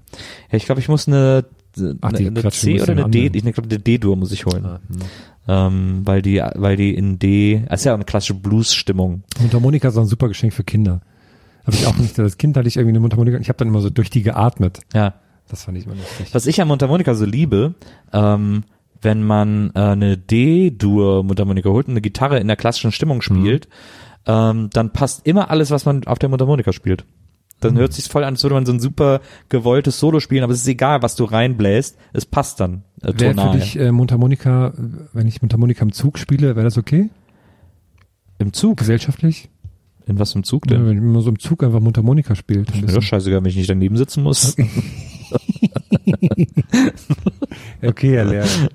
Ja, 0.51 0.57
ich 0.57 0.65
glaube, 0.65 0.81
ich 0.81 0.89
muss 0.89 1.07
eine, 1.07 1.45
Ach, 2.01 2.11
eine, 2.11 2.49
C 2.51 2.81
oder 2.81 2.91
eine 2.91 3.09
D, 3.09 3.27
anderen. 3.27 3.47
ich 3.47 3.53
glaube, 3.53 3.69
eine 3.69 3.79
D-Dur 3.79 4.17
muss 4.17 4.31
ich 4.33 4.45
holen. 4.45 4.65
Ah, 4.65 4.79
hm. 4.89 4.97
Ähm, 5.49 6.01
weil 6.03 6.21
die, 6.21 6.43
weil 6.55 6.75
die 6.75 6.93
in 6.93 7.19
D, 7.19 7.63
das 7.69 7.81
ist 7.81 7.85
ja 7.85 7.93
auch 7.93 7.97
eine 7.97 8.03
klassische 8.03 8.33
Blues-Stimmung. 8.33 9.23
Mundharmonika 9.39 9.87
ist 9.87 9.95
auch 9.97 10.01
ein 10.01 10.07
super 10.07 10.27
Geschenk 10.27 10.53
für 10.53 10.65
Kinder. 10.65 11.01
Habe 11.67 11.75
ich 11.75 11.85
auch 11.85 11.97
nicht. 11.97 12.17
Als 12.17 12.37
Kind 12.37 12.55
hatte 12.55 12.67
ich 12.67 12.77
irgendwie 12.77 12.93
eine 12.93 13.01
Mundharmonika 13.01 13.35
und 13.35 13.41
ich 13.41 13.49
habe 13.49 13.57
dann 13.57 13.67
immer 13.67 13.81
so 13.81 13.89
durch 13.89 14.09
die 14.09 14.23
geatmet. 14.23 14.79
Ja. 14.93 15.15
Das 15.49 15.63
fand 15.63 15.77
ich 15.77 15.85
immer 15.85 15.95
lustig. 15.95 16.33
Was 16.33 16.45
ich 16.45 16.61
an 16.61 16.67
Mundharmonika 16.67 17.13
so 17.13 17.25
liebe, 17.25 17.75
ähm, 18.11 18.63
wenn 19.01 19.23
man 19.23 19.71
äh, 19.75 19.79
eine 19.79 20.17
D-Dur 20.17 21.23
Mundharmonika 21.23 21.69
holt 21.69 21.87
und 21.87 21.93
eine 21.93 22.01
Gitarre 22.01 22.39
in 22.39 22.47
der 22.47 22.55
klassischen 22.57 22.91
Stimmung 22.91 23.21
spielt, 23.21 23.67
ähm, 24.25 24.69
dann 24.73 24.91
passt 24.91 25.25
immer 25.25 25.49
alles, 25.51 25.71
was 25.71 25.85
man 25.85 26.05
auf 26.05 26.19
der 26.19 26.29
Mundharmonika 26.29 26.73
spielt. 26.73 27.05
Dann 27.59 27.77
hört 27.77 27.93
sich's 27.93 28.07
voll 28.07 28.23
an, 28.23 28.35
als 28.35 28.43
würde 28.43 28.53
man 28.53 28.65
so 28.65 28.71
ein 28.71 28.79
super 28.79 29.21
gewolltes 29.49 29.99
Solo 29.99 30.19
spielen, 30.19 30.43
aber 30.43 30.53
es 30.53 30.61
ist 30.61 30.67
egal, 30.67 31.01
was 31.01 31.15
du 31.15 31.23
reinbläst, 31.23 31.97
es 32.13 32.25
passt 32.25 32.59
dann 32.59 32.83
äh, 33.01 33.13
Wäre 33.17 33.35
tonal. 33.35 33.53
für 33.53 33.59
dich 33.59 33.79
äh, 33.79 33.91
Mundharmonika, 33.91 34.73
wenn 35.13 35.27
ich 35.27 35.41
Mundharmonika 35.41 35.83
im 35.83 35.91
Zug 35.91 36.19
spiele, 36.19 36.55
wäre 36.55 36.65
das 36.65 36.77
okay? 36.77 37.09
Im 38.37 38.53
Zug? 38.53 38.77
Gesellschaftlich? 38.77 39.49
In 40.07 40.19
was 40.19 40.33
im 40.35 40.43
Zug 40.43 40.69
Ja, 40.69 40.77
denn? 40.77 40.87
wenn 40.87 41.11
man 41.11 41.21
so 41.21 41.29
im 41.29 41.39
Zug 41.39 41.63
einfach 41.63 41.79
Mundharmonika 41.81 42.35
spielt. 42.35 42.69
Ist 42.69 42.81
mir 42.81 42.93
doch 42.93 43.01
scheißegal, 43.01 43.43
wenn 43.43 43.49
ich 43.49 43.57
nicht 43.57 43.69
daneben 43.69 43.97
sitzen 43.97 44.23
muss. 44.23 44.55
Okay, 47.81 48.15
Herr 48.15 48.25
Lehrer. 48.25 48.47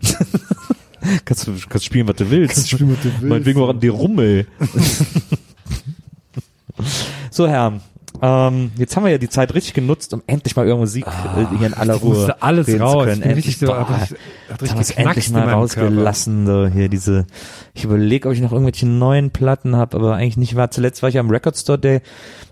kannst 1.24 1.46
du 1.46 1.52
kannst 1.68 1.86
spielen, 1.86 2.06
was 2.06 2.16
du 2.16 2.30
willst. 2.30 2.54
Kannst 2.54 2.70
spielen, 2.70 2.92
was 2.92 2.98
du 3.00 3.04
willst. 3.06 3.22
Meinetwegen 3.22 3.60
auch 3.60 3.70
an 3.70 3.80
die 3.80 3.88
Rummel. 3.88 4.46
so, 7.30 7.48
Herr, 7.48 7.80
ähm, 8.20 8.70
jetzt 8.76 8.96
haben 8.96 9.04
wir 9.04 9.10
ja 9.10 9.18
die 9.18 9.28
Zeit 9.28 9.54
richtig 9.54 9.74
genutzt, 9.74 10.12
um 10.12 10.22
endlich 10.26 10.54
mal 10.54 10.66
über 10.66 10.76
Musik 10.76 11.06
äh, 11.06 11.56
hier 11.56 11.66
in 11.66 11.74
aller 11.74 11.96
Ich 11.96 12.02
Ruhe 12.02 12.14
musste 12.14 12.42
alles 12.42 12.68
reden 12.68 12.82
raus. 12.82 13.04
zu 13.04 13.08
Ich 13.10 13.20
können. 13.20 13.22
Endlich, 13.22 13.58
so, 13.58 13.66
boah, 13.66 13.88
hat 13.88 14.00
richtig, 14.00 14.18
hat 14.48 14.62
richtig 14.78 14.96
endlich 14.98 15.30
mal 15.30 15.48
rausgelassen. 15.48 16.46
So, 16.46 16.66
hier 16.66 16.88
diese, 16.88 17.26
ich 17.74 17.84
überlege, 17.84 18.28
ob 18.28 18.34
ich 18.34 18.40
noch 18.40 18.52
irgendwelche 18.52 18.86
neuen 18.86 19.30
Platten 19.30 19.76
habe, 19.76 19.96
aber 19.96 20.14
eigentlich 20.14 20.36
nicht 20.36 20.54
war. 20.54 20.70
Zuletzt 20.70 21.02
war 21.02 21.08
ich 21.08 21.18
am 21.18 21.30
Record 21.30 21.56
Store 21.56 21.78
Day, 21.78 22.00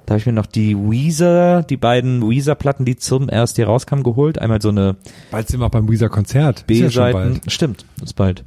da 0.06 0.14
habe 0.14 0.18
ich 0.18 0.26
mir 0.26 0.32
noch 0.32 0.46
die 0.46 0.76
Weezer, 0.76 1.62
die 1.62 1.76
beiden 1.76 2.28
Weezer-Platten, 2.28 2.84
die 2.84 2.96
zum 2.96 3.28
erst 3.28 3.56
hier 3.56 3.66
rauskamen, 3.66 4.02
geholt. 4.02 4.38
Einmal 4.38 4.60
so 4.60 4.70
eine 4.70 4.96
Bald 5.30 5.46
sind 5.48 5.60
wir 5.60 5.66
auch 5.66 5.70
beim 5.70 5.88
Weezer-Konzert. 5.88 6.60
Ja 6.60 6.64
B-Seiten, 6.66 7.12
bald. 7.12 7.52
stimmt, 7.52 7.84
ist 8.02 8.16
bald. 8.16 8.44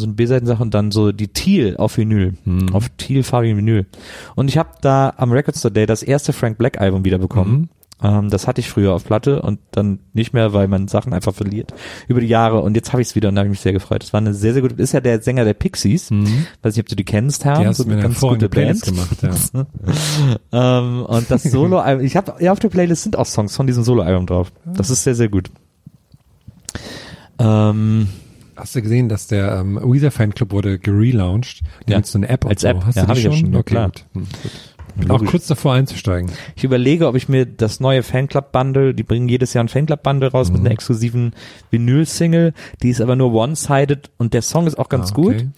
So 0.00 0.06
eine 0.06 0.14
B-Seiten-Sache 0.14 0.62
und 0.62 0.74
dann 0.74 0.90
so 0.90 1.12
die 1.12 1.28
Teal 1.28 1.76
auf 1.76 1.96
Vinyl, 1.96 2.34
Mhm. 2.44 2.74
auf 2.74 2.88
Teal-farbigen 2.96 3.56
Vinyl. 3.56 3.86
Und 4.34 4.48
ich 4.48 4.58
habe 4.58 4.70
da 4.80 5.12
am 5.16 5.32
Record 5.32 5.56
Store 5.56 5.72
Day 5.72 5.86
das 5.86 6.02
erste 6.02 6.32
Frank 6.32 6.58
Black 6.58 6.80
Album 6.80 7.04
wiederbekommen. 7.04 7.70
Ähm, 8.02 8.28
das 8.28 8.48
hatte 8.48 8.60
ich 8.60 8.68
früher 8.68 8.92
auf 8.92 9.04
Platte 9.04 9.40
und 9.40 9.60
dann 9.70 10.00
nicht 10.12 10.32
mehr, 10.34 10.52
weil 10.52 10.66
man 10.66 10.88
Sachen 10.88 11.12
einfach 11.12 11.32
verliert 11.32 11.72
über 12.08 12.20
die 12.20 12.26
Jahre. 12.26 12.60
Und 12.60 12.74
jetzt 12.74 12.92
habe 12.92 13.00
ich 13.00 13.08
es 13.08 13.14
wieder 13.14 13.28
und 13.28 13.36
da 13.36 13.40
habe 13.40 13.46
ich 13.46 13.52
mich 13.52 13.60
sehr 13.60 13.72
gefreut. 13.72 14.02
Das 14.02 14.12
war 14.12 14.20
eine 14.20 14.34
sehr, 14.34 14.52
sehr 14.52 14.62
gute, 14.62 14.74
ist 14.82 14.92
ja 14.92 15.00
der 15.00 15.22
Sänger 15.22 15.44
der 15.44 15.54
Pixies. 15.54 16.10
Weiß 16.10 16.74
nicht, 16.74 16.80
ob 16.84 16.88
du 16.88 16.96
die 16.96 17.04
kennst, 17.04 17.44
Herr. 17.44 17.60
Die 17.60 17.66
hast 17.66 17.86
mir 17.86 17.92
eine 17.94 18.02
hervorragende 18.02 18.48
Playlist 18.48 18.84
gemacht, 18.86 19.22
ja. 19.22 19.66
Ähm, 20.78 21.02
und 21.06 21.30
das 21.30 21.44
Solo-Album, 21.44 22.04
ich 22.04 22.16
habe, 22.16 22.34
ja, 22.40 22.50
auf 22.52 22.58
der 22.58 22.68
Playlist 22.68 23.04
sind 23.04 23.16
auch 23.16 23.26
Songs 23.26 23.54
von 23.56 23.66
diesem 23.68 23.84
Solo-Album 23.84 24.26
drauf. 24.26 24.52
Das 24.66 24.90
ist 24.90 25.04
sehr, 25.04 25.14
sehr 25.14 25.28
gut. 25.28 25.48
Ähm, 27.38 28.08
Hast 28.56 28.74
du 28.76 28.82
gesehen, 28.82 29.08
dass 29.08 29.26
der 29.26 29.56
ähm, 29.60 29.78
Weezer 29.82 30.10
Fanclub 30.10 30.52
wurde 30.52 30.78
gerelauncht? 30.78 31.62
Die 31.86 31.92
Ja. 31.92 31.98
jetzt 31.98 32.12
so 32.12 32.18
eine 32.18 32.28
App 32.28 32.44
und 32.44 32.50
Als 32.50 32.62
so. 32.62 32.68
App. 32.68 32.84
Hast 32.84 32.96
Ja, 32.96 33.06
du 33.06 33.12
die 33.12 33.18
ich 33.18 33.24
ja 33.24 33.30
schon? 33.32 33.40
schon, 33.40 33.54
okay, 33.56 33.62
klar. 33.64 33.86
gut. 33.88 34.04
Hm, 34.14 34.22
gut. 34.42 34.52
Bin 34.96 35.10
auch 35.10 35.24
kurz 35.24 35.48
davor 35.48 35.74
einzusteigen. 35.74 36.30
Ich 36.54 36.62
überlege, 36.62 37.08
ob 37.08 37.16
ich 37.16 37.28
mir 37.28 37.46
das 37.46 37.80
neue 37.80 38.04
Fanclub-Bundle, 38.04 38.94
die 38.94 39.02
bringen 39.02 39.28
jedes 39.28 39.52
Jahr 39.52 39.64
ein 39.64 39.68
Fanclub-Bundle 39.68 40.30
raus 40.30 40.52
mit 40.52 40.60
einer 40.60 40.70
exklusiven 40.70 41.32
Vinyl-Single, 41.72 42.52
die 42.80 42.90
ist 42.90 43.00
aber 43.00 43.16
nur 43.16 43.32
one-sided 43.34 44.10
und 44.18 44.34
der 44.34 44.42
Song 44.42 44.68
ist 44.68 44.78
auch 44.78 44.88
ganz 44.88 45.10
Ah, 45.10 45.14
gut. 45.14 45.34
okay. 45.34 45.48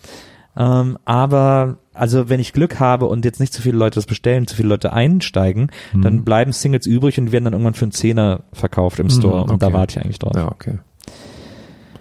Ähm, 0.59 0.97
aber 1.05 1.77
also 1.93 2.31
wenn 2.31 2.41
ich 2.41 2.55
Glück 2.55 2.81
habe 2.81 3.05
und 3.07 3.27
jetzt 3.27 3.41
nicht 3.41 3.53
zu 3.53 3.61
viele 3.61 3.77
Leute 3.77 3.97
das 3.97 4.07
bestellen, 4.07 4.47
zu 4.47 4.57
viele 4.57 4.69
Leute 4.71 4.95
einsteigen, 4.95 5.71
Mhm. 5.93 6.01
dann 6.01 6.25
bleiben 6.25 6.53
Singles 6.53 6.87
übrig 6.87 7.19
und 7.19 7.31
werden 7.31 7.45
dann 7.45 7.53
irgendwann 7.53 7.75
für 7.75 7.85
einen 7.85 7.93
Zehner 7.93 8.41
verkauft 8.55 8.99
im 9.01 9.11
Store 9.11 9.43
und 9.45 9.61
da 9.63 9.67
okay. 9.67 9.75
warte 9.75 9.99
ich 9.99 10.05
eigentlich 10.05 10.19
drauf. 10.19 10.33
Ja, 10.35 10.51
okay. 10.51 10.79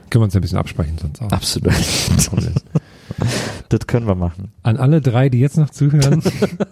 Können 0.10 0.22
wir 0.22 0.26
uns 0.26 0.36
ein 0.36 0.42
bisschen 0.42 0.58
absprechen 0.58 0.98
sonst 1.00 1.22
auch. 1.22 1.32
Absolut. 1.32 1.74
das 3.70 3.88
können 3.88 4.08
wir 4.08 4.16
machen. 4.16 4.52
An 4.64 4.78
alle 4.78 5.02
drei, 5.02 5.30
die 5.30 5.40
jetzt 5.40 5.58
noch 5.58 5.70
zuhören, 5.70 6.22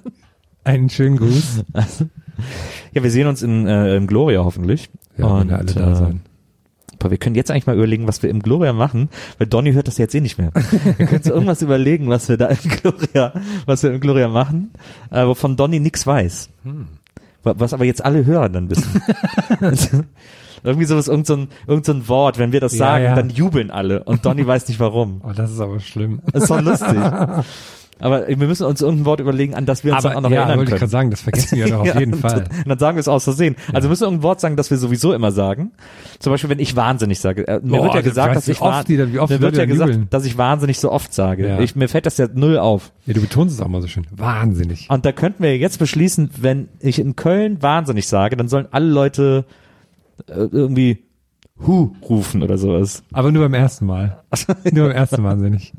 einen 0.63 0.89
schönen 0.89 1.17
Gruß. 1.17 1.63
Ja, 2.93 3.03
wir 3.03 3.11
sehen 3.11 3.27
uns 3.27 3.41
in, 3.41 3.67
äh, 3.67 3.95
im 3.95 4.07
Gloria 4.07 4.43
hoffentlich. 4.43 4.89
Ja, 5.17 5.25
und, 5.25 5.41
wenn 5.41 5.49
wir 5.49 5.57
alle 5.57 5.73
da 5.73 5.91
äh, 5.91 5.95
sein. 5.95 6.21
Aber 6.99 7.11
wir 7.11 7.17
können 7.17 7.35
jetzt 7.35 7.51
eigentlich 7.51 7.67
mal 7.67 7.75
überlegen, 7.75 8.07
was 8.07 8.23
wir 8.23 8.29
im 8.29 8.41
Gloria 8.41 8.71
machen, 8.71 9.09
weil 9.37 9.47
Donny 9.47 9.73
hört 9.73 9.89
das 9.89 9.97
jetzt 9.97 10.15
eh 10.15 10.21
nicht 10.21 10.37
mehr. 10.37 10.51
Wir 10.53 10.93
können 11.05 11.17
uns 11.17 11.27
irgendwas 11.27 11.61
überlegen, 11.61 12.07
was 12.07 12.29
wir 12.29 12.37
da 12.37 12.47
im 12.47 12.57
Gloria, 12.69 13.33
was 13.65 13.83
wir 13.83 13.91
im 13.91 13.99
Gloria 13.99 14.29
machen, 14.29 14.71
äh, 15.11 15.25
wovon 15.25 15.57
Donny 15.57 15.81
nix 15.81 16.07
weiß. 16.07 16.49
Wa- 16.63 16.71
Was 17.43 17.73
aber 17.73 17.85
jetzt 17.85 18.03
alle 18.03 18.25
Hörer 18.25 18.49
dann 18.49 18.69
wissen. 18.69 19.01
Irgendwie 20.63 20.85
sowas, 20.85 21.09
irgend 21.09 21.27
so 21.27 21.35
ein, 21.35 21.47
irgend 21.67 21.85
so 21.85 21.91
ein 21.91 22.07
Wort, 22.07 22.37
wenn 22.37 22.53
wir 22.53 22.61
das 22.61 22.71
Ja, 22.73 22.77
sagen, 22.85 23.03
ja. 23.03 23.15
dann 23.15 23.29
jubeln 23.29 23.69
alle 23.69 24.03
und 24.05 24.25
Donny 24.25 24.47
weiß 24.47 24.69
nicht 24.69 24.79
warum. 24.79 25.21
Oh, 25.25 25.31
das 25.35 25.51
ist 25.51 25.59
aber 25.59 25.81
schlimm. 25.81 26.21
Das 26.31 26.43
ist 26.43 26.49
doch 26.49 26.61
lustig. 26.61 26.97
Aber 28.03 28.27
wir 28.27 28.35
müssen 28.37 28.65
uns 28.65 28.81
irgendein 28.81 29.05
Wort 29.05 29.19
überlegen, 29.19 29.55
an 29.55 29.65
das 29.65 29.83
wir 29.83 29.93
uns 29.93 30.03
Aber 30.03 30.13
dann 30.13 30.17
auch 30.25 30.29
noch 30.29 30.35
ja, 30.35 30.41
erinnern 30.41 30.57
wollte 30.59 30.73
ich 30.73 30.79
gerade 30.79 30.91
sagen, 30.91 31.09
das 31.09 31.21
vergessen 31.21 31.57
wir 31.57 31.67
doch 31.69 31.79
auf 31.79 31.87
Ja, 31.87 31.99
jeden 31.99 32.15
Fall. 32.15 32.43
Und 32.63 32.67
dann 32.69 32.77
sagen 32.79 32.97
wir 32.97 32.99
es 32.99 33.07
aus 33.07 33.23
Versehen. 33.23 33.55
Also 33.71 33.87
wir 33.87 33.89
müssen 33.91 34.03
irgendein 34.03 34.23
Wort 34.23 34.39
sagen, 34.41 34.55
das 34.57 34.69
wir 34.69 34.77
sowieso 34.77 35.13
immer 35.13 35.31
sagen. 35.31 35.71
Zum 36.19 36.31
Beispiel, 36.31 36.49
wenn 36.49 36.59
ich 36.59 36.75
wahnsinnig 36.75 37.19
sage. 37.19 37.47
Äh, 37.47 37.61
mir 37.63 37.77
Boah, 37.77 37.83
wird 37.85 37.95
ja 37.95 38.01
gesagt, 38.01 38.35
dass 38.35 38.47
ich, 38.47 38.61
oft 38.61 38.71
wahn- 38.71 38.85
die 38.85 38.97
dann- 38.97 39.13
wie 39.13 39.19
oft 39.19 39.31
mir 39.31 39.39
wird 39.41 39.55
ja 39.57 39.65
gesagt, 39.65 39.89
jubeln. 39.91 40.07
dass 40.09 40.25
ich 40.25 40.37
wahnsinnig 40.37 40.79
so 40.79 40.91
oft 40.91 41.13
sage. 41.13 41.47
Ja. 41.47 41.59
Ich, 41.59 41.75
mir 41.75 41.87
fällt 41.87 42.05
das 42.05 42.17
ja 42.17 42.27
null 42.33 42.57
auf. 42.59 42.91
Ja, 43.05 43.13
du 43.13 43.21
betonst 43.21 43.55
es 43.55 43.61
auch 43.61 43.67
mal 43.69 43.81
so 43.81 43.87
schön. 43.87 44.05
Wahnsinnig. 44.11 44.87
Und 44.89 45.05
da 45.05 45.11
könnten 45.11 45.41
wir 45.41 45.57
jetzt 45.57 45.79
beschließen, 45.79 46.29
wenn 46.41 46.67
ich 46.79 46.99
in 46.99 47.15
Köln 47.15 47.61
wahnsinnig 47.61 48.07
sage, 48.07 48.35
dann 48.35 48.47
sollen 48.49 48.67
alle 48.71 48.87
Leute 48.87 49.45
äh, 50.27 50.33
irgendwie 50.51 51.03
Hu 51.59 51.95
rufen 52.09 52.41
oder 52.41 52.57
sowas. 52.57 53.03
Aber 53.13 53.31
nur 53.31 53.43
beim 53.43 53.53
ersten 53.53 53.85
Mal. 53.85 54.23
nur 54.71 54.87
beim 54.87 54.95
ersten 54.97 55.21
Mal 55.21 55.31
wahnsinnig. 55.31 55.73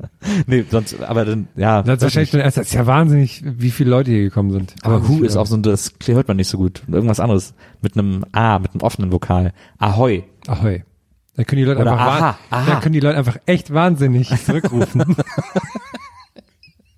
Nee, 0.47 0.63
sonst, 0.69 0.99
aber 1.03 1.25
dann, 1.25 1.47
ja. 1.55 1.81
Ist 1.81 2.01
wahrscheinlich 2.01 2.29
schon 2.31 2.39
erst, 2.39 2.57
ist 2.57 2.73
ja 2.73 2.87
wahnsinnig, 2.87 3.43
wie 3.45 3.71
viele 3.71 3.89
Leute 3.89 4.09
hier 4.11 4.23
gekommen 4.23 4.51
sind. 4.51 4.73
aber 4.83 5.07
Hu 5.07 5.23
ist 5.23 5.35
auch 5.35 5.45
so, 5.45 5.55
ein- 5.57 5.63
das 5.63 5.93
hört 6.05 6.27
man 6.27 6.37
nicht 6.37 6.47
so 6.47 6.57
gut. 6.57 6.81
Irgendwas 6.87 7.19
anderes. 7.19 7.53
Mit 7.81 7.97
einem 7.97 8.23
A, 8.31 8.57
mit 8.59 8.71
einem 8.73 8.81
offenen 8.81 9.11
Vokal. 9.11 9.53
Ahoi. 9.77 10.23
Ahoi. 10.47 10.83
Da 11.35 11.43
können 11.43 11.59
die 11.59 11.65
Leute 11.65 11.81
Oder 11.81 11.91
einfach, 11.91 12.05
aha, 12.21 12.37
aha. 12.49 12.65
da 12.65 12.79
können 12.79 12.93
die 12.93 13.01
Leute 13.01 13.17
einfach 13.17 13.37
echt 13.45 13.73
wahnsinnig 13.73 14.29
zurückrufen. 14.45 15.03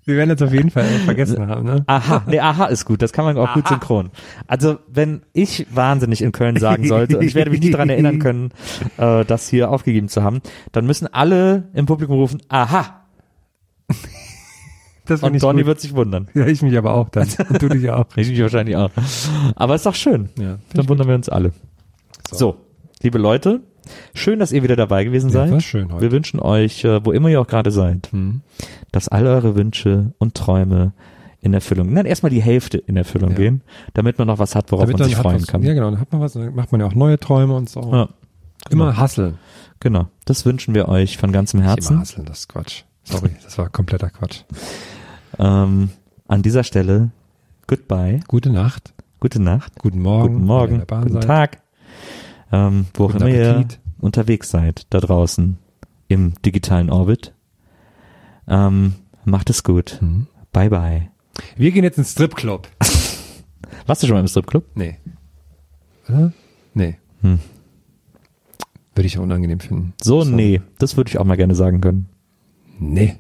Wir 0.08 0.16
werden 0.16 0.30
jetzt 0.30 0.42
auf 0.42 0.54
jeden 0.54 0.70
Fall 0.72 0.86
vergessen 1.06 1.48
haben, 1.48 1.66
ne? 1.66 1.84
Aha, 1.86 2.24
nee, 2.28 2.40
aha 2.40 2.66
ist 2.68 2.86
gut, 2.86 3.02
das 3.02 3.12
kann 3.12 3.26
man 3.26 3.38
auch 3.38 3.54
gut 3.54 3.68
synchron. 3.68 4.10
Also, 4.48 4.80
wenn 4.88 5.22
ich 5.34 5.68
wahnsinnig 5.70 6.22
in 6.22 6.32
Köln 6.32 6.56
sagen 6.56 6.88
sollte, 6.88 7.18
und 7.18 7.26
ich 7.26 7.36
werde 7.36 7.52
mich 7.52 7.60
nicht 7.60 7.74
daran 7.74 7.90
erinnern 7.90 8.20
können, 8.20 8.52
äh, 8.98 9.26
das 9.26 9.50
hier 9.50 9.70
aufgegeben 9.70 10.08
zu 10.08 10.24
haben, 10.24 10.40
dann 10.72 10.86
müssen 10.86 11.08
alle 11.14 11.70
im 11.74 11.86
Publikum 11.88 12.16
rufen, 12.16 12.42
aha, 12.48 13.02
Das 15.06 15.24
und 15.24 15.42
Donny 15.44 15.62
gut. 15.62 15.68
wird 15.68 15.82
sich 15.82 15.94
wundern. 15.94 16.28
Ja, 16.34 16.46
ich 16.48 16.62
mich 16.62 16.78
aber 16.78 16.94
auch 16.94 17.10
dann. 17.10 17.28
Und 17.50 17.62
du 17.62 17.68
dich 17.70 17.90
auch. 17.92 18.06
Ich 18.16 18.30
mich 18.30 18.42
wahrscheinlich 18.42 18.76
auch. 18.78 18.92
Aber 19.56 19.76
ist 19.76 19.86
doch 19.86 19.96
schön. 19.96 20.30
Ja, 20.40 20.58
Dann 20.74 20.88
wundern 20.90 21.08
wir 21.08 21.16
uns 21.16 21.30
alle. 21.30 21.52
So. 22.32 22.58
liebe 23.02 23.18
Leute, 23.18 23.62
schön, 24.14 24.40
dass 24.40 24.52
ihr 24.52 24.64
wieder 24.64 24.76
dabei 24.76 25.04
gewesen 25.04 25.28
Ja, 25.30 25.34
seid. 25.42 25.52
war 25.52 25.62
schön 25.62 25.92
heute. 25.92 26.02
Wir 26.02 26.12
wünschen 26.12 26.40
euch, 26.40 26.84
äh, 26.84 27.04
wo 27.06 27.12
immer 27.12 27.30
ihr 27.30 27.42
auch 27.42 27.48
gerade 27.48 27.72
seid, 27.72 28.10
Mhm. 28.12 28.42
dass 28.92 29.08
alle 29.08 29.30
eure 29.34 29.56
Wünsche 29.56 30.14
und 30.18 30.36
Träume 30.36 30.94
in 31.42 31.54
Erfüllung, 31.54 31.94
nein, 31.94 32.06
erstmal 32.06 32.30
die 32.32 32.42
Hälfte 32.42 32.78
in 32.78 32.98
Erfüllung 32.98 33.32
Ja. 33.32 33.36
gehen, 33.38 33.62
damit 33.94 34.18
man 34.18 34.28
noch 34.28 34.40
was 34.40 34.56
hat, 34.56 34.72
worauf 34.72 34.84
Damit 34.86 34.94
man 34.96 35.00
dann 35.02 35.10
sich 35.10 35.18
freuen 35.18 35.42
was, 35.42 35.48
kann. 35.48 35.62
Ja, 35.64 35.74
genau, 35.74 35.92
dann 35.92 36.00
hat 36.00 36.12
man 36.12 36.22
was, 36.22 36.34
dann 36.34 36.54
macht 36.56 36.72
man 36.72 36.82
ja 36.82 36.88
auch 36.88 36.96
neue 36.96 37.20
Träume 37.20 37.56
und 37.56 37.70
so. 37.70 37.82
Ja, 37.92 38.10
Immer 38.70 39.00
Hustle. 39.00 39.36
genau. 39.80 40.08
Das 40.26 40.46
wünschen 40.46 40.74
wir 40.76 40.88
euch 40.90 41.18
von 41.18 41.32
ganzem 41.32 41.60
Nicht 41.60 41.66
immer 41.68 41.76
Herzen. 41.76 42.00
Hustle, 42.02 42.24
das 42.26 42.40
ist 42.40 42.50
Quatsch. 42.50 42.84
Sorry, 43.04 43.30
das 43.44 43.58
war 43.58 43.70
kompletter 43.70 44.10
Quatsch. 44.10 44.42
Ähm, 45.40 45.90
an 46.28 46.42
dieser 46.42 46.64
Stelle, 46.64 47.12
goodbye, 47.68 48.20
Gute 48.28 48.50
Nacht, 48.50 48.94
gute 49.20 49.42
Nacht, 49.42 49.74
guten 49.80 50.02
Morgen, 50.02 50.34
guten 50.36 50.46
Morgen, 50.46 50.84
guten. 50.88 51.22
Tag, 51.22 51.60
ähm, 52.52 52.88
wo 52.94 53.06
auch 53.06 53.16
immer 53.16 53.28
ihr 53.28 53.66
unterwegs 54.00 54.50
seid, 54.50 54.86
da 54.90 55.00
draußen 55.00 55.58
im 56.08 56.34
digitalen 56.46 56.90
Orbit. 56.90 57.34
Ähm, 58.48 58.94
macht 59.26 59.50
es 59.50 59.64
gut. 59.64 59.98
Mhm. 60.02 60.28
Bye 60.52 60.70
bye. 60.70 61.10
Wir 61.56 61.72
gehen 61.72 61.84
jetzt 61.84 61.98
ins 61.98 62.12
Stripclub. 62.12 62.68
Warst 63.86 64.04
du 64.04 64.08
schon 64.08 64.16
mal 64.16 64.22
im 64.22 64.28
Stripclub? 64.28 64.66
Nee. 64.76 64.98
Oder? 66.08 66.34
Nee. 66.74 66.98
Hm. 67.22 67.40
Würde 68.96 69.08
ich 69.08 69.18
auch 69.18 69.24
unangenehm 69.24 69.60
finden. 69.60 69.94
So, 70.02 70.24
nee. 70.24 70.62
Das 70.80 70.98
würde 70.98 71.10
ich 71.10 71.18
auch 71.18 71.26
mal 71.26 71.38
gerne 71.38 71.56
sagen 71.56 71.82
können. 71.82 72.10
Nee. 72.80 73.18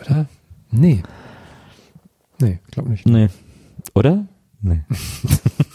Oder? 0.00 0.26
Nee. 0.70 1.02
Nee, 2.40 2.58
glaub 2.70 2.88
nicht. 2.88 3.06
Nee. 3.06 3.28
Oder? 3.94 4.26
Nee. 4.60 4.80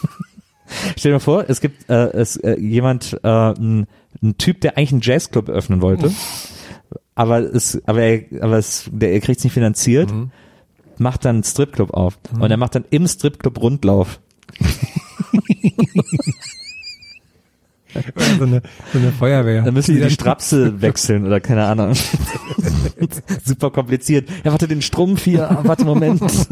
Stell 0.96 1.10
dir 1.10 1.16
mal 1.16 1.20
vor, 1.20 1.44
es 1.48 1.60
gibt 1.60 1.88
äh, 1.88 2.10
es, 2.12 2.36
äh, 2.36 2.58
jemand, 2.58 3.18
äh, 3.22 3.28
ein, 3.28 3.86
ein 4.22 4.38
Typ, 4.38 4.60
der 4.60 4.76
eigentlich 4.76 4.92
einen 4.92 5.00
Jazzclub 5.02 5.48
öffnen 5.48 5.80
wollte, 5.80 6.12
aber 7.14 7.40
es, 7.40 7.80
aber 7.86 8.02
er, 8.02 8.24
aber 8.42 8.58
es, 8.58 8.88
der, 8.92 9.12
er 9.12 9.20
kriegt 9.20 9.38
es 9.38 9.44
nicht 9.44 9.52
finanziert, 9.52 10.12
macht 10.98 11.24
dann 11.24 11.36
einen 11.36 11.44
Stripclub 11.44 11.92
auf 11.94 12.18
und 12.38 12.50
er 12.50 12.56
macht 12.56 12.74
dann 12.74 12.84
im 12.90 13.06
Stripclub 13.06 13.60
Rundlauf. 13.60 14.20
So 18.38 18.44
eine, 18.44 18.62
so 18.92 18.98
eine 18.98 19.12
Feuerwehr. 19.12 19.62
Dann 19.62 19.74
müssen 19.74 19.94
die, 19.94 20.02
die 20.02 20.10
Strapse 20.10 20.80
wechseln 20.82 21.26
oder 21.26 21.40
keine 21.40 21.64
Ahnung. 21.64 21.94
Super 23.44 23.70
kompliziert. 23.70 24.28
Ja, 24.44 24.52
warte, 24.52 24.68
den 24.68 24.82
Strumpf 24.82 25.24
hier. 25.24 25.50
Ah, 25.50 25.60
warte, 25.62 25.84
Moment. 25.84 26.20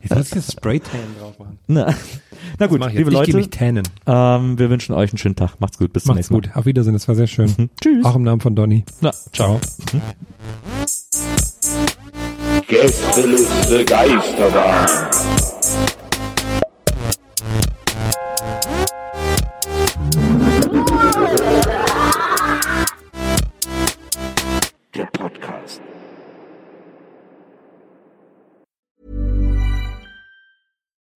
Jetzt 0.00 0.14
lass 0.14 0.28
ich 0.28 0.34
das 0.34 0.52
Spraytan 0.52 1.00
drauf 1.18 1.38
machen. 1.38 1.58
Na, 1.66 1.94
na 2.58 2.66
gut, 2.66 2.80
liebe 2.92 3.10
Leute, 3.10 3.48
ähm, 4.06 4.58
wir 4.58 4.70
wünschen 4.70 4.94
euch 4.94 5.10
einen 5.10 5.18
schönen 5.18 5.36
Tag. 5.36 5.60
Macht's 5.60 5.78
gut. 5.78 5.92
Bis 5.92 6.04
zum 6.04 6.10
Macht's 6.10 6.30
nächsten 6.30 6.34
Mal. 6.34 6.40
gut. 6.42 6.56
Auf 6.56 6.66
Wiedersehen, 6.66 6.92
das 6.92 7.08
war 7.08 7.14
sehr 7.14 7.26
schön. 7.26 7.70
Tschüss. 7.80 8.04
Auch 8.04 8.14
im 8.16 8.22
Namen 8.22 8.40
von 8.40 8.54
Donny. 8.54 8.84
Na, 9.00 9.12
ciao. 9.32 9.60
Gästeliste 12.68 13.84
Geisterbahn. 13.84 14.88